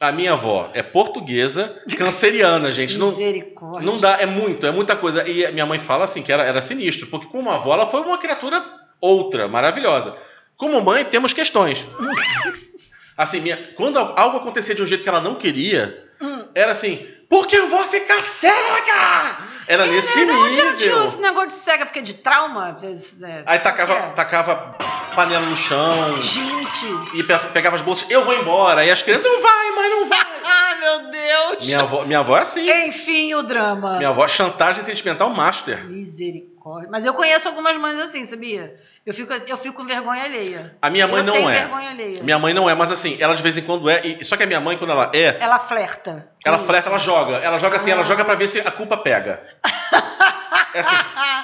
a 0.00 0.12
minha 0.12 0.32
avó 0.32 0.70
é 0.72 0.82
portuguesa, 0.82 1.76
canceriana, 1.98 2.72
gente. 2.72 2.96
Não, 2.98 3.10
Misericórdia. 3.10 3.86
não 3.90 3.98
dá, 3.98 4.18
é 4.20 4.26
muito, 4.26 4.66
é 4.66 4.70
muita 4.70 4.96
coisa. 4.96 5.28
E 5.28 5.44
a 5.44 5.52
minha 5.52 5.66
mãe 5.66 5.78
fala 5.78 6.04
assim 6.04 6.22
que 6.22 6.32
era, 6.32 6.42
era 6.42 6.60
sinistro, 6.60 7.06
porque 7.08 7.26
como 7.26 7.50
avó 7.50 7.74
ela 7.74 7.86
foi 7.86 8.00
uma 8.00 8.18
criatura 8.18 8.64
outra, 9.00 9.46
maravilhosa. 9.48 10.16
Como 10.56 10.80
mãe, 10.82 11.04
temos 11.04 11.32
questões. 11.32 11.84
Assim, 13.16 13.40
minha, 13.40 13.56
quando 13.76 13.98
algo 13.98 14.38
acontecia 14.38 14.74
de 14.74 14.82
um 14.82 14.86
jeito 14.86 15.02
que 15.02 15.08
ela 15.08 15.20
não 15.20 15.34
queria, 15.34 16.06
Hum. 16.22 16.44
era 16.54 16.72
assim, 16.72 17.06
porque 17.28 17.54
eu 17.56 17.68
vou 17.68 17.82
ficar 17.84 18.18
cega! 18.20 19.36
Era 19.66 19.86
nesse 19.86 20.24
Não, 20.24 20.46
onde 20.46 20.58
ela 20.60 20.72
tirou 20.74 21.04
esse 21.04 21.16
nível. 21.16 21.20
negócio 21.30 21.48
de 21.50 21.54
cega? 21.56 21.84
Porque 21.86 22.00
de 22.02 22.14
trauma? 22.14 22.76
É, 22.82 23.42
Aí 23.46 23.58
tacava, 23.58 23.92
é. 23.94 24.08
tacava 24.10 24.76
panela 25.20 25.44
no 25.46 25.56
chão 25.56 26.20
Gente. 26.22 26.86
e 27.14 27.22
pe- 27.22 27.38
pegava 27.52 27.76
as 27.76 27.82
bolsas, 27.82 28.10
eu 28.10 28.24
vou 28.24 28.34
embora. 28.34 28.84
E 28.84 28.90
as 28.90 29.02
crianças, 29.02 29.24
não 29.24 29.42
vai, 29.42 29.70
mãe, 29.72 29.90
não 29.90 30.08
vai. 30.08 30.18
Ai, 30.44 30.80
meu 30.80 31.10
Deus. 31.10 31.66
Minha 31.66 31.80
avó, 31.80 32.04
minha 32.04 32.18
avó 32.20 32.36
é 32.38 32.40
assim. 32.42 32.68
Enfim, 32.88 33.34
o 33.34 33.42
drama. 33.42 33.98
Minha 33.98 34.08
avó 34.08 34.24
é 34.24 34.28
chantagem 34.28 34.82
sentimental 34.82 35.28
master. 35.30 35.84
Misericórdia. 35.86 36.88
Mas 36.90 37.04
eu 37.04 37.12
conheço 37.14 37.48
algumas 37.48 37.76
mães 37.76 38.00
assim, 38.00 38.24
sabia? 38.24 38.74
Eu 39.04 39.12
fico, 39.14 39.32
eu 39.32 39.56
fico 39.58 39.74
com 39.74 39.86
vergonha 39.86 40.24
alheia. 40.24 40.76
A 40.80 40.88
minha 40.90 41.06
mãe 41.06 41.18
eu 41.18 41.24
não 41.24 41.32
tenho 41.34 41.48
é. 41.50 41.54
vergonha 41.60 41.90
alheia. 41.90 42.22
Minha 42.22 42.38
mãe 42.38 42.52
não 42.54 42.68
é, 42.68 42.74
mas 42.74 42.90
assim, 42.90 43.16
ela 43.20 43.34
de 43.34 43.42
vez 43.42 43.56
em 43.58 43.62
quando 43.62 43.88
é. 43.90 44.00
E, 44.06 44.24
só 44.24 44.36
que 44.36 44.42
a 44.42 44.46
minha 44.46 44.60
mãe, 44.60 44.76
quando 44.78 44.90
ela 44.90 45.10
é, 45.14 45.36
Ela 45.40 45.58
flerta. 45.58 46.28
ela 46.44 46.56
isso. 46.56 46.66
flerta, 46.66 46.88
ela 46.88 46.98
joga. 46.98 47.36
Ela 47.36 47.58
joga 47.58 47.76
assim, 47.76 47.90
ela 47.90 48.00
Ah. 48.00 48.04
joga 48.04 48.24
pra 48.24 48.34
ver 48.34 48.48
se 48.48 48.60
a 48.60 48.70
culpa 48.70 48.96
pega. 48.96 49.42
É 50.74 50.80
assim, 50.80 50.96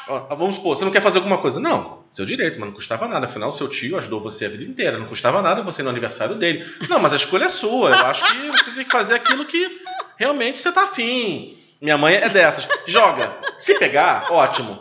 ó, 0.09 0.35
vamos 0.37 0.57
supor, 0.57 0.77
você 0.77 0.85
não 0.85 0.93
quer 0.93 1.03
fazer 1.03 1.19
alguma 1.19 1.39
coisa. 1.39 1.59
Não, 1.61 2.05
seu 2.07 2.25
direito, 2.25 2.59
mas 2.59 2.69
não 2.69 2.75
custava 2.75 3.09
nada. 3.09 3.27
Afinal, 3.27 3.51
seu 3.53 3.69
tio 3.69 3.99
ajudou 3.99 4.21
você 4.21 4.47
a 4.47 4.49
vida 4.49 4.65
inteira. 4.65 4.99
Não 4.99 5.07
custava 5.07 5.43
nada 5.43 5.63
você 5.63 5.83
no 5.83 5.91
aniversário 5.91 6.37
dele. 6.37 6.67
Não, 6.89 6.99
mas 6.99 7.13
a 7.13 7.17
escolha 7.17 7.45
é 7.45 7.49
sua. 7.49 7.91
Eu 7.91 8.07
acho 8.07 8.25
que 8.25 8.49
você 8.49 8.71
tem 8.71 8.85
que 8.85 8.91
fazer 8.91 9.15
aquilo 9.15 9.45
que 9.45 9.81
realmente 10.17 10.59
você 10.59 10.71
tá 10.73 10.85
afim. 10.85 11.57
Minha 11.81 11.99
mãe 11.99 12.15
é 12.15 12.29
dessas. 12.29 12.67
Joga. 12.87 13.37
Se 13.59 13.79
pegar, 13.79 14.27
ótimo. 14.31 14.79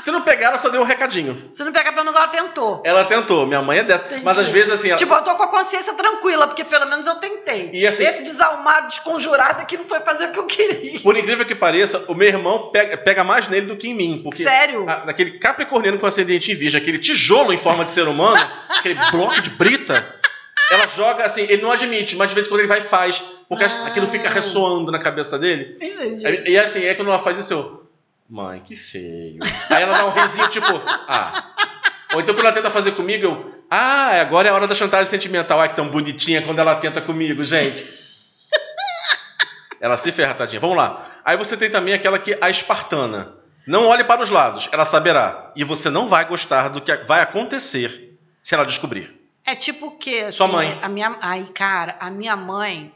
Se 0.00 0.10
não 0.10 0.22
pegar, 0.22 0.48
ela 0.48 0.58
só 0.58 0.68
deu 0.68 0.80
um 0.80 0.84
recadinho. 0.84 1.48
Se 1.52 1.64
não 1.64 1.72
pegar, 1.72 1.92
pelo 1.92 2.04
menos 2.04 2.18
ela 2.18 2.28
tentou. 2.28 2.82
Ela 2.84 3.04
tentou, 3.04 3.46
minha 3.46 3.60
mãe 3.62 3.78
é 3.78 3.82
dessa. 3.82 4.04
Entendi. 4.06 4.24
Mas 4.24 4.38
às 4.38 4.48
vezes 4.48 4.70
assim. 4.72 4.88
ela- 4.88 4.96
Tipo, 4.98 5.14
eu 5.14 5.22
tô 5.22 5.34
com 5.34 5.42
a 5.42 5.48
consciência 5.48 5.92
tranquila, 5.94 6.46
porque 6.46 6.64
pelo 6.64 6.86
menos 6.86 7.06
eu 7.06 7.16
tentei. 7.16 7.70
E 7.72 7.86
assim- 7.86 8.04
Esse 8.04 8.22
desalmado, 8.22 8.88
desconjurado 8.88 9.60
aqui 9.62 9.76
não 9.76 9.84
foi 9.84 10.00
fazer 10.00 10.26
o 10.26 10.32
que 10.32 10.38
eu 10.38 10.46
queria. 10.46 11.00
Por 11.00 11.16
incrível 11.16 11.44
que 11.44 11.54
pareça, 11.54 12.04
o 12.08 12.14
meu 12.14 12.28
irmão 12.28 12.70
pega, 12.70 12.96
pega 12.96 13.24
mais 13.24 13.48
nele 13.48 13.66
do 13.66 13.76
que 13.76 13.88
em 13.88 13.94
mim. 13.94 14.20
Porque 14.22 14.44
Sério? 14.44 14.88
a- 14.88 15.04
naquele 15.04 15.32
capricorniano 15.38 15.98
com 15.98 16.06
ascendente 16.06 16.52
em 16.52 16.54
virgem, 16.54 16.80
aquele 16.80 16.98
tijolo 16.98 17.52
em 17.52 17.58
forma 17.58 17.84
de 17.84 17.90
ser 17.90 18.06
humano, 18.08 18.38
aquele 18.70 18.94
bloco 19.10 19.40
de 19.40 19.50
brita, 19.50 20.14
ela 20.70 20.86
joga 20.86 21.24
assim, 21.24 21.42
ele 21.42 21.62
não 21.62 21.72
admite, 21.72 22.14
mas 22.16 22.28
de 22.28 22.34
vez 22.34 22.46
em 22.46 22.50
quando 22.50 22.60
ele 22.60 22.68
vai 22.68 22.78
e 22.78 22.82
faz. 22.82 23.22
Porque 23.48 23.64
Ah. 23.64 23.86
aquilo 23.86 24.06
fica 24.06 24.28
ressoando 24.28 24.92
na 24.92 24.98
cabeça 24.98 25.38
dele. 25.38 25.78
Entendi. 25.80 26.26
E, 26.46 26.50
e 26.52 26.58
assim, 26.58 26.84
é 26.84 26.94
quando 26.94 27.08
ela 27.08 27.18
faz 27.18 27.38
isso, 27.38 27.54
eu. 27.54 27.77
Mãe, 28.28 28.60
que 28.60 28.76
feio. 28.76 29.38
Aí 29.70 29.82
ela 29.82 29.96
dá 29.96 30.06
um 30.06 30.10
risinho, 30.10 30.48
tipo, 30.48 30.66
ah. 31.08 31.44
Ou 32.12 32.20
então 32.20 32.34
quando 32.34 32.46
ela 32.46 32.54
tenta 32.54 32.70
fazer 32.70 32.92
comigo, 32.92 33.24
eu. 33.24 33.64
Ah, 33.70 34.20
agora 34.20 34.48
é 34.48 34.50
a 34.50 34.54
hora 34.54 34.66
da 34.66 34.74
chantagem 34.74 35.06
sentimental. 35.10 35.60
Ai, 35.60 35.68
que 35.68 35.76
tão 35.76 35.88
bonitinha 35.88 36.42
quando 36.42 36.58
ela 36.58 36.74
tenta 36.76 37.00
comigo, 37.00 37.42
gente. 37.44 37.86
Ela 39.80 39.96
se 39.96 40.10
ferra, 40.10 40.34
tadinha. 40.34 40.60
Vamos 40.60 40.76
lá. 40.76 41.06
Aí 41.24 41.36
você 41.36 41.56
tem 41.56 41.70
também 41.70 41.94
aquela 41.94 42.18
que 42.18 42.36
a 42.40 42.50
espartana. 42.50 43.34
Não 43.66 43.86
olhe 43.86 44.02
para 44.02 44.22
os 44.22 44.30
lados, 44.30 44.68
ela 44.72 44.84
saberá. 44.84 45.52
E 45.54 45.62
você 45.62 45.90
não 45.90 46.08
vai 46.08 46.24
gostar 46.24 46.68
do 46.68 46.80
que 46.80 46.94
vai 47.04 47.20
acontecer 47.20 48.18
se 48.42 48.54
ela 48.54 48.64
descobrir. 48.64 49.14
É 49.44 49.54
tipo 49.54 49.88
o 49.88 49.90
quê? 49.92 50.32
Sua 50.32 50.48
mãe. 50.48 50.78
A 50.82 50.88
minha, 50.88 51.16
ai, 51.20 51.44
cara, 51.54 51.96
a 52.00 52.10
minha 52.10 52.34
mãe, 52.34 52.92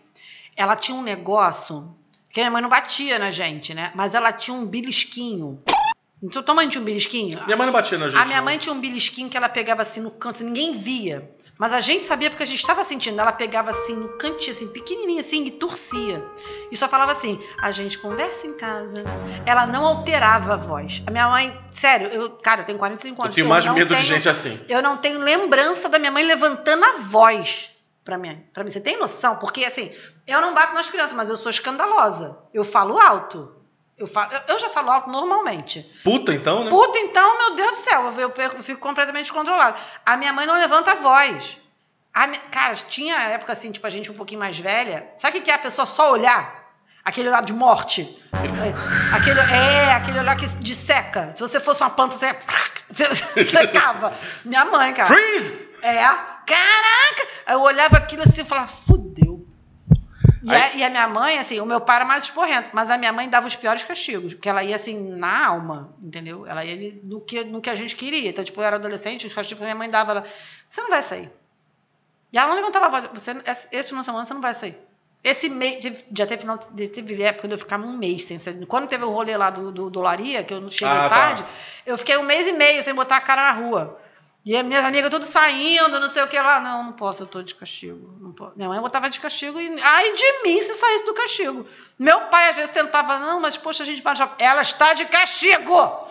ela 0.57 0.75
tinha 0.75 0.97
um 0.97 1.03
negócio 1.03 1.95
que 2.33 2.41
a 2.41 2.45
minha 2.45 2.51
mãe 2.51 2.63
não 2.63 2.69
batia 2.69 3.19
na 3.19 3.31
gente, 3.31 3.75
né? 3.75 3.93
Mas 3.95 4.15
ela 4.15 4.33
tinha 4.33 4.57
um 4.57 4.65
belisquinho. 4.67 5.63
Então, 6.23 6.43
tua 6.43 6.55
mãe 6.55 6.69
tinha 6.69 6.81
um 6.81 6.85
belisquinho? 6.85 7.43
Minha 7.45 7.57
mãe 7.57 7.67
não 7.67 7.73
batia 7.73 7.99
na 7.99 8.09
gente. 8.09 8.21
A 8.21 8.25
minha 8.25 8.39
não. 8.39 8.45
mãe 8.45 8.57
tinha 8.59 8.73
um 8.73 8.81
belisquinho 8.81 9.29
que 9.29 9.37
ela 9.37 9.49
pegava 9.49 9.83
assim 9.83 10.01
no 10.01 10.11
canto, 10.11 10.45
ninguém 10.45 10.73
via. 10.73 11.29
Mas 11.59 11.73
a 11.73 11.81
gente 11.81 12.05
sabia 12.05 12.31
porque 12.31 12.43
a 12.43 12.47
gente 12.47 12.61
estava 12.61 12.83
sentindo. 12.85 13.21
Ela 13.21 13.33
pegava 13.33 13.71
assim 13.71 13.95
no 13.95 14.09
cantinho, 14.17 14.57
assim, 14.57 14.67
pequenininho 14.69 15.21
assim, 15.21 15.45
e 15.45 15.51
torcia. 15.51 16.25
E 16.71 16.77
só 16.77 16.89
falava 16.89 17.13
assim: 17.13 17.39
a 17.61 17.71
gente 17.71 17.99
conversa 17.99 18.47
em 18.47 18.55
casa. 18.55 19.05
Ela 19.45 19.67
não 19.67 19.85
alterava 19.85 20.55
a 20.55 20.57
voz. 20.57 21.03
A 21.07 21.11
minha 21.11 21.29
mãe, 21.29 21.57
sério, 21.73 22.09
eu, 22.09 22.31
cara, 22.31 22.63
eu 22.63 22.65
tenho 22.67 22.79
45 22.79 23.21
Eu 23.21 23.25
anos. 23.25 23.35
tenho 23.35 23.49
mais 23.49 23.65
não 23.67 23.75
medo 23.75 23.89
de 23.95 23.95
tenho- 24.01 24.07
gente 24.15 24.29
assim. 24.29 24.59
Eu 24.69 24.81
não 24.83 24.97
tenho 24.97 25.19
lembrança 25.19 25.89
da 25.89 25.99
minha 25.99 26.11
mãe 26.11 26.25
levantando 26.25 26.85
a 26.85 26.93
voz 26.99 27.69
pra 28.05 28.17
mim. 28.17 28.43
Pra 28.53 28.65
mim, 28.65 28.71
você 28.71 28.81
tem 28.81 28.99
noção? 28.99 29.37
Porque 29.37 29.65
assim, 29.65 29.93
eu 30.27 30.41
não 30.41 30.55
bato 30.55 30.75
nas 30.75 30.89
crianças, 30.89 31.13
mas 31.15 31.29
eu 31.29 31.37
sou 31.37 31.51
escandalosa. 31.51 32.39
Eu 32.53 32.65
falo 32.65 32.99
alto. 32.99 33.55
Eu, 33.99 34.07
falo, 34.07 34.31
eu- 34.49 34.59
já 34.59 34.69
falo 34.71 34.91
alto 34.91 35.11
normalmente. 35.11 35.89
Puta, 36.03 36.33
então, 36.33 36.65
né? 36.65 36.71
Puta, 36.71 36.99
então, 36.99 37.39
meu 37.39 37.55
Deus 37.57 37.71
do 37.73 37.77
céu, 37.77 38.03
eu, 38.13 38.21
eu 38.21 38.31
perco- 38.31 38.57
eu 38.57 38.63
fico 38.63 38.81
completamente 38.81 39.25
descontrolada. 39.27 39.77
A 40.05 40.17
minha 40.17 40.33
mãe 40.33 40.47
não 40.47 40.59
levanta 40.59 40.93
a 40.93 40.95
voz. 40.95 41.59
A 42.13 42.27
mi- 42.27 42.39
cara, 42.51 42.75
tinha 42.75 43.17
época 43.17 43.53
assim, 43.53 43.71
tipo, 43.73 43.87
a 43.87 43.91
gente 43.91 44.11
um 44.11 44.15
pouquinho 44.15 44.41
mais 44.41 44.59
velha. 44.59 45.07
Sabe 45.19 45.39
o 45.39 45.43
que 45.43 45.51
é 45.51 45.55
a 45.55 45.59
pessoa 45.59 45.87
só 45.87 46.11
olhar? 46.11 46.63
Aquele 47.05 47.29
olhar 47.29 47.43
de 47.43 47.53
morte. 47.53 48.19
Aquele, 49.13 49.41
é, 49.41 49.93
aquele 49.93 50.19
olhar 50.21 50.37
que 50.37 50.47
de 50.47 50.75
seca. 50.75 51.33
Se 51.37 51.41
você 51.41 51.59
fosse 51.61 51.83
uma 51.83 51.91
planta, 51.91 52.17
você, 52.17 52.35
você 52.91 53.45
secava. 53.45 54.15
Minha 54.45 54.65
mãe, 54.65 54.93
cara. 54.95 55.09
Freeze! 55.09 55.71
É, 55.83 55.97
caraca! 56.47 57.29
Eu 57.49 57.61
olhava 57.61 57.97
aquilo 57.97 58.23
assim 58.23 58.43
e 58.43 58.45
falava, 58.45 58.69
fudeu. 58.69 59.02
E, 60.43 60.51
Aí- 60.53 60.61
a, 60.63 60.75
e 60.75 60.85
a 60.85 60.91
minha 60.91 61.07
mãe, 61.09 61.39
assim, 61.39 61.61
o 61.61 61.67
meu 61.67 61.81
pai 61.81 61.97
era 61.97 62.05
mais 62.05 62.25
esporrento, 62.25 62.71
mas 62.73 62.91
a 62.91 62.99
minha 62.99 63.13
mãe 63.13 63.29
dava 63.29 63.47
os 63.47 63.55
piores 63.55 63.85
castigos, 63.85 64.35
porque 64.35 64.49
ela 64.49 64.65
ia 64.65 64.75
assim 64.75 64.99
na 65.17 65.47
alma, 65.47 65.95
entendeu? 66.03 66.47
Ela 66.47 66.65
ia 66.65 66.95
no 67.05 67.21
que, 67.21 67.45
no 67.45 67.61
que 67.61 67.71
a 67.71 67.75
gente 67.77 67.95
queria. 67.95 68.31
Então, 68.31 68.43
tipo, 68.43 68.61
eu 68.61 68.65
era 68.65 68.77
adolescente, 68.77 69.27
os 69.27 69.33
castigos 69.35 69.59
que 69.59 69.65
a 69.65 69.67
minha 69.67 69.79
mãe 69.79 69.89
dava, 69.89 70.11
ela, 70.13 70.25
você 70.69 70.81
não 70.83 70.91
vai 70.91 71.03
sair. 71.03 71.31
E 72.33 72.39
ela 72.39 72.49
não 72.49 72.57
levantava 72.57 72.87
a 72.87 72.89
voz, 72.89 73.11
você, 73.13 73.31
esse, 73.47 73.89
final 73.89 74.01
de 74.01 74.07
semana 74.07 74.25
você 74.25 74.35
não 74.35 74.41
vai 74.41 74.55
sair. 74.55 74.77
Esse 75.23 75.49
mês, 75.49 75.79
já 76.13 76.27
teve, 76.27 76.41
final, 76.43 76.59
teve 76.59 77.23
época 77.23 77.43
quando 77.43 77.53
eu 77.53 77.59
ficava 77.59 77.87
um 77.87 77.97
mês 77.97 78.25
sem 78.25 78.41
sair. 78.41 78.67
Quando 78.67 78.89
teve 78.89 79.05
o 79.05 79.11
rolê 79.11 79.37
lá 79.37 79.51
do, 79.51 79.71
do, 79.71 79.89
do 79.91 80.01
Laria, 80.01 80.43
que 80.43 80.53
eu 80.53 80.61
não 80.61 80.71
cheguei 80.71 80.89
Ah, 80.89 81.09
tá. 81.09 81.09
tarde, 81.11 81.45
eu 81.87 81.97
fiquei 81.97 82.17
um 82.17 82.25
mês 82.25 82.49
e 82.49 82.53
meio 82.53 82.83
sem 82.83 82.93
botar 82.93 83.19
a 83.19 83.21
cara 83.21 83.53
na 83.53 83.53
rua. 83.53 84.01
E 84.45 84.57
as 84.57 84.65
minhas 84.65 84.85
amigas 84.85 85.09
tudo 85.09 85.25
saindo, 85.25 86.01
não 86.01 86.09
sei 86.09 86.23
o 86.23 86.29
que 86.29 86.39
lá. 86.39 86.59
Não, 86.59 86.85
não 86.85 86.93
posso, 86.93 87.23
eu 87.23 87.27
tô 87.27 87.43
de 87.43 87.55
castigo. 87.55 88.17
Não 88.21 88.33
posso. 88.33 88.53
Minha 88.57 88.69
mãe 88.69 88.81
botava 88.81 89.09
de 89.09 89.21
castigo 89.21 89.61
e. 89.61 89.81
Ai 89.81 90.13
de 90.13 90.43
mim 90.43 90.61
se 90.61 90.75
saísse 90.75 91.05
do 91.05 91.15
castigo. 91.15 91.67
Meu 91.97 92.23
pai 92.23 92.51
às 92.51 92.57
vezes 92.57 92.71
tentava, 92.71 93.21
não, 93.21 93.41
mas 93.41 93.57
poxa, 93.57 93.85
a 93.85 93.87
gente 93.87 94.03
vai. 94.03 94.15
Ela 94.39 94.63
está 94.63 94.95
de 94.95 95.05
castigo! 95.05 96.09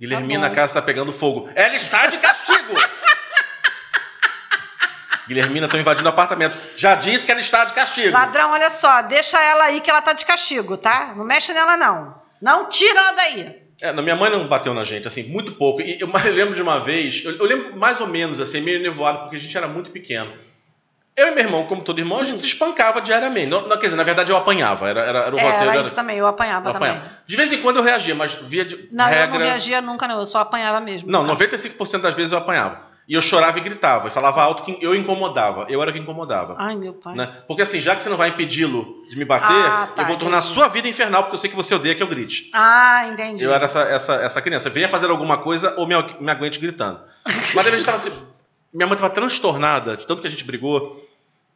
Guilhermina, 0.00 0.46
Tá 0.46 0.52
a 0.52 0.56
casa 0.56 0.72
tá 0.72 0.80
pegando 0.80 1.12
fogo. 1.12 1.50
Ela 1.54 1.76
está 1.76 2.06
de 2.06 2.16
castigo! 2.16 2.72
Guilhermina, 5.28 5.66
estão 5.66 5.78
invadindo 5.78 6.08
o 6.08 6.12
apartamento. 6.12 6.56
Já 6.76 6.94
disse 6.94 7.26
que 7.26 7.30
ela 7.30 7.40
está 7.40 7.66
de 7.66 7.74
castigo. 7.74 8.12
Ladrão, 8.12 8.50
olha 8.50 8.70
só, 8.70 9.02
deixa 9.02 9.40
ela 9.40 9.64
aí 9.64 9.80
que 9.80 9.90
ela 9.90 10.02
tá 10.02 10.14
de 10.14 10.24
castigo, 10.24 10.76
tá? 10.76 11.12
Não 11.14 11.24
mexe 11.24 11.52
nela, 11.52 11.76
não. 11.76 12.20
Não 12.40 12.68
tira 12.68 12.98
ela 12.98 13.12
daí. 13.12 13.69
É, 13.80 13.92
minha 13.92 14.16
mãe 14.16 14.30
não 14.30 14.46
bateu 14.46 14.74
na 14.74 14.84
gente, 14.84 15.08
assim, 15.08 15.22
muito 15.24 15.52
pouco. 15.52 15.80
E 15.80 15.98
eu, 16.00 16.08
eu 16.24 16.32
lembro 16.34 16.54
de 16.54 16.62
uma 16.62 16.78
vez, 16.80 17.22
eu, 17.24 17.36
eu 17.36 17.44
lembro 17.46 17.76
mais 17.78 18.00
ou 18.00 18.06
menos, 18.06 18.40
assim, 18.40 18.60
meio 18.60 18.80
nevoado, 18.82 19.20
porque 19.20 19.36
a 19.36 19.38
gente 19.38 19.56
era 19.56 19.66
muito 19.68 19.90
pequeno. 19.90 20.32
Eu 21.16 21.26
e 21.28 21.30
meu 21.32 21.44
irmão, 21.44 21.66
como 21.66 21.82
todo 21.82 21.98
irmão, 21.98 22.20
a 22.20 22.24
gente 22.24 22.40
se 22.40 22.46
espancava 22.46 23.00
diariamente. 23.00 23.48
Não, 23.48 23.62
não, 23.68 23.76
quer 23.76 23.86
dizer, 23.86 23.96
na 23.96 24.02
verdade 24.04 24.30
eu 24.30 24.36
apanhava, 24.36 24.88
era, 24.88 25.00
era, 25.02 25.18
era 25.26 25.34
o 25.34 25.38
É, 25.38 25.42
roteiro. 25.42 25.64
era 25.64 25.72
era- 25.74 25.82
isso 25.82 25.94
também, 25.94 26.16
eu 26.16 26.26
apanhava 26.26 26.68
eu 26.68 26.72
também. 26.72 26.88
apanhava. 26.90 27.10
De 27.26 27.36
vez 27.36 27.52
em 27.52 27.60
quando 27.60 27.76
eu 27.76 27.82
reagia, 27.82 28.14
mas 28.14 28.32
via 28.34 28.64
de 28.64 28.88
Não, 28.92 29.04
regra... 29.06 29.24
eu 29.36 29.40
não 29.40 29.46
reagia 29.46 29.82
nunca, 29.82 30.06
não. 30.08 30.18
Eu 30.20 30.24
só 30.26 30.38
apanhava 30.38 30.80
mesmo. 30.80 31.10
Não, 31.10 31.22
no 31.24 31.36
caso. 31.36 31.50
95% 31.68 32.00
das 32.00 32.14
vezes 32.14 32.32
eu 32.32 32.38
apanhava. 32.38 32.89
E 33.10 33.14
eu 33.14 33.20
chorava 33.20 33.58
e 33.58 33.60
gritava, 33.60 34.06
e 34.06 34.10
falava 34.12 34.40
alto 34.40 34.62
que 34.62 34.78
eu 34.80 34.94
incomodava. 34.94 35.66
Eu 35.68 35.82
era 35.82 35.92
que 35.92 35.98
incomodava. 35.98 36.54
Ai, 36.56 36.76
meu 36.76 36.92
pai. 36.94 37.16
né? 37.16 37.26
Porque 37.48 37.60
assim, 37.62 37.80
já 37.80 37.96
que 37.96 38.04
você 38.04 38.08
não 38.08 38.16
vai 38.16 38.28
impedi-lo 38.28 39.02
de 39.10 39.18
me 39.18 39.24
bater, 39.24 39.46
Ah, 39.52 39.88
tá, 39.96 40.02
eu 40.02 40.06
vou 40.06 40.16
tornar 40.16 40.36
a 40.36 40.38
entendi. 40.38 40.54
sua 40.54 40.68
vida 40.68 40.86
infernal, 40.86 41.24
porque 41.24 41.34
eu 41.34 41.40
sei 41.40 41.50
que 41.50 41.56
você 41.56 41.74
odeia 41.74 41.96
que 41.96 42.02
eu 42.04 42.06
grite. 42.06 42.48
Ah, 42.54 43.08
entendi. 43.12 43.42
Eu 43.42 43.52
era 43.52 43.64
essa, 43.64 43.80
essa, 43.80 44.14
essa 44.14 44.40
criança. 44.40 44.70
Venha 44.70 44.88
fazer 44.88 45.10
alguma 45.10 45.38
coisa 45.38 45.74
ou 45.76 45.88
me, 45.88 45.94
me 46.20 46.30
aguente 46.30 46.60
gritando. 46.60 47.00
Mas 47.52 47.66
a 47.66 47.70
gente 47.72 47.84
tava 47.84 47.96
assim. 47.96 48.12
Minha 48.72 48.86
mãe 48.86 48.94
estava 48.94 49.12
transtornada 49.12 49.96
de 49.96 50.06
tanto 50.06 50.22
que 50.22 50.28
a 50.28 50.30
gente 50.30 50.44
brigou. 50.44 51.04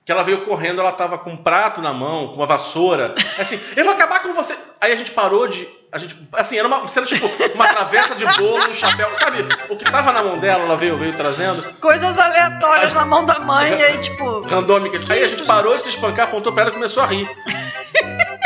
Que 0.04 0.12
ela 0.12 0.22
veio 0.22 0.44
correndo, 0.44 0.80
ela 0.80 0.92
tava 0.92 1.16
com 1.16 1.30
um 1.30 1.36
prato 1.36 1.80
na 1.80 1.90
mão, 1.92 2.28
com 2.28 2.34
uma 2.34 2.46
vassoura. 2.46 3.14
Assim, 3.38 3.58
eu 3.74 3.84
vou 3.84 3.94
acabar 3.94 4.22
com 4.22 4.34
você. 4.34 4.54
Aí 4.78 4.92
a 4.92 4.96
gente 4.96 5.10
parou 5.10 5.48
de. 5.48 5.66
A 5.90 5.96
gente, 5.96 6.14
assim, 6.34 6.58
era 6.58 6.68
uma 6.68 6.86
cena 6.88 7.06
tipo 7.06 7.26
uma 7.54 7.66
travessa 7.66 8.14
de 8.14 8.26
bolo, 8.26 8.68
um 8.68 8.74
chapéu, 8.74 9.08
sabe? 9.16 9.46
O 9.70 9.76
que 9.76 9.84
tava 9.90 10.12
na 10.12 10.22
mão 10.22 10.36
dela, 10.36 10.64
ela 10.64 10.76
veio, 10.76 10.98
veio 10.98 11.14
trazendo. 11.14 11.62
Coisas 11.80 12.18
aleatórias 12.18 12.92
na 12.92 13.06
mão 13.06 13.24
da 13.24 13.38
mãe, 13.38 13.70
e 13.72 13.80
aí, 13.82 13.98
tipo. 13.98 14.40
Randômica. 14.42 15.00
Aí 15.10 15.22
a 15.24 15.28
gente 15.28 15.44
parou 15.44 15.74
de 15.78 15.84
se 15.84 15.88
espancar, 15.90 16.26
apontou 16.26 16.52
pra 16.52 16.64
ela 16.64 16.70
e 16.70 16.74
começou 16.74 17.02
a 17.02 17.06
rir. 17.06 17.26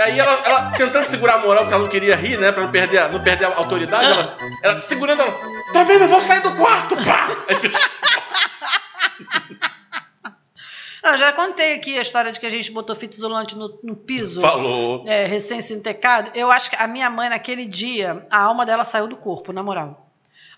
Aí 0.00 0.16
ela, 0.16 0.40
ela 0.44 0.70
tentando 0.70 1.02
segurar 1.02 1.34
a 1.34 1.38
moral, 1.38 1.64
porque 1.64 1.74
ela 1.74 1.82
não 1.82 1.90
queria 1.90 2.14
rir, 2.14 2.38
né? 2.38 2.52
Pra 2.52 2.62
não 2.62 2.70
perder 2.70 2.98
a, 2.98 3.08
não 3.08 3.20
perder 3.20 3.46
a 3.46 3.56
autoridade, 3.56 4.06
ela, 4.06 4.36
ela 4.62 4.78
segurando 4.78 5.22
ela. 5.22 5.36
Também 5.72 5.98
não 5.98 6.06
vou 6.06 6.20
sair 6.20 6.40
do 6.40 6.52
quarto, 6.52 6.94
pá! 6.96 7.30
Aí 7.48 7.56
eu 11.12 11.18
já 11.18 11.32
contei 11.32 11.74
aqui 11.74 11.98
a 11.98 12.02
história 12.02 12.32
de 12.32 12.38
que 12.38 12.46
a 12.46 12.50
gente 12.50 12.70
botou 12.70 12.94
fita 12.96 13.16
isolante 13.16 13.56
no, 13.56 13.78
no 13.82 13.96
piso. 13.96 14.40
Falou. 14.40 15.04
É, 15.06 15.24
recém-sintecado. 15.24 16.30
Eu 16.34 16.50
acho 16.50 16.70
que 16.70 16.76
a 16.76 16.86
minha 16.86 17.08
mãe, 17.10 17.28
naquele 17.28 17.64
dia, 17.66 18.26
a 18.30 18.42
alma 18.42 18.64
dela 18.64 18.84
saiu 18.84 19.06
do 19.06 19.16
corpo, 19.16 19.52
na 19.52 19.62
moral. 19.62 20.06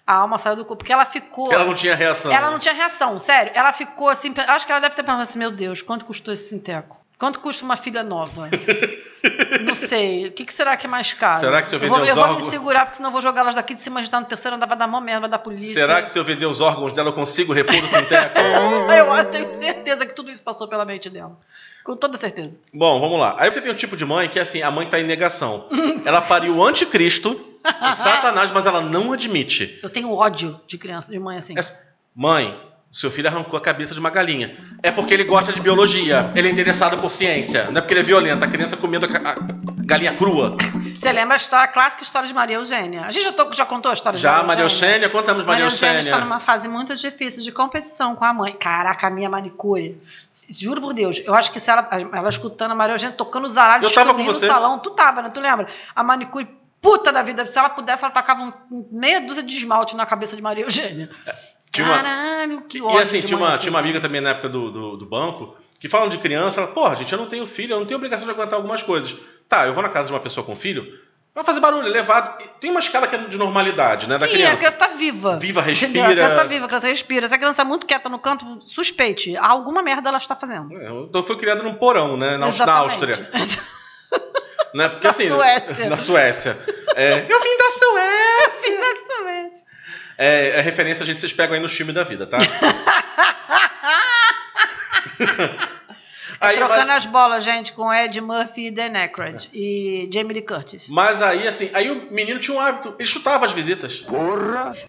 A 0.06 0.14
alma 0.14 0.38
saiu 0.38 0.56
do 0.56 0.64
corpo, 0.64 0.78
porque 0.78 0.92
ela 0.92 1.04
ficou. 1.04 1.52
Ela 1.52 1.64
não 1.64 1.74
tinha 1.74 1.94
reação. 1.94 2.32
Ela 2.32 2.50
não 2.50 2.58
tinha 2.58 2.74
reação, 2.74 3.18
sério. 3.18 3.52
Ela 3.54 3.72
ficou 3.72 4.08
assim. 4.08 4.34
Acho 4.48 4.66
que 4.66 4.72
ela 4.72 4.80
deve 4.80 4.94
ter 4.94 5.02
pensado 5.02 5.22
assim: 5.22 5.38
meu 5.38 5.50
Deus, 5.50 5.82
quanto 5.82 6.04
custou 6.04 6.34
esse 6.34 6.48
sinteco? 6.48 6.99
Quanto 7.20 7.38
custa 7.38 7.62
uma 7.64 7.76
filha 7.76 8.02
nova? 8.02 8.48
não 9.62 9.74
sei. 9.74 10.26
O 10.28 10.32
que, 10.32 10.44
que 10.46 10.54
será 10.54 10.74
que 10.76 10.86
é 10.86 10.88
mais 10.88 11.12
caro? 11.12 11.40
Será 11.40 11.60
que 11.60 11.68
se 11.68 11.74
eu 11.76 11.78
vou, 11.80 11.98
vender 11.98 12.08
eu 12.10 12.14
os 12.14 12.18
vou 12.18 12.26
me 12.28 12.32
órgãos- 12.34 12.50
segurar, 12.50 12.84
porque 12.86 12.96
senão 12.96 13.10
eu 13.10 13.12
vou 13.12 13.20
jogar 13.20 13.42
elas 13.42 13.54
daqui 13.54 13.74
de 13.74 13.82
cima, 13.82 14.00
a 14.00 14.02
gente 14.02 14.10
tá 14.10 14.18
no 14.18 14.24
terceiro 14.26 14.56
andar, 14.56 14.64
vai 14.66 14.76
dar 14.78 14.86
mó 14.86 15.00
merda, 15.00 15.20
vai 15.20 15.28
dar 15.28 15.38
polícia. 15.38 15.74
Será 15.74 16.00
que 16.00 16.08
se 16.08 16.18
eu 16.18 16.24
vender 16.24 16.46
os 16.46 16.60
órgãos 16.62 16.94
dela 16.94 17.10
eu 17.10 17.12
consigo 17.12 17.52
repor 17.52 17.76
o 17.76 17.88
sinteco? 17.88 18.40
Eu 19.20 19.24
tenho 19.30 19.48
certeza 19.50 20.06
que 20.06 20.14
tudo 20.14 20.30
isso 20.30 20.42
passou 20.42 20.66
pela 20.66 20.84
mente 20.86 21.10
dela. 21.10 21.36
Com 21.84 21.94
toda 21.94 22.16
certeza. 22.16 22.58
Bom, 22.72 22.98
vamos 23.00 23.18
lá. 23.20 23.36
Aí 23.38 23.50
você 23.52 23.60
tem 23.60 23.70
um 23.70 23.74
tipo 23.74 23.96
de 23.96 24.04
mãe 24.04 24.28
que 24.28 24.38
é 24.38 24.42
assim, 24.42 24.62
a 24.62 24.70
mãe 24.70 24.88
tá 24.88 24.98
em 24.98 25.04
negação. 25.04 25.66
Ela 26.04 26.22
pariu 26.22 26.56
o 26.56 26.64
anticristo, 26.64 27.32
o 27.32 27.92
satanás, 27.92 28.50
mas 28.50 28.64
ela 28.66 28.80
não 28.80 29.12
admite. 29.12 29.78
Eu 29.82 29.90
tenho 29.90 30.10
ódio 30.12 30.58
de 30.66 30.78
criança, 30.78 31.10
de 31.12 31.18
mãe 31.18 31.36
assim. 31.38 31.54
Essa- 31.58 31.90
Mãe, 32.14 32.58
seu 32.90 33.10
filho 33.10 33.28
arrancou 33.28 33.56
a 33.56 33.60
cabeça 33.60 33.94
de 33.94 34.00
uma 34.00 34.10
galinha. 34.10 34.56
É 34.82 34.90
porque 34.90 35.14
ele 35.14 35.24
gosta 35.24 35.52
de 35.52 35.60
biologia. 35.60 36.32
Ele 36.34 36.48
é 36.48 36.50
interessado 36.50 36.96
por 37.00 37.10
ciência. 37.12 37.64
Não 37.70 37.78
é 37.78 37.80
porque 37.80 37.94
ele 37.94 38.00
é 38.00 38.02
violento. 38.02 38.44
A 38.44 38.48
criança 38.48 38.76
comendo 38.76 39.06
a, 39.06 39.34
galinha 39.84 40.14
crua. 40.14 40.56
Você 40.98 41.12
lembra 41.12 41.34
a 41.34 41.36
história, 41.36 41.64
a 41.64 41.68
clássica 41.68 42.02
história 42.02 42.26
de 42.28 42.34
Maria 42.34 42.56
Eugênia? 42.56 43.02
A 43.06 43.10
gente 43.10 43.22
já, 43.24 43.32
to- 43.32 43.52
já 43.52 43.64
contou 43.64 43.90
a 43.90 43.94
história 43.94 44.16
de 44.16 44.22
Já, 44.22 44.32
Maria 44.32 44.46
Maria 44.46 44.62
Eugênia? 44.64 44.86
Eugênia, 44.94 45.08
contamos 45.08 45.44
Maria 45.44 45.64
Maria 45.64 45.74
Eugênia 45.74 45.98
Eugênia. 45.98 46.10
está 46.16 46.24
numa 46.24 46.40
fase 46.40 46.68
muito 46.68 46.94
difícil 46.96 47.42
de 47.42 47.52
competição 47.52 48.14
com 48.16 48.24
a 48.24 48.34
mãe. 48.34 48.52
Caraca, 48.52 49.06
a 49.06 49.10
minha 49.10 49.30
manicure. 49.30 49.96
Juro 50.50 50.80
por 50.80 50.92
Deus, 50.92 51.22
eu 51.24 51.34
acho 51.34 51.50
que 51.52 51.60
se 51.60 51.70
ela, 51.70 51.88
ela 52.12 52.28
escutando 52.28 52.72
a 52.72 52.74
Maria 52.74 52.94
Eugênia 52.94 53.14
tocando 53.16 53.46
os 53.46 53.56
aralhos 53.56 53.88
Eu 53.88 53.94
tava 53.94 54.12
com 54.14 54.24
você. 54.24 54.46
no 54.46 54.52
salão, 54.52 54.78
tu 54.78 54.90
tava, 54.90 55.22
né? 55.22 55.30
Tu 55.32 55.40
lembra? 55.40 55.68
A 55.94 56.02
manicure 56.02 56.46
puta 56.82 57.12
da 57.12 57.22
vida. 57.22 57.48
Se 57.48 57.58
ela 57.58 57.68
pudesse, 57.70 58.02
ela 58.04 58.12
tacava 58.12 58.42
um, 58.42 58.52
um 58.70 58.86
meia 58.90 59.20
dúzia 59.20 59.42
de 59.42 59.56
esmalte 59.56 59.94
na 59.96 60.04
cabeça 60.06 60.34
de 60.36 60.42
Maria 60.42 60.64
Eugênia. 60.64 61.08
Tinha 61.72 61.86
uma- 61.86 61.96
Caralho, 61.96 62.62
que 62.62 62.78
E 62.78 62.82
ódio 62.82 62.98
assim, 63.00 63.20
de 63.20 63.26
tinha 63.28 63.36
uma, 63.38 63.48
assim. 63.50 63.58
tinha 63.58 63.70
uma 63.70 63.78
amiga 63.78 64.00
também 64.00 64.20
na 64.20 64.30
época 64.30 64.48
do, 64.48 64.70
do, 64.70 64.96
do 64.96 65.06
banco 65.06 65.56
que 65.78 65.88
falam 65.88 66.08
de 66.08 66.18
criança, 66.18 66.60
ela, 66.60 66.70
porra, 66.70 66.94
gente, 66.96 67.12
eu 67.12 67.18
não 67.18 67.26
tenho 67.26 67.46
filho, 67.46 67.74
eu 67.74 67.78
não 67.78 67.86
tenho 67.86 67.96
obrigação 67.96 68.26
de 68.26 68.32
aguentar 68.32 68.54
algumas 68.54 68.82
coisas. 68.82 69.14
Tá, 69.48 69.66
eu 69.66 69.72
vou 69.72 69.82
na 69.82 69.88
casa 69.88 70.08
de 70.08 70.12
uma 70.14 70.20
pessoa 70.20 70.44
com 70.44 70.54
filho, 70.54 70.98
vai 71.34 71.42
fazer 71.42 71.58
barulho, 71.60 71.86
é 71.86 71.90
levado. 71.90 72.42
E 72.42 72.48
Tem 72.60 72.70
uma 72.70 72.80
escala 72.80 73.06
que 73.06 73.14
é 73.16 73.18
de 73.18 73.38
normalidade, 73.38 74.08
né, 74.08 74.18
da 74.18 74.26
Sim, 74.26 74.32
a 74.32 74.36
criança. 74.36 74.56
criança 74.56 74.76
tá 74.76 74.88
viva. 74.88 75.38
Viva, 75.38 75.62
respira. 75.62 76.06
A 76.06 76.10
criança 76.10 76.34
tá 76.34 76.44
viva, 76.44 76.64
a 76.66 76.68
criança 76.68 76.86
respira. 76.86 77.28
Se 77.28 77.34
a 77.34 77.38
criança 77.38 77.56
tá 77.56 77.64
muito 77.64 77.86
quieta 77.86 78.08
no 78.08 78.18
canto, 78.18 78.44
suspeite. 78.66 79.36
Alguma 79.38 79.80
merda 79.82 80.08
ela 80.10 80.18
está 80.18 80.36
fazendo. 80.36 80.72
É, 80.76 80.90
Então 80.90 81.22
foi 81.22 81.36
criado 81.38 81.62
num 81.62 81.74
porão, 81.74 82.16
né, 82.16 82.32
na, 82.32 82.38
na 82.38 82.48
Exatamente. 82.48 82.82
Áustria. 82.92 83.30
Né? 84.74 84.88
Porque, 84.88 85.06
Na 85.06 85.10
assim, 85.10 85.28
Suécia. 85.28 85.88
Na 85.88 85.96
Suécia. 85.96 86.58
É, 86.94 87.26
eu 87.28 87.40
vim 87.42 87.56
da 87.58 87.70
Suécia! 87.72 88.70
Exatamente. 88.70 89.69
É, 90.22 90.58
é 90.58 90.60
referência, 90.60 91.02
a 91.02 91.06
gente 91.06 91.18
vocês 91.18 91.32
pegam 91.32 91.54
aí 91.54 91.60
no 91.60 91.68
filme 91.68 91.94
da 91.94 92.02
vida, 92.02 92.26
tá? 92.26 92.36
Aí, 96.40 96.56
Trocando 96.56 96.86
mas, 96.86 97.04
as 97.04 97.06
bolas, 97.06 97.44
gente, 97.44 97.72
com 97.74 97.92
Ed 97.92 98.18
Murphy 98.18 98.68
e 98.68 98.70
Dan 98.70 98.96
Aykroyd. 98.96 99.50
E 99.52 100.08
Jamie 100.10 100.32
Lee 100.32 100.42
Curtis. 100.42 100.88
mas 100.88 101.20
aí, 101.20 101.46
assim, 101.46 101.70
aí 101.74 101.90
o 101.90 102.10
menino 102.10 102.40
tinha 102.40 102.56
um 102.56 102.60
hábito, 102.60 102.94
ele 102.98 103.06
chutava 103.06 103.44
as 103.44 103.52
visitas. 103.52 104.02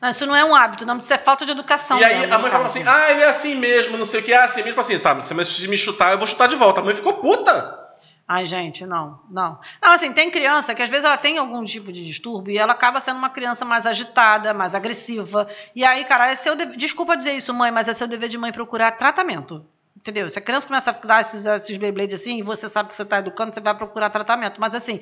Não, 0.02 0.10
isso 0.10 0.26
não 0.26 0.34
é 0.34 0.46
um 0.46 0.56
hábito, 0.56 0.86
não, 0.86 0.98
isso 0.98 1.14
é 1.14 1.18
falta 1.18 1.46
de 1.46 1.52
educação. 1.52 2.00
e 2.00 2.06
aí 2.06 2.24
a 2.24 2.38
mãe 2.38 2.46
no 2.46 2.50
falava 2.52 2.64
caso. 2.64 2.80
assim, 2.80 2.84
ah, 2.88 3.12
ele 3.12 3.22
é 3.22 3.28
assim 3.28 3.56
mesmo, 3.56 3.98
não 3.98 4.06
sei 4.06 4.22
o 4.22 4.24
que, 4.24 4.32
é 4.32 4.42
assim 4.42 4.64
mesmo, 4.64 4.80
assim, 4.80 4.98
sabe? 4.98 5.26
Se 5.26 5.68
me 5.68 5.78
chutar, 5.78 6.14
eu 6.14 6.18
vou 6.18 6.28
chutar 6.28 6.48
de 6.48 6.56
volta. 6.56 6.80
A 6.80 6.84
mãe 6.86 6.96
ficou 6.96 7.16
puta. 7.16 7.81
Ai, 8.28 8.45
gente, 8.45 8.86
não, 8.86 9.19
não. 9.30 9.59
Não, 9.82 9.91
assim, 9.91 10.13
tem 10.13 10.32
criança 10.32 10.74
que 10.74 10.82
às 10.82 10.89
vezes 10.89 11.03
ela 11.03 11.17
tem 11.17 11.38
algum 11.38 11.63
tipo 11.65 11.91
de 11.91 12.05
distúrbio 12.05 12.53
e 12.53 12.57
ela 12.57 12.72
acaba 12.72 13.01
sendo 13.01 13.17
uma 13.17 13.30
criança 13.30 13.65
mais 13.65 13.86
agitada, 13.86 14.53
mais 14.53 14.74
agressiva. 14.74 15.49
E 15.76 15.84
aí, 15.84 16.05
cara, 16.05 16.32
é 16.32 16.36
seu 16.36 16.55
dever. 16.55 16.78
Desculpa 16.78 17.17
dizer 17.17 17.34
isso, 17.34 17.53
mãe, 17.53 17.72
mas 17.72 17.89
é 17.89 17.93
seu 17.93 18.07
dever 18.07 18.30
de 18.30 18.38
mãe 18.38 18.51
procurar 18.53 18.91
tratamento. 18.91 19.65
Entendeu? 19.97 20.30
Se 20.30 20.39
a 20.39 20.41
criança 20.41 20.65
começa 20.65 20.89
a 20.89 20.93
dar 20.93 21.22
esses, 21.22 21.45
esses 21.45 21.78
Beyblade 21.78 22.15
assim 22.15 22.39
e 22.39 22.41
você 22.41 22.67
sabe 22.67 22.89
que 22.89 22.95
você 22.95 23.03
está 23.03 23.19
educando, 23.19 23.53
você 23.53 23.59
vai 23.59 23.76
procurar 23.76 24.09
tratamento. 24.09 24.59
Mas 24.59 24.74
assim, 24.74 25.01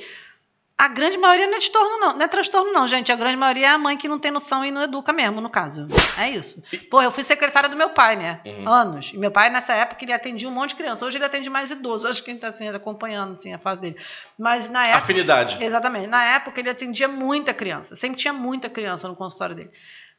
a 0.80 0.88
grande 0.88 1.18
maioria 1.18 1.46
não 1.46 1.56
é 1.56 1.60
transtorno, 1.60 2.00
não. 2.00 2.14
Não 2.14 2.22
é 2.22 2.28
transtorno, 2.30 2.72
não, 2.72 2.88
gente. 2.88 3.12
A 3.12 3.16
grande 3.18 3.36
maioria 3.36 3.66
é 3.66 3.70
a 3.72 3.78
mãe 3.78 3.98
que 3.98 4.08
não 4.08 4.18
tem 4.18 4.32
noção 4.32 4.64
e 4.64 4.72
não 4.72 4.82
educa 4.82 5.12
mesmo, 5.12 5.42
no 5.42 5.50
caso. 5.50 5.86
É 6.18 6.30
isso. 6.30 6.64
Pô, 6.90 7.02
eu 7.02 7.12
fui 7.12 7.22
secretária 7.22 7.68
do 7.68 7.76
meu 7.76 7.90
pai, 7.90 8.16
né? 8.16 8.40
Uhum. 8.46 8.66
Anos. 8.66 9.12
E 9.14 9.18
meu 9.18 9.30
pai, 9.30 9.50
nessa 9.50 9.74
época, 9.74 10.06
ele 10.06 10.14
atendia 10.14 10.48
um 10.48 10.54
monte 10.54 10.70
de 10.70 10.76
criança. 10.76 11.04
Hoje 11.04 11.18
ele 11.18 11.26
atende 11.26 11.50
mais 11.50 11.70
idoso. 11.70 12.08
Acho 12.08 12.24
que 12.24 12.32
ele 12.32 12.38
está 12.38 12.48
assim, 12.48 12.70
acompanhando 12.70 13.34
assim, 13.34 13.54
a 13.54 13.60
fase 13.60 13.82
dele. 13.82 13.98
Mas 14.38 14.70
na 14.70 14.86
época. 14.86 15.04
Afinidade. 15.04 15.58
Exatamente. 15.62 16.08
Na 16.08 16.24
época 16.24 16.62
ele 16.62 16.70
atendia 16.70 17.10
muita 17.10 17.54
criança. 17.54 17.98
Sempre 17.98 18.18
tinha 18.18 18.32
muita 18.32 18.70
criança 18.70 19.06
no 19.06 19.18
consultório 19.18 19.56
dele. 19.58 19.72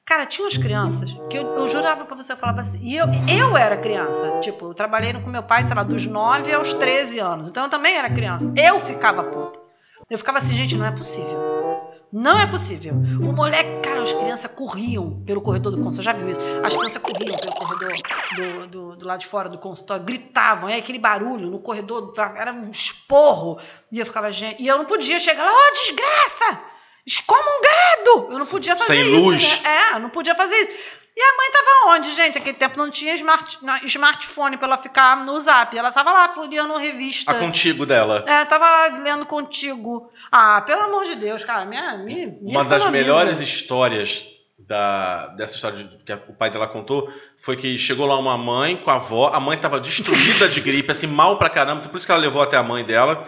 Cara, 0.05 0.27
tinha 0.27 0.45
umas 0.45 0.59
crianças 0.59 1.11
que 1.31 1.39
eu, 1.39 1.55
eu 1.55 1.69
jurava 1.69 2.05
pra 2.05 2.17
você, 2.17 2.33
eu 2.33 2.37
falava 2.37 2.61
assim. 2.61 2.81
E 2.83 2.97
eu, 2.97 3.07
eu 3.35 3.57
era 3.57 3.79
criança. 3.79 4.41
Tipo, 4.43 4.67
eu 4.67 4.75
trabalhei 4.75 5.15
com 5.15 5.31
meu 5.31 5.43
pai, 5.43 5.65
sei 5.65 5.75
lá, 5.75 5.83
dos 5.83 6.05
9 6.05 6.53
aos 6.53 6.75
13 6.75 7.19
anos. 7.19 7.49
Então 7.49 7.63
eu 7.63 7.71
também 7.71 7.97
era 7.97 8.11
criança. 8.11 8.45
Eu 8.55 8.79
ficava 8.81 9.25
puta. 9.25 9.60
Eu 10.11 10.19
ficava 10.19 10.39
assim, 10.39 10.57
gente, 10.57 10.77
não 10.77 10.85
é 10.85 10.91
possível. 10.91 11.39
Não 12.13 12.37
é 12.41 12.45
possível. 12.45 12.93
O 12.93 13.33
moleque, 13.33 13.81
cara, 13.81 14.03
as 14.03 14.13
crianças 14.13 14.51
corriam 14.51 15.23
pelo 15.25 15.41
corredor 15.41 15.71
do 15.71 15.81
consultório. 15.81 16.03
Já 16.03 16.13
viu 16.13 16.29
isso? 16.31 16.41
As 16.65 16.77
crianças 16.77 17.01
corriam 17.01 17.39
pelo 17.39 17.55
corredor 17.55 17.93
do, 18.35 18.67
do, 18.67 18.97
do 18.97 19.07
lado 19.07 19.21
de 19.21 19.29
fora 19.29 19.49
do 19.49 19.59
consultório, 19.59 20.05
gritavam, 20.05 20.69
é 20.69 20.79
aquele 20.79 20.99
barulho 20.99 21.49
no 21.49 21.61
corredor, 21.61 22.13
era 22.37 22.53
um 22.53 22.69
esporro. 22.69 23.61
E 23.93 24.01
eu 24.01 24.07
ficava, 24.07 24.33
gente. 24.33 24.61
E 24.61 24.67
eu 24.67 24.77
não 24.79 24.85
podia 24.85 25.21
chegar 25.21 25.45
lá, 25.45 25.53
ô, 25.53 25.73
desgraça! 25.75 26.61
Excomungado! 27.07 28.33
Eu 28.33 28.39
não 28.41 28.47
podia 28.47 28.75
fazer 28.75 28.97
Sem 28.97 29.03
isso. 29.03 29.25
luz. 29.25 29.63
Né? 29.63 29.71
É, 29.71 29.95
eu 29.95 30.01
não 30.01 30.11
podia 30.11 30.35
fazer 30.35 30.57
isso. 30.57 30.73
E 31.17 31.23
a 31.23 31.37
mãe 31.37 31.51
tava 31.53 31.97
onde, 31.97 32.15
gente? 32.15 32.37
Naquele 32.39 32.57
tempo 32.57 32.79
não 32.79 32.91
tinha 32.91 33.15
smart, 33.15 33.59
smartphone 33.85 34.57
pra 34.57 34.67
ela 34.69 34.79
ficar 34.79 35.17
no 35.25 35.39
zap. 35.41 35.77
Ela 35.77 35.91
tava 35.93 36.13
lá, 36.13 36.29
folheando 36.33 36.77
revista. 36.77 37.31
A 37.33 37.35
contigo 37.35 37.85
dela. 37.85 38.25
É, 38.27 38.45
tava 38.45 38.65
lá 38.65 38.87
lendo 38.99 39.27
contigo. 39.27 40.11
Ah, 40.31 40.61
pelo 40.63 40.83
amor 40.83 41.05
de 41.05 41.17
Deus, 41.17 41.45
cara, 41.45 41.65
minha, 41.65 41.99
me 41.99 42.39
Uma 42.43 42.65
das 42.65 42.81
economiza. 42.83 42.91
melhores 42.91 43.41
histórias 43.41 44.25
da, 44.59 45.27
dessa 45.29 45.57
história 45.57 45.91
que 46.07 46.13
o 46.29 46.35
pai 46.35 46.49
dela 46.51 46.69
contou 46.69 47.13
foi 47.39 47.57
que 47.57 47.77
chegou 47.77 48.07
lá 48.07 48.17
uma 48.17 48.39
mãe 48.39 48.77
com 48.77 48.91
a 48.91 48.95
avó, 48.95 49.31
a 49.35 49.41
mãe 49.41 49.59
tava 49.59 49.81
destruída 49.81 50.49
de 50.49 50.61
gripe, 50.61 50.93
assim, 50.93 51.07
mal 51.09 51.37
pra 51.39 51.51
caramba, 51.51 51.83
por 51.89 51.97
isso 51.97 52.07
que 52.07 52.13
ela 52.13 52.21
levou 52.21 52.41
até 52.41 52.57
a 52.57 52.63
mãe 52.63 52.85
dela. 52.85 53.27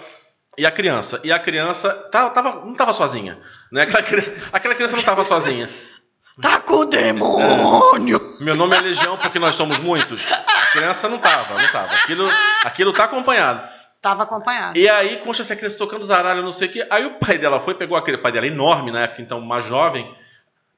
E 0.58 0.66
a 0.66 0.70
criança. 0.70 1.18
E 1.24 1.32
a 1.32 1.38
criança 1.38 1.90
tava, 2.12 2.28
tava- 2.28 2.64
não 2.66 2.74
tava 2.74 2.92
sozinha. 2.92 3.38
Né? 3.72 3.82
Aquela, 3.82 4.22
aquela 4.52 4.74
criança 4.74 4.94
não 4.96 5.02
tava 5.02 5.24
sozinha. 5.24 5.68
Tá 6.40 6.60
com 6.60 6.76
o 6.76 6.84
demônio! 6.86 8.36
Meu 8.40 8.54
nome 8.54 8.74
é 8.74 8.80
Legião 8.80 9.18
porque 9.18 9.38
nós 9.38 9.54
somos 9.54 9.78
muitos. 9.80 10.32
A 10.32 10.66
criança 10.72 11.08
não 11.08 11.18
tava, 11.18 11.60
não 11.60 11.68
tava. 11.70 11.94
Aquilo, 11.94 12.26
aquilo 12.64 12.92
tá 12.92 13.04
acompanhado. 13.04 13.68
Tava 14.00 14.22
acompanhado. 14.22 14.78
E 14.78 14.88
aí, 14.88 15.18
concha 15.18 15.42
essa 15.42 15.54
criança 15.54 15.76
tocando 15.76 16.04
zaralho, 16.04 16.42
não 16.42 16.50
sei 16.50 16.68
o 16.68 16.72
quê. 16.72 16.86
Aí 16.90 17.04
o 17.04 17.18
pai 17.18 17.36
dela 17.36 17.60
foi, 17.60 17.74
pegou 17.74 17.96
a 17.96 18.02
criança. 18.02 18.20
O 18.20 18.22
pai 18.22 18.32
dela 18.32 18.46
é 18.46 18.48
enorme 18.48 18.90
na 18.90 19.02
época, 19.02 19.20
então 19.20 19.40
mais 19.40 19.66
jovem. 19.66 20.10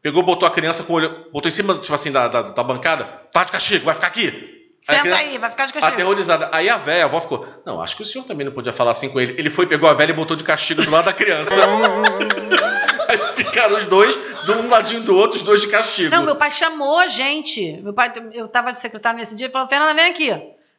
Pegou, 0.02 0.22
botou 0.24 0.46
a 0.46 0.50
criança 0.50 0.82
com 0.82 0.92
o 0.92 0.96
olho. 0.96 1.26
Botou 1.32 1.48
em 1.48 1.52
cima, 1.52 1.78
tipo 1.78 1.94
assim, 1.94 2.10
da, 2.10 2.26
da, 2.26 2.42
da 2.42 2.62
bancada. 2.62 3.04
Tá 3.32 3.44
de 3.44 3.52
castigo, 3.52 3.84
vai 3.84 3.94
ficar 3.94 4.08
aqui. 4.08 4.63
Senta 4.84 5.00
criança- 5.00 5.18
aí, 5.18 5.38
vai 5.38 5.48
ficar 5.50 5.64
de 5.66 5.72
castigo. 5.72 5.94
Aterrorizada. 5.94 6.50
Aí 6.52 6.68
a 6.68 6.76
velha, 6.76 7.04
a 7.04 7.06
avó 7.06 7.18
ficou. 7.18 7.48
Não, 7.64 7.80
acho 7.80 7.96
que 7.96 8.02
o 8.02 8.04
senhor 8.04 8.24
também 8.24 8.44
não 8.44 8.52
podia 8.52 8.70
falar 8.72 8.90
assim 8.90 9.08
com 9.08 9.18
ele. 9.18 9.34
Ele 9.38 9.48
foi, 9.48 9.66
pegou 9.66 9.88
a 9.88 9.94
velha 9.94 10.10
e 10.10 10.14
botou 10.14 10.36
de 10.36 10.44
castigo 10.44 10.82
do 10.82 10.90
lado 10.90 11.06
da 11.06 11.12
criança. 11.12 11.48
aí 13.08 13.18
ficaram 13.34 13.76
os 13.76 13.84
dois, 13.84 14.14
de 14.44 14.52
um 14.52 14.68
ladinho 14.68 15.00
do 15.02 15.16
outro, 15.16 15.38
os 15.38 15.42
dois 15.42 15.62
de 15.62 15.68
castigo. 15.68 16.10
Não, 16.10 16.22
meu 16.22 16.36
pai 16.36 16.50
chamou 16.50 16.98
a 16.98 17.06
gente. 17.06 17.80
Meu 17.82 17.94
pai, 17.94 18.12
eu 18.32 18.46
tava 18.46 18.72
de 18.72 18.80
secretário 18.80 19.18
nesse 19.18 19.34
dia 19.34 19.46
e 19.46 19.50
falou: 19.50 19.66
Fernanda, 19.68 19.94
vem 19.94 20.10
aqui. 20.10 20.30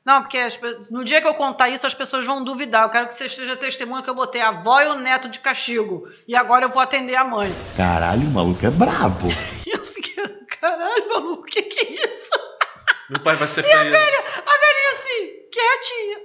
Não, 0.05 0.21
porque 0.21 0.37
as 0.37 0.59
no 0.91 1.03
dia 1.03 1.19
que 1.19 1.27
eu 1.27 1.33
contar 1.33 1.69
isso, 1.69 1.87
as 1.87 1.95
pessoas 1.95 2.23
vão 2.25 2.43
duvidar. 2.43 2.83
Eu 2.83 2.89
quero 2.89 3.07
que 3.07 3.15
você 3.15 3.25
esteja 3.25 3.55
testemunha 3.55 4.03
que 4.03 4.09
eu 4.09 4.13
botei 4.13 4.39
a 4.39 4.49
avó 4.49 4.79
e 4.81 4.87
o 4.87 4.95
neto 4.95 5.27
de 5.27 5.39
castigo. 5.39 6.07
E 6.27 6.35
agora 6.35 6.65
eu 6.65 6.69
vou 6.69 6.79
atender 6.79 7.15
a 7.15 7.23
mãe. 7.23 7.51
Caralho, 7.75 8.21
o 8.21 8.29
maluco 8.31 8.63
é 8.63 8.69
brabo. 8.69 9.29
E 9.65 9.71
eu 9.75 9.83
fiquei, 9.83 10.23
caralho, 10.61 11.09
maluco, 11.09 11.41
o 11.41 11.45
que, 11.45 11.63
que 11.63 11.79
é 11.87 12.13
isso? 12.13 12.29
Meu 13.09 13.19
pai 13.21 13.35
vai 13.35 13.47
ser 13.47 13.63
E 13.65 13.71
a 13.71 13.83
velha, 13.83 14.19
a 14.45 14.57
velhinha 14.57 14.91
assim, 14.93 15.31
quietinha. 15.51 16.17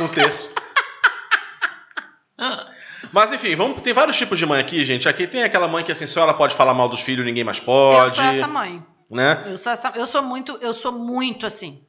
um 0.00 0.08
terço. 0.08 0.50
Mas 3.12 3.32
enfim, 3.32 3.54
vamos, 3.54 3.80
tem 3.82 3.92
vários 3.92 4.16
tipos 4.16 4.38
de 4.38 4.46
mãe 4.46 4.60
aqui, 4.60 4.84
gente. 4.84 5.08
Aqui 5.08 5.26
tem 5.26 5.42
aquela 5.44 5.68
mãe 5.68 5.84
que 5.84 5.92
assim, 5.92 6.06
só 6.06 6.22
ela 6.22 6.34
pode 6.34 6.54
falar 6.54 6.74
mal 6.74 6.88
dos 6.88 7.00
filhos, 7.00 7.24
ninguém 7.24 7.44
mais 7.44 7.58
Eu 7.58 7.64
pode. 7.64 8.16
sou 8.16 8.24
essa 8.24 8.46
mãe. 8.48 8.84
Né? 9.10 9.42
Eu 9.46 9.56
sou 9.58 9.70
essa, 9.72 9.92
eu 9.94 10.06
sou 10.06 10.22
muito, 10.22 10.58
eu 10.60 10.74
sou 10.74 10.90
muito 10.92 11.46
assim. 11.46 11.86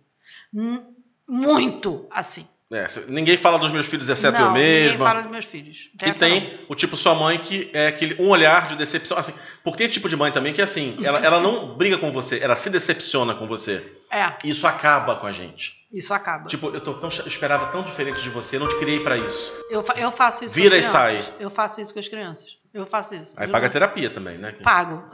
Muito 1.28 2.08
assim. 2.12 2.48
É, 2.74 2.88
ninguém 3.08 3.38
fala 3.38 3.60
dos 3.60 3.72
meus 3.72 3.86
filhos, 3.86 4.10
exceto 4.10 4.40
não, 4.40 4.48
eu 4.48 4.52
Ninguém 4.54 4.82
mesma. 4.86 5.06
fala 5.06 5.22
dos 5.22 5.32
meus 5.32 5.46
filhos. 5.46 5.90
E 6.02 6.10
Essa 6.10 6.28
não. 6.28 6.40
tem 6.40 6.60
o 6.68 6.74
tipo 6.74 6.98
sua 6.98 7.14
mãe 7.14 7.38
que 7.38 7.70
é 7.72 7.88
aquele 7.88 8.20
um 8.20 8.28
olhar 8.30 8.68
de 8.70 8.76
decepção. 8.76 9.18
Assim, 9.20 9.34
porque 9.64 9.84
tem 9.84 9.88
tipo 9.88 10.10
de 10.10 10.16
mãe 10.16 10.32
também 10.32 10.52
que 10.52 10.62
assim, 10.64 10.98
ela, 11.04 11.20
ela 11.20 11.40
não 11.40 11.76
briga 11.76 11.98
com 12.00 12.12
você, 12.12 12.40
ela 12.42 12.56
se 12.56 12.70
decepciona 12.72 13.36
com 13.36 13.48
você. 13.48 13.84
É, 14.12 14.34
Isso 14.44 14.66
acaba 14.66 15.16
com 15.18 15.28
a 15.28 15.32
gente. 15.32 15.74
isso 15.94 16.12
acaba. 16.14 16.48
Tipo, 16.48 16.70
eu, 16.70 16.82
tô 16.82 16.96
tão, 16.96 17.10
esperava 17.10 17.68
tão 17.68 17.84
diferente 17.84 18.22
de 18.24 18.30
você, 18.32 18.58
não 18.58 18.68
te 18.68 18.76
criei 18.80 19.00
pra 19.02 19.16
isso. 19.18 19.54
Eu, 19.70 19.84
fa- 19.84 19.94
eu 19.98 20.12
faço 20.12 20.44
isso 20.44 20.56
Vira 20.56 20.70
com 20.72 20.76
e 20.76 20.80
as 20.80 20.86
sai. 20.86 21.12
crianças. 21.18 21.34
Eu 21.40 21.50
faço 21.52 21.82
isso 21.82 21.94
com 21.94 22.00
as 22.00 22.08
crianças. 22.08 22.58
Eu 22.74 22.86
faço 22.88 23.14
isso. 23.16 23.34
Aí 23.38 23.48
paga 23.48 23.68
não- 23.68 23.72
terapia 23.74 24.10
também, 24.10 24.38
né? 24.40 24.54
Pago. 24.64 25.04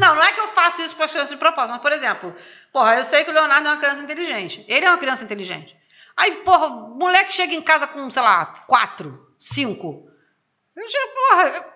não, 0.00 0.14
não 0.14 0.22
é 0.22 0.32
que 0.32 0.40
eu 0.40 0.48
faço 0.48 0.82
isso 0.82 0.96
para 0.96 1.04
as 1.04 1.10
crianças 1.10 1.30
de 1.30 1.36
propósito, 1.36 1.72
mas, 1.72 1.82
por 1.82 1.92
exemplo, 1.92 2.34
porra, 2.72 2.96
eu 2.96 3.04
sei 3.04 3.22
que 3.22 3.30
o 3.30 3.34
Leonardo 3.34 3.68
é 3.68 3.70
uma 3.70 3.76
criança 3.76 4.02
inteligente. 4.02 4.64
Ele 4.66 4.86
é 4.86 4.90
uma 4.90 4.98
criança 4.98 5.22
inteligente. 5.22 5.76
Aí, 6.16 6.36
porra, 6.36 6.68
moleque 6.68 7.32
chega 7.32 7.54
em 7.54 7.62
casa 7.62 7.86
com, 7.86 8.10
sei 8.10 8.22
lá, 8.22 8.64
quatro, 8.66 9.34
cinco. 9.38 10.10
Eu 10.74 10.88
chego, 10.88 11.12
porra. 11.14 11.66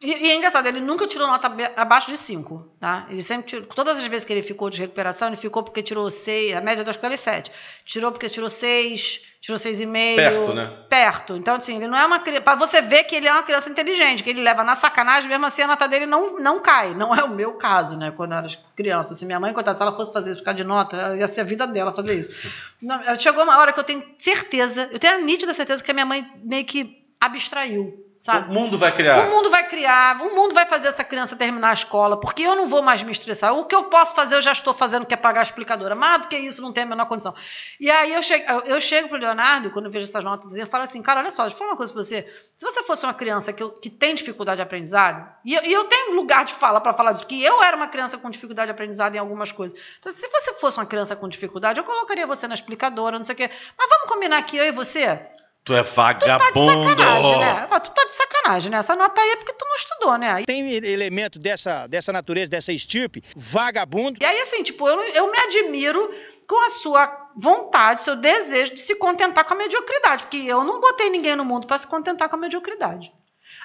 E, 0.00 0.10
e 0.10 0.30
é 0.30 0.34
engraçado, 0.34 0.66
ele 0.66 0.80
nunca 0.80 1.06
tirou 1.06 1.28
nota 1.28 1.48
abaixo 1.76 2.10
de 2.10 2.16
5, 2.16 2.76
tá? 2.80 3.06
Ele 3.08 3.22
sempre 3.22 3.46
tirou. 3.46 3.66
Todas 3.66 3.98
as 3.98 4.04
vezes 4.04 4.24
que 4.24 4.32
ele 4.32 4.42
ficou 4.42 4.68
de 4.68 4.80
recuperação, 4.80 5.28
ele 5.28 5.36
ficou 5.36 5.62
porque 5.62 5.82
tirou 5.82 6.10
6, 6.10 6.56
a 6.56 6.60
média 6.60 6.82
da 6.82 6.90
escola 6.90 7.14
é 7.14 7.16
7. 7.16 7.52
Tirou 7.84 8.10
porque 8.10 8.28
tirou 8.28 8.50
6, 8.50 9.20
tirou 9.42 9.58
6,5. 9.58 10.16
Perto, 10.16 10.54
né? 10.54 10.72
Perto. 10.88 11.36
Então, 11.36 11.56
assim, 11.56 11.76
ele 11.76 11.88
não 11.88 11.98
é 11.98 12.06
uma 12.06 12.20
criança. 12.20 12.42
Pra 12.42 12.54
você 12.54 12.80
ver 12.80 13.04
que 13.04 13.16
ele 13.16 13.26
é 13.26 13.32
uma 13.32 13.42
criança 13.42 13.68
inteligente, 13.68 14.22
que 14.22 14.30
ele 14.30 14.40
leva 14.40 14.62
na 14.62 14.76
sacanagem, 14.76 15.28
mesmo 15.28 15.44
assim 15.44 15.62
a 15.62 15.66
nota 15.66 15.88
dele 15.88 16.06
não, 16.06 16.38
não 16.38 16.60
cai. 16.60 16.94
Não 16.94 17.12
é 17.12 17.24
o 17.24 17.28
meu 17.28 17.54
caso, 17.54 17.96
né? 17.96 18.12
Quando 18.12 18.32
eu 18.32 18.38
era 18.38 18.48
criança. 18.76 19.12
Assim, 19.12 19.26
minha 19.26 19.40
mãe, 19.40 19.52
coitada, 19.52 19.76
se 19.76 19.82
ela 19.82 19.96
fosse 19.96 20.12
fazer 20.12 20.30
isso 20.30 20.38
por 20.38 20.44
causa 20.44 20.58
de 20.58 20.64
nota, 20.64 21.16
ia 21.16 21.26
ser 21.26 21.40
a 21.40 21.44
vida 21.44 21.66
dela 21.66 21.92
fazer 21.92 22.14
isso. 22.14 22.30
Não, 22.80 23.16
chegou 23.16 23.42
uma 23.42 23.58
hora 23.58 23.72
que 23.72 23.80
eu 23.80 23.84
tenho 23.84 24.04
certeza, 24.18 24.88
eu 24.92 24.98
tenho 24.98 25.14
a 25.14 25.18
nítida 25.18 25.52
certeza 25.52 25.82
que 25.82 25.90
a 25.90 25.94
minha 25.94 26.06
mãe 26.06 26.24
meio 26.42 26.64
que 26.64 27.04
abstraiu. 27.20 28.11
Sabe? 28.22 28.48
O 28.50 28.54
mundo 28.54 28.78
vai 28.78 28.92
criar. 28.92 29.18
O 29.26 29.30
mundo 29.30 29.50
vai 29.50 29.66
criar, 29.66 30.22
o 30.22 30.32
mundo 30.32 30.54
vai 30.54 30.64
fazer 30.64 30.86
essa 30.86 31.02
criança 31.02 31.34
terminar 31.34 31.70
a 31.70 31.74
escola, 31.74 32.16
porque 32.20 32.44
eu 32.44 32.54
não 32.54 32.68
vou 32.68 32.80
mais 32.80 33.02
me 33.02 33.10
estressar. 33.10 33.52
O 33.52 33.64
que 33.64 33.74
eu 33.74 33.82
posso 33.84 34.14
fazer, 34.14 34.36
eu 34.36 34.42
já 34.42 34.52
estou 34.52 34.72
fazendo, 34.72 35.04
que 35.04 35.12
é 35.12 35.16
pagar 35.16 35.40
a 35.40 35.42
explicadora. 35.42 35.96
Mais 35.96 36.22
do 36.22 36.28
que 36.28 36.36
isso, 36.36 36.62
não 36.62 36.72
tem 36.72 36.84
a 36.84 36.86
menor 36.86 37.06
condição. 37.06 37.34
E 37.80 37.90
aí 37.90 38.14
eu 38.14 38.22
chego, 38.22 38.44
eu, 38.64 38.80
chego 38.80 39.08
pro 39.08 39.18
Leonardo, 39.18 39.72
quando 39.72 39.86
eu 39.86 39.90
vejo 39.90 40.06
essas 40.06 40.22
notas, 40.22 40.54
eu 40.54 40.68
falo 40.68 40.84
assim, 40.84 41.02
cara, 41.02 41.18
olha 41.18 41.32
só, 41.32 41.42
deixa 41.42 41.56
eu 41.56 41.58
falar 41.58 41.70
uma 41.72 41.76
coisa 41.76 41.92
pra 41.92 42.00
você. 42.00 42.32
Se 42.56 42.64
você 42.64 42.84
fosse 42.84 43.04
uma 43.04 43.12
criança 43.12 43.52
que, 43.52 43.60
eu- 43.60 43.70
que 43.70 43.90
tem 43.90 44.14
dificuldade 44.14 44.58
de 44.58 44.62
aprendizado, 44.62 45.28
e 45.44 45.54
eu, 45.56 45.64
e 45.64 45.72
eu 45.72 45.84
tenho 45.86 46.14
lugar 46.14 46.44
de 46.44 46.54
fala 46.54 46.80
para 46.80 46.94
falar 46.94 47.10
disso, 47.10 47.24
porque 47.26 47.42
eu 47.42 47.60
era 47.60 47.76
uma 47.76 47.88
criança 47.88 48.16
com 48.16 48.30
dificuldade 48.30 48.66
de 48.66 48.70
aprendizado 48.72 49.16
em 49.16 49.18
algumas 49.18 49.50
coisas. 49.50 49.76
Então, 49.98 50.12
se 50.12 50.28
você 50.28 50.54
fosse 50.54 50.78
uma 50.78 50.86
criança 50.86 51.16
com 51.16 51.28
dificuldade, 51.28 51.80
eu 51.80 51.84
colocaria 51.84 52.24
você 52.24 52.46
na 52.46 52.54
explicadora, 52.54 53.18
não 53.18 53.24
sei 53.24 53.34
o 53.34 53.36
quê. 53.36 53.50
Mas 53.76 53.88
vamos 53.88 54.08
combinar 54.14 54.38
aqui, 54.38 54.56
eu 54.58 54.64
e 54.64 54.70
você? 54.70 55.20
Tu 55.64 55.74
é 55.74 55.84
Tu 55.84 55.94
tá 55.94 56.12
de 56.12 56.26
vagabundo. 56.26 56.88
sacanagem, 56.98 57.38
né? 57.38 57.68
Tu 57.82 57.90
tá 57.90 58.04
de 58.04 58.12
sacanagem, 58.12 58.70
né? 58.70 58.76
Essa 58.78 58.96
nota 58.96 59.20
aí 59.20 59.30
é 59.30 59.36
porque 59.36 59.52
tu 59.52 59.64
não 59.64 59.76
estudou, 59.76 60.18
né? 60.18 60.42
Tem 60.44 60.68
elemento 60.72 61.38
dessa, 61.38 61.86
dessa 61.86 62.12
natureza, 62.12 62.50
dessa 62.50 62.72
estirpe, 62.72 63.22
vagabundo. 63.36 64.18
E 64.20 64.24
aí, 64.24 64.40
assim, 64.40 64.62
tipo, 64.64 64.88
eu, 64.88 65.00
eu 65.14 65.30
me 65.30 65.38
admiro 65.38 66.12
com 66.48 66.66
a 66.66 66.70
sua 66.70 67.30
vontade, 67.36 68.02
seu 68.02 68.16
desejo 68.16 68.74
de 68.74 68.80
se 68.80 68.96
contentar 68.96 69.44
com 69.44 69.54
a 69.54 69.56
mediocridade. 69.56 70.24
Porque 70.24 70.38
eu 70.38 70.64
não 70.64 70.80
botei 70.80 71.08
ninguém 71.08 71.36
no 71.36 71.44
mundo 71.44 71.66
para 71.66 71.78
se 71.78 71.86
contentar 71.86 72.28
com 72.28 72.34
a 72.36 72.38
mediocridade. 72.38 73.12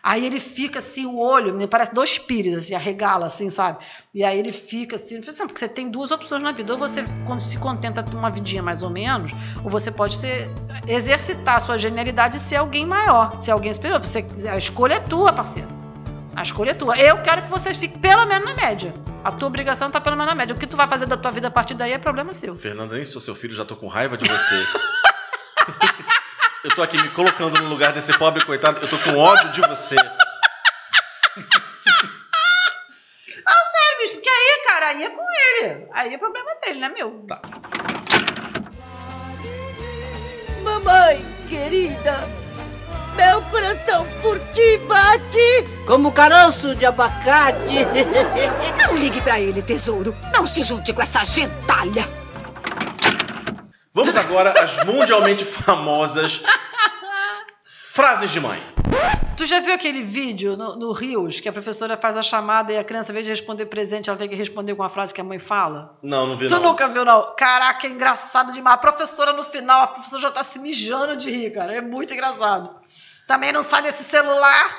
Aí 0.07 0.25
ele 0.25 0.39
fica 0.39 0.79
assim, 0.79 1.05
o 1.05 1.19
olho, 1.19 1.53
me 1.53 1.67
parece 1.67 1.93
dois 1.93 2.17
pires, 2.17 2.55
assim, 2.55 2.73
arregala, 2.73 3.25
assim, 3.25 3.49
sabe? 3.49 3.79
E 4.15 4.23
aí 4.23 4.39
ele 4.39 4.53
fica 4.53 4.95
assim, 4.95 5.17
assim, 5.17 5.45
porque 5.45 5.59
você 5.59 5.67
tem 5.67 5.91
duas 5.91 6.11
opções 6.11 6.41
na 6.41 6.53
vida. 6.53 6.71
Ou 6.71 6.79
você 6.79 7.03
se 7.41 7.57
contenta 7.57 8.01
com 8.01 8.15
uma 8.15 8.29
vidinha 8.29 8.63
mais 8.63 8.81
ou 8.81 8.89
menos, 8.89 9.33
ou 9.65 9.69
você 9.69 9.91
pode 9.91 10.15
ser, 10.15 10.49
exercitar 10.87 11.57
a 11.57 11.59
sua 11.59 11.77
genialidade 11.77 12.37
e 12.37 12.39
ser 12.39 12.55
alguém 12.55 12.85
maior, 12.85 13.41
ser 13.41 13.51
alguém 13.51 13.73
superior. 13.73 13.99
Você, 13.99 14.25
a 14.49 14.57
escolha 14.57 14.93
é 14.93 14.99
tua, 15.01 15.33
parceiro. 15.33 15.67
A 16.33 16.41
escolha 16.41 16.71
é 16.71 16.73
tua. 16.73 16.97
Eu 16.97 17.21
quero 17.21 17.41
que 17.41 17.49
vocês 17.49 17.75
fiquem 17.75 17.99
pelo 17.99 18.25
menos 18.25 18.47
na 18.47 18.55
média. 18.55 18.93
A 19.25 19.31
tua 19.33 19.49
obrigação 19.49 19.91
tá 19.91 19.99
pelo 19.99 20.15
menos 20.15 20.31
na 20.31 20.35
média. 20.35 20.55
O 20.55 20.57
que 20.57 20.67
tu 20.67 20.77
vai 20.77 20.87
fazer 20.87 21.05
da 21.05 21.17
tua 21.17 21.31
vida 21.31 21.49
a 21.49 21.51
partir 21.51 21.73
daí 21.73 21.91
é 21.91 21.97
problema 21.97 22.31
seu. 22.31 22.55
Fernanda, 22.55 22.95
nem 22.95 23.03
sou 23.03 23.19
seu 23.19 23.35
filho, 23.35 23.53
já 23.53 23.65
tô 23.65 23.75
com 23.75 23.87
raiva 23.87 24.15
de 24.15 24.25
você. 24.25 24.65
eu 26.63 26.75
tô 26.75 26.81
aqui 26.81 26.97
me 27.01 27.09
colocando 27.09 27.61
no 27.61 27.69
lugar 27.69 27.93
desse 27.93 28.17
pobre 28.17 28.43
coitado, 28.43 28.79
eu 28.81 28.87
tô 28.87 28.97
com 28.97 29.17
ódio 29.17 29.51
de 29.51 29.61
você. 29.61 29.95
Não, 29.95 30.03
sério, 33.71 33.97
bicho, 34.01 34.13
porque 34.13 34.29
aí, 34.29 34.63
cara, 34.67 34.87
aí 34.87 35.03
é 35.03 35.09
com 35.09 35.21
ele. 35.21 35.87
Aí 35.93 36.13
é 36.13 36.17
problema 36.17 36.51
dele, 36.63 36.79
não 36.79 36.87
é 36.87 36.91
meu. 36.91 37.25
Tá. 37.27 37.39
Mamãe, 40.63 41.25
querida, 41.47 42.27
meu 43.15 43.41
coração 43.43 44.05
por 44.21 44.39
ti 44.51 44.77
bate. 44.87 45.65
Como 45.85 46.11
caroço 46.11 46.75
de 46.75 46.85
abacate. 46.85 47.85
Não 48.77 48.95
ligue 48.97 49.21
pra 49.21 49.39
ele, 49.39 49.61
tesouro. 49.61 50.15
Não 50.33 50.45
se 50.45 50.61
junte 50.63 50.91
com 50.91 51.01
essa 51.01 51.23
gentalha. 51.23 52.16
Vamos 53.97 54.15
agora 54.15 54.53
às 54.61 54.85
mundialmente 54.85 55.43
famosas 55.43 56.39
frases 57.91 58.29
de 58.29 58.39
mãe. 58.39 58.61
Tu 59.35 59.47
já 59.47 59.59
viu 59.59 59.73
aquele 59.73 60.03
vídeo 60.03 60.55
no, 60.55 60.75
no 60.75 60.91
Rios 60.91 61.39
que 61.39 61.49
a 61.49 61.51
professora 61.51 61.97
faz 61.97 62.15
a 62.15 62.21
chamada 62.21 62.71
e 62.71 62.77
a 62.77 62.83
criança, 62.83 63.09
em 63.11 63.15
vez 63.15 63.25
de 63.25 63.31
responder 63.31 63.65
presente, 63.65 64.07
ela 64.07 64.19
tem 64.19 64.29
que 64.29 64.35
responder 64.35 64.75
com 64.75 64.83
a 64.83 64.89
frase 64.89 65.11
que 65.15 65.19
a 65.19 65.23
mãe 65.23 65.39
fala? 65.39 65.97
Não, 66.03 66.27
não 66.27 66.37
vi 66.37 66.45
Tu 66.45 66.53
não. 66.53 66.61
nunca 66.61 66.87
viu, 66.87 67.03
não? 67.03 67.33
Caraca, 67.35 67.87
é 67.87 67.89
engraçado 67.89 68.53
demais. 68.53 68.75
A 68.75 68.77
professora 68.77 69.33
no 69.33 69.43
final, 69.43 69.81
a 69.81 69.87
professora 69.87 70.21
já 70.21 70.29
tá 70.29 70.43
se 70.43 70.59
mijando 70.59 71.17
de 71.17 71.31
rir, 71.31 71.49
cara. 71.49 71.73
É 71.73 71.81
muito 71.81 72.13
engraçado. 72.13 72.69
Também 73.27 73.51
não 73.51 73.63
sai 73.63 73.81
desse 73.81 74.03
celular. 74.03 74.75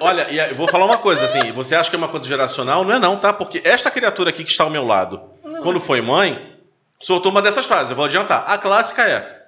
Olha, 0.00 0.30
e 0.30 0.38
eu 0.38 0.54
vou 0.56 0.66
falar 0.66 0.86
uma 0.86 0.96
coisa 0.96 1.26
assim, 1.26 1.52
você 1.52 1.74
acha 1.74 1.90
que 1.90 1.96
é 1.96 1.98
uma 1.98 2.08
coisa 2.08 2.26
geracional? 2.26 2.84
Não 2.84 2.94
é 2.94 2.98
não, 2.98 3.18
tá? 3.18 3.34
Porque 3.34 3.60
esta 3.62 3.90
criatura 3.90 4.30
aqui 4.30 4.42
que 4.42 4.50
está 4.50 4.64
ao 4.64 4.70
meu 4.70 4.86
lado, 4.86 5.20
quando 5.62 5.78
foi 5.78 6.00
mãe, 6.00 6.51
soltou 7.02 7.30
uma 7.30 7.42
dessas 7.42 7.66
frases, 7.66 7.90
eu 7.90 7.96
vou 7.96 8.06
adiantar. 8.06 8.44
A 8.46 8.56
clássica 8.56 9.02
é: 9.02 9.42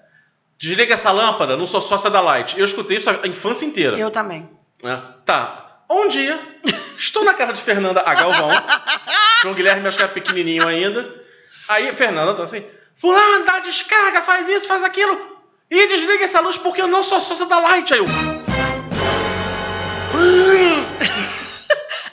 desliga 0.59 0.95
essa 0.95 1.11
lâmpada, 1.11 1.57
não 1.57 1.67
sou 1.67 1.81
sócia 1.81 2.11
da 2.11 2.21
Light. 2.21 2.59
Eu 2.59 2.65
escutei 2.65 2.99
isso 2.99 3.09
a 3.09 3.27
infância 3.27 3.65
inteira. 3.65 3.99
Eu 3.99 4.11
também. 4.11 4.49
né? 4.83 5.03
Tá. 5.25 5.61
Um 5.89 6.09
dia, 6.09 6.39
estou 6.99 7.25
na 7.25 7.35
casa 7.35 7.53
de 7.53 7.63
Fernanda 7.63 8.03
a 8.05 8.15
Galvão. 8.15 8.49
João 9.43 9.55
Guilherme 9.55 9.87
acho 9.87 9.99
que 9.99 10.03
é 10.05 10.09
pequenininho 10.09 10.67
ainda. 10.67 11.23
Aí 11.69 11.93
Fernanda 11.95 12.35
tá 12.35 12.43
assim: 12.43 12.65
Fulano, 12.97 13.45
dá 13.45 13.61
descarga, 13.61 14.23
faz 14.23 14.49
isso, 14.49 14.67
faz 14.67 14.83
aquilo. 14.83 15.35
E 15.71 15.87
desliga 15.89 16.25
essa 16.25 16.41
luz 16.41 16.57
porque 16.57 16.81
eu 16.83 16.87
não 16.87 17.03
sou 17.03 17.21
sócia 17.21 17.47
da 17.47 17.59
Light. 17.59 17.93
Aí 17.93 18.01
eu. 18.01 18.07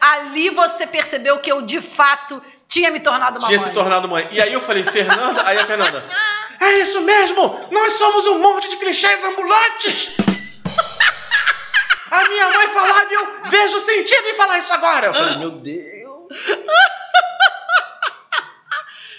Ali 0.01 0.49
você 0.49 0.87
percebeu 0.87 1.37
que 1.39 1.51
eu, 1.51 1.61
de 1.61 1.79
fato, 1.79 2.41
tinha 2.71 2.89
me 2.89 3.01
tornado 3.01 3.37
uma 3.37 3.47
tinha 3.47 3.59
mãe. 3.59 3.67
se 3.67 3.73
tornado 3.73 4.07
mãe. 4.07 4.29
E 4.31 4.41
aí 4.41 4.53
eu 4.53 4.61
falei, 4.61 4.83
Fernanda, 4.83 5.43
aí 5.45 5.59
a 5.59 5.65
Fernanda, 5.65 6.03
é 6.59 6.79
isso 6.79 7.01
mesmo, 7.01 7.67
nós 7.69 7.93
somos 7.93 8.25
um 8.27 8.39
monte 8.39 8.69
de 8.69 8.77
clichês 8.77 9.23
ambulantes. 9.25 10.15
A 12.09 12.27
minha 12.27 12.49
mãe 12.49 12.67
falava 12.69 13.05
e 13.09 13.13
eu 13.13 13.27
vejo 13.45 13.79
sentido 13.81 14.27
em 14.27 14.33
falar 14.33 14.59
isso 14.59 14.73
agora. 14.73 15.07
Eu 15.07 15.13
falei, 15.13 15.37
meu 15.37 15.51
Deus. 15.51 16.27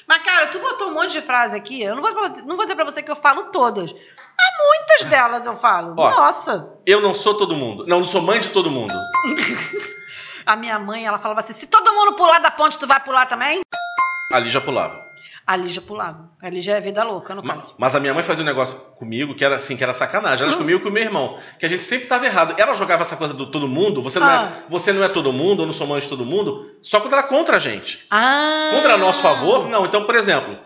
Mas, 0.06 0.22
cara, 0.24 0.48
tu 0.48 0.58
botou 0.58 0.88
um 0.88 0.94
monte 0.94 1.12
de 1.12 1.22
frase 1.22 1.56
aqui. 1.56 1.82
Eu 1.82 1.94
não 1.94 2.02
vou, 2.02 2.12
não 2.44 2.56
vou 2.56 2.64
dizer 2.64 2.74
pra 2.74 2.84
você 2.84 3.02
que 3.02 3.10
eu 3.10 3.16
falo 3.16 3.44
todas. 3.44 3.92
Mas 3.92 4.68
muitas 4.68 5.04
delas 5.06 5.46
eu 5.46 5.56
falo. 5.56 5.94
Ó. 5.96 6.10
Nossa. 6.10 6.70
Eu 6.84 7.00
não 7.00 7.14
sou 7.14 7.34
todo 7.34 7.56
mundo. 7.56 7.86
Não, 7.86 8.00
não 8.00 8.06
sou 8.06 8.20
mãe 8.20 8.40
de 8.40 8.50
todo 8.50 8.70
mundo. 8.70 8.92
A 10.46 10.56
minha 10.56 10.78
mãe, 10.78 11.04
ela 11.06 11.18
falava 11.18 11.40
assim: 11.40 11.52
se 11.52 11.66
todo 11.66 11.92
mundo 11.92 12.14
pular 12.14 12.38
da 12.40 12.50
ponte, 12.50 12.78
tu 12.78 12.86
vai 12.86 13.00
pular 13.00 13.26
também? 13.26 13.60
Ali 14.32 14.50
já 14.50 14.60
pulava. 14.60 15.10
A 15.44 15.56
Lígia 15.56 15.82
pulava. 15.82 16.30
A 16.40 16.48
Lígia 16.48 16.76
é 16.76 16.80
vida 16.80 17.02
louca, 17.02 17.34
no 17.34 17.42
Ma- 17.42 17.54
caso. 17.54 17.74
Mas 17.76 17.96
a 17.96 18.00
minha 18.00 18.14
mãe 18.14 18.22
fazia 18.22 18.44
um 18.44 18.46
negócio 18.46 18.78
comigo 18.96 19.34
que 19.34 19.44
era 19.44 19.56
assim, 19.56 19.76
que 19.76 19.82
era 19.82 19.92
sacanagem. 19.92 20.44
Elas 20.44 20.54
comigo 20.56 20.78
e 20.78 20.82
com 20.82 20.88
o 20.88 20.92
meu 20.92 21.02
irmão. 21.02 21.36
Que 21.58 21.66
a 21.66 21.68
gente 21.68 21.82
sempre 21.82 22.06
tava 22.06 22.24
errado. 22.26 22.54
Ela 22.56 22.74
jogava 22.74 23.02
essa 23.02 23.16
coisa 23.16 23.34
do 23.34 23.50
todo 23.50 23.66
mundo, 23.66 24.00
você 24.02 24.20
não, 24.20 24.26
Ah. 24.28 24.52
é, 24.66 24.70
você 24.70 24.92
não 24.92 25.02
é 25.02 25.08
todo 25.08 25.32
mundo, 25.32 25.62
eu 25.62 25.66
não 25.66 25.72
sou 25.72 25.84
mãe 25.86 26.00
de 26.00 26.08
todo 26.08 26.24
mundo, 26.24 26.76
só 26.80 27.00
quando 27.00 27.14
era 27.14 27.24
contra 27.24 27.56
a 27.56 27.58
gente. 27.58 28.06
Ah. 28.08 28.70
Contra 28.72 28.94
a 28.94 28.96
nosso 28.98 29.20
favor, 29.20 29.68
não. 29.68 29.84
Então, 29.84 30.04
por 30.04 30.14
exemplo, 30.14 30.56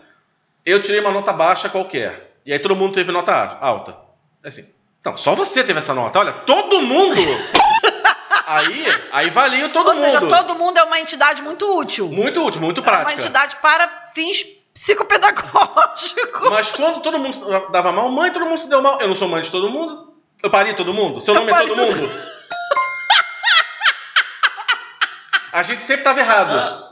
eu 0.65 0.81
tirei 0.83 1.01
uma 1.01 1.11
nota 1.11 1.33
baixa 1.33 1.71
qualquer. 1.71 2.37
E 2.45 2.53
aí 2.53 2.59
todo 2.59 2.77
mundo 2.77 2.93
teve 2.93 3.11
nota 3.11 3.59
alta. 3.61 3.97
É 4.45 4.49
Assim, 4.49 4.69
não, 5.05 5.17
só 5.17 5.35
você 5.35 5.65
teve 5.65 5.79
essa 5.79 5.95
nota. 5.95 6.19
Olha, 6.19 6.33
todo 6.33 6.83
mundo! 6.83 7.21
Aí, 8.47 8.85
aí 9.13 9.31
valia 9.31 9.69
todo 9.69 9.89
Ou 9.89 9.95
mundo. 9.95 10.05
seja, 10.05 10.21
todo 10.27 10.55
mundo 10.55 10.79
é 10.79 10.83
uma 10.83 10.99
entidade 11.01 11.43
muito 11.43 11.79
útil. 11.79 12.09
Muito 12.09 12.45
útil, 12.45 12.61
muito 12.61 12.81
É 12.81 12.83
uma 12.83 12.91
prática. 12.91 13.13
entidade 13.15 13.57
para 13.57 13.89
fins 14.15 14.45
psicopedagógicos. 14.75 16.51
Mas 16.51 16.71
quando 16.71 17.01
todo 17.01 17.19
mundo 17.19 17.69
dava 17.71 17.93
mal, 17.93 18.09
mãe, 18.11 18.31
todo 18.31 18.45
mundo 18.45 18.59
se 18.59 18.69
deu 18.69 18.83
mal. 18.83 19.01
Eu 19.01 19.09
não 19.09 19.15
sou 19.15 19.29
mãe 19.29 19.41
de 19.43 19.51
todo 19.51 19.71
mundo. 19.71 20.15
Eu 20.43 20.51
pari 20.51 20.75
todo 20.75 20.93
mundo. 20.93 21.21
Seu 21.21 21.35
Eu 21.35 21.41
nome 21.41 21.53
é 21.53 21.59
todo 21.67 21.75
todo- 21.75 21.97
mundo. 21.97 22.27
A 25.53 25.63
gente 25.63 25.83
sempre 25.83 26.05
tava 26.05 26.21
errado. 26.21 26.85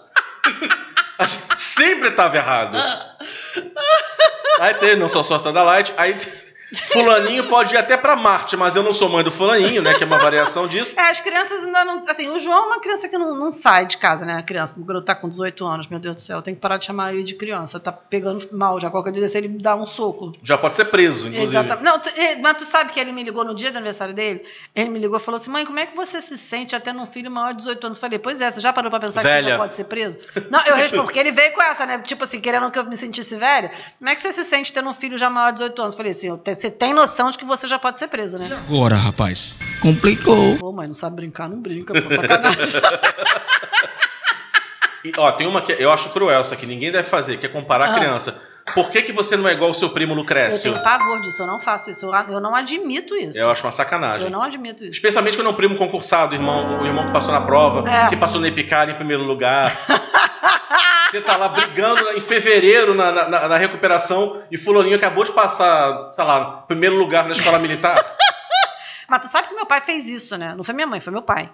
A 1.19 1.27
gente 1.27 1.61
sempre 1.61 2.11
tava 2.13 2.37
errado. 2.37 2.79
Aí 4.61 4.75
tem, 4.75 4.97
não 4.97 5.09
sou 5.09 5.23
sócia 5.23 5.53
da 5.53 5.63
Light. 5.63 5.93
Aí 5.97 6.15
fulaninho 6.83 7.45
pode 7.49 7.75
ir 7.75 7.79
até 7.79 7.97
pra 7.97 8.17
Marte, 8.17 8.57
mas 8.57 8.75
eu 8.77 8.83
não 8.83 8.93
sou 8.93 9.09
mãe 9.09 9.23
do 9.25 9.31
fulaninho, 9.31 9.83
né? 9.83 9.95
Que 9.95 10.03
é 10.05 10.07
uma 10.07 10.19
variação 10.19 10.67
disso. 10.67 10.95
É, 10.99 11.11
as 11.11 11.21
crianças 11.21 11.65
ainda 11.65 11.85
não. 11.85 12.05
Assim, 12.09 12.29
o 12.29 12.39
João 12.41 12.65
é 12.65 12.67
uma 12.67 12.81
criança 12.81 13.09
que 13.09 13.17
não, 13.19 13.35
não 13.37 13.53
sai 13.53 13.87
de 13.87 13.97
casa, 13.99 14.25
né? 14.25 14.39
A 14.39 14.43
criança, 14.43 14.79
o 14.79 14.85
garoto 14.85 15.07
tá 15.07 15.15
com 15.15 15.29
18 15.29 15.65
anos, 15.65 15.89
meu 15.89 15.99
Deus 15.99 16.15
do 16.17 16.21
céu, 16.21 16.43
tem 16.43 16.55
que 16.55 16.61
parar 16.61 16.77
de 16.79 16.85
chamar 16.87 17.13
ele 17.15 17.23
de 17.25 17.35
criança. 17.35 17.79
Tá 17.81 17.93
pegando 17.93 18.49
mal 18.53 18.79
já. 18.81 18.91
Qualquer 18.91 19.13
dia 19.13 19.23
desse 19.23 19.37
ele 19.39 19.49
me 19.49 19.59
dá 19.63 19.75
um 19.77 19.87
soco. 19.87 20.33
Já 20.43 20.57
pode 20.59 20.77
ser 20.77 20.87
preso, 20.87 21.27
inclusive. 21.29 21.45
Exatamente. 21.45 21.83
Não, 21.85 21.99
tu- 21.99 22.11
eh, 22.17 22.37
mas 22.37 22.57
tu 22.59 22.65
sabe 22.65 22.93
que 22.93 23.01
ele 23.01 23.13
me 23.13 23.23
ligou 23.23 23.45
no 23.45 23.55
dia 23.55 23.71
do 23.71 23.77
aniversário 23.79 24.15
dele? 24.15 24.45
Ele 24.75 24.91
me 24.91 24.99
ligou 24.99 25.19
e 25.19 25.21
falou 25.21 25.41
assim: 25.41 25.51
mãe, 25.51 25.65
como 25.67 25.79
é 25.79 25.87
que 25.87 25.97
você 25.97 26.21
se 26.21 26.37
sente 26.39 26.75
até 26.77 26.93
um 26.93 27.07
filho 27.07 27.31
maior 27.31 27.53
de 27.53 27.59
18 27.59 27.87
anos? 27.87 27.99
Eu 27.99 28.01
falei, 28.01 28.19
pois 28.19 28.41
é, 28.41 28.51
você 28.51 28.61
já 28.61 28.73
parou 28.73 28.91
pra 28.91 29.01
pensar 29.01 29.21
que 29.21 29.27
Velha. 29.27 29.43
você 29.45 29.51
já 29.51 29.59
pode 29.59 29.75
ser 29.75 29.85
preso? 29.85 30.19
Não, 30.51 30.61
eu 30.67 30.75
respondo, 30.77 31.05
porque 31.05 31.19
ele 31.19 31.31
veio 31.33 31.53
com 31.53 31.63
essa, 31.63 31.85
né? 31.87 31.99
Tipo 31.99 32.25
assim, 32.25 32.41
querendo 32.41 32.71
que 32.71 32.79
eu 32.79 32.85
me 32.85 32.97
sentisse 32.97 33.35
velha. 33.37 33.71
Como 33.99 34.09
é 34.11 34.15
que 34.15 34.21
você 34.21 34.33
se 34.33 34.45
sente 34.45 34.73
tendo 34.73 34.89
um 34.89 34.95
filho 34.95 35.17
já 35.19 35.29
maior 35.31 35.51
de 35.51 35.59
18 35.59 35.81
anos? 35.83 35.95
Eu 35.95 35.97
falei 35.97 36.13
assim: 36.13 36.29
eu 36.29 36.39
te- 36.39 36.55
você 36.65 36.71
tem 36.71 36.95
noção 36.95 37.31
de 37.31 37.37
que 37.37 37.45
você 37.45 37.69
já 37.69 37.79
pode 37.79 37.99
ser 37.99 38.09
preso, 38.09 38.39
né? 38.39 38.49
Agora, 38.67 38.95
rapaz, 38.95 39.55
complicou. 39.83 40.57
Pô, 40.57 40.73
mãe, 40.73 40.87
não 40.87 40.95
sabe 40.95 41.17
brincar, 41.17 41.47
não 41.49 41.61
brinca, 41.61 41.93
pô, 41.93 42.09
sacanagem. 42.09 42.81
E, 45.07 45.13
ó, 45.19 45.31
tem 45.33 45.47
uma 45.47 45.61
que 45.61 45.71
eu 45.73 45.93
acho 45.93 46.09
cruel, 46.15 46.41
essa 46.41 46.55
aqui 46.55 46.65
ninguém 46.65 46.91
deve 46.91 47.07
fazer, 47.07 47.37
que 47.37 47.45
é 47.45 47.49
comparar 47.51 47.91
Ah. 47.91 47.93
a 47.93 47.99
criança. 47.99 48.41
Por 48.75 48.89
que, 48.89 49.03
que 49.03 49.13
você 49.13 49.37
não 49.37 49.47
é 49.47 49.53
igual 49.53 49.69
ao 49.69 49.75
seu 49.75 49.91
primo 49.91 50.13
Eu 50.15 50.17
Lucrécio? 50.17 50.73
tenho 50.73 50.83
pavor 50.83 51.21
disso, 51.21 51.43
eu 51.43 51.47
não 51.47 51.61
faço 51.61 51.91
isso. 51.91 52.07
Eu, 52.07 52.15
eu 52.33 52.41
não 52.41 52.55
admito 52.57 53.15
isso. 53.15 53.37
Eu 53.37 53.51
acho 53.51 53.63
uma 53.63 53.71
sacanagem. 53.71 54.27
Eu 54.29 54.31
não 54.31 54.41
admito 54.41 54.83
isso. 54.83 54.93
Especialmente 54.93 55.37
quando 55.37 55.49
é 55.49 55.51
um 55.51 55.55
primo 55.57 55.77
concursado, 55.77 56.35
irmão, 56.35 56.81
o 56.81 56.87
irmão 56.87 57.09
que 57.09 57.13
passou 57.13 57.35
na 57.35 57.43
prova, 57.43 57.87
É. 57.87 58.09
que 58.09 58.17
passou 58.17 58.41
no 58.41 58.47
Epicar 58.47 58.89
em 58.89 58.95
primeiro 58.95 59.23
lugar. 59.25 59.71
Você 61.15 61.21
tá 61.21 61.37
lá 61.37 61.49
brigando 61.49 62.11
em 62.11 62.21
fevereiro 62.21 62.93
na, 62.93 63.13
na- 63.13 63.49
na- 63.49 63.57
recuperação 63.57 64.43
e 64.51 64.59
fulaninho 64.59 64.97
acabou 64.97 65.23
de 65.23 65.31
passar, 65.31 66.11
sei 66.13 66.25
lá, 66.25 66.63
primeiro 66.67 66.97
lugar 66.97 67.27
na 67.27 67.33
escola 67.35 67.57
militar. 67.57 67.95
Mas 69.09 69.21
tu 69.21 69.29
sabe 69.29 69.47
que 69.47 69.55
meu 69.55 69.65
pai 69.65 69.81
fez 69.81 70.07
isso, 70.09 70.37
né? 70.37 70.55
Não 70.57 70.65
foi 70.65 70.75
minha 70.75 70.89
mãe, 70.89 70.99
foi 70.99 71.13
meu 71.13 71.23
pai. 71.23 71.49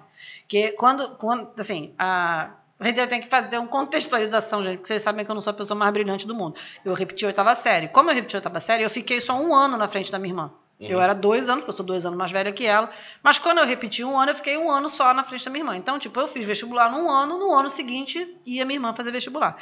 Que 0.49 0.73
quando, 0.73 1.11
quando 1.17 1.51
assim, 1.59 1.95
a. 1.99 2.53
Eu 2.81 3.07
tenho 3.07 3.23
que 3.23 3.29
fazer 3.29 3.59
uma 3.59 3.69
contextualização, 3.69 4.65
gente, 4.65 4.79
porque 4.79 4.87
vocês 4.89 5.03
sabem 5.03 5.23
que 5.27 5.31
eu 5.31 5.35
não 5.35 5.43
sou 5.43 5.51
a 5.51 5.55
pessoa 5.55 5.77
mais 5.79 5.93
brilhante 5.93 6.27
do 6.27 6.35
mundo. 6.35 6.57
Eu 6.83 6.95
repeti 6.95 7.27
oitava 7.27 7.55
série. 7.55 7.89
Como 7.89 8.11
eu 8.11 8.15
repeti 8.15 8.37
oitava 8.37 8.59
série, 8.61 8.83
eu 8.83 8.89
fiquei 8.89 9.21
só 9.21 9.35
um 9.35 9.55
ano 9.55 9.77
na 9.77 9.87
frente 9.89 10.11
da 10.11 10.19
minha 10.19 10.33
irmã. 10.33 10.51
Eu 10.81 11.01
era 11.01 11.14
dois 11.14 11.49
anos, 11.49 11.61
porque 11.61 11.70
eu 11.70 11.76
sou 11.76 11.85
dois 11.85 12.07
anos 12.07 12.16
mais 12.16 12.31
velha 12.31 12.51
que 12.51 12.64
ela. 12.64 12.89
Mas 13.22 13.39
quando 13.39 13.59
eu 13.59 13.66
repeti 13.66 14.03
um 14.03 14.18
ano, 14.18 14.31
eu 14.31 14.35
fiquei 14.35 14.57
um 14.57 14.70
ano 14.70 14.89
só 14.89 15.12
na 15.12 15.22
frente 15.22 15.45
da 15.45 15.51
minha 15.51 15.61
irmã. 15.61 15.76
Então, 15.76 15.99
tipo, 15.99 16.18
eu 16.18 16.26
fiz 16.26 16.47
vestibular 16.47 16.91
num 16.91 17.11
ano, 17.11 17.39
no 17.39 17.53
ano 17.53 17.68
seguinte 17.68 18.37
ia 18.47 18.64
minha 18.64 18.76
irmã 18.76 18.95
fazer 18.95 19.12
vestibular. 19.12 19.59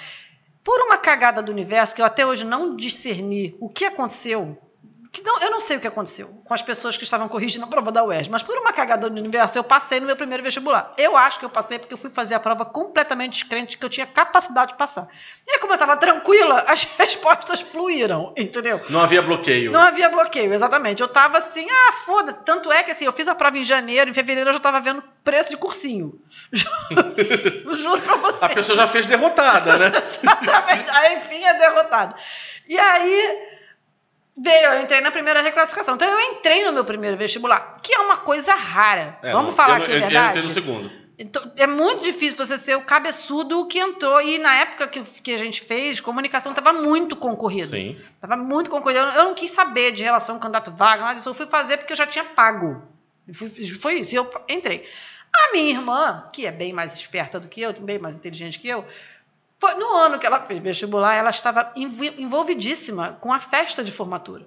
Por 0.63 0.81
uma 0.83 0.97
cagada 0.97 1.43
do 1.43 1.51
universo, 1.51 1.95
que 1.95 2.01
eu 2.01 2.07
até 2.07 2.25
hoje 2.25 2.45
não 2.45 2.77
discerni 2.77 3.57
o 3.59 3.69
que 3.69 3.85
aconteceu, 3.85 4.57
que 5.11 5.23
não, 5.23 5.41
eu 5.41 5.51
não 5.51 5.61
sei 5.61 5.77
o 5.77 5.81
que 5.81 5.87
aconteceu 5.87 6.29
com 6.45 6.53
as 6.53 6.61
pessoas 6.61 6.97
que 6.97 7.05
estavam 7.05 7.29
corrigindo 7.29 7.65
a 7.65 7.69
prova 7.69 7.91
da 7.91 8.05
UERJ, 8.05 8.31
mas 8.31 8.43
por 8.43 8.57
uma 8.59 8.73
cagada 8.73 9.09
do 9.09 9.17
universo 9.17 9.59
eu 9.59 9.65
passei 9.65 10.01
no 10.01 10.07
meu 10.07 10.17
primeiro 10.17 10.43
vestibular. 10.43 10.93
Eu 10.99 11.17
acho 11.17 11.39
que 11.39 11.45
eu 11.45 11.51
passei 11.51 11.79
porque 11.79 11.95
eu 11.95 11.99
fui 11.99 12.11
fazer 12.11 12.35
a 12.35 12.41
prova 12.41 12.65
completamente 12.65 13.33
descrente 13.33 13.79
que 13.79 13.85
eu 13.85 13.89
tinha 13.89 14.07
capacidade 14.07 14.73
de 14.73 14.79
passar. 14.79 15.09
E 15.47 15.53
aí, 15.53 15.59
como 15.59 15.73
eu 15.73 15.77
estava 15.77 15.97
tranquila, 15.97 16.65
as 16.69 16.85
respostas 16.85 17.61
fluíram, 17.61 18.35
entendeu? 18.37 18.81
Não 18.91 19.01
havia 19.01 19.23
bloqueio. 19.23 19.73
Não 19.73 19.81
havia 19.81 20.09
bloqueio, 20.09 20.53
exatamente. 20.53 21.01
Eu 21.01 21.07
estava 21.07 21.39
assim, 21.39 21.67
ah, 21.71 21.93
foda-se. 21.93 22.43
Tanto 22.45 22.71
é 22.71 22.83
que 22.83 22.91
assim, 22.91 23.07
eu 23.07 23.13
fiz 23.13 23.29
a 23.29 23.35
prova 23.35 23.57
em 23.57 23.65
janeiro, 23.65 24.11
em 24.11 24.15
fevereiro 24.15 24.51
eu 24.51 24.55
já 24.55 24.59
estava 24.59 24.81
vendo 24.81 25.03
preço 25.25 25.51
de 25.51 25.57
cursinho. 25.57 26.21
Juro 26.53 28.01
pra 28.03 28.17
você. 28.17 28.45
A 28.45 28.49
pessoa 28.51 28.77
já 28.77 28.87
fez 28.87 29.07
derrotada, 29.07 29.79
né? 29.79 29.93
Exatamente. 30.23 30.91
Aí, 30.91 31.17
enfim, 31.17 31.43
é 31.45 31.55
derrotado. 31.55 32.15
E 32.67 32.79
aí 32.79 33.58
veio, 34.41 34.73
eu 34.73 34.83
entrei 34.83 35.01
na 35.01 35.11
primeira 35.11 35.43
reclassificação. 35.43 35.95
Então 35.95 36.09
eu 36.09 36.21
entrei 36.33 36.65
no 36.65 36.73
meu 36.73 36.85
primeiro 36.85 37.17
vestibular, 37.17 37.79
que 37.83 37.95
é 37.95 37.99
uma 37.99 38.19
coisa 38.19 38.55
rara. 38.55 39.19
É, 39.23 39.33
Vamos 39.33 39.55
falar 39.55 39.79
eu, 39.79 39.83
aqui, 39.83 39.93
eu, 39.93 40.01
verdade? 40.01 40.39
Eu 40.39 40.43
entrei 40.43 40.43
no 40.45 40.53
segundo. 40.53 41.09
Então, 41.21 41.51
é 41.57 41.67
muito 41.67 42.05
difícil 42.05 42.37
você 42.37 42.57
ser 42.57 42.77
o 42.77 42.83
cabeçudo 42.83 43.67
que 43.67 43.79
entrou. 43.79 44.21
E 44.23 44.39
na 44.39 44.55
época 44.55 44.87
que, 44.87 45.03
que 45.03 45.35
a 45.35 45.39
gente 45.39 45.63
fez, 45.63 45.99
comunicação 45.99 46.53
estava 46.53 46.73
muito 46.73 47.17
concorrido. 47.17 47.71
Sim. 47.71 47.99
Estava 48.15 48.37
muito 48.37 48.71
concorrido. 48.71 49.01
Eu, 49.01 49.07
eu 49.07 49.25
não 49.25 49.35
quis 49.35 49.51
saber 49.51 49.91
de 49.91 50.05
relação 50.05 50.37
com 50.37 50.43
candidato 50.43 50.71
vaga, 50.71 51.03
nada 51.03 51.15
disso. 51.17 51.29
Eu 51.29 51.35
fui 51.35 51.47
fazer 51.47 51.79
porque 51.79 51.93
eu 51.93 51.97
já 51.97 52.07
tinha 52.07 52.25
pago. 52.25 52.83
Foi 53.81 53.95
isso. 53.95 54.15
E 54.15 54.17
eu 54.17 54.31
entrei. 54.49 54.89
A 55.35 55.53
minha 55.53 55.71
irmã, 55.71 56.25
que 56.33 56.47
é 56.47 56.53
bem 56.53 56.73
mais 56.73 56.97
esperta 56.97 57.41
do 57.41 57.49
que 57.49 57.61
eu, 57.61 57.73
bem 57.73 57.99
mais 57.99 58.15
inteligente 58.15 58.59
que 58.59 58.69
eu, 58.69 58.87
foi, 59.59 59.75
no 59.75 59.93
ano 59.95 60.19
que 60.19 60.27
ela 60.27 60.41
fez 60.41 60.63
vestibular, 60.63 61.15
ela 61.15 61.31
estava 61.31 61.73
envolvidíssima 61.75 63.19
com 63.21 63.33
a 63.33 63.41
festa 63.41 63.83
de 63.83 63.91
formatura. 63.91 64.47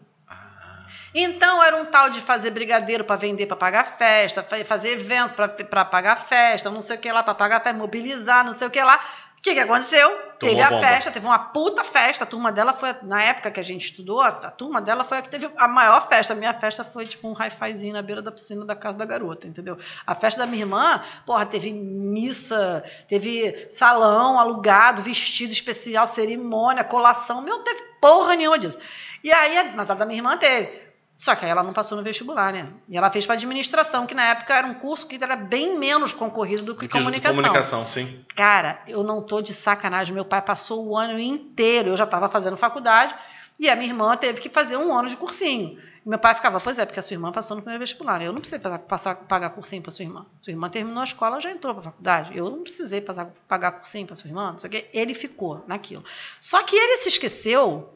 Então 1.13 1.61
era 1.61 1.75
um 1.75 1.85
tal 1.85 2.09
de 2.09 2.21
fazer 2.21 2.51
brigadeiro 2.51 3.03
para 3.03 3.17
vender 3.17 3.45
para 3.45 3.57
pagar 3.57 3.97
festa, 3.97 4.41
fazer 4.65 4.93
evento 4.93 5.35
para 5.69 5.83
pagar 5.83 6.15
festa, 6.15 6.69
não 6.69 6.81
sei 6.81 6.95
o 6.95 6.99
que 6.99 7.11
lá, 7.11 7.21
para 7.21 7.35
pagar 7.35 7.59
festa, 7.59 7.77
mobilizar, 7.77 8.45
não 8.45 8.53
sei 8.53 8.67
o 8.67 8.71
que 8.71 8.81
lá. 8.81 8.95
O 9.37 9.41
que, 9.41 9.53
que 9.53 9.59
aconteceu? 9.59 10.30
Tomou 10.41 10.55
teve 10.55 10.61
a 10.65 10.69
bomba. 10.71 10.81
festa, 10.81 11.11
teve 11.11 11.25
uma 11.25 11.37
puta 11.37 11.83
festa. 11.83 12.23
A 12.23 12.27
turma 12.27 12.51
dela 12.51 12.73
foi, 12.73 12.95
na 13.03 13.21
época 13.21 13.51
que 13.51 13.59
a 13.59 13.63
gente 13.63 13.85
estudou, 13.85 14.21
a, 14.21 14.29
a 14.29 14.51
turma 14.51 14.81
dela 14.81 15.03
foi 15.03 15.19
a 15.19 15.21
que 15.21 15.29
teve 15.29 15.49
a 15.55 15.67
maior 15.67 16.07
festa. 16.07 16.33
A 16.33 16.35
minha 16.35 16.53
festa 16.53 16.83
foi 16.83 17.05
tipo 17.05 17.29
um 17.29 17.33
hi-fizinho 17.33 17.93
na 17.93 18.01
beira 18.01 18.23
da 18.23 18.31
piscina 18.31 18.65
da 18.65 18.75
casa 18.75 18.97
da 18.97 19.05
garota, 19.05 19.47
entendeu? 19.47 19.77
A 20.05 20.15
festa 20.15 20.39
da 20.39 20.47
minha 20.47 20.63
irmã, 20.63 21.03
porra, 21.25 21.45
teve 21.45 21.71
missa, 21.71 22.83
teve 23.07 23.67
salão 23.69 24.39
alugado, 24.39 25.03
vestido 25.03 25.53
especial, 25.53 26.07
cerimônia, 26.07 26.83
colação. 26.83 27.41
Meu, 27.41 27.57
não 27.57 27.63
teve 27.63 27.83
porra 28.01 28.35
nenhuma 28.35 28.57
disso. 28.57 28.79
E 29.23 29.31
aí, 29.31 29.59
a 29.59 29.63
Natal 29.75 29.95
da 29.95 30.05
minha 30.05 30.17
irmã 30.17 30.35
teve. 30.37 30.90
Só 31.21 31.35
que 31.35 31.45
aí 31.45 31.51
ela 31.51 31.61
não 31.61 31.71
passou 31.71 31.95
no 31.95 32.03
vestibular, 32.03 32.51
né? 32.51 32.67
E 32.89 32.97
ela 32.97 33.11
fez 33.11 33.27
para 33.27 33.35
administração, 33.35 34.07
que 34.07 34.15
na 34.15 34.25
época 34.31 34.55
era 34.55 34.65
um 34.65 34.73
curso 34.73 35.05
que 35.05 35.23
era 35.23 35.35
bem 35.35 35.77
menos 35.77 36.13
concorrido 36.13 36.63
do 36.63 36.73
que 36.73 36.87
Que 36.87 36.97
comunicação. 36.97 37.35
Comunicação, 37.35 37.85
sim. 37.85 38.25
Cara, 38.35 38.81
eu 38.87 39.03
não 39.03 39.21
tô 39.21 39.39
de 39.39 39.53
sacanagem. 39.53 40.15
Meu 40.15 40.25
pai 40.25 40.41
passou 40.41 40.83
o 40.83 40.97
ano 40.97 41.19
inteiro. 41.19 41.89
Eu 41.89 41.95
já 41.95 42.05
estava 42.05 42.27
fazendo 42.27 42.57
faculdade 42.57 43.13
e 43.59 43.69
a 43.69 43.75
minha 43.75 43.89
irmã 43.89 44.17
teve 44.17 44.41
que 44.41 44.49
fazer 44.49 44.77
um 44.77 44.97
ano 44.97 45.09
de 45.09 45.15
cursinho. 45.15 45.79
E 46.03 46.09
meu 46.09 46.17
pai 46.17 46.33
ficava, 46.33 46.59
pois 46.59 46.79
é, 46.79 46.87
porque 46.87 46.99
a 46.99 47.03
sua 47.03 47.13
irmã 47.13 47.31
passou 47.31 47.55
no 47.55 47.61
primeiro 47.61 47.81
vestibular. 47.81 48.19
Eu 48.19 48.33
não 48.33 48.41
precisei 48.41 48.59
passar, 48.79 49.13
pagar 49.13 49.51
cursinho 49.51 49.83
para 49.83 49.91
sua 49.91 50.01
irmã. 50.01 50.25
Sua 50.41 50.49
irmã 50.49 50.69
terminou 50.69 51.01
a 51.01 51.03
escola, 51.03 51.39
já 51.39 51.51
entrou 51.51 51.75
para 51.75 51.83
faculdade. 51.83 52.35
Eu 52.35 52.49
não 52.49 52.63
precisei 52.63 52.99
passar, 52.99 53.31
pagar 53.47 53.73
cursinho 53.73 54.07
para 54.07 54.15
sua 54.15 54.27
irmã. 54.27 54.53
Não 54.53 54.57
sei 54.57 54.67
o 54.67 54.71
quê. 54.71 54.89
Ele 54.91 55.13
ficou 55.13 55.63
naquilo. 55.67 56.03
Só 56.39 56.63
que 56.63 56.75
ele 56.75 56.97
se 56.97 57.09
esqueceu 57.09 57.93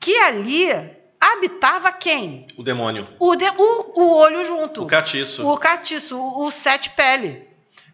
que 0.00 0.16
ali 0.16 0.96
habitava 1.20 1.92
quem? 1.92 2.46
O 2.56 2.62
demônio. 2.62 3.06
O, 3.18 3.34
de- 3.36 3.44
o, 3.56 4.00
o 4.02 4.16
olho 4.18 4.44
junto. 4.44 4.82
O 4.82 4.86
catiço. 4.86 5.46
O 5.46 5.56
catiço, 5.56 6.18
o, 6.18 6.46
o 6.46 6.50
sete 6.50 6.90
pele. 6.90 7.46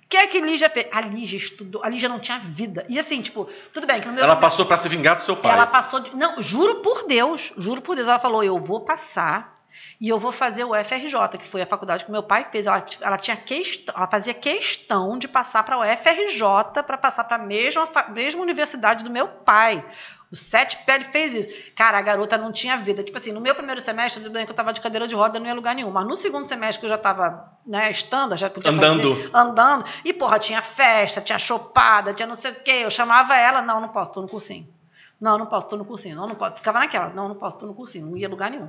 O 0.05 0.09
que 0.09 0.17
é 0.17 0.27
que 0.27 0.41
Lígia 0.41 0.71
fez? 0.71 0.87
A 0.93 1.01
Lígia 1.01 1.37
estudou, 1.39 1.83
a 1.83 1.89
Lígia 1.89 2.09
não 2.09 2.21
tinha 2.21 2.39
vida. 2.39 2.85
E 2.89 2.99
assim, 2.99 3.21
tipo, 3.23 3.49
tudo 3.73 3.87
bem 3.87 3.97
Ela 3.97 4.05
primeiro- 4.05 4.37
passou 4.37 4.65
pra 4.67 4.77
se 4.77 4.89
vingar 4.89 5.17
do 5.17 5.23
seu 5.23 5.35
pai. 5.35 5.53
ela 5.53 5.67
passou 5.67 5.99
de, 6.01 6.15
não, 6.15 6.41
juro 6.43 6.77
por 6.77 7.07
Deus, 7.09 7.53
juro 7.57 7.81
por 7.81 7.97
Deus, 7.97 8.07
ela 8.07 8.19
falou, 8.19 8.45
eu 8.45 8.59
vou 8.59 8.81
passar 8.81 9.55
e 10.01 10.09
eu 10.09 10.19
vou 10.19 10.31
fazer 10.31 10.63
o 10.65 10.73
FRJ, 10.75 11.39
que 11.39 11.47
foi 11.47 11.63
a 11.63 11.67
faculdade 11.67 12.05
que 12.05 12.11
meu 12.13 12.23
pai 12.23 12.47
fez. 12.53 12.67
Ela, 12.67 12.85
ela 13.01 13.17
tinha 13.17 13.37
questão, 13.37 13.95
ela 13.97 14.07
fazia 14.07 14.35
questão 14.35 15.19
de 15.19 15.27
passar 15.27 15.65
para 15.65 15.79
o 15.79 15.83
FRJ 15.83 16.83
para 16.87 16.99
passar 16.99 17.25
para 17.25 17.37
a 17.37 17.45
mesma, 17.47 17.89
mesma 18.11 18.41
universidade 18.43 19.03
do 19.03 19.11
meu 19.11 19.27
pai. 19.27 19.83
O 20.35 20.37
Sete 20.37 20.77
Pele 20.85 21.05
fez 21.05 21.33
isso. 21.33 21.49
Cara, 21.77 21.97
a 21.97 22.03
garota 22.03 22.37
não 22.37 22.51
tinha 22.51 22.77
vida. 22.77 23.05
Tipo 23.05 23.17
assim, 23.19 23.31
no 23.31 23.41
meu 23.41 23.55
primeiro 23.55 23.81
semestre, 23.81 24.21
tudo 24.21 24.33
bem 24.33 24.45
que 24.45 24.51
eu 24.51 24.55
tava 24.57 24.73
de 24.73 24.81
cadeira 24.81 25.07
de 25.07 25.15
roda, 25.15 25.39
não 25.39 25.47
ia 25.47 25.55
lugar 25.55 25.77
nenhum. 25.77 25.93
Mas 25.93 26.05
no 26.07 26.17
segundo 26.17 26.47
semestre, 26.47 26.81
que 26.81 26.87
eu 26.87 26.91
já 26.91 26.99
tava, 26.99 27.53
né, 27.65 27.89
estando, 27.91 28.37
já 28.37 28.51
podia 28.51 28.71
Andando. 28.73 29.15
fazer- 29.15 29.31
andando. 29.33 29.85
E, 30.05 30.13
porra, 30.13 30.41
tinha 30.41 30.61
festa, 30.61 31.21
tinha 31.21 31.39
chopada, 31.39 32.13
tinha 32.13 32.27
não 32.27 32.35
sei 32.35 32.51
o 32.51 32.55
quê. 32.57 32.81
Eu 32.83 32.91
chamava 32.91 33.37
ela, 33.37 33.63
não, 33.63 33.81
não 33.81 33.89
posso, 33.89 34.11
tô 34.13 34.21
no 34.23 34.29
cursinho. 34.29 34.67
Não, 35.21 35.39
não 35.39 35.47
posso, 35.47 35.69
tô 35.69 35.77
no 35.77 35.85
cursinho. 35.85 36.17
Não, 36.17 36.27
não 36.27 36.35
posso. 36.35 36.57
Ficava 36.57 36.81
naquela, 36.81 37.11
não, 37.11 37.29
não 37.29 37.37
posso, 37.37 37.57
tô 37.59 37.67
no 37.67 37.75
cursinho. 37.75 38.07
Não 38.07 38.17
ia 38.17 38.29
lugar 38.29 38.51
nenhum. 38.51 38.69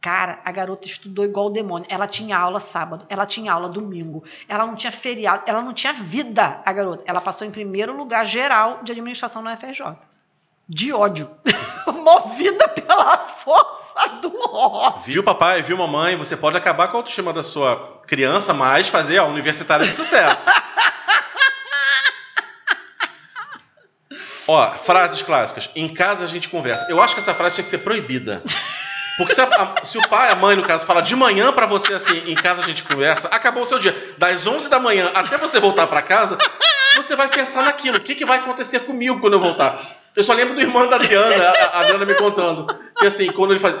Cara, 0.00 0.40
a 0.44 0.52
garota 0.52 0.86
estudou 0.86 1.24
igual 1.24 1.46
o 1.46 1.50
demônio. 1.50 1.86
Ela 1.88 2.06
tinha 2.06 2.36
aula 2.36 2.60
sábado, 2.60 3.06
ela 3.08 3.24
tinha 3.24 3.50
aula 3.52 3.68
domingo, 3.68 4.22
ela 4.48 4.66
não 4.66 4.74
tinha 4.76 4.92
feriado, 4.92 5.44
ela 5.46 5.62
não 5.62 5.72
tinha 5.72 5.92
vida, 5.92 6.60
a 6.64 6.72
garota. 6.72 7.02
Ela 7.06 7.20
passou 7.20 7.46
em 7.46 7.50
primeiro 7.50 7.96
lugar 7.96 8.26
geral 8.26 8.80
de 8.82 8.92
administração 8.92 9.40
no 9.40 9.48
FRJ. 9.56 9.96
De 10.68 10.92
ódio. 10.92 11.30
Movida 11.86 12.66
pela 12.68 13.18
força 13.18 14.08
do 14.20 14.32
ódio. 14.54 15.00
Viu 15.00 15.22
papai, 15.22 15.62
viu 15.62 15.76
mamãe, 15.76 16.16
você 16.16 16.36
pode 16.36 16.56
acabar 16.56 16.88
com 16.88 16.96
a 16.96 17.00
autoestima 17.00 17.32
da 17.32 17.42
sua 17.42 18.00
criança, 18.06 18.52
mas 18.52 18.88
fazer 18.88 19.18
a 19.18 19.24
universitária 19.24 19.86
de 19.86 19.94
sucesso. 19.94 20.36
Ó, 24.48 24.72
frases 24.78 25.22
clássicas. 25.22 25.68
Em 25.74 25.92
casa 25.92 26.24
a 26.24 26.28
gente 26.28 26.48
conversa. 26.48 26.86
Eu 26.88 27.02
acho 27.02 27.14
que 27.14 27.20
essa 27.20 27.34
frase 27.34 27.56
tinha 27.56 27.64
que 27.64 27.70
ser 27.70 27.78
proibida. 27.78 28.42
Porque 29.18 29.34
se, 29.34 29.40
a- 29.40 29.44
a- 29.80 29.84
se 29.84 29.98
o 29.98 30.08
pai, 30.08 30.30
a 30.30 30.36
mãe, 30.36 30.54
no 30.54 30.62
caso, 30.62 30.84
fala 30.86 31.00
de 31.00 31.16
manhã 31.16 31.52
pra 31.52 31.66
você 31.66 31.94
assim, 31.94 32.22
em 32.30 32.34
casa 32.34 32.62
a 32.62 32.64
gente 32.64 32.84
conversa, 32.84 33.26
acabou 33.28 33.62
o 33.62 33.66
seu 33.66 33.78
dia. 33.78 33.96
Das 34.18 34.46
11 34.46 34.68
da 34.68 34.78
manhã 34.78 35.10
até 35.14 35.36
você 35.36 35.58
voltar 35.58 35.86
pra 35.88 36.02
casa, 36.02 36.38
você 36.94 37.16
vai 37.16 37.28
pensar 37.28 37.62
naquilo. 37.64 37.96
O 37.96 38.00
que, 38.00 38.14
que 38.14 38.24
vai 38.26 38.38
acontecer 38.38 38.80
comigo 38.80 39.18
quando 39.20 39.32
eu 39.32 39.40
voltar? 39.40 39.80
Eu 40.16 40.22
só 40.22 40.32
lembro 40.32 40.54
do 40.54 40.60
irmão 40.60 40.88
da 40.88 40.96
Adriana, 40.96 41.50
a, 41.50 41.64
a 41.66 41.80
Adriana 41.80 42.06
me 42.06 42.14
contando. 42.14 42.66
Que 42.98 43.06
assim, 43.06 43.30
quando 43.32 43.52
ele 43.52 43.60
faz. 43.60 43.76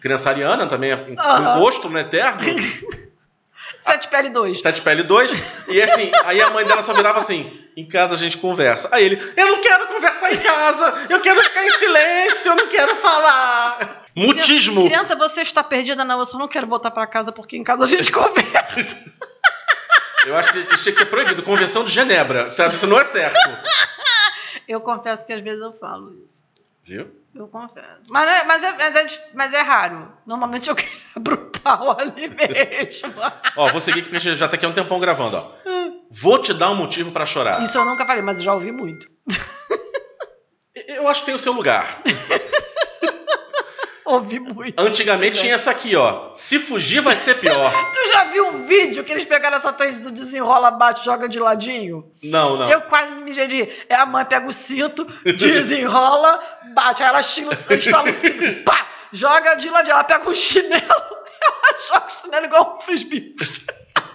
Criança 0.00 0.30
ariana 0.30 0.68
também, 0.68 0.94
um 0.94 1.18
Aham. 1.18 1.58
gosto 1.58 1.88
no 1.88 1.98
eterno. 1.98 2.40
Sete 3.78 4.08
pele 4.08 4.28
2. 4.28 4.60
Sete 4.60 4.80
pele 4.82 5.02
2. 5.02 5.32
E 5.68 5.82
assim, 5.82 6.12
aí 6.24 6.40
a 6.40 6.50
mãe 6.50 6.64
dela 6.64 6.82
só 6.82 6.92
virava 6.92 7.18
assim: 7.18 7.58
em 7.76 7.86
casa 7.86 8.14
a 8.14 8.16
gente 8.16 8.36
conversa. 8.36 8.88
Aí 8.92 9.04
ele, 9.04 9.32
eu 9.36 9.46
não 9.46 9.60
quero 9.60 9.86
conversar 9.86 10.32
em 10.32 10.36
casa, 10.36 11.06
eu 11.08 11.20
quero 11.20 11.40
ficar 11.40 11.64
em 11.64 11.70
silêncio, 11.70 12.52
eu 12.52 12.56
não 12.56 12.68
quero 12.68 12.94
falar. 12.96 14.04
Mutismo. 14.14 14.84
Criança, 14.84 15.16
você 15.16 15.42
está 15.42 15.64
perdida? 15.64 16.04
Não, 16.04 16.20
eu 16.20 16.26
só 16.26 16.38
não 16.38 16.48
quero 16.48 16.66
voltar 16.66 16.90
pra 16.90 17.06
casa 17.06 17.32
porque 17.32 17.56
em 17.56 17.64
casa 17.64 17.84
a 17.84 17.86
gente 17.86 18.12
conversa. 18.12 18.96
Eu 20.26 20.36
acho 20.36 20.52
que 20.52 20.58
isso 20.74 20.82
tinha 20.82 20.92
que 20.92 20.98
ser 20.98 21.06
proibido. 21.06 21.42
Convenção 21.42 21.84
de 21.84 21.90
Genebra, 21.92 22.50
sabe? 22.50 22.74
Isso 22.74 22.86
não 22.86 23.00
é 23.00 23.04
certo. 23.04 23.38
Eu 24.68 24.80
confesso 24.80 25.26
que 25.26 25.32
às 25.32 25.40
vezes 25.42 25.62
eu 25.62 25.72
falo 25.72 26.12
isso. 26.26 26.44
Viu? 26.84 27.10
Eu 27.34 27.48
confesso. 27.48 28.02
Mas, 28.08 28.28
é- 28.28 28.44
mas, 28.44 28.62
é, 28.62 28.72
mas, 28.72 28.96
é, 28.96 29.30
mas 29.34 29.52
é 29.54 29.60
raro. 29.62 30.12
Normalmente 30.26 30.68
eu 30.70 30.74
quebro 30.76 31.34
o 31.34 31.60
pau 31.60 31.98
ali 31.98 32.28
mesmo. 32.28 33.12
Ó, 33.56 33.70
vou 33.72 33.80
seguir 33.80 34.02
que 34.02 34.18
já 34.34 34.48
tá 34.48 34.56
aqui 34.56 34.64
há 34.66 34.68
um 34.68 34.72
tempão 34.74 35.00
gravando, 35.00 35.36
ó. 35.36 35.52
Vou 36.10 36.38
te 36.40 36.54
dar 36.54 36.70
um 36.70 36.74
motivo 36.74 37.12
pra 37.12 37.26
chorar. 37.26 37.62
Isso 37.62 37.76
eu 37.76 37.84
nunca 37.84 38.06
falei, 38.06 38.22
mas 38.22 38.38
eu 38.38 38.44
já 38.44 38.54
ouvi 38.54 38.72
muito. 38.72 39.06
Eu 40.86 41.06
acho 41.08 41.20
que 41.20 41.26
tem 41.26 41.34
o 41.34 41.38
seu 41.38 41.52
lugar. 41.52 42.00
Ouvi 44.08 44.40
muito. 44.40 44.80
Antigamente 44.80 45.38
tinha 45.38 45.54
essa 45.54 45.70
aqui, 45.70 45.94
ó. 45.94 46.32
Se 46.32 46.58
fugir 46.58 47.02
vai 47.02 47.14
ser 47.14 47.34
pior. 47.34 47.70
Tu 47.92 48.08
já 48.10 48.24
viu 48.24 48.48
um 48.48 48.64
vídeo 48.64 49.04
que 49.04 49.12
eles 49.12 49.26
pegaram 49.26 49.58
essa 49.58 49.70
trend 49.70 50.00
do 50.00 50.10
desenrola, 50.10 50.70
bate, 50.70 51.04
joga 51.04 51.28
de 51.28 51.38
ladinho? 51.38 52.10
Não, 52.22 52.56
não. 52.56 52.70
Eu 52.70 52.80
quase 52.82 53.12
me 53.12 53.24
mijei 53.24 53.46
de. 53.46 53.68
É 53.86 53.96
a 53.96 54.06
mãe 54.06 54.24
pega 54.24 54.46
o 54.46 54.52
cinto, 54.52 55.04
desenrola, 55.24 56.40
bate. 56.74 57.02
Aí 57.02 57.08
ela 57.10 57.20
estila, 57.20 57.52
instala 57.70 58.08
o 58.08 58.12
cinto, 58.14 58.64
pá, 58.64 58.86
joga 59.12 59.56
de 59.56 59.68
ladinho. 59.68 59.92
Ela 59.92 60.04
pega 60.04 60.30
um 60.30 60.34
chinelo, 60.34 60.80
ela 60.88 61.80
joga 61.86 62.06
o 62.06 62.10
chinelo 62.10 62.46
igual 62.46 62.78
um 62.78 62.80
frisbee. 62.80 63.36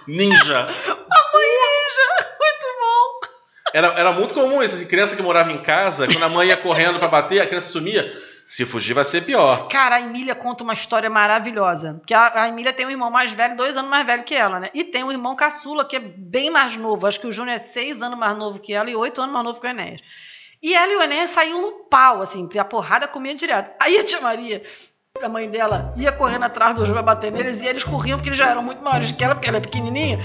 Ninja. 0.07 0.59
A 0.59 1.37
mãe 1.37 1.47
ninja. 1.47 2.27
Muito 2.39 2.79
bom. 2.79 3.27
Era, 3.73 3.87
era 3.99 4.11
muito 4.11 4.33
comum 4.33 4.63
isso, 4.63 4.83
criança 4.87 5.15
que 5.15 5.21
morava 5.21 5.51
em 5.51 5.61
casa, 5.61 6.07
quando 6.07 6.23
a 6.23 6.29
mãe 6.29 6.47
ia 6.47 6.57
correndo 6.57 6.97
pra 6.97 7.07
bater, 7.07 7.41
a 7.41 7.45
criança 7.45 7.71
sumia. 7.71 8.11
Se 8.43 8.65
fugir 8.65 8.93
vai 8.93 9.03
ser 9.03 9.23
pior. 9.23 9.67
Cara, 9.69 9.95
a 9.95 10.01
Emília 10.01 10.35
conta 10.35 10.63
uma 10.63 10.73
história 10.73 11.09
maravilhosa. 11.09 12.01
Que 12.05 12.13
a, 12.13 12.43
a 12.43 12.47
Emília 12.49 12.73
tem 12.73 12.85
um 12.85 12.91
irmão 12.91 13.09
mais 13.09 13.31
velho, 13.31 13.55
dois 13.55 13.77
anos 13.77 13.89
mais 13.89 14.05
velho 14.05 14.23
que 14.23 14.35
ela, 14.35 14.59
né? 14.59 14.69
E 14.73 14.83
tem 14.83 15.03
um 15.03 15.11
irmão 15.11 15.35
caçula, 15.35 15.85
que 15.85 15.95
é 15.95 15.99
bem 15.99 16.49
mais 16.49 16.75
novo. 16.75 17.07
Acho 17.07 17.19
que 17.19 17.27
o 17.27 17.31
Júnior 17.31 17.55
é 17.55 17.59
seis 17.59 18.01
anos 18.01 18.17
mais 18.19 18.37
novo 18.37 18.59
que 18.59 18.73
ela 18.73 18.89
e 18.89 18.95
oito 18.95 19.21
anos 19.21 19.33
mais 19.33 19.45
novo 19.45 19.59
que 19.61 19.67
o 19.67 19.69
Enéas. 19.69 20.01
E 20.61 20.73
ela 20.73 20.91
e 20.91 20.95
o 20.95 21.01
Enéas 21.01 21.31
saíam 21.31 21.61
no 21.61 21.71
pau, 21.89 22.21
assim, 22.21 22.47
a 22.57 22.63
porrada 22.63 23.05
comia 23.05 23.35
direto. 23.35 23.71
Aí 23.81 23.97
a 23.97 24.03
tia 24.03 24.21
Maria 24.21 24.63
A 25.21 25.27
mãe 25.27 25.49
dela 25.49 25.93
ia 25.97 26.11
correndo 26.11 26.43
atrás 26.43 26.73
dos 26.73 26.89
pra 26.89 27.01
bater 27.01 27.31
neles 27.31 27.61
e 27.61 27.67
eles 27.67 27.83
corriam 27.83 28.17
porque 28.17 28.29
eles 28.29 28.39
já 28.39 28.49
eram 28.49 28.63
muito 28.63 28.81
maiores 28.81 29.11
que 29.11 29.23
ela, 29.23 29.35
porque 29.35 29.47
ela 29.47 29.57
é 29.57 29.61
pequenininha. 29.61 30.19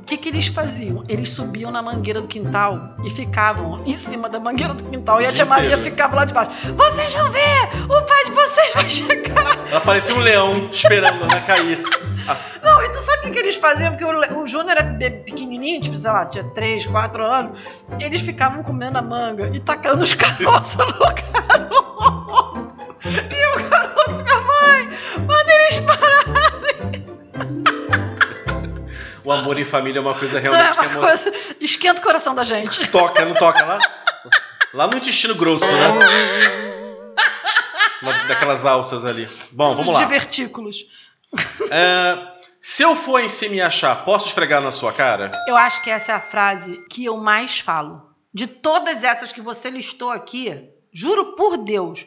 O 0.00 0.02
que, 0.10 0.16
que 0.16 0.28
eles 0.30 0.46
faziam? 0.46 1.04
Eles 1.08 1.30
subiam 1.30 1.70
na 1.70 1.82
mangueira 1.82 2.20
do 2.20 2.26
quintal 2.26 2.96
e 3.04 3.10
ficavam 3.10 3.82
em 3.84 3.92
cima 3.92 4.28
da 4.28 4.40
mangueira 4.40 4.72
do 4.72 4.82
quintal. 4.82 5.20
E 5.20 5.26
a 5.26 5.32
tia 5.32 5.44
Maria 5.44 5.76
ficava 5.78 6.16
lá 6.16 6.24
de 6.24 6.32
baixo. 6.32 6.50
Vocês 6.74 7.12
vão 7.12 7.30
ver! 7.30 7.68
O 7.84 8.02
pai 8.02 8.24
de 8.24 8.30
vocês 8.30 8.72
vai 8.72 8.90
chegar! 8.90 9.58
Ela 9.70 9.80
parecia 9.80 10.14
um 10.14 10.20
leão 10.20 10.68
esperando, 10.72 11.26
né, 11.26 11.40
cair. 11.46 11.78
Não, 12.64 12.82
e 12.82 12.88
tu 12.88 13.00
sabe 13.02 13.28
o 13.28 13.30
que, 13.30 13.38
eles 13.38 13.56
faziam? 13.56 13.92
Porque 13.92 14.04
o, 14.04 14.42
o 14.42 14.46
Júnior 14.46 14.70
era 14.70 14.84
pequenininho, 15.24 15.82
tipo, 15.82 15.98
sei 15.98 16.10
lá, 16.10 16.24
tinha 16.26 16.44
3, 16.44 16.86
4 16.86 17.24
anos. 17.24 17.60
Eles 18.00 18.22
ficavam 18.22 18.62
comendo 18.62 18.98
a 18.98 19.02
manga 19.02 19.50
e 19.52 19.60
tacando 19.60 20.02
os 20.02 20.14
caroços 20.14 20.76
no 20.76 20.92
garoto 20.98 22.70
O 29.30 29.32
amor 29.38 29.58
em 29.58 29.64
família 29.64 29.98
é 29.98 30.02
uma 30.02 30.14
coisa 30.14 30.38
É 30.38 30.40
realmente 30.40 30.72
que 30.72 30.78
uma 30.78 30.86
emo... 30.86 31.00
coisa, 31.00 31.32
esquenta 31.60 32.00
o 32.00 32.04
coração 32.04 32.34
da 32.34 32.44
gente. 32.44 32.86
toca, 32.88 33.24
não 33.24 33.34
toca 33.34 33.64
lá? 33.64 33.78
Lá 34.74 34.86
no 34.86 34.96
intestino 34.96 35.34
grosso, 35.34 35.64
né? 35.64 35.88
Uma- 38.02 38.12
Daquelas 38.28 38.64
alças 38.64 39.04
ali. 39.04 39.28
Bom, 39.52 39.70
vamos 39.74 39.88
Os 39.88 39.94
lá. 39.94 40.00
divertículos. 40.00 40.86
É, 41.70 42.18
se 42.60 42.82
eu 42.82 42.96
for 42.96 43.20
em 43.20 43.28
si 43.28 43.48
me 43.48 43.60
achar, 43.60 44.04
posso 44.04 44.26
esfregar 44.28 44.60
na 44.60 44.70
sua 44.70 44.92
cara? 44.92 45.30
Eu 45.46 45.56
acho 45.56 45.82
que 45.82 45.90
essa 45.90 46.12
é 46.12 46.14
a 46.14 46.20
frase 46.20 46.76
que 46.88 47.04
eu 47.04 47.16
mais 47.16 47.58
falo. 47.60 48.10
De 48.32 48.46
todas 48.46 49.02
essas 49.04 49.32
que 49.32 49.40
você 49.40 49.68
listou 49.70 50.10
aqui, 50.10 50.68
juro 50.92 51.32
por 51.36 51.56
Deus, 51.58 52.06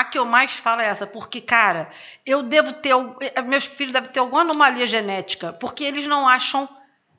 a 0.00 0.04
que 0.04 0.18
eu 0.18 0.24
mais 0.24 0.52
falo 0.52 0.80
é 0.80 0.86
essa. 0.86 1.06
Porque, 1.06 1.40
cara, 1.40 1.90
eu 2.24 2.42
devo 2.42 2.72
ter. 2.74 2.94
eh, 3.20 3.42
Meus 3.42 3.64
filhos 3.64 3.92
devem 3.92 4.10
ter 4.10 4.20
alguma 4.20 4.42
anomalia 4.42 4.86
genética. 4.86 5.52
Porque 5.52 5.84
eles 5.84 6.06
não 6.06 6.28
acham 6.28 6.68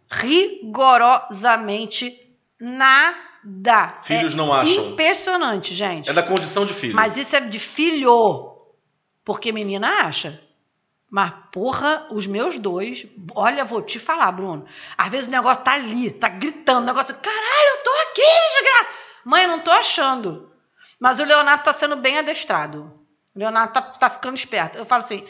rigorosamente 0.09 2.17
nada. 2.59 3.99
Filhos 4.03 4.33
É 4.33 4.37
não 4.37 4.53
acham. 4.53 4.89
Impressionante, 4.91 5.73
gente. 5.73 6.09
É 6.09 6.13
da 6.13 6.23
condição 6.23 6.65
de 6.65 6.73
filho. 6.73 6.95
Mas 6.95 7.17
isso 7.17 7.35
é 7.35 7.39
de 7.39 7.59
filho. 7.59 8.55
Porque 9.23 9.51
menina 9.51 10.05
acha. 10.05 10.41
Mas, 11.11 11.33
porra, 11.51 12.07
os 12.11 12.27
meus 12.27 12.57
dois. 12.57 13.07
Olha, 13.33 13.65
vou 13.65 13.81
te 13.81 13.97
falar, 13.97 14.31
Bruno. 14.31 14.65
Às 14.97 15.09
vezes 15.09 15.27
o 15.27 15.31
negócio 15.31 15.63
tá 15.63 15.73
ali, 15.73 16.11
tá 16.11 16.29
gritando. 16.29 16.83
O 16.83 16.85
negócio. 16.85 17.15
Caralho, 17.15 17.77
eu 17.77 17.83
tô 17.83 17.89
aqui, 18.09 18.21
desgraça. 18.21 18.89
Mãe, 19.25 19.43
eu 19.43 19.49
não 19.49 19.59
tô 19.59 19.71
achando. 19.71 20.51
Mas 20.99 21.19
o 21.19 21.23
Leonardo 21.23 21.63
tá 21.63 21.73
sendo 21.73 21.95
bem 21.95 22.17
adestrado. 22.17 22.91
O 23.35 23.39
Leonardo 23.39 23.73
tá, 23.73 23.81
tá 23.81 24.09
ficando 24.09 24.35
esperto. 24.35 24.77
Eu 24.77 24.85
falo 24.85 25.03
assim. 25.03 25.25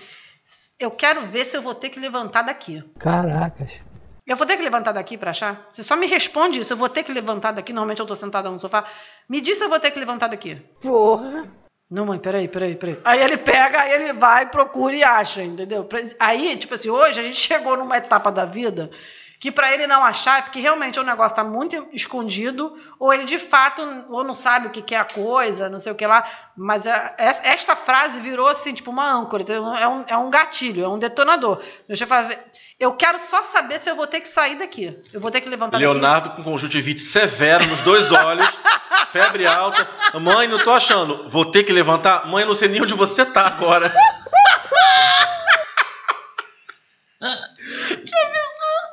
Eu 0.80 0.90
quero 0.90 1.28
ver 1.28 1.46
se 1.46 1.58
eu 1.58 1.62
vou 1.62 1.76
ter 1.76 1.90
que 1.90 2.00
levantar 2.00 2.42
daqui. 2.42 2.84
Caracas. 2.98 3.80
Eu 4.26 4.38
vou 4.38 4.48
ter 4.48 4.56
que 4.58 4.64
levantar 4.64 4.92
daqui 4.92 5.18
pra 5.18 5.32
achar? 5.32 5.68
Você 5.70 5.84
só 5.84 5.96
me 5.96 6.08
responde 6.08 6.60
isso. 6.60 6.72
Eu 6.72 6.78
vou 6.78 6.88
ter 6.88 7.04
que 7.04 7.12
levantar 7.12 7.52
daqui. 7.52 7.74
Normalmente 7.74 8.00
eu 8.00 8.06
tô 8.06 8.16
sentada 8.16 8.50
no 8.50 8.60
sofá. 8.60 8.86
Me 9.28 9.42
diz 9.42 9.58
se 9.58 9.64
eu 9.64 9.70
vou 9.70 9.80
ter 9.80 9.92
que 9.92 10.00
levantar 10.00 10.28
daqui. 10.28 10.56
Porra. 10.82 11.48
Não, 11.90 12.06
mãe, 12.06 12.20
peraí, 12.20 12.48
peraí, 12.48 12.76
peraí. 12.76 13.00
Aí 13.04 13.22
ele 13.22 13.38
pega, 13.38 13.82
aí 13.82 13.92
ele 13.92 14.14
vai, 14.14 14.46
procura 14.46 14.96
e 14.96 15.04
acha, 15.04 15.44
entendeu? 15.44 15.90
Aí, 16.20 16.56
tipo 16.56 16.76
assim, 16.76 16.90
hoje 16.90 17.20
a 17.20 17.24
gente 17.24 17.38
chegou 17.38 17.76
numa 17.76 17.98
etapa 17.98 18.32
da 18.32 18.46
vida 18.46 18.92
que 19.40 19.52
pra 19.52 19.72
ele 19.74 19.88
não 19.88 20.04
achar 20.04 20.40
é 20.40 20.42
porque 20.42 20.60
realmente 20.60 21.00
o 21.00 21.04
negócio 21.04 21.34
tá 21.36 21.44
muito 21.46 21.88
escondido, 21.94 22.76
ou 23.00 23.14
ele 23.14 23.24
de 23.24 23.40
fato 23.40 23.82
ou 24.10 24.24
não 24.24 24.36
sabe 24.36 24.68
o 24.68 24.70
que 24.70 24.82
que 24.82 24.94
é 24.94 24.98
a 25.00 25.06
coisa, 25.06 25.70
não 25.70 25.80
sei 25.80 25.92
o 25.92 25.96
que 25.96 26.06
lá. 26.06 26.26
Mas 26.58 26.86
é- 26.86 27.16
es- 27.20 27.40
esta 27.46 27.74
frase 27.76 28.20
virou 28.20 28.50
assim, 28.50 28.74
tipo 28.74 28.92
uma 28.92 29.10
âncora, 29.10 29.44
entendeu? 29.44 29.66
é 29.76 29.88
um, 29.88 30.04
é 30.08 30.18
um 30.18 30.30
gatilho, 30.30 30.84
é 30.84 30.88
um 30.90 31.00
detonador. 31.00 31.62
Meu 31.88 31.96
chefe 31.98 32.10
fala, 32.10 32.30
eu 32.78 32.92
quero 32.94 33.18
só 33.18 33.42
saber 33.44 33.80
se 33.80 33.90
eu 33.90 33.96
vou 33.96 34.08
ter 34.08 34.20
que 34.20 34.28
sair 34.28 34.56
daqui. 34.56 35.00
Eu 35.14 35.22
vou 35.22 35.32
ter 35.32 35.40
que 35.40 35.48
levantar 35.48 35.78
daqui. 35.80 35.86
Leonardo 35.90 36.32
com 36.32 36.44
conjuntivite 36.44 37.02
severo 37.02 37.66
nos 37.66 37.80
dois 37.82 38.12
olhos, 38.12 38.46
febre 39.12 39.48
alta. 39.48 39.88
Mãe, 40.20 40.48
não 40.50 40.60
tô 40.60 40.72
achando. 40.72 41.30
Vou 41.30 41.46
ter 41.46 41.64
que 41.64 41.72
levantar? 41.72 42.28
Mãe, 42.28 42.42
eu 42.44 42.48
não 42.48 42.56
sei 42.56 42.68
nem 42.68 42.82
onde 42.82 42.94
você 42.94 43.26
tá 43.26 43.48
agora. 43.48 43.90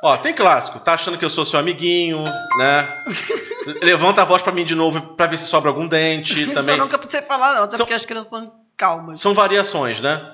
Ó, 0.07 0.17
tem 0.17 0.33
clássico. 0.33 0.79
Tá 0.79 0.93
achando 0.93 1.17
que 1.17 1.25
eu 1.25 1.29
sou 1.29 1.43
seu 1.43 1.59
amiguinho, 1.59 2.23
né? 2.23 3.03
Levanta 3.83 4.21
a 4.21 4.25
voz 4.25 4.41
pra 4.41 4.53
mim 4.53 4.63
de 4.63 4.73
novo 4.73 5.01
pra 5.15 5.25
ver 5.27 5.37
se 5.37 5.45
sobra 5.47 5.69
algum 5.69 5.85
dente 5.87 6.43
Isso 6.43 6.53
também. 6.53 6.75
eu 6.77 6.81
nunca 6.83 6.97
precisei 6.97 7.25
falar, 7.27 7.55
não, 7.55 7.63
até 7.63 7.75
São- 7.75 7.85
porque 7.85 7.93
as 7.93 8.05
crianças 8.05 8.31
estão 8.31 8.53
calmas. 8.77 9.19
São 9.19 9.33
variações, 9.33 9.99
né? 9.99 10.33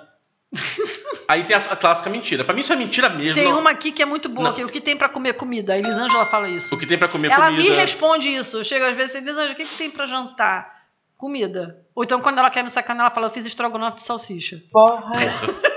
Aí 1.27 1.43
tem 1.43 1.55
a, 1.55 1.59
a 1.59 1.75
clássica 1.75 2.07
mentira. 2.11 2.43
Pra 2.43 2.53
mim 2.53 2.61
isso 2.61 2.71
é 2.71 2.75
mentira 2.75 3.09
mesmo. 3.09 3.33
Tem 3.33 3.45
não- 3.51 3.59
uma 3.59 3.71
aqui 3.71 3.91
que 3.91 4.03
é 4.03 4.05
muito 4.05 4.29
boa, 4.29 4.49
Não. 4.49 4.53
que 4.55 4.61
é 4.61 4.65
o 4.65 4.69
que 4.69 4.79
tem 4.79 4.95
pra 4.95 5.09
comer 5.09 5.33
comida. 5.33 5.73
A 5.73 5.77
Elisângela 5.79 6.25
fala 6.27 6.47
isso. 6.47 6.75
O 6.75 6.77
que 6.77 6.85
tem 6.85 6.97
pra 6.97 7.07
comer 7.07 7.31
ela 7.31 7.47
comida. 7.47 7.63
me 7.63 7.69
responde 7.75 8.29
isso. 8.29 8.57
Eu 8.57 8.63
chego 8.63 8.85
às 8.85 8.95
vezes 8.95 9.15
e 9.15 9.17
Elisângela, 9.17 9.53
o 9.53 9.55
que, 9.55 9.65
que 9.65 9.75
tem 9.77 9.89
pra 9.89 10.05
jantar? 10.05 10.71
Comida. 11.17 11.79
Ou 11.95 12.03
então 12.03 12.19
quando 12.21 12.37
ela 12.37 12.51
quer 12.51 12.63
me 12.63 12.69
sacanear, 12.69 13.05
ela 13.07 13.15
fala, 13.15 13.25
eu 13.27 13.31
fiz 13.31 13.43
estrogonofe 13.47 13.97
de 13.97 14.03
salsicha. 14.03 14.61
Porra. 14.71 15.13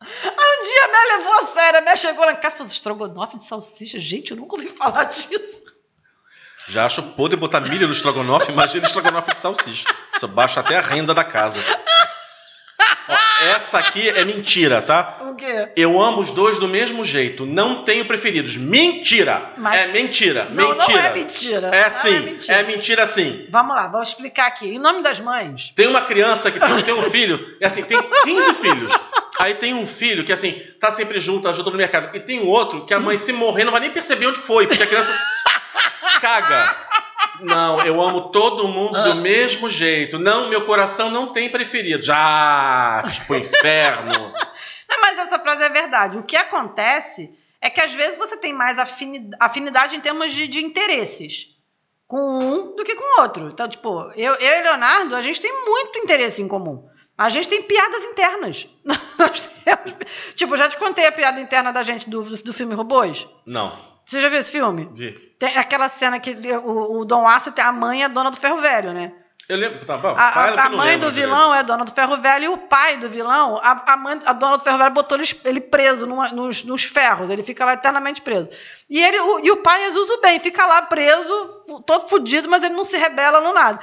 Aí 0.00 0.60
um 0.60 0.64
dia 0.64 0.84
a 0.84 0.88
Mel 0.88 1.77
Mel 1.88 1.96
chegou 1.96 2.24
lá 2.24 2.32
em 2.32 2.36
casa 2.36 2.54
e 2.54 2.58
falou, 2.58 2.70
estrogonofe 2.72 3.36
de 3.38 3.44
salsicha? 3.44 3.98
Gente, 3.98 4.30
eu 4.32 4.36
nunca 4.36 4.54
ouvi 4.56 4.68
falar 4.68 5.04
disso. 5.04 5.62
Já 6.68 6.84
acho 6.84 7.02
podre 7.02 7.34
botar 7.36 7.60
milho 7.60 7.86
no 7.86 7.94
estrogonofe, 7.94 8.52
imagina 8.52 8.86
estrogonofe 8.86 9.32
de 9.32 9.38
salsicha. 9.38 9.86
Isso 10.14 10.28
baixa 10.28 10.60
até 10.60 10.76
a 10.76 10.82
renda 10.82 11.14
da 11.14 11.24
casa. 11.24 11.58
Ó, 13.08 13.14
essa 13.56 13.78
aqui 13.78 14.06
é 14.06 14.22
mentira, 14.22 14.82
tá? 14.82 15.16
O 15.22 15.34
quê? 15.34 15.70
Eu 15.74 15.98
amo 16.02 16.20
os 16.20 16.30
dois 16.32 16.58
do 16.58 16.68
mesmo 16.68 17.02
jeito. 17.04 17.46
Não 17.46 17.84
tenho 17.84 18.04
preferidos. 18.06 18.54
Mentira! 18.56 19.50
Mas- 19.56 19.80
É 19.80 19.86
mentira. 19.88 20.44
Não, 20.50 20.74
mentira. 20.74 20.98
não 20.98 21.06
é 21.06 21.14
mentira. 21.14 21.66
É 21.68 21.84
Não 21.88 21.90
sim. 21.90 22.18
mentira. 22.20 22.54
É 22.54 22.62
mentira 22.64 23.06
sim. 23.06 23.46
Vamos 23.48 23.74
lá, 23.74 23.88
vou 23.88 24.02
explicar 24.02 24.48
aqui. 24.48 24.68
Em 24.74 24.78
nome 24.78 25.02
das 25.02 25.20
mães, 25.20 25.72
Tem 25.74 25.86
uma 25.86 26.02
criança 26.02 26.50
que 26.50 26.60
tem, 26.60 26.82
tem 26.82 26.92
um 26.94 27.04
filho, 27.10 27.56
e 27.58 27.64
assim, 27.64 27.82
tem 27.82 27.98
15 28.24 28.54
filhos. 28.54 28.92
Aí 29.38 29.54
tem 29.54 29.72
um 29.74 29.86
filho 29.86 30.24
que, 30.24 30.32
assim, 30.32 30.52
tá 30.80 30.90
sempre 30.90 31.20
junto, 31.20 31.48
ajuda 31.48 31.70
no 31.70 31.76
mercado. 31.76 32.14
E 32.16 32.20
tem 32.20 32.40
um 32.40 32.48
outro 32.48 32.84
que 32.86 32.92
a 32.92 32.98
mãe, 33.00 33.16
se 33.16 33.32
morrer, 33.32 33.64
não 33.64 33.72
vai 33.72 33.80
nem 33.80 33.90
perceber 33.92 34.26
onde 34.26 34.38
foi, 34.38 34.66
porque 34.66 34.82
a 34.82 34.86
criança 34.86 35.16
caga. 36.20 36.76
Não, 37.40 37.80
eu 37.82 38.00
amo 38.02 38.30
todo 38.30 38.66
mundo 38.66 39.00
do 39.00 39.14
mesmo 39.16 39.68
jeito. 39.70 40.18
Não, 40.18 40.48
meu 40.48 40.66
coração 40.66 41.08
não 41.10 41.30
tem 41.32 41.48
preferido. 41.50 42.02
Já, 42.02 43.02
tipo, 43.12 43.34
inferno. 43.34 44.32
Não, 44.90 45.00
mas 45.02 45.18
essa 45.18 45.38
frase 45.38 45.62
é 45.62 45.68
verdade. 45.68 46.16
O 46.16 46.22
que 46.22 46.34
acontece 46.34 47.30
é 47.60 47.68
que 47.68 47.78
às 47.80 47.92
vezes 47.92 48.16
você 48.16 48.38
tem 48.38 48.54
mais 48.54 48.78
afini- 48.78 49.30
afinidade 49.38 49.94
em 49.94 50.00
termos 50.00 50.32
de, 50.32 50.48
de 50.48 50.64
interesses 50.64 51.48
com 52.06 52.18
um 52.18 52.74
do 52.74 52.82
que 52.84 52.94
com 52.94 53.20
o 53.20 53.22
outro. 53.22 53.48
Então, 53.48 53.68
tipo, 53.68 54.10
eu, 54.16 54.32
eu 54.36 54.58
e 54.58 54.62
Leonardo, 54.62 55.14
a 55.14 55.20
gente 55.20 55.42
tem 55.42 55.52
muito 55.66 55.98
interesse 55.98 56.40
em 56.40 56.48
comum. 56.48 56.88
A 57.18 57.28
gente 57.28 57.48
tem 57.48 57.62
piadas 57.62 58.04
internas. 58.04 58.68
Temos- 59.64 59.94
tipo, 60.36 60.56
já 60.56 60.68
te 60.68 60.76
contei 60.76 61.06
a 61.06 61.12
piada 61.12 61.40
interna 61.40 61.72
da 61.72 61.82
gente 61.82 62.08
do, 62.08 62.22
do, 62.22 62.36
do 62.42 62.52
filme 62.54 62.74
Robôs? 62.74 63.26
Não, 63.44 63.76
Você 64.04 64.20
já 64.20 64.28
viu 64.28 64.38
esse 64.38 64.50
filme? 64.52 64.88
vi. 64.94 65.12
Tem 65.38 65.56
aquela 65.58 65.88
cena 65.88 66.18
que 66.20 66.30
o, 66.64 67.00
o 67.00 67.04
Dom 67.04 67.26
Aço 67.28 67.52
tem 67.52 67.64
a 67.64 67.72
mãe 67.72 68.02
é 68.02 68.04
a 68.04 68.08
dona 68.08 68.30
do 68.30 68.36
ferro 68.38 68.58
velho, 68.58 68.92
né? 68.92 69.12
Eu 69.48 69.56
lembro. 69.56 69.82
Tá 69.86 69.96
bom, 69.96 70.14
A, 70.16 70.22
a- 70.28 70.64
a 70.66 70.68
mãe 70.68 70.98
do 70.98 71.10
direito. 71.10 71.30
vilão 71.30 71.54
é 71.54 71.60
a 71.60 71.62
dona 71.62 71.82
do 71.84 71.92
ferro 71.92 72.18
velho 72.18 72.44
e 72.44 72.48
o 72.48 72.58
pai 72.58 72.98
do 72.98 73.08
vilão, 73.08 73.56
a, 73.62 73.92
a, 73.92 73.96
mãe, 73.96 74.20
a 74.26 74.32
dona 74.34 74.58
do 74.58 74.62
ferro 74.62 74.76
velho 74.76 74.90
botou 74.90 75.18
ele, 75.44 75.60
preso 75.60 76.06
numa- 76.06 76.28
nos, 76.28 76.62
nos 76.64 76.84
ferros, 76.84 77.30
ele 77.30 77.42
fica 77.42 77.64
lá 77.64 77.72
eternamente 77.72 78.20
preso. 78.20 78.50
E, 78.90 79.02
ele, 79.02 79.18
o, 79.20 79.40
e 79.40 79.50
o 79.50 79.56
pai 79.62 79.84
é 79.84 79.90
Zuzu 79.90 80.20
bem, 80.20 80.38
fica 80.38 80.66
lá 80.66 80.82
preso, 80.82 81.32
todo 81.86 82.08
fudido, 82.08 82.46
mas 82.48 82.62
ele 82.62 82.74
não 82.74 82.84
se 82.84 82.96
rebela 82.98 83.40
no 83.40 83.54
nada. 83.54 83.80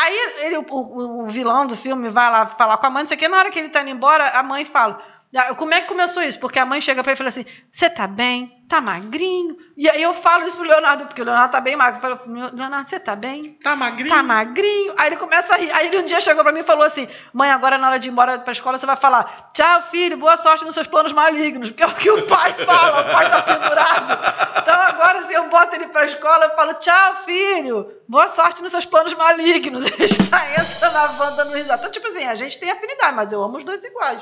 Aí 0.00 0.16
ele, 0.44 0.58
o, 0.58 0.64
o- 0.70 1.26
vilão 1.26 1.66
do 1.66 1.76
filme 1.76 2.08
vai 2.08 2.30
lá 2.30 2.46
falar 2.46 2.76
com 2.76 2.86
a 2.86 2.90
mãe, 2.90 3.02
não 3.02 3.08
sei 3.08 3.16
o 3.16 3.20
que, 3.20 3.26
na 3.28 3.38
hora 3.38 3.50
que 3.50 3.58
ele 3.58 3.68
tá 3.68 3.80
indo 3.82 3.90
embora, 3.90 4.28
a 4.30 4.42
mãe 4.42 4.64
fala. 4.64 5.02
"Ah, 5.36 5.54
Como 5.54 5.74
é 5.74 5.80
que 5.80 5.88
começou 5.88 6.22
isso? 6.22 6.38
Porque 6.38 6.58
a 6.58 6.64
mãe 6.66 6.80
chega 6.80 7.02
pra 7.02 7.12
ele 7.12 7.16
e 7.16 7.18
fala 7.18 7.28
assim: 7.30 7.44
Você 7.70 7.88
tá 7.90 8.06
bem? 8.06 8.54
Tá 8.68 8.82
magrinho? 8.82 9.56
E 9.78 9.88
aí 9.88 10.02
eu 10.02 10.12
falo 10.12 10.46
isso 10.46 10.56
pro 10.56 10.66
Leonardo, 10.66 11.06
porque 11.06 11.22
o 11.22 11.24
Leonardo 11.24 11.52
tá 11.52 11.58
bem 11.60 11.74
magro. 11.74 11.96
Eu 11.96 12.18
falo, 12.18 12.50
Leonardo, 12.52 12.86
você 12.90 13.00
tá 13.00 13.16
bem? 13.16 13.54
Tá 13.62 13.74
magrinho? 13.74 14.14
Tá 14.14 14.22
magrinho. 14.22 14.92
Aí 14.98 15.06
ele 15.08 15.16
começa 15.16 15.54
a 15.54 15.56
rir. 15.56 15.72
Aí 15.72 15.86
ele 15.86 15.98
um 16.00 16.06
dia 16.06 16.20
chegou 16.20 16.42
pra 16.44 16.52
mim 16.52 16.60
e 16.60 16.64
falou 16.64 16.84
assim: 16.84 17.08
Mãe, 17.32 17.50
agora 17.50 17.78
na 17.78 17.88
hora 17.88 17.98
de 17.98 18.08
ir 18.08 18.10
embora 18.10 18.38
pra 18.38 18.52
escola, 18.52 18.78
você 18.78 18.84
vai 18.84 18.96
falar: 18.96 19.50
Tchau, 19.54 19.82
filho, 19.90 20.18
boa 20.18 20.36
sorte 20.36 20.64
nos 20.66 20.74
seus 20.74 20.86
planos 20.86 21.12
malignos. 21.12 21.70
Porque 21.70 21.82
é 21.82 21.86
o 21.86 21.94
que 21.94 22.10
o 22.10 22.26
pai 22.26 22.52
fala, 22.66 23.00
o 23.08 23.12
pai 23.12 23.30
tá 23.30 23.42
pendurado. 23.42 24.18
Então 24.62 24.74
agora, 24.82 25.22
se 25.22 25.32
eu 25.32 25.48
boto 25.48 25.74
ele 25.74 25.88
pra 25.88 26.04
escola, 26.04 26.44
eu 26.44 26.54
falo: 26.54 26.74
Tchau, 26.74 27.16
filho, 27.24 27.90
boa 28.06 28.28
sorte 28.28 28.62
nos 28.62 28.70
seus 28.72 28.84
planos 28.84 29.14
malignos. 29.14 29.84
Ele 29.98 30.08
já 30.08 30.60
entra 30.60 30.90
na 30.90 31.06
van 31.06 31.32
dando 31.36 31.54
risada. 31.54 31.80
Então, 31.80 31.90
tipo 31.90 32.08
assim, 32.08 32.24
a 32.26 32.34
gente 32.34 32.58
tem 32.58 32.70
afinidade, 32.70 33.14
mas 33.16 33.32
eu 33.32 33.42
amo 33.42 33.56
os 33.56 33.64
dois 33.64 33.82
iguais. 33.82 34.20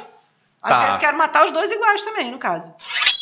Às 0.67 0.71
Tá. 0.73 0.83
vezes 0.85 0.99
quero 0.99 1.17
matar 1.17 1.45
os 1.45 1.53
dois 1.53 1.71
iguais 1.71 2.03
também, 2.03 2.31
no 2.31 2.39
caso. 2.39 2.75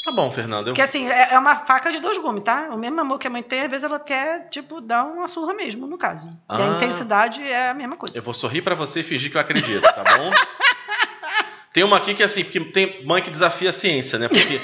Tá 0.04 0.12
bom, 0.12 0.30
Fernando. 0.32 0.68
Eu... 0.68 0.72
Porque 0.72 0.82
assim, 0.82 1.08
é 1.10 1.34
é 1.34 1.38
uma 1.38 1.56
faca 1.66 1.90
de 1.92 2.00
dois 2.00 2.16
gumes, 2.18 2.42
tá? 2.42 2.68
O 2.70 2.76
mesmo 2.78 3.00
amor 3.00 3.18
que 3.18 3.26
a 3.26 3.30
mãe 3.30 3.42
tem, 3.42 3.62
às 3.62 3.70
vezes 3.70 3.84
ela 3.84 4.00
quer, 4.00 4.48
tipo, 4.50 4.80
dar 4.80 5.04
uma 5.04 5.28
surra 5.28 5.52
mesmo, 5.54 5.86
no 5.86 5.98
caso. 5.98 6.26
E 6.50 6.54
a 6.54 6.56
Ah. 6.56 6.66
intensidade 6.76 7.42
é 7.42 7.68
a 7.70 7.74
mesma 7.74 7.96
coisa. 7.96 8.16
Eu 8.16 8.22
vou 8.22 8.32
sorrir 8.34 8.62
pra 8.62 8.74
você 8.74 9.00
e 9.00 9.02
fingir 9.02 9.30
que 9.30 9.36
eu 9.36 9.40
acredito, 9.40 9.82
tá 9.82 10.02
bom? 10.16 10.30
tem 11.72 11.84
uma 11.84 11.96
aqui 11.98 12.14
que 12.14 12.22
é 12.22 12.26
assim, 12.26 12.44
porque 12.44 12.60
tem 12.60 13.04
mãe 13.04 13.22
que 13.22 13.30
desafia 13.30 13.70
a 13.70 13.72
ciência, 13.72 14.18
né? 14.18 14.28
Porque 14.28 14.60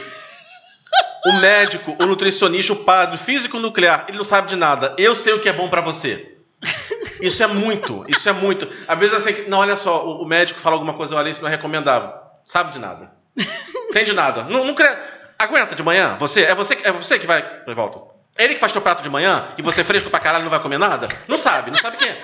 o 1.26 1.32
médico, 1.40 1.96
o 2.00 2.06
nutricionista, 2.06 2.72
o 2.72 2.76
padre, 2.76 3.16
o 3.16 3.18
físico 3.18 3.58
nuclear, 3.58 4.06
ele 4.08 4.16
não 4.18 4.24
sabe 4.24 4.48
de 4.48 4.56
nada. 4.56 4.94
Eu 4.98 5.14
sei 5.14 5.34
o 5.34 5.40
que 5.40 5.48
é 5.48 5.52
bom 5.52 5.68
pra 5.68 5.80
você. 5.82 6.36
Isso 7.20 7.42
é 7.42 7.46
muito, 7.46 8.04
isso 8.08 8.26
é 8.28 8.32
muito. 8.32 8.66
Às 8.88 8.98
vezes 8.98 9.14
assim, 9.14 9.44
não, 9.48 9.58
olha 9.58 9.76
só, 9.76 10.02
o, 10.06 10.22
o 10.22 10.26
médico 10.26 10.58
fala 10.60 10.76
alguma 10.76 10.94
coisa, 10.94 11.16
olha, 11.16 11.28
isso 11.28 11.42
não 11.42 11.48
é 11.48 11.50
recomendável. 11.50 12.10
Sabe 12.50 12.72
de 12.72 12.80
nada. 12.80 13.12
Entende 13.88 14.12
nada. 14.12 14.42
Não, 14.42 14.64
não 14.64 14.74
cre... 14.74 14.88
Aguenta 15.38 15.76
de 15.76 15.84
manhã? 15.84 16.16
Você? 16.18 16.42
É 16.42 16.52
você, 16.52 16.74
que- 16.74 16.86
é 16.86 16.90
você 16.90 17.16
que 17.16 17.26
vai. 17.28 17.44
Volta. 17.76 18.00
É 18.36 18.42
ele 18.44 18.54
que 18.54 18.60
faz 18.60 18.72
teu 18.72 18.82
prato 18.82 19.04
de 19.04 19.08
manhã 19.08 19.46
e 19.56 19.62
você 19.62 19.84
fresco 19.84 20.10
pra 20.10 20.18
caralho 20.18 20.42
não 20.42 20.50
vai 20.50 20.58
comer 20.60 20.76
nada? 20.78 21.06
Não 21.28 21.38
sabe, 21.38 21.70
não 21.70 21.78
sabe 21.78 21.96
quem 21.96 22.08
é. 22.08 22.20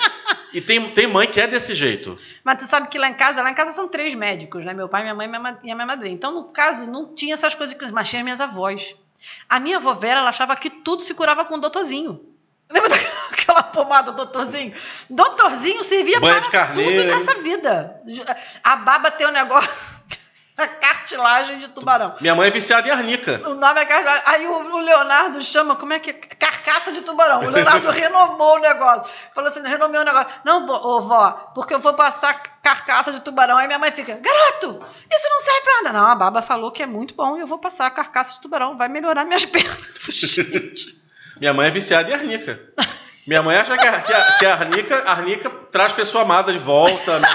E 0.53 0.61
tem, 0.61 0.91
tem 0.91 1.07
mãe 1.07 1.29
que 1.29 1.41
é 1.41 1.47
desse 1.47 1.75
jeito. 1.75 2.19
Mas 2.43 2.59
tu 2.59 2.65
sabe 2.65 2.89
que 2.89 2.99
lá 2.99 3.09
em 3.09 3.15
casa, 3.15 3.41
lá 3.41 3.51
em 3.51 3.55
casa 3.55 3.71
são 3.71 3.87
três 3.87 4.15
médicos, 4.17 4.65
né? 4.65 4.75
Meu 4.75 4.89
pai, 4.89 5.03
minha 5.03 5.15
mãe 5.15 5.31
e 5.63 5.71
a 5.71 5.75
minha 5.77 5.87
madrinha. 5.87 6.13
Então, 6.15 6.33
no 6.33 6.45
caso, 6.45 6.87
não 6.87 7.15
tinha 7.15 7.35
essas 7.35 7.55
coisas, 7.55 7.77
mas 7.93 8.09
tinha 8.09 8.25
minhas 8.25 8.41
avós. 8.41 8.97
A 9.49 9.61
minha 9.61 9.77
avó 9.77 9.95
Vera, 9.95 10.19
ela 10.21 10.31
achava 10.31 10.57
que 10.57 10.69
tudo 10.71 11.03
se 11.03 11.15
curava 11.15 11.45
com 11.45 11.57
doutorzinho. 11.59 12.21
Lembra 12.71 12.89
daquela 13.31 13.63
pomada 13.63 14.11
doutorzinho? 14.11 14.75
Doutorzinho 15.09 15.85
servia 15.85 16.19
Banho 16.19 16.51
para 16.51 16.67
tudo 16.69 17.05
nessa 17.05 17.35
vida. 17.37 18.03
A 18.65 18.75
baba 18.77 19.09
tem 19.11 19.27
um 19.27 19.31
negócio, 19.31 19.71
cartilagem 20.81 21.59
de 21.59 21.69
tubarão. 21.69 22.15
Minha 22.21 22.35
mãe 22.35 22.49
é 22.49 22.51
viciada 22.51 22.89
em 22.89 22.91
arnica. 22.91 23.41
O 23.47 23.55
nome 23.55 23.81
é 23.81 23.85
cartilagem. 23.85 24.23
Aí 24.27 24.47
o, 24.47 24.79
Leonardo 24.81 25.43
chama, 25.43 25.77
como 25.77 25.93
é 25.93 25.99
que 25.99 26.11
é? 26.11 26.13
Carcaça 26.15 26.91
de 26.93 27.03
tubarão. 27.03 27.41
O 27.45 27.51
Leonardo 27.51 27.89
renomou 27.93 28.57
o 28.57 28.59
negócio. 28.59 29.07
Falou 29.35 29.51
assim, 29.51 29.61
renomei 29.61 30.01
o 30.01 30.05
negócio. 30.05 30.29
Não, 30.45 30.67
ô, 30.67 31.01
vó, 31.03 31.31
porque 31.55 31.75
eu 31.75 31.79
vou 31.81 31.95
passar 31.95 32.35
carcaça 32.63 33.13
de 33.13 33.21
tubarão. 33.21 33.57
Aí 33.57 33.67
minha 33.67 33.79
mãe 33.79 33.93
fica, 33.93 34.15
garoto, 34.15 34.85
isso 35.11 35.29
não 35.31 35.41
serve 35.41 35.61
pra 35.63 35.83
nada. 35.85 35.99
Não, 35.99 36.07
a 36.07 36.15
baba 36.15 36.43
falou 36.43 36.71
que 36.73 36.83
é 36.83 36.87
muito 36.87 37.15
bom 37.15 37.37
e 37.37 37.41
eu 37.41 37.47
vou 37.47 37.59
passar 37.59 37.91
carcaça 37.91 38.35
de 38.35 38.41
tubarão. 38.41 38.77
Vai 38.77 38.89
melhorar 38.89 39.25
minhas 39.25 39.45
pernas. 39.47 39.77
Minha 41.39 41.53
mãe 41.53 41.69
é 41.69 41.71
viciada 41.71 42.11
em 42.11 42.15
arnica. 42.15 42.59
Minha 43.27 43.43
mãe 43.43 43.57
acha 43.57 43.77
que 43.77 43.87
a, 43.87 44.01
que 44.01 44.13
a- 44.13 44.33
que 44.39 44.47
a 44.47 44.55
arnica, 44.55 45.03
a 45.05 45.11
arnica 45.13 45.51
traz 45.71 45.93
pessoa 45.93 46.23
amada 46.23 46.53
de 46.53 46.59
volta, 46.59 47.19
né? 47.19 47.29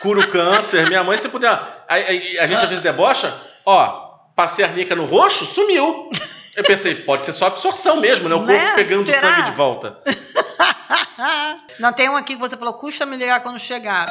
Cura 0.00 0.20
o 0.20 0.28
câncer. 0.28 0.86
Minha 0.88 1.02
mãe, 1.04 1.18
se 1.18 1.28
puder. 1.28 1.50
A, 1.50 1.94
a- 1.94 1.96
a 1.98 2.46
gente 2.46 2.62
às 2.62 2.68
vezes 2.68 2.80
debocha, 2.82 3.34
ó, 3.64 4.08
passei 4.36 4.64
a 4.64 4.68
arnica 4.68 4.94
no 4.94 5.04
roxo, 5.04 5.44
sumiu. 5.46 6.10
Eu 6.56 6.64
pensei, 6.64 6.94
pode 6.96 7.24
ser 7.24 7.32
só 7.32 7.46
absorção 7.46 8.00
mesmo, 8.00 8.28
né? 8.28 8.34
O 8.34 8.38
corpo 8.38 8.52
Né? 8.52 8.74
pegando 8.74 9.06
Será? 9.06 9.20
sangue 9.20 9.42
de 9.50 9.56
volta. 9.56 9.98
Não, 11.78 11.92
tem 11.92 12.08
um 12.08 12.16
aqui 12.16 12.34
que 12.34 12.40
você 12.40 12.56
falou, 12.56 12.74
custa 12.74 13.06
me 13.06 13.16
ligar 13.16 13.40
quando 13.42 13.58
chegar. 13.58 14.06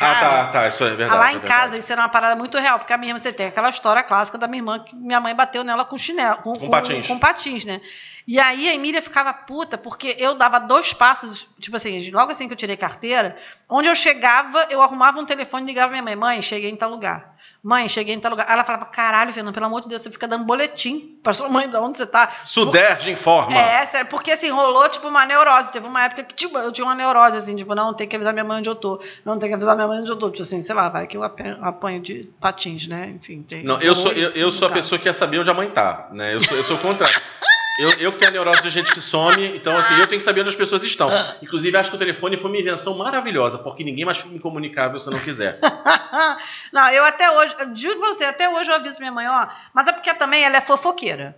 Ah, 0.00 0.14
tá, 0.14 0.46
tá, 0.48 0.68
isso 0.68 0.82
é 0.82 0.90
verdade. 0.96 1.20
Lá 1.20 1.28
é 1.28 1.30
em 1.30 1.38
verdade. 1.38 1.62
casa, 1.62 1.78
isso 1.78 1.92
era 1.92 2.02
uma 2.02 2.08
parada 2.08 2.34
muito 2.34 2.58
real, 2.58 2.78
porque 2.78 2.92
a 2.92 2.98
minha 2.98 3.10
irmã, 3.10 3.20
você 3.20 3.32
tem 3.32 3.46
aquela 3.46 3.70
história 3.70 4.02
clássica 4.02 4.36
da 4.36 4.48
minha 4.48 4.60
irmã, 4.60 4.78
que 4.80 4.94
minha 4.94 5.20
mãe 5.20 5.34
bateu 5.34 5.62
nela 5.62 5.84
com 5.84 5.96
chinelo, 5.96 6.38
com, 6.38 6.52
Com 6.52 6.68
patins. 6.68 7.06
com 7.06 7.18
patins, 7.18 7.64
né? 7.64 7.80
E 8.26 8.40
aí 8.40 8.68
a 8.68 8.74
Emília 8.74 9.02
ficava 9.02 9.32
puta, 9.32 9.78
porque 9.78 10.16
eu 10.18 10.34
dava 10.34 10.58
dois 10.58 10.92
passos, 10.92 11.46
tipo 11.60 11.76
assim, 11.76 12.10
logo 12.10 12.32
assim 12.32 12.48
que 12.48 12.54
eu 12.54 12.58
tirei 12.58 12.76
carteira, 12.76 13.36
onde 13.68 13.86
eu 13.86 13.94
chegava, 13.94 14.66
eu 14.70 14.82
arrumava 14.82 15.20
um 15.20 15.26
telefone 15.26 15.64
e 15.64 15.66
ligava 15.66 15.90
minha 15.90 16.02
mãe, 16.02 16.16
mãe, 16.16 16.42
cheguei 16.42 16.70
em 16.70 16.76
tal 16.76 16.90
lugar. 16.90 17.33
Mãe, 17.64 17.88
cheguei 17.88 18.14
em 18.14 18.20
tal 18.20 18.30
lugar. 18.30 18.46
Aí 18.46 18.52
ela 18.52 18.62
falava, 18.62 18.84
caralho, 18.84 19.32
Fernando, 19.32 19.54
pelo 19.54 19.64
amor 19.64 19.80
de 19.80 19.88
Deus, 19.88 20.02
você 20.02 20.10
fica 20.10 20.28
dando 20.28 20.44
boletim 20.44 21.18
pra 21.22 21.32
sua 21.32 21.48
mãe 21.48 21.66
de 21.66 21.74
onde 21.76 21.96
você 21.96 22.04
tá. 22.04 22.30
Suderge 22.44 23.10
informa. 23.10 23.56
É, 23.56 23.86
sério, 23.86 24.06
porque 24.10 24.32
assim, 24.32 24.50
rolou 24.50 24.86
tipo 24.90 25.08
uma 25.08 25.24
neurose. 25.24 25.72
Teve 25.72 25.86
uma 25.86 26.04
época 26.04 26.24
que 26.24 26.34
tipo, 26.34 26.58
eu 26.58 26.70
tinha 26.70 26.84
uma 26.84 26.94
neurose, 26.94 27.38
assim, 27.38 27.56
tipo, 27.56 27.74
não, 27.74 27.94
tem 27.94 28.06
que 28.06 28.14
avisar 28.14 28.34
minha 28.34 28.44
mãe 28.44 28.58
onde 28.58 28.68
eu 28.68 28.74
tô. 28.74 29.00
Não, 29.24 29.38
tem 29.38 29.48
que 29.48 29.54
avisar 29.54 29.74
minha 29.74 29.88
mãe 29.88 30.00
onde 30.00 30.10
eu 30.10 30.16
tô. 30.16 30.30
Tipo 30.30 30.42
assim, 30.42 30.60
sei 30.60 30.74
lá, 30.74 30.90
vai 30.90 31.06
que 31.06 31.16
eu 31.16 31.22
apanho 31.22 32.02
de 32.02 32.28
patins, 32.38 32.86
né? 32.86 33.14
Enfim, 33.16 33.42
tem. 33.42 33.64
Não, 33.64 33.80
eu 33.80 33.94
sou, 33.94 34.12
eu, 34.12 34.28
eu 34.30 34.52
sou 34.52 34.66
a 34.66 34.70
caso. 34.70 34.82
pessoa 34.82 34.98
que 34.98 35.04
quer 35.04 35.14
saber 35.14 35.38
onde 35.38 35.50
a 35.50 35.54
mãe 35.54 35.70
tá, 35.70 36.08
né? 36.12 36.34
Eu 36.34 36.40
sou, 36.40 36.54
eu 36.58 36.64
sou 36.64 36.76
o 36.76 36.80
contrário. 36.80 37.18
Eu, 37.78 37.90
eu 37.92 38.12
que 38.12 38.18
tenho 38.18 38.30
a 38.30 38.32
neurose 38.32 38.62
de 38.62 38.70
gente 38.70 38.92
que 38.92 39.00
some, 39.00 39.56
então 39.56 39.76
assim, 39.76 39.94
eu 39.94 40.06
tenho 40.06 40.20
que 40.20 40.24
saber 40.24 40.40
onde 40.40 40.50
as 40.50 40.54
pessoas 40.54 40.82
estão. 40.84 41.10
Inclusive, 41.42 41.76
acho 41.76 41.90
que 41.90 41.96
o 41.96 41.98
telefone 41.98 42.36
foi 42.36 42.50
uma 42.50 42.58
invenção 42.58 42.96
maravilhosa, 42.96 43.58
porque 43.58 43.82
ninguém 43.82 44.04
mais 44.04 44.18
fica 44.18 44.34
incomunicável 44.34 44.98
se 44.98 45.10
não 45.10 45.18
quiser. 45.18 45.58
não, 46.72 46.88
eu 46.90 47.04
até 47.04 47.30
hoje, 47.30 47.54
eu 47.58 47.76
juro 47.76 47.98
pra 47.98 48.08
você, 48.08 48.24
até 48.24 48.48
hoje 48.48 48.70
eu 48.70 48.76
aviso 48.76 48.98
minha 48.98 49.12
mãe, 49.12 49.28
ó. 49.28 49.48
Mas 49.72 49.88
é 49.88 49.92
porque 49.92 50.12
também 50.14 50.44
ela 50.44 50.56
é 50.56 50.60
fofoqueira. 50.60 51.36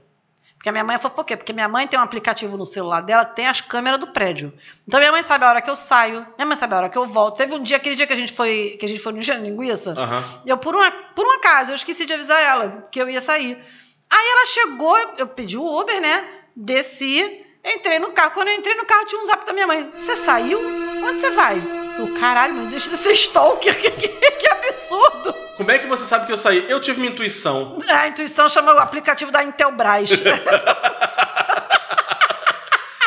Porque 0.56 0.70
a 0.70 0.72
minha 0.72 0.84
mãe 0.84 0.96
é 0.96 0.98
fofoqueira, 0.98 1.38
porque 1.38 1.52
minha 1.52 1.68
mãe 1.68 1.86
tem 1.86 1.98
um 1.98 2.02
aplicativo 2.02 2.56
no 2.56 2.66
celular 2.66 3.00
dela 3.00 3.24
que 3.24 3.36
tem 3.36 3.46
as 3.46 3.60
câmeras 3.60 4.00
do 4.00 4.08
prédio. 4.08 4.52
Então 4.86 4.98
minha 4.98 5.12
mãe 5.12 5.22
sabe 5.22 5.44
a 5.44 5.48
hora 5.48 5.62
que 5.62 5.70
eu 5.70 5.76
saio, 5.76 6.26
minha 6.36 6.46
mãe 6.46 6.56
sabe 6.56 6.74
a 6.74 6.78
hora 6.78 6.88
que 6.88 6.98
eu 6.98 7.06
volto. 7.06 7.36
Teve 7.36 7.54
um 7.54 7.62
dia, 7.62 7.76
aquele 7.76 7.94
dia 7.94 8.06
que 8.06 8.12
a 8.12 8.16
gente 8.16 8.32
foi, 8.32 8.76
que 8.78 8.84
a 8.84 8.88
gente 8.88 9.00
foi 9.00 9.12
no 9.12 9.18
Engenho 9.18 9.42
de 9.42 9.50
Linguiça, 9.50 9.92
Aham. 9.96 10.24
eu, 10.44 10.56
por, 10.58 10.74
uma, 10.74 10.90
por 10.90 11.26
um 11.26 11.32
acaso, 11.34 11.70
eu 11.70 11.74
esqueci 11.76 12.04
de 12.04 12.14
avisar 12.14 12.42
ela 12.42 12.88
que 12.90 13.00
eu 13.00 13.08
ia 13.08 13.20
sair. 13.20 13.62
Aí 14.10 14.26
ela 14.28 14.46
chegou, 14.46 14.96
eu 15.18 15.26
pedi 15.26 15.56
o 15.56 15.64
Uber, 15.80 16.00
né? 16.00 16.24
Desci, 16.54 17.44
entrei 17.64 17.98
no 17.98 18.12
carro. 18.12 18.30
Quando 18.32 18.48
eu 18.48 18.54
entrei 18.54 18.74
no 18.74 18.84
carro, 18.84 19.06
tinha 19.06 19.20
um 19.20 19.26
zap 19.26 19.44
da 19.44 19.52
minha 19.52 19.66
mãe. 19.66 19.90
Você 19.96 20.16
saiu? 20.16 20.58
Onde 21.04 21.20
você 21.20 21.30
vai? 21.30 21.60
Eu, 21.98 22.14
caralho, 22.18 22.54
mãe, 22.54 22.66
deixa 22.68 22.90
de 22.90 22.96
ser 22.96 23.12
stalker. 23.12 23.74
Que, 23.80 23.90
que, 23.90 24.08
que 24.08 24.48
absurdo. 24.48 25.34
Como 25.56 25.70
é 25.70 25.78
que 25.78 25.86
você 25.86 26.04
sabe 26.04 26.26
que 26.26 26.32
eu 26.32 26.38
saí? 26.38 26.64
Eu 26.68 26.80
tive 26.80 27.00
uma 27.00 27.10
intuição. 27.10 27.78
A 27.88 28.08
intuição 28.08 28.48
chama 28.48 28.74
o 28.74 28.78
aplicativo 28.78 29.30
da 29.32 29.42
Intelbras. 29.42 30.08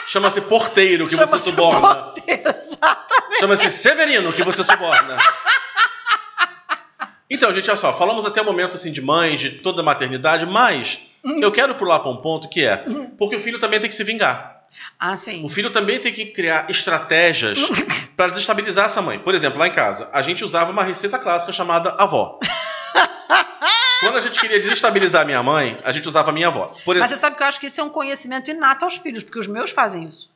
Chama-se 0.05 0.41
porteiro, 0.41 1.07
que 1.07 1.15
Chama-se 1.15 1.31
você 1.43 1.49
suborna. 1.51 1.81
porteiro, 1.95 2.49
exatamente. 2.57 3.39
Chama-se 3.39 3.69
Severino, 3.69 4.33
que 4.33 4.43
você 4.43 4.63
suborna. 4.63 5.15
Então, 7.29 7.51
gente, 7.53 7.69
olha 7.69 7.77
só, 7.77 7.93
falamos 7.93 8.25
até 8.25 8.41
o 8.41 8.45
momento 8.45 8.75
assim 8.75 8.91
de 8.91 9.01
mães, 9.01 9.39
de 9.39 9.51
toda 9.51 9.81
a 9.81 9.85
maternidade, 9.85 10.45
mas 10.45 10.99
eu 11.23 11.51
quero 11.51 11.75
pular 11.75 11.99
para 11.99 12.09
um 12.09 12.17
ponto 12.17 12.49
que 12.49 12.65
é, 12.65 12.83
porque 13.17 13.35
o 13.35 13.39
filho 13.39 13.59
também 13.59 13.79
tem 13.79 13.89
que 13.89 13.95
se 13.95 14.03
vingar. 14.03 14.63
Ah, 14.99 15.15
sim. 15.15 15.43
O 15.43 15.49
filho 15.49 15.69
também 15.69 15.99
tem 15.99 16.13
que 16.13 16.27
criar 16.27 16.69
estratégias 16.69 17.59
para 18.15 18.27
desestabilizar 18.27 18.85
essa 18.85 19.01
mãe. 19.01 19.19
Por 19.19 19.33
exemplo, 19.33 19.59
lá 19.59 19.67
em 19.67 19.71
casa, 19.71 20.09
a 20.13 20.21
gente 20.21 20.43
usava 20.43 20.71
uma 20.71 20.83
receita 20.83 21.17
clássica 21.17 21.51
chamada 21.51 21.91
avó. 21.97 22.39
Quando 24.01 24.17
a 24.17 24.21
gente 24.21 24.39
queria 24.39 24.59
desestabilizar 24.59 25.23
a 25.23 25.25
minha 25.25 25.43
mãe, 25.43 25.77
a 25.83 25.91
gente 25.91 26.07
usava 26.07 26.29
a 26.29 26.33
minha 26.33 26.47
avó. 26.47 26.75
Por 26.85 26.95
Mas 26.95 27.05
exemplo, 27.05 27.15
você 27.15 27.21
sabe 27.21 27.35
que 27.35 27.43
eu 27.43 27.47
acho 27.47 27.59
que 27.59 27.67
isso 27.67 27.81
é 27.81 27.83
um 27.83 27.89
conhecimento 27.89 28.49
inato 28.49 28.85
aos 28.85 28.95
filhos, 28.95 29.23
porque 29.23 29.39
os 29.39 29.47
meus 29.47 29.71
fazem 29.71 30.05
isso. 30.05 30.29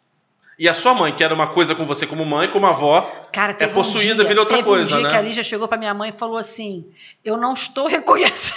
E 0.57 0.69
a 0.69 0.73
sua 0.73 0.93
mãe, 0.93 1.11
que 1.13 1.23
era 1.23 1.33
uma 1.33 1.47
coisa 1.47 1.73
com 1.73 1.85
você 1.85 2.05
como 2.05 2.25
mãe, 2.25 2.47
como 2.47 2.65
avó, 2.65 3.01
Cara, 3.31 3.55
É 3.59 3.67
possuída, 3.67 4.13
um 4.13 4.17
dia, 4.17 4.27
vira 4.27 4.41
outra 4.41 4.57
teve 4.57 4.67
coisa, 4.67 4.95
um 4.95 4.97
dia 4.97 5.07
né? 5.07 5.09
que 5.09 5.17
a 5.17 5.21
Lígia 5.21 5.43
chegou 5.43 5.67
pra 5.67 5.77
minha 5.77 5.93
mãe 5.93 6.09
e 6.09 6.17
falou 6.17 6.37
assim: 6.37 6.85
Eu 7.25 7.37
não 7.37 7.53
estou 7.53 7.87
reconhecendo 7.89 8.55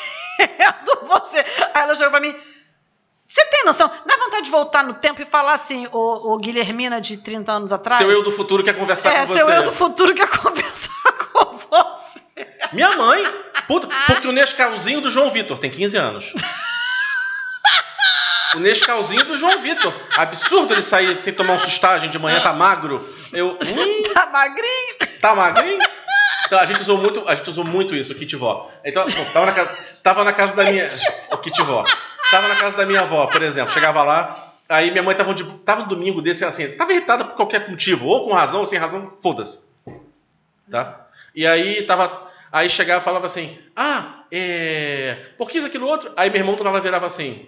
você. 1.07 1.39
Aí 1.75 1.83
ela 1.83 1.95
chegou 1.95 2.11
pra 2.11 2.21
mim. 2.21 2.35
Você 3.27 3.45
tem 3.47 3.65
noção? 3.65 3.91
Dá 4.07 4.17
vontade 4.17 4.45
de 4.45 4.51
voltar 4.51 4.85
no 4.85 4.95
tempo 4.95 5.21
e 5.21 5.25
falar 5.25 5.55
assim, 5.55 5.89
ô, 5.91 6.33
ô 6.33 6.39
Guilhermina 6.39 7.01
de 7.01 7.17
30 7.17 7.51
anos 7.53 7.73
atrás? 7.73 7.99
seu 7.99 8.11
eu 8.11 8.23
do 8.23 8.31
futuro 8.31 8.63
quer 8.63 8.75
conversar 8.75 9.11
é, 9.13 9.21
com 9.21 9.27
você. 9.27 9.39
seu 9.39 9.51
eu 9.51 9.63
do 9.65 9.73
futuro 9.73 10.15
quer 10.15 10.29
conversar 10.39 11.13
com 11.33 11.59
você. 11.59 12.49
Minha 12.73 12.93
mãe, 12.97 13.25
puta, 13.67 13.89
porque 14.07 14.29
o 14.29 14.33
Nescauzinho 14.33 15.01
do 15.01 15.11
João 15.11 15.31
Vitor 15.31 15.59
tem 15.59 15.71
15 15.71 15.97
anos. 15.97 16.33
O 18.57 18.59
Nescauzinho 18.59 19.25
do 19.25 19.37
João 19.37 19.59
Vitor. 19.61 19.93
Absurdo 20.17 20.73
ele 20.73 20.81
sair 20.81 21.17
sem 21.19 21.33
tomar 21.33 21.55
um 21.55 21.59
sustagem 21.61 22.09
de 22.09 22.19
manhã, 22.19 22.41
tá 22.41 22.55
magro. 22.55 23.07
Eu, 23.33 23.51
hum, 23.51 24.03
Tá 24.15 24.27
magrinho? 24.27 25.19
tá 25.21 25.35
magrinho? 25.35 25.79
Então, 26.47 26.59
a 26.59 26.65
gente 26.65 26.81
usou 26.81 26.97
muito, 26.97 27.23
a 27.29 27.35
gente 27.35 27.51
usou 27.51 27.65
muito 27.65 27.95
isso, 27.95 28.13
o 28.13 28.17
kit 28.17 28.35
vó. 28.37 28.71
Então, 28.85 29.05
tava 29.33 29.47
na 29.47 29.53
casa, 29.53 29.79
tava 30.03 30.25
na 30.25 30.33
casa 30.33 30.55
da 30.55 30.65
minha, 30.65 30.89
o 31.33 31.37
kit 31.39 31.61
vó. 31.63 31.85
Tava 32.31 32.49
na 32.49 32.57
casa 32.57 32.77
da 32.77 32.87
minha 32.87 33.01
avó, 33.01 33.27
por 33.27 33.43
exemplo. 33.43 33.73
Chegava 33.75 34.03
lá, 34.03 34.53
aí 34.69 34.91
minha 34.91 35.03
mãe 35.03 35.15
tava, 35.15 35.35
de, 35.35 35.45
tava 35.45 35.83
um 35.83 35.89
domingo 35.89 36.23
desse 36.23 36.45
assim, 36.45 36.69
tava 36.77 36.93
irritada 36.93 37.25
por 37.25 37.35
qualquer 37.35 37.69
motivo, 37.69 38.07
ou 38.07 38.25
com 38.25 38.33
razão 38.33 38.61
ou 38.61 38.67
sem 38.67 38.79
razão, 38.79 39.13
foda-se. 39.21 39.65
Tá? 40.71 41.07
E 41.35 41.47
aí 41.47 41.83
tava, 41.83 42.31
aí 42.51 42.71
chegava 42.71 43.01
e 43.01 43.05
falava 43.05 43.27
assim: 43.27 43.59
"Ah, 43.75 44.23
é, 44.33 45.17
por 45.37 45.51
que 45.51 45.59
isso 45.59 45.67
aquilo 45.67 45.87
outro?" 45.87 46.13
Aí 46.17 46.31
meu 46.31 46.41
irmão 46.41 46.57
toda 46.57 46.71
hora 46.71 46.81
virava 46.81 47.07
assim: 47.07 47.47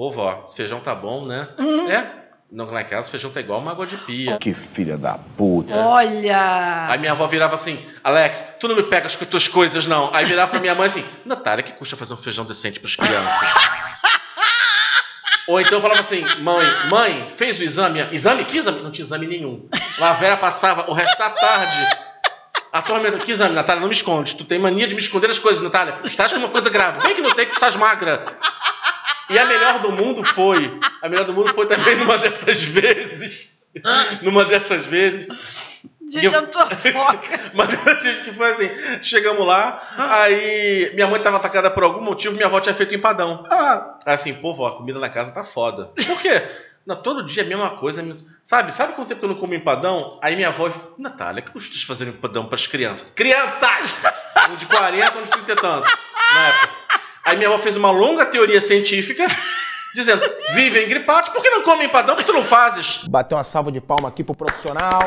"Pô, 0.00 0.10
vó, 0.10 0.44
esse 0.46 0.56
feijão 0.56 0.80
tá 0.80 0.94
bom, 0.94 1.26
né?" 1.26 1.50
É? 1.90 2.06
Não, 2.50 2.64
lá 2.64 2.80
em 2.80 2.84
casa, 2.84 3.00
esse 3.02 3.10
feijão 3.10 3.30
tá 3.30 3.38
igual 3.38 3.60
uma 3.60 3.72
água 3.72 3.86
de 3.86 3.98
pia. 3.98 4.38
Que 4.38 4.54
filha 4.54 4.96
da 4.96 5.18
puta. 5.36 5.78
Olha! 5.78 6.86
Aí 6.88 6.98
minha 6.98 7.12
avó 7.12 7.26
virava 7.26 7.54
assim, 7.54 7.78
Alex, 8.02 8.56
tu 8.58 8.66
não 8.66 8.76
me 8.76 8.84
pegas 8.84 9.14
com 9.14 9.24
as 9.24 9.30
tuas 9.30 9.46
coisas, 9.46 9.84
não. 9.84 10.08
Aí 10.14 10.24
virava 10.24 10.52
pra 10.52 10.58
minha 10.58 10.74
mãe 10.74 10.86
assim, 10.86 11.04
Natália, 11.22 11.62
que 11.62 11.72
custa 11.72 11.98
fazer 11.98 12.14
um 12.14 12.16
feijão 12.16 12.46
decente 12.46 12.80
pras 12.80 12.96
crianças? 12.96 13.50
Ou 15.46 15.60
então 15.60 15.74
eu 15.74 15.82
falava 15.82 16.00
assim, 16.00 16.24
mãe, 16.38 16.66
mãe, 16.88 17.28
fez 17.28 17.60
o 17.60 17.62
exame? 17.62 18.00
Exame? 18.10 18.46
Que 18.46 18.56
exame? 18.56 18.80
Não 18.80 18.90
tinha 18.90 19.04
exame 19.04 19.26
nenhum. 19.26 19.68
Lá 19.98 20.10
a 20.10 20.14
Vera 20.14 20.38
passava 20.38 20.90
o 20.90 20.94
resto 20.94 21.18
da 21.18 21.28
tarde 21.28 21.88
A 22.72 22.80
tua 22.80 23.00
mãe, 23.00 23.18
que 23.18 23.32
exame, 23.32 23.54
Natália? 23.54 23.82
Não 23.82 23.88
me 23.88 23.94
esconde. 23.94 24.34
Tu 24.34 24.44
tem 24.44 24.58
mania 24.58 24.88
de 24.88 24.94
me 24.94 25.00
esconder 25.00 25.28
as 25.28 25.38
coisas, 25.38 25.62
Natália. 25.62 25.98
Estás 26.04 26.32
com 26.32 26.38
uma 26.38 26.48
coisa 26.48 26.70
grave. 26.70 27.02
Bem 27.06 27.14
que 27.14 27.20
não 27.20 27.34
tem 27.34 27.44
que 27.44 27.50
tu 27.50 27.54
estás 27.54 27.76
magra. 27.76 28.24
E 29.30 29.38
a 29.38 29.46
melhor 29.46 29.78
do 29.78 29.92
mundo 29.92 30.24
foi. 30.24 30.78
A 31.00 31.08
melhor 31.08 31.24
do 31.24 31.32
mundo 31.32 31.54
foi 31.54 31.66
também 31.66 31.96
numa 31.96 32.18
dessas 32.18 32.62
vezes. 32.64 33.60
Numa 34.22 34.44
dessas 34.44 34.84
vezes. 34.84 35.28
Gente, 36.10 36.34
eu 36.34 36.46
tô 36.48 36.58
foca. 36.58 37.40
Mas 37.54 38.02
gente 38.02 38.24
que 38.24 38.32
foi 38.32 38.50
assim, 38.50 38.68
chegamos 39.04 39.46
lá, 39.46 39.80
aí 39.96 40.90
minha 40.92 41.06
mãe 41.06 41.18
estava 41.18 41.36
atacada 41.36 41.70
por 41.70 41.84
algum 41.84 42.02
motivo, 42.02 42.34
minha 42.34 42.46
avó 42.46 42.58
tinha 42.58 42.74
feito 42.74 42.92
empadão. 42.92 43.46
Aí 44.04 44.14
assim, 44.14 44.34
pô, 44.34 44.52
vó, 44.52 44.66
a 44.66 44.76
comida 44.76 44.98
na 44.98 45.08
casa 45.08 45.30
tá 45.30 45.44
foda. 45.44 45.86
Por 45.86 46.20
quê? 46.20 46.42
Não, 46.84 47.00
todo 47.00 47.22
dia 47.22 47.44
é 47.44 47.46
a 47.46 47.48
mesma 47.48 47.70
coisa. 47.76 48.02
Sabe, 48.42 48.74
sabe 48.74 48.94
quanto 48.94 49.06
tempo 49.06 49.20
que 49.20 49.26
eu 49.26 49.30
não 49.30 49.36
como 49.36 49.54
empadão? 49.54 50.18
Aí 50.20 50.34
minha 50.34 50.48
avó, 50.48 50.68
Natália, 50.98 51.42
que 51.42 51.52
custas 51.52 51.82
fazer 51.84 52.08
empadão 52.08 52.46
para 52.46 52.56
as 52.56 52.66
crianças? 52.66 53.08
Crianças! 53.14 53.94
Um 54.50 54.56
de 54.56 54.64
40, 54.64 55.18
um 55.18 55.22
de 55.24 55.30
30 55.30 55.52
e 55.52 55.56
tanto, 55.56 55.98
na 56.32 56.48
época. 56.48 56.79
Aí 57.24 57.36
minha 57.36 57.48
avó 57.48 57.58
fez 57.58 57.76
uma 57.76 57.90
longa 57.90 58.24
teoria 58.26 58.60
científica, 58.60 59.26
dizendo, 59.94 60.22
vivem 60.54 60.88
gripados, 60.88 61.30
por 61.30 61.42
que 61.42 61.50
não 61.50 61.62
comem 61.62 61.86
empadão? 61.86 62.14
Por 62.14 62.24
que 62.24 62.30
tu 62.30 62.36
não 62.36 62.44
fazes? 62.44 63.04
Bateu 63.08 63.36
uma 63.36 63.44
salva 63.44 63.70
de 63.70 63.80
palma 63.80 64.08
aqui 64.08 64.24
pro 64.24 64.34
profissional. 64.34 65.06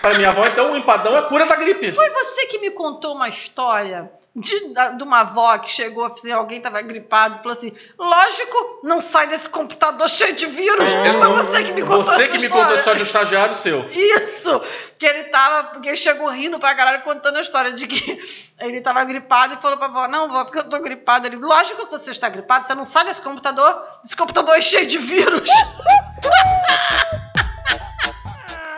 Para 0.00 0.14
minha 0.14 0.28
avó, 0.28 0.46
então, 0.46 0.72
o 0.72 0.76
empadão 0.76 1.16
é 1.16 1.18
a 1.18 1.22
cura 1.22 1.44
da 1.44 1.56
gripe. 1.56 1.92
Foi 1.92 2.08
você 2.10 2.46
que 2.46 2.58
me 2.58 2.70
contou 2.70 3.14
uma 3.14 3.28
história 3.28 4.10
de, 4.38 4.60
de 4.96 5.02
uma 5.02 5.20
avó 5.20 5.58
que 5.58 5.70
chegou, 5.70 6.04
assim, 6.06 6.30
alguém 6.32 6.58
estava 6.58 6.80
gripado, 6.82 7.38
falou 7.42 7.56
assim: 7.56 7.72
lógico, 7.98 8.80
não 8.82 9.00
sai 9.00 9.26
desse 9.26 9.48
computador 9.48 10.08
cheio 10.08 10.34
de 10.34 10.46
vírus. 10.46 10.84
Foi 10.84 11.32
você 11.32 11.64
que 11.64 11.72
me 11.72 11.82
contou 11.82 12.04
Você 12.04 12.24
essa 12.24 12.32
que 12.32 12.38
me 12.38 12.48
contou 12.48 12.74
a 12.74 12.76
história. 12.76 12.78
história 12.78 12.96
de 12.96 13.02
um 13.02 13.06
estagiário 13.06 13.54
seu. 13.54 13.84
Isso! 13.90 14.62
Que 14.98 15.06
ele 15.06 15.24
tava. 15.24 15.64
Porque 15.70 15.88
ele 15.88 15.96
chegou 15.96 16.28
rindo 16.28 16.58
pra 16.58 16.74
caralho 16.74 17.02
contando 17.02 17.36
a 17.36 17.40
história 17.40 17.72
de 17.72 17.86
que 17.86 18.18
ele 18.60 18.80
tava 18.80 19.04
gripado 19.04 19.54
e 19.54 19.56
falou 19.58 19.76
pra 19.78 19.86
avó: 19.86 20.08
Não, 20.08 20.28
vó, 20.28 20.44
porque 20.44 20.58
eu 20.58 20.64
tô 20.68 20.78
gripado. 20.80 21.26
Ele, 21.26 21.36
lógico 21.36 21.86
que 21.86 21.90
você 21.92 22.10
está 22.10 22.28
gripado, 22.28 22.66
você 22.66 22.74
não 22.74 22.84
sai 22.84 23.04
desse 23.04 23.20
computador. 23.20 23.82
Esse 24.04 24.16
computador 24.16 24.56
é 24.56 24.62
cheio 24.62 24.86
de 24.86 24.98
vírus. 24.98 25.48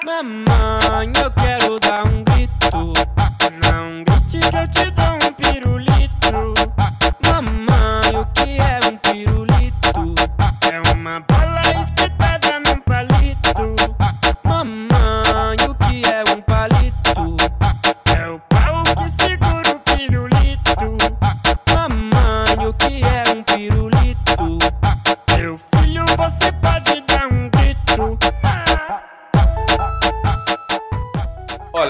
Mamãe, 0.04 1.12
eu 1.22 1.30
quero 1.32 1.78
dar 1.78 2.06
um 2.06 2.24
grito. 2.24 2.50
Não 3.70 4.02
grite 4.04 4.38
que 4.38 4.56
eu 4.56 4.68
te 4.70 4.90
dou 4.92 4.99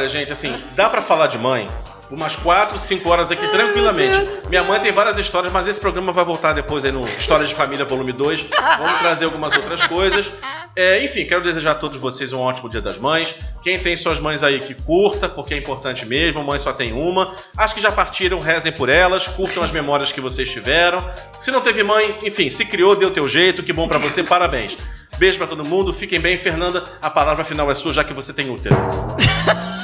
Olha, 0.00 0.08
gente, 0.08 0.32
assim, 0.32 0.50
dá 0.74 0.88
pra 0.88 1.02
falar 1.02 1.26
de 1.26 1.36
mãe 1.36 1.66
umas 2.10 2.34
4, 2.34 2.78
5 2.78 3.06
horas 3.06 3.30
aqui 3.30 3.46
tranquilamente. 3.48 4.16
Minha 4.48 4.64
mãe 4.64 4.80
tem 4.80 4.90
várias 4.90 5.18
histórias, 5.18 5.52
mas 5.52 5.68
esse 5.68 5.78
programa 5.78 6.10
vai 6.10 6.24
voltar 6.24 6.54
depois 6.54 6.86
aí 6.86 6.90
no 6.90 7.06
Histórias 7.06 7.50
de 7.50 7.54
Família 7.54 7.84
Volume 7.84 8.12
2. 8.12 8.46
Vamos 8.78 8.98
trazer 8.98 9.26
algumas 9.26 9.54
outras 9.54 9.86
coisas. 9.86 10.32
É, 10.74 11.04
enfim, 11.04 11.26
quero 11.26 11.42
desejar 11.42 11.72
a 11.72 11.74
todos 11.74 11.98
vocês 11.98 12.32
um 12.32 12.40
ótimo 12.40 12.70
Dia 12.70 12.80
das 12.80 12.96
Mães. 12.96 13.34
Quem 13.62 13.78
tem 13.78 13.94
suas 13.94 14.18
mães 14.18 14.42
aí 14.42 14.58
que 14.58 14.72
curta, 14.72 15.28
porque 15.28 15.52
é 15.52 15.58
importante 15.58 16.06
mesmo, 16.06 16.42
mãe 16.42 16.58
só 16.58 16.72
tem 16.72 16.94
uma. 16.94 17.34
Acho 17.54 17.74
que 17.74 17.80
já 17.82 17.92
partiram, 17.92 18.40
rezem 18.40 18.72
por 18.72 18.88
elas, 18.88 19.26
curtam 19.26 19.62
as 19.62 19.70
memórias 19.70 20.10
que 20.10 20.20
vocês 20.22 20.48
tiveram. 20.48 21.06
Se 21.38 21.50
não 21.50 21.60
teve 21.60 21.82
mãe, 21.82 22.16
enfim, 22.24 22.48
se 22.48 22.64
criou, 22.64 22.96
deu 22.96 23.10
teu 23.10 23.28
jeito, 23.28 23.62
que 23.62 23.72
bom 23.74 23.86
pra 23.86 23.98
você, 23.98 24.22
parabéns. 24.22 24.78
Beijo 25.18 25.36
pra 25.36 25.46
todo 25.46 25.62
mundo, 25.62 25.92
fiquem 25.92 26.18
bem. 26.18 26.38
Fernanda, 26.38 26.82
a 27.02 27.10
palavra 27.10 27.44
final 27.44 27.70
é 27.70 27.74
sua, 27.74 27.92
já 27.92 28.02
que 28.02 28.14
você 28.14 28.32
tem 28.32 28.48
útero. 28.48 28.74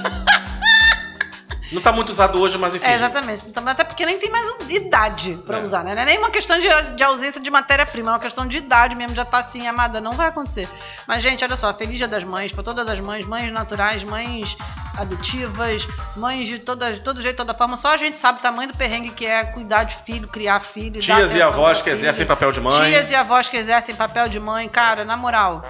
Não 1.73 1.83
tá 1.83 1.91
muito 1.91 2.11
usado 2.11 2.41
hoje, 2.41 2.57
mas 2.57 2.75
enfim. 2.75 2.87
É, 2.87 2.95
exatamente. 2.95 3.45
Então, 3.47 3.67
até 3.67 3.83
porque 3.83 4.07
nem 4.07 4.19
tem 4.19 4.31
mais 4.31 4.47
idade 4.69 5.37
pra 5.47 5.59
É. 5.59 5.63
usar, 5.63 5.83
né? 5.83 5.95
Não 5.95 6.03
é 6.03 6.05
nem 6.05 6.19
uma 6.19 6.31
questão 6.31 6.59
de, 6.59 6.69
de 6.95 7.03
ausência 7.03 7.41
de 7.41 7.51
matéria-prima, 7.51 8.11
é 8.11 8.15
uma 8.15 8.21
questão 8.21 8.47
de 8.47 8.59
idade 8.59 8.95
mesmo. 8.95 9.15
Já 9.17 9.25
tá 9.25 9.39
assim, 9.39 9.67
amada, 9.67 10.01
não 10.01 10.13
vai 10.13 10.29
acontecer. 10.29 10.69
Mas, 11.07 11.23
gente, 11.23 11.43
olha 11.45 11.57
só, 11.57 11.75
feliz 11.75 11.97
dia 11.99 12.07
das 12.09 12.23
mães, 12.25 12.53
pra 12.53 12.63
todas 12.63 12.87
as 12.89 13.01
mães, 13.01 13.27
mães 13.27 13.53
naturais, 13.53 14.05
mães 14.05 14.57
adotivas, 14.97 15.87
mães 16.17 16.49
de 16.49 16.59
toda, 16.59 16.93
de 16.93 17.01
todo 17.01 17.21
jeito, 17.23 17.37
toda 17.37 17.55
forma. 17.55 17.77
Só 17.77 17.93
a 17.95 17.97
gente 17.97 18.17
sabe 18.19 18.39
o 18.39 18.43
tamanho 18.43 18.73
do 18.73 18.79
perrengue 18.79 19.11
que 19.11 19.27
é 19.27 19.45
cuidar 19.45 19.85
de 19.85 19.97
filho, 20.05 20.27
criar 20.29 20.61
filho. 20.61 21.01
Tias 21.01 21.35
e 21.35 21.43
avós 21.43 21.83
que 21.83 21.91
exercem 21.91 22.27
papel 22.27 22.53
de 22.53 22.61
mãe. 22.61 22.91
Tias 22.91 23.11
e 23.11 23.15
avós 23.15 23.49
que 23.49 23.57
exercem 23.57 23.95
papel 23.95 24.29
de 24.29 24.41
mãe, 24.41 24.69
cara, 24.69 25.05
na 25.05 25.17
moral. 25.17 25.65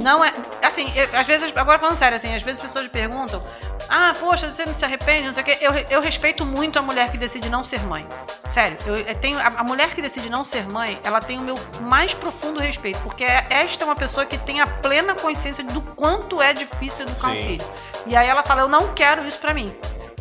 Não 0.00 0.24
é. 0.24 0.32
Assim, 0.62 0.90
eu- 0.96 1.08
às 1.18 1.26
vezes, 1.26 1.52
agora 1.56 1.78
falando 1.78 1.96
sério, 1.98 2.16
assim, 2.16 2.34
às 2.34 2.42
vezes 2.42 2.60
as 2.60 2.66
pessoas 2.66 2.84
me 2.84 2.90
perguntam: 2.90 3.42
ah, 3.88 4.14
poxa, 4.18 4.48
você 4.48 4.64
não 4.64 4.72
se 4.74 4.84
arrepende, 4.84 5.26
não 5.26 5.34
sei 5.34 5.42
o 5.42 5.46
quê. 5.46 5.58
Eu, 5.60 5.72
eu 5.90 6.00
respeito 6.00 6.44
muito 6.44 6.78
a 6.78 6.82
mulher 6.82 7.10
que 7.10 7.18
decide 7.18 7.48
não 7.48 7.64
ser 7.64 7.82
mãe. 7.84 8.06
Sério, 8.48 8.76
eu, 8.86 9.14
tenho. 9.16 9.38
A, 9.38 9.46
a 9.46 9.64
mulher 9.64 9.94
que 9.94 10.02
decide 10.02 10.28
não 10.28 10.44
ser 10.44 10.70
mãe, 10.70 10.98
ela 11.04 11.20
tem 11.20 11.38
o 11.38 11.42
meu 11.42 11.54
mais 11.82 12.12
profundo 12.14 12.60
respeito, 12.60 12.98
porque 13.00 13.24
é- 13.24 13.44
esta 13.50 13.84
é 13.84 13.86
uma 13.86 13.96
pessoa 13.96 14.26
que 14.26 14.36
tem 14.38 14.60
a 14.60 14.66
plena 14.66 15.14
consciência 15.14 15.64
do 15.64 15.80
quanto 15.80 16.40
é 16.40 16.52
difícil 16.52 17.06
educar 17.06 17.28
um 17.28 17.34
Sim. 17.34 17.46
filho. 17.46 17.66
E 18.06 18.16
aí 18.16 18.28
ela 18.28 18.42
fala: 18.42 18.62
eu 18.62 18.68
não 18.68 18.92
quero 18.94 19.26
isso 19.26 19.38
pra 19.38 19.54
mim. 19.54 19.72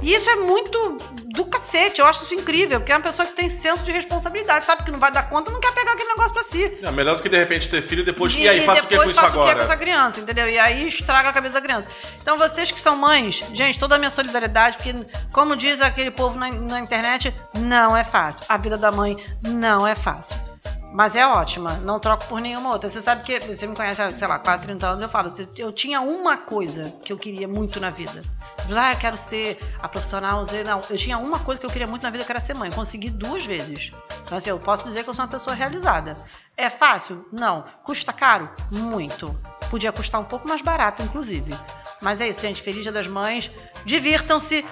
E 0.02 0.14
isso 0.14 0.30
é 0.30 0.36
muito 0.36 0.98
do 1.28 1.46
cacete, 1.46 2.02
eu 2.02 2.08
acho 2.08 2.24
isso 2.24 2.34
incrível, 2.34 2.80
porque 2.80 2.92
é 2.92 2.96
uma 2.96 3.04
pessoa 3.04 3.26
que 3.26 3.34
tem 3.34 3.50
senso 3.50 3.84
de 3.84 3.92
responsabilidade, 3.92 4.66
sabe 4.66 4.84
que 4.84 4.92
não 4.92 5.00
vai 5.00 5.12
dar 5.12 5.30
conta, 5.30 5.52
não 5.52 5.60
quer 5.60 5.74
pegar 5.74 5.94
aquele 5.94 6.10
negócio 6.10 6.34
pra 6.34 6.44
si. 6.44 6.80
É 6.82 6.92
melhor 6.92 7.16
do 7.18 7.22
que 7.22 7.30
de 7.30 7.38
repente 7.38 7.70
ter 7.70 7.82
filho 7.82 8.02
e 8.02 8.06
depois. 8.06 8.34
E, 8.34 8.48
aí, 8.48 8.66
faço 8.66 8.84
o 8.84 8.88
que 8.88 8.98
com 8.98 9.04
isso 9.04 9.14
faço 9.14 9.28
o 9.28 9.32
que 9.32 9.38
com 9.38 9.44
agora? 9.44 9.64
essa 9.64 9.78
criança, 9.78 10.20
entendeu? 10.20 10.50
E 10.50 10.60
aí 10.60 10.88
estraga 10.88 11.30
a 11.30 11.34
cabeça 11.34 11.54
da 11.54 11.62
criança. 11.62 11.88
Então, 12.22 12.38
vocês 12.38 12.72
que 12.72 12.82
são 12.82 12.96
mães, 12.96 13.44
gente, 13.54 13.80
toda 13.80 13.96
a 13.96 13.98
minha 13.98 14.12
solidariedade, 14.12 14.78
porque, 14.78 14.94
como 15.32 15.56
diz 15.56 15.82
aquele 15.82 16.12
povo 16.12 16.38
na, 16.38 16.50
na 16.52 16.80
internet, 16.80 17.34
não 17.54 17.96
é 17.96 18.04
fácil. 18.04 18.46
A 18.50 18.58
vida 18.58 18.78
da 18.78 18.92
mãe 18.92 19.16
não 19.42 19.88
é 19.88 19.96
fácil. 19.96 20.51
Mas 20.94 21.16
é 21.16 21.26
ótima, 21.26 21.76
não 21.76 22.00
troco 22.00 22.26
por 22.26 22.42
nenhuma 22.42 22.70
outra. 22.70 22.90
Você 22.90 23.02
sabe 23.02 23.24
que, 23.24 23.40
você 23.40 23.66
me 23.66 23.76
conhece 23.76 24.02
há, 24.02 24.12
sei 24.12 24.28
lá, 24.28 24.38
4, 24.38 24.68
30 24.68 24.88
anos, 24.88 25.02
eu 25.02 25.08
falo, 25.10 25.32
eu 25.58 25.72
tinha 25.72 26.02
uma 26.02 26.38
coisa 26.38 26.94
que 27.04 27.14
eu 27.14 27.18
queria 27.18 27.48
muito 27.48 27.80
na 27.80 27.90
vida. 27.90 28.22
Tipo, 28.62 28.74
Ah, 28.76 28.92
eu 28.94 28.98
quero 28.98 29.18
ser 29.18 29.58
a 29.82 29.88
profissional, 29.88 30.46
Z. 30.46 30.64
não. 30.64 30.82
Eu 30.90 30.98
tinha 30.98 31.18
uma 31.18 31.40
coisa 31.40 31.60
que 31.60 31.66
eu 31.66 31.70
queria 31.70 31.88
muito 31.88 32.04
na 32.04 32.10
vida, 32.10 32.24
que 32.26 32.32
era 32.32 32.42
ser 32.42 32.54
mãe. 32.54 32.70
Consegui 32.72 33.10
duas 33.10 33.46
vezes. 33.46 33.92
Então, 34.26 34.38
assim, 34.38 34.50
eu 34.50 34.60
posso 34.60 34.84
dizer 34.84 35.04
que 35.04 35.10
eu 35.10 35.14
sou 35.14 35.24
uma 35.24 35.32
pessoa 35.32 35.56
realizada. 35.56 36.18
É 36.58 36.70
fácil? 36.70 37.26
Não. 37.32 37.64
Custa 37.84 38.12
caro? 38.14 38.50
Muito. 38.70 39.34
Podia 39.70 39.92
custar 39.92 40.20
um 40.20 40.26
pouco 40.26 40.48
mais 40.48 40.62
barato, 40.62 41.02
inclusive. 41.02 41.56
Mas 42.02 42.20
é 42.20 42.28
isso, 42.28 42.42
gente. 42.42 42.62
Feliz 42.62 42.84
Dia 42.84 42.92
das 42.92 43.08
Mães. 43.08 43.50
Divirtam-se. 43.86 44.66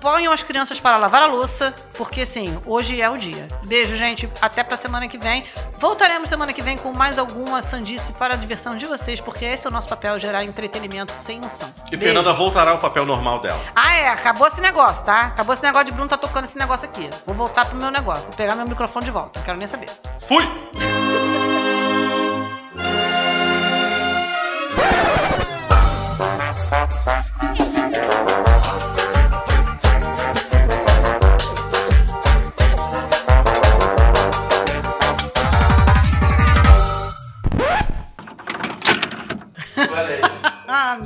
Ponham 0.00 0.32
as 0.32 0.42
crianças 0.42 0.78
para 0.78 0.96
lavar 0.96 1.22
a 1.22 1.26
louça, 1.26 1.74
porque 1.96 2.24
sim, 2.24 2.58
hoje 2.64 3.00
é 3.00 3.10
o 3.10 3.16
dia. 3.16 3.48
Beijo, 3.66 3.96
gente. 3.96 4.30
Até 4.40 4.62
pra 4.62 4.76
semana 4.76 5.08
que 5.08 5.18
vem. 5.18 5.44
Voltaremos 5.80 6.28
semana 6.28 6.52
que 6.52 6.62
vem 6.62 6.76
com 6.76 6.92
mais 6.92 7.18
alguma 7.18 7.62
sandice 7.62 8.12
para 8.12 8.34
a 8.34 8.36
diversão 8.36 8.76
de 8.76 8.86
vocês, 8.86 9.20
porque 9.20 9.44
esse 9.44 9.66
é 9.66 9.70
o 9.70 9.72
nosso 9.72 9.88
papel, 9.88 10.18
gerar 10.18 10.44
entretenimento 10.44 11.12
sem 11.20 11.40
noção. 11.40 11.72
E 11.86 11.96
Beijo. 11.96 12.14
Fernanda 12.14 12.32
voltará 12.32 12.70
ao 12.70 12.78
papel 12.78 13.04
normal 13.04 13.40
dela. 13.40 13.60
Ah, 13.74 13.94
é, 13.94 14.08
acabou 14.08 14.46
esse 14.46 14.60
negócio, 14.60 15.04
tá? 15.04 15.26
Acabou 15.26 15.54
esse 15.54 15.62
negócio 15.62 15.86
de 15.86 15.92
Bruno 15.92 16.08
tá 16.08 16.16
tocando 16.16 16.44
esse 16.44 16.58
negócio 16.58 16.88
aqui. 16.88 17.08
Vou 17.26 17.34
voltar 17.34 17.66
pro 17.66 17.76
meu 17.76 17.90
negócio, 17.90 18.24
vou 18.24 18.34
pegar 18.34 18.54
meu 18.54 18.66
microfone 18.66 19.04
de 19.04 19.10
volta, 19.10 19.38
não 19.38 19.44
quero 19.44 19.58
nem 19.58 19.68
saber. 19.68 19.90
Fui! 20.26 20.46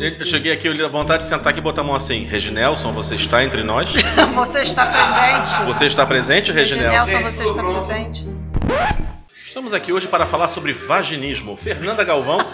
Eu 0.03 0.27
cheguei 0.27 0.53
aqui, 0.53 0.67
eu 0.67 0.77
dei 0.77 0.89
vontade 0.89 1.23
de 1.23 1.29
sentar 1.29 1.51
aqui 1.51 1.61
e 1.61 1.63
botar 1.63 1.83
a 1.83 1.85
mão 1.85 1.95
assim. 1.95 2.25
Reginelson, 2.25 2.93
você 2.93 3.15
está 3.15 3.45
entre 3.45 3.63
nós? 3.63 3.89
você 4.35 4.63
está 4.63 4.87
presente. 4.87 5.67
Você 5.67 5.87
está 5.87 6.05
presente, 6.05 6.51
Reginelson? 6.51 7.05
Reginelson, 7.05 7.31
você 7.31 7.45
está 7.45 7.63
presente. 7.63 8.29
Estamos 9.33 9.73
aqui 9.73 9.93
hoje 9.93 10.09
para 10.09 10.27
falar 10.27 10.49
sobre 10.49 10.73
vaginismo. 10.73 11.57
Fernanda 11.57 12.03
Galvão. 12.03 12.39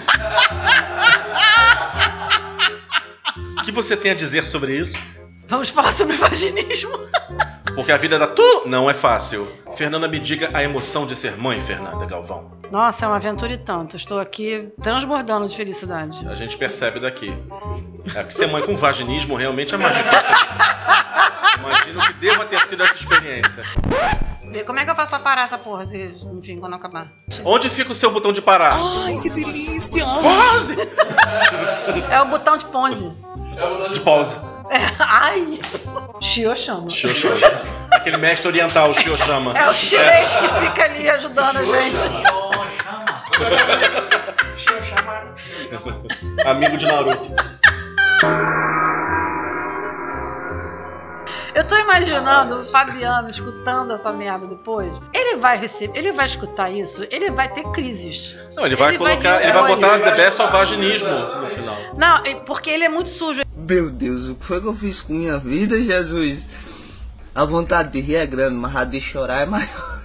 O 3.60 3.70
que 3.70 3.72
você 3.72 3.94
tem 3.94 4.12
a 4.12 4.14
dizer 4.14 4.46
sobre 4.46 4.74
isso? 4.74 4.98
Vamos 5.46 5.68
falar 5.68 5.92
sobre 5.92 6.16
vaginismo. 6.16 6.98
Porque 7.78 7.92
a 7.92 7.96
vida 7.96 8.18
da 8.18 8.26
tu 8.26 8.64
não 8.66 8.90
é 8.90 8.92
fácil. 8.92 9.46
Fernanda, 9.76 10.08
me 10.08 10.18
diga 10.18 10.50
a 10.52 10.64
emoção 10.64 11.06
de 11.06 11.14
ser 11.14 11.36
mãe, 11.36 11.60
Fernanda 11.60 12.04
Galvão. 12.06 12.50
Nossa, 12.72 13.04
é 13.04 13.08
uma 13.08 13.14
aventura 13.14 13.52
e 13.52 13.56
tanto. 13.56 13.94
Estou 13.94 14.18
aqui 14.18 14.68
transbordando 14.82 15.46
de 15.46 15.56
felicidade. 15.56 16.26
A 16.26 16.34
gente 16.34 16.56
percebe 16.56 16.98
daqui. 16.98 17.32
É 18.16 18.22
porque 18.24 18.32
ser 18.36 18.48
mãe 18.48 18.62
com 18.62 18.76
vaginismo 18.76 19.36
realmente 19.36 19.76
é 19.76 19.78
mais 19.78 19.96
difícil. 19.96 20.26
Imagino 21.60 22.00
que 22.00 22.12
deva 22.14 22.44
ter 22.46 22.66
sido 22.66 22.82
essa 22.82 22.96
experiência. 22.96 23.62
Como 24.66 24.80
é 24.80 24.84
que 24.84 24.90
eu 24.90 24.96
faço 24.96 25.10
pra 25.10 25.20
parar 25.20 25.44
essa 25.44 25.56
porra, 25.56 25.84
se, 25.84 26.16
enfim, 26.32 26.58
quando 26.58 26.74
acabar? 26.74 27.12
Onde 27.44 27.70
fica 27.70 27.92
o 27.92 27.94
seu 27.94 28.10
botão 28.10 28.32
de 28.32 28.42
parar? 28.42 28.72
Ai, 28.74 29.20
que 29.22 29.30
delícia! 29.30 30.04
Pause! 30.04 30.74
É 32.10 32.20
o 32.22 32.24
botão 32.24 32.56
de 32.56 32.64
ponze. 32.64 33.12
É 33.56 33.64
o 33.64 33.76
botão 33.76 33.92
de 33.92 34.00
pause. 34.00 34.57
É, 34.70 34.76
ai! 34.98 35.60
Shio 36.20 36.54
chama. 36.54 36.90
Shioshama. 36.90 37.36
Aquele 37.90 38.16
mestre 38.18 38.48
oriental, 38.48 38.90
o 38.90 38.94
Shioshama. 38.94 39.56
É 39.56 39.68
o 39.68 39.74
chinês 39.74 40.34
que 40.36 40.48
fica 40.48 40.84
ali 40.84 41.08
ajudando 41.08 41.56
a 41.58 41.64
gente. 41.64 41.98
Amigo 46.44 46.76
de 46.76 46.86
Naruto. 46.86 47.34
Eu 51.54 51.66
tô 51.66 51.76
imaginando 51.76 52.60
o 52.60 52.64
Fabiano 52.66 53.30
escutando 53.30 53.92
essa 53.92 54.12
merda 54.12 54.46
depois. 54.46 54.92
Ele 55.12 55.38
vai 55.38 55.58
receber, 55.58 55.98
ele 55.98 56.12
vai 56.12 56.26
escutar 56.26 56.70
isso, 56.70 57.04
ele 57.10 57.30
vai 57.32 57.48
ter 57.48 57.64
crises. 57.72 58.32
Não, 58.54 58.64
ele 58.64 58.76
vai 58.76 58.96
colocar, 58.96 59.38
rir 59.38 59.44
ele 59.44 59.52
vai 59.52 59.74
botar 59.74 59.98
The 59.98 60.10
Best 60.12 60.40
of 60.40 60.52
Vaginismo 60.52 61.08
no 61.08 61.46
final. 61.48 61.76
Não, 61.96 62.18
é 62.18 62.34
porque 62.34 62.70
ele 62.70 62.84
é 62.84 62.88
muito 62.88 63.08
sujo. 63.08 63.42
Meu 63.68 63.90
Deus, 63.90 64.30
o 64.30 64.34
que 64.34 64.46
foi 64.46 64.62
que 64.62 64.66
eu 64.66 64.74
fiz 64.74 65.02
com 65.02 65.12
minha 65.12 65.36
vida, 65.36 65.78
Jesus? 65.78 66.48
A 67.34 67.44
vontade 67.44 67.92
de 67.92 68.00
rir 68.00 68.14
é 68.14 68.24
grande, 68.24 68.54
mas 68.54 68.74
a 68.74 68.82
de 68.82 68.98
chorar 68.98 69.42
é 69.42 69.46
maior. 69.46 69.97